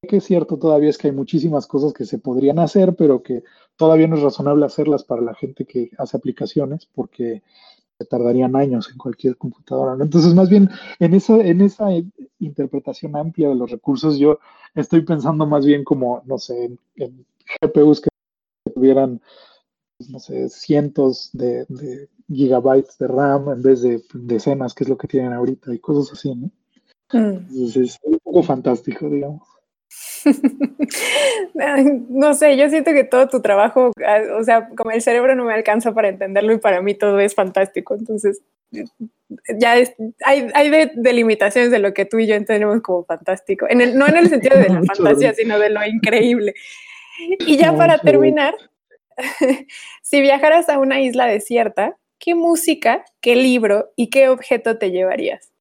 que 0.06 0.18
es 0.18 0.24
cierto 0.24 0.58
todavía 0.58 0.90
es 0.90 0.98
que 0.98 1.08
hay 1.08 1.14
muchísimas 1.14 1.66
cosas 1.66 1.92
que 1.92 2.04
se 2.04 2.18
podrían 2.18 2.58
hacer, 2.58 2.94
pero 2.94 3.22
que 3.22 3.42
todavía 3.76 4.06
no 4.06 4.16
es 4.16 4.22
razonable 4.22 4.66
hacerlas 4.66 5.04
para 5.04 5.22
la 5.22 5.34
gente 5.34 5.64
que 5.64 5.90
hace 5.98 6.16
aplicaciones 6.16 6.86
porque 6.94 7.42
se 7.98 8.04
tardarían 8.06 8.56
años 8.56 8.90
en 8.90 8.98
cualquier 8.98 9.36
computadora. 9.36 9.96
Entonces, 10.02 10.34
más 10.34 10.48
bien, 10.48 10.68
en 10.98 11.14
esa, 11.14 11.36
en 11.36 11.60
esa 11.60 11.88
interpretación 12.38 13.16
amplia 13.16 13.48
de 13.48 13.54
los 13.54 13.70
recursos, 13.70 14.18
yo 14.18 14.38
estoy 14.74 15.02
pensando 15.02 15.46
más 15.46 15.64
bien 15.64 15.84
como, 15.84 16.22
no 16.26 16.38
sé, 16.38 16.76
en, 16.96 17.26
GPUs 17.60 18.00
que 18.00 18.08
tuvieran, 18.74 19.20
no 20.08 20.18
sé, 20.18 20.48
cientos 20.48 21.30
de, 21.32 22.08
gigabytes 22.28 22.98
de 22.98 23.06
RAM 23.06 23.50
en 23.50 23.62
vez 23.62 23.82
de 23.82 24.02
decenas, 24.14 24.74
que 24.74 24.84
es 24.84 24.90
lo 24.90 24.96
que 24.96 25.08
tienen 25.08 25.32
ahorita, 25.32 25.72
y 25.72 25.78
cosas 25.78 26.12
así, 26.12 26.34
¿no? 26.34 26.50
Mm. 27.12 27.46
Entonces, 27.50 27.76
es 27.76 27.98
un 28.02 28.18
poco 28.18 28.42
fantástico, 28.42 29.08
digamos. 29.08 29.53
no 32.08 32.34
sé, 32.34 32.56
yo 32.56 32.68
siento 32.70 32.92
que 32.92 33.04
todo 33.04 33.28
tu 33.28 33.40
trabajo, 33.40 33.92
ah, 34.06 34.20
o 34.38 34.44
sea, 34.44 34.68
como 34.76 34.90
el 34.90 35.02
cerebro 35.02 35.34
no 35.34 35.44
me 35.44 35.54
alcanza 35.54 35.92
para 35.92 36.08
entenderlo 36.08 36.52
y 36.52 36.58
para 36.58 36.80
mí 36.80 36.94
todo 36.94 37.20
es 37.20 37.34
fantástico. 37.34 37.94
Entonces, 37.94 38.42
ya 39.58 39.72
hay, 40.24 40.50
hay 40.54 40.90
delimitaciones 40.94 41.70
de 41.70 41.78
lo 41.78 41.94
que 41.94 42.04
tú 42.04 42.18
y 42.18 42.26
yo 42.26 42.34
entendemos 42.34 42.80
como 42.82 43.04
fantástico. 43.04 43.66
En 43.68 43.80
el, 43.80 43.98
no 43.98 44.06
en 44.06 44.16
el 44.16 44.28
sentido 44.28 44.58
de 44.58 44.68
la 44.68 44.82
fantasía, 44.94 45.34
sino 45.34 45.58
de 45.58 45.70
lo 45.70 45.84
increíble. 45.84 46.54
Y 47.46 47.56
ya 47.56 47.76
para 47.76 47.98
terminar, 47.98 48.54
si 50.02 50.20
viajaras 50.20 50.68
a 50.68 50.78
una 50.78 51.00
isla 51.00 51.26
desierta, 51.26 51.96
¿qué 52.18 52.34
música, 52.34 53.04
qué 53.20 53.36
libro 53.36 53.92
y 53.96 54.10
qué 54.10 54.28
objeto 54.28 54.78
te 54.78 54.90
llevarías? 54.90 55.52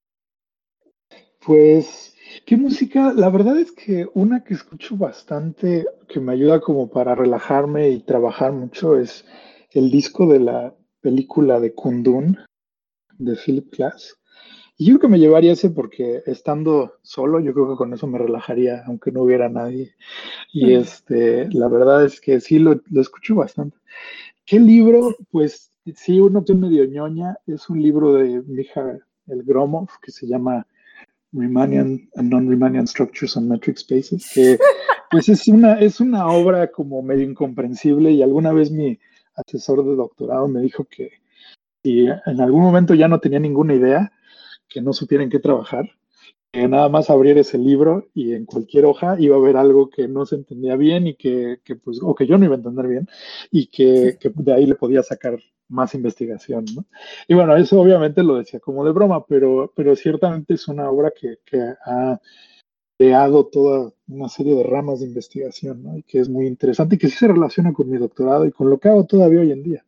Pues 1.46 2.13
¿Qué 2.46 2.58
música? 2.58 3.14
La 3.14 3.30
verdad 3.30 3.58
es 3.60 3.72
que 3.72 4.08
una 4.14 4.44
que 4.44 4.54
escucho 4.54 4.98
bastante, 4.98 5.86
que 6.08 6.20
me 6.20 6.34
ayuda 6.34 6.60
como 6.62 6.90
para 6.90 7.16
relajarme 7.16 7.90
y 7.90 8.00
trabajar 8.00 8.52
mucho, 8.52 8.98
es 8.98 9.26
el 9.72 9.92
disco 9.92 10.28
de 10.28 10.40
la 10.40 10.76
película 11.02 11.60
de 11.60 11.74
Kundun 11.74 12.38
de 13.18 13.36
Philip 13.36 13.74
Glass. 13.76 14.18
Y 14.78 14.86
yo 14.86 14.94
creo 14.94 15.02
que 15.02 15.12
me 15.14 15.20
llevaría 15.20 15.54
ese 15.54 15.70
porque 15.70 16.24
estando 16.26 16.94
solo, 17.04 17.40
yo 17.40 17.54
creo 17.54 17.70
que 17.70 17.76
con 17.76 17.94
eso 17.94 18.08
me 18.08 18.18
relajaría, 18.18 18.84
aunque 18.88 19.12
no 19.12 19.22
hubiera 19.24 19.48
nadie. 19.48 19.96
Y 20.52 20.74
este, 20.74 21.48
la 21.52 21.68
verdad 21.68 22.04
es 22.04 22.20
que 22.20 22.40
sí 22.40 22.58
lo, 22.58 22.82
lo 22.90 23.02
escucho 23.02 23.36
bastante. 23.36 23.78
¿Qué 24.46 24.60
libro? 24.60 25.16
Pues 25.30 25.72
sí, 25.96 26.20
uno 26.20 26.44
que 26.44 26.54
es 26.54 26.58
medio 26.58 26.86
ñoña, 26.86 27.38
es 27.46 27.70
un 27.70 27.82
libro 27.82 28.14
de 28.14 28.42
Mija 28.42 29.00
el 29.28 29.44
Gromov 29.44 29.88
que 30.02 30.12
se 30.12 30.28
llama 30.28 30.68
Riemannian 31.34 32.10
and 32.16 32.30
Non-Riemannian 32.30 32.88
Structures 32.88 33.36
and 33.38 33.50
Metric 33.50 33.78
Spaces, 33.78 34.32
que 34.34 34.58
pues 35.12 35.30
es 35.30 35.48
una, 35.48 35.80
es 35.80 36.00
una 36.00 36.28
obra 36.28 36.72
como 36.72 37.02
medio 37.02 37.24
incomprensible 37.24 38.12
y 38.12 38.22
alguna 38.22 38.54
vez 38.54 38.72
mi 38.72 39.00
asesor 39.36 39.84
de 39.84 39.96
doctorado 39.96 40.48
me 40.48 40.62
dijo 40.62 40.86
que 40.86 41.12
si 41.84 42.06
en 42.08 42.42
algún 42.42 42.62
momento 42.62 42.94
ya 42.94 43.08
no 43.08 43.20
tenía 43.20 43.40
ninguna 43.40 43.74
idea, 43.74 44.12
que 44.70 44.82
no 44.82 44.94
supiera 44.94 45.24
en 45.24 45.30
qué 45.30 45.40
trabajar, 45.40 45.90
que 46.52 46.68
nada 46.68 46.88
más 46.88 47.10
abrir 47.10 47.38
ese 47.38 47.58
libro 47.58 48.10
y 48.14 48.34
en 48.34 48.46
cualquier 48.46 48.86
hoja 48.86 49.16
iba 49.20 49.36
a 49.36 49.40
haber 49.40 49.58
algo 49.58 49.90
que 49.90 50.08
no 50.08 50.26
se 50.26 50.36
entendía 50.36 50.76
bien 50.76 51.08
y 51.08 51.16
que, 51.16 51.60
que 51.64 51.76
pues, 51.76 52.00
o 52.02 52.14
que 52.16 52.28
yo 52.28 52.38
no 52.38 52.46
iba 52.46 52.54
a 52.54 52.58
entender 52.58 52.88
bien 52.88 53.10
y 53.52 53.68
que, 53.68 54.18
que 54.20 54.32
de 54.36 54.54
ahí 54.54 54.66
le 54.66 54.76
podía 54.76 55.02
sacar 55.04 55.40
más 55.74 55.96
investigación, 55.96 56.66
¿no? 56.76 56.86
Y 57.28 57.34
bueno, 57.34 57.56
eso 57.58 57.82
obviamente 57.82 58.24
lo 58.24 58.36
decía 58.36 58.60
como 58.60 58.86
de 58.86 58.92
broma, 58.92 59.26
pero, 59.26 59.74
pero 59.76 59.96
ciertamente 59.96 60.54
es 60.54 60.68
una 60.68 60.90
obra 60.90 61.12
que, 61.12 61.40
que 61.46 61.60
ha 61.86 62.20
creado 62.98 63.48
toda 63.48 63.92
una 64.08 64.30
serie 64.30 64.56
de 64.56 64.64
ramas 64.64 65.00
de 65.00 65.08
investigación, 65.08 65.84
¿no? 65.84 65.98
Y 65.98 66.04
que 66.04 66.20
es 66.20 66.30
muy 66.30 66.46
interesante 66.46 66.96
y 66.96 66.98
que 67.00 67.10
sí 67.10 67.18
se 67.18 67.28
relaciona 67.28 67.74
con 67.74 67.90
mi 67.90 67.98
doctorado 67.98 68.46
y 68.46 68.52
con 68.52 68.70
lo 68.70 68.78
que 68.78 68.90
hago 68.90 69.06
todavía 69.06 69.42
hoy 69.42 69.52
en 69.52 69.64
día. 69.64 69.86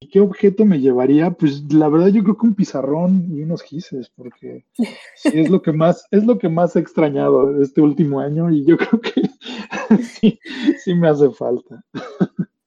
¿Y 0.00 0.08
qué 0.08 0.20
objeto 0.20 0.64
me 0.64 0.80
llevaría? 0.80 1.30
Pues 1.30 1.72
la 1.72 1.88
verdad 1.88 2.08
yo 2.08 2.22
creo 2.22 2.36
que 2.36 2.46
un 2.46 2.54
pizarrón 2.54 3.26
y 3.30 3.42
unos 3.42 3.62
gises, 3.62 4.10
porque 4.14 4.66
sí 5.14 5.30
es 5.32 5.48
lo 5.48 5.62
que 5.62 5.72
más, 5.72 6.06
es 6.10 6.24
lo 6.26 6.38
que 6.38 6.48
más 6.48 6.76
he 6.76 6.80
extrañado 6.80 7.62
este 7.62 7.80
último 7.80 8.20
año 8.20 8.50
y 8.50 8.64
yo 8.66 8.76
creo 8.76 9.00
que 9.00 9.22
sí, 10.02 10.38
sí 10.84 10.94
me 10.94 11.08
hace 11.08 11.30
falta. 11.30 11.82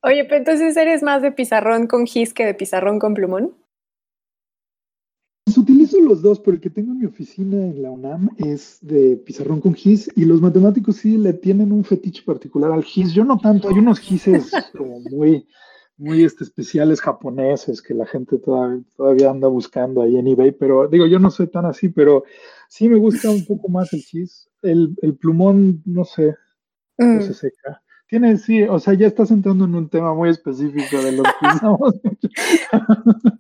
Oye, 0.07 0.23
pero 0.23 0.37
entonces 0.37 0.77
eres 0.77 1.03
más 1.03 1.21
de 1.21 1.33
pizarrón 1.33 1.85
con 1.85 2.05
gis 2.05 2.33
que 2.33 2.45
de 2.45 2.53
pizarrón 2.53 2.97
con 2.97 3.13
plumón. 3.13 3.53
Pues 5.43 5.57
utilizo 5.57 5.99
los 5.99 6.21
dos, 6.21 6.39
pero 6.39 6.55
el 6.55 6.61
que 6.61 6.69
tengo 6.69 6.93
en 6.93 6.99
mi 6.99 7.05
oficina 7.05 7.57
en 7.57 7.81
la 7.81 7.91
UNAM 7.91 8.29
es 8.37 8.79
de 8.81 9.17
pizarrón 9.17 9.59
con 9.59 9.73
gis 9.73 10.09
y 10.15 10.23
los 10.23 10.39
matemáticos 10.39 10.95
sí 10.95 11.17
le 11.17 11.33
tienen 11.33 11.73
un 11.73 11.83
fetiche 11.83 12.23
particular 12.23 12.71
al 12.71 12.85
gis. 12.85 13.11
Yo 13.11 13.25
no 13.25 13.37
tanto, 13.37 13.67
hay 13.67 13.79
unos 13.79 13.99
gises 13.99 14.49
como 14.77 15.01
muy, 15.01 15.45
muy 15.97 16.23
este, 16.23 16.45
especiales 16.45 17.01
japoneses 17.01 17.81
que 17.81 17.93
la 17.93 18.05
gente 18.05 18.37
todavía, 18.37 18.81
todavía 18.95 19.29
anda 19.29 19.49
buscando 19.49 20.01
ahí 20.01 20.15
en 20.15 20.27
eBay, 20.27 20.53
pero 20.53 20.87
digo, 20.87 21.05
yo 21.05 21.19
no 21.19 21.29
soy 21.31 21.47
tan 21.47 21.65
así, 21.65 21.89
pero 21.89 22.23
sí 22.69 22.87
me 22.87 22.97
gusta 22.97 23.29
un 23.29 23.45
poco 23.45 23.67
más 23.67 23.91
el 23.91 24.03
gis. 24.03 24.49
El, 24.61 24.95
el 25.01 25.17
plumón, 25.17 25.81
no 25.85 26.05
sé, 26.05 26.33
no 26.97 27.19
mm. 27.19 27.21
se 27.23 27.33
seca. 27.33 27.81
Tiene, 28.07 28.37
sí, 28.37 28.63
o 28.63 28.79
sea, 28.79 28.93
ya 28.93 29.07
estás 29.07 29.31
entrando 29.31 29.65
en 29.65 29.75
un 29.75 29.89
tema 29.89 30.13
muy 30.13 30.29
específico 30.29 31.01
de 31.01 31.11
lo 31.11 31.23
que 31.23 31.29
usamos. 31.55 31.95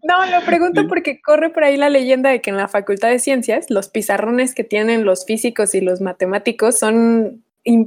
no, 0.03 0.25
lo 0.25 0.45
pregunto 0.45 0.87
porque 0.89 1.21
corre 1.21 1.49
por 1.51 1.63
ahí 1.63 1.77
la 1.77 1.89
leyenda 1.89 2.29
de 2.29 2.41
que 2.41 2.49
en 2.49 2.57
la 2.57 2.67
Facultad 2.67 3.09
de 3.09 3.19
Ciencias 3.19 3.67
los 3.69 3.87
pizarrones 3.87 4.53
que 4.53 4.65
tienen 4.65 5.05
los 5.05 5.25
físicos 5.25 5.73
y 5.73 5.79
los 5.79 6.01
matemáticos 6.01 6.77
son 6.77 7.45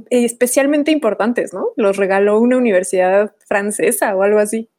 especialmente 0.09 0.91
importantes, 0.91 1.53
¿no? 1.53 1.69
Los 1.75 1.97
regaló 1.97 2.39
una 2.39 2.57
universidad 2.57 3.33
francesa 3.47 4.15
o 4.15 4.23
algo 4.23 4.39
así. 4.39 4.69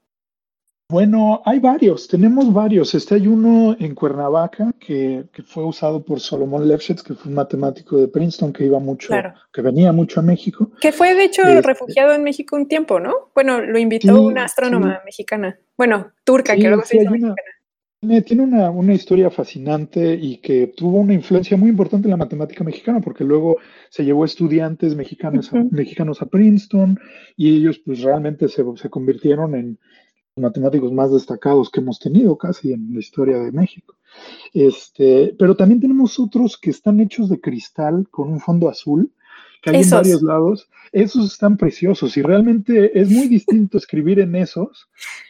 Bueno, 0.92 1.40
hay 1.46 1.58
varios, 1.58 2.06
tenemos 2.06 2.52
varios. 2.52 2.94
Este 2.94 3.14
hay 3.14 3.26
uno 3.26 3.74
en 3.80 3.94
Cuernavaca 3.94 4.74
que, 4.78 5.24
fue 5.46 5.64
usado 5.64 6.04
por 6.04 6.20
Solomon 6.20 6.68
Lefschetz, 6.68 7.02
que 7.02 7.14
fue 7.14 7.30
un 7.30 7.36
matemático 7.36 7.96
de 7.96 8.08
Princeton 8.08 8.52
que 8.52 8.66
iba 8.66 8.78
mucho, 8.78 9.10
que 9.50 9.62
venía 9.62 9.90
mucho 9.90 10.20
a 10.20 10.22
México. 10.22 10.70
Que 10.82 10.92
fue 10.92 11.14
de 11.14 11.24
hecho 11.24 11.44
este 11.44 11.62
refugiado 11.62 12.12
en 12.12 12.22
México 12.22 12.56
un 12.56 12.68
tiempo, 12.68 13.00
¿no? 13.00 13.30
Bueno, 13.34 13.62
lo 13.62 13.78
invitó 13.78 14.20
una 14.20 14.44
astrónoma 14.44 15.00
mexicana, 15.06 15.58
bueno, 15.78 16.12
turca, 16.24 16.54
que 16.56 16.68
luego 16.68 16.84
se 16.84 16.98
hizo 16.98 17.10
mexicana. 17.10 17.34
tiene 18.26 18.42
una, 18.42 18.70
una, 18.70 18.92
historia 18.92 19.30
fascinante 19.30 20.12
y 20.12 20.42
que 20.42 20.74
tuvo 20.76 20.98
una 20.98 21.14
influencia 21.14 21.56
muy 21.56 21.70
importante 21.70 22.06
en 22.06 22.10
la 22.10 22.18
matemática 22.18 22.64
mexicana, 22.64 23.00
porque 23.00 23.24
luego 23.24 23.56
se 23.88 24.04
llevó 24.04 24.26
estudiantes 24.26 24.94
mexicanos, 24.94 25.54
a, 25.54 25.64
mexicanos 25.70 26.20
a 26.20 26.26
Princeton 26.26 27.00
y 27.34 27.56
ellos 27.56 27.78
pues 27.78 28.02
realmente 28.02 28.46
se, 28.48 28.62
se 28.76 28.90
convirtieron 28.90 29.54
en 29.54 29.78
matemáticos 30.36 30.92
más 30.92 31.12
destacados 31.12 31.70
que 31.70 31.80
hemos 31.80 31.98
tenido 31.98 32.36
casi 32.36 32.72
en 32.72 32.94
la 32.94 33.00
historia 33.00 33.38
de 33.38 33.52
México. 33.52 33.96
Este, 34.52 35.34
pero 35.38 35.56
también 35.56 35.80
tenemos 35.80 36.18
otros 36.18 36.56
que 36.58 36.70
están 36.70 37.00
hechos 37.00 37.28
de 37.28 37.40
cristal 37.40 38.08
con 38.10 38.30
un 38.30 38.40
fondo 38.40 38.68
azul, 38.68 39.12
que 39.62 39.70
hay 39.70 39.82
en 39.82 39.90
varios 39.90 40.22
lados. 40.22 40.68
Esos 40.90 41.32
están 41.32 41.56
preciosos 41.56 42.16
y 42.16 42.22
realmente 42.22 42.98
es 42.98 43.10
muy 43.10 43.28
distinto 43.28 43.78
escribir 43.78 44.20
en 44.20 44.34
esos 44.34 44.88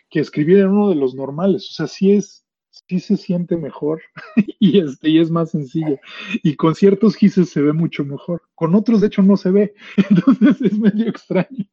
que 0.08 0.20
escribir 0.20 0.58
en 0.58 0.68
uno 0.68 0.90
de 0.90 0.96
los 0.96 1.14
normales. 1.14 1.68
O 1.70 1.72
sea, 1.72 1.86
sí 1.86 2.12
es, 2.12 2.44
sí 2.70 3.00
se 3.00 3.16
siente 3.16 3.56
mejor 3.56 4.02
y, 4.58 4.78
este, 4.80 5.10
y 5.10 5.18
es 5.18 5.30
más 5.30 5.50
sencillo. 5.50 5.98
Y 6.42 6.56
con 6.56 6.74
ciertos 6.74 7.16
gises 7.16 7.50
se 7.50 7.60
ve 7.60 7.72
mucho 7.72 8.04
mejor. 8.04 8.42
Con 8.54 8.74
otros, 8.74 9.00
de 9.00 9.08
hecho, 9.08 9.22
no 9.22 9.36
se 9.36 9.50
ve. 9.50 9.74
Entonces 10.10 10.60
es 10.60 10.78
medio 10.78 11.08
extraño. 11.08 11.66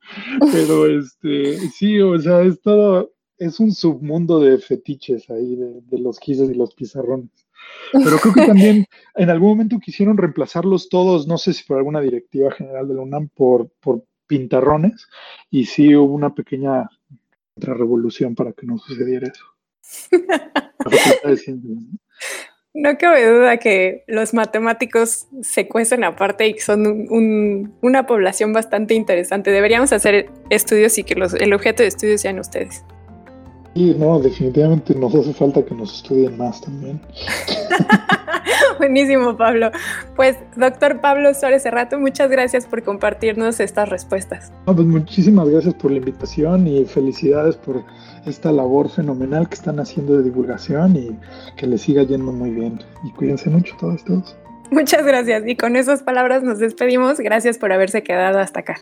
Pero 0.51 0.85
este, 0.85 1.59
sí, 1.69 1.99
o 2.01 2.19
sea, 2.19 2.41
es 2.41 2.61
todo, 2.61 3.11
es 3.39 3.59
un 3.59 3.71
submundo 3.71 4.39
de 4.39 4.57
fetiches 4.57 5.29
ahí, 5.29 5.55
de, 5.55 5.97
los 5.97 6.19
gises 6.19 6.49
y 6.49 6.53
los 6.53 6.73
pizarrones. 6.75 7.29
Pero 7.91 8.17
creo 8.17 8.33
que 8.33 8.45
también 8.45 8.85
en 9.15 9.29
algún 9.29 9.49
momento 9.49 9.79
quisieron 9.79 10.17
reemplazarlos 10.17 10.89
todos, 10.89 11.27
no 11.27 11.37
sé 11.37 11.53
si 11.53 11.63
por 11.63 11.77
alguna 11.77 12.01
directiva 12.01 12.51
general 12.51 12.87
de 12.87 12.95
la 12.95 13.01
UNAM, 13.01 13.29
por, 13.29 13.69
por 13.79 14.03
pintarrones, 14.27 15.07
y 15.49 15.65
sí 15.65 15.95
hubo 15.95 16.13
una 16.13 16.33
pequeña 16.33 16.89
revolución 17.55 18.35
para 18.35 18.53
que 18.53 18.65
no 18.65 18.77
sucediera 18.77 19.27
eso. 19.27 19.45
No 22.71 22.99
cabe 22.99 23.25
duda 23.25 23.57
que 23.57 24.03
los 24.07 24.35
matemáticos 24.35 25.27
se 25.41 25.67
cuecen 25.67 26.03
aparte 26.03 26.47
y 26.47 26.59
son 26.59 27.07
una 27.81 28.05
población 28.05 28.53
bastante 28.53 28.93
interesante. 28.93 29.49
Deberíamos 29.49 29.91
hacer 29.91 30.29
estudios 30.51 30.95
y 30.99 31.03
que 31.03 31.15
el 31.15 31.53
objeto 31.53 31.81
de 31.81 31.89
estudio 31.89 32.19
sean 32.19 32.37
ustedes. 32.37 32.85
Sí, 33.79 33.95
no, 33.97 34.19
definitivamente 34.19 34.93
nos 34.93 35.15
hace 35.15 35.33
falta 35.33 35.63
que 35.63 35.73
nos 35.73 35.95
estudien 35.95 36.37
más 36.37 36.59
también. 36.59 36.99
Buenísimo, 38.77 39.37
Pablo. 39.37 39.71
Pues, 40.17 40.35
doctor 40.57 40.99
Pablo 40.99 41.33
Suárez 41.33 41.63
Cerrato, 41.63 41.97
muchas 41.97 42.29
gracias 42.29 42.65
por 42.65 42.83
compartirnos 42.83 43.61
estas 43.61 43.87
respuestas. 43.87 44.51
pues 44.65 44.79
muchísimas 44.79 45.47
gracias 45.47 45.75
por 45.75 45.91
la 45.91 45.99
invitación 45.99 46.67
y 46.67 46.83
felicidades 46.83 47.55
por 47.55 47.85
esta 48.25 48.51
labor 48.51 48.89
fenomenal 48.89 49.47
que 49.47 49.55
están 49.55 49.79
haciendo 49.79 50.17
de 50.17 50.23
divulgación 50.23 50.97
y 50.97 51.17
que 51.55 51.65
les 51.65 51.83
siga 51.83 52.03
yendo 52.03 52.33
muy 52.33 52.49
bien. 52.49 52.81
Y 53.05 53.11
cuídense 53.13 53.49
mucho 53.49 53.77
todos, 53.79 54.03
todos. 54.03 54.35
Muchas 54.71 55.05
gracias. 55.05 55.43
Y 55.47 55.55
con 55.55 55.77
esas 55.77 56.03
palabras 56.03 56.43
nos 56.43 56.59
despedimos. 56.59 57.21
Gracias 57.21 57.57
por 57.57 57.71
haberse 57.71 58.03
quedado 58.03 58.39
hasta 58.39 58.59
acá. 58.59 58.81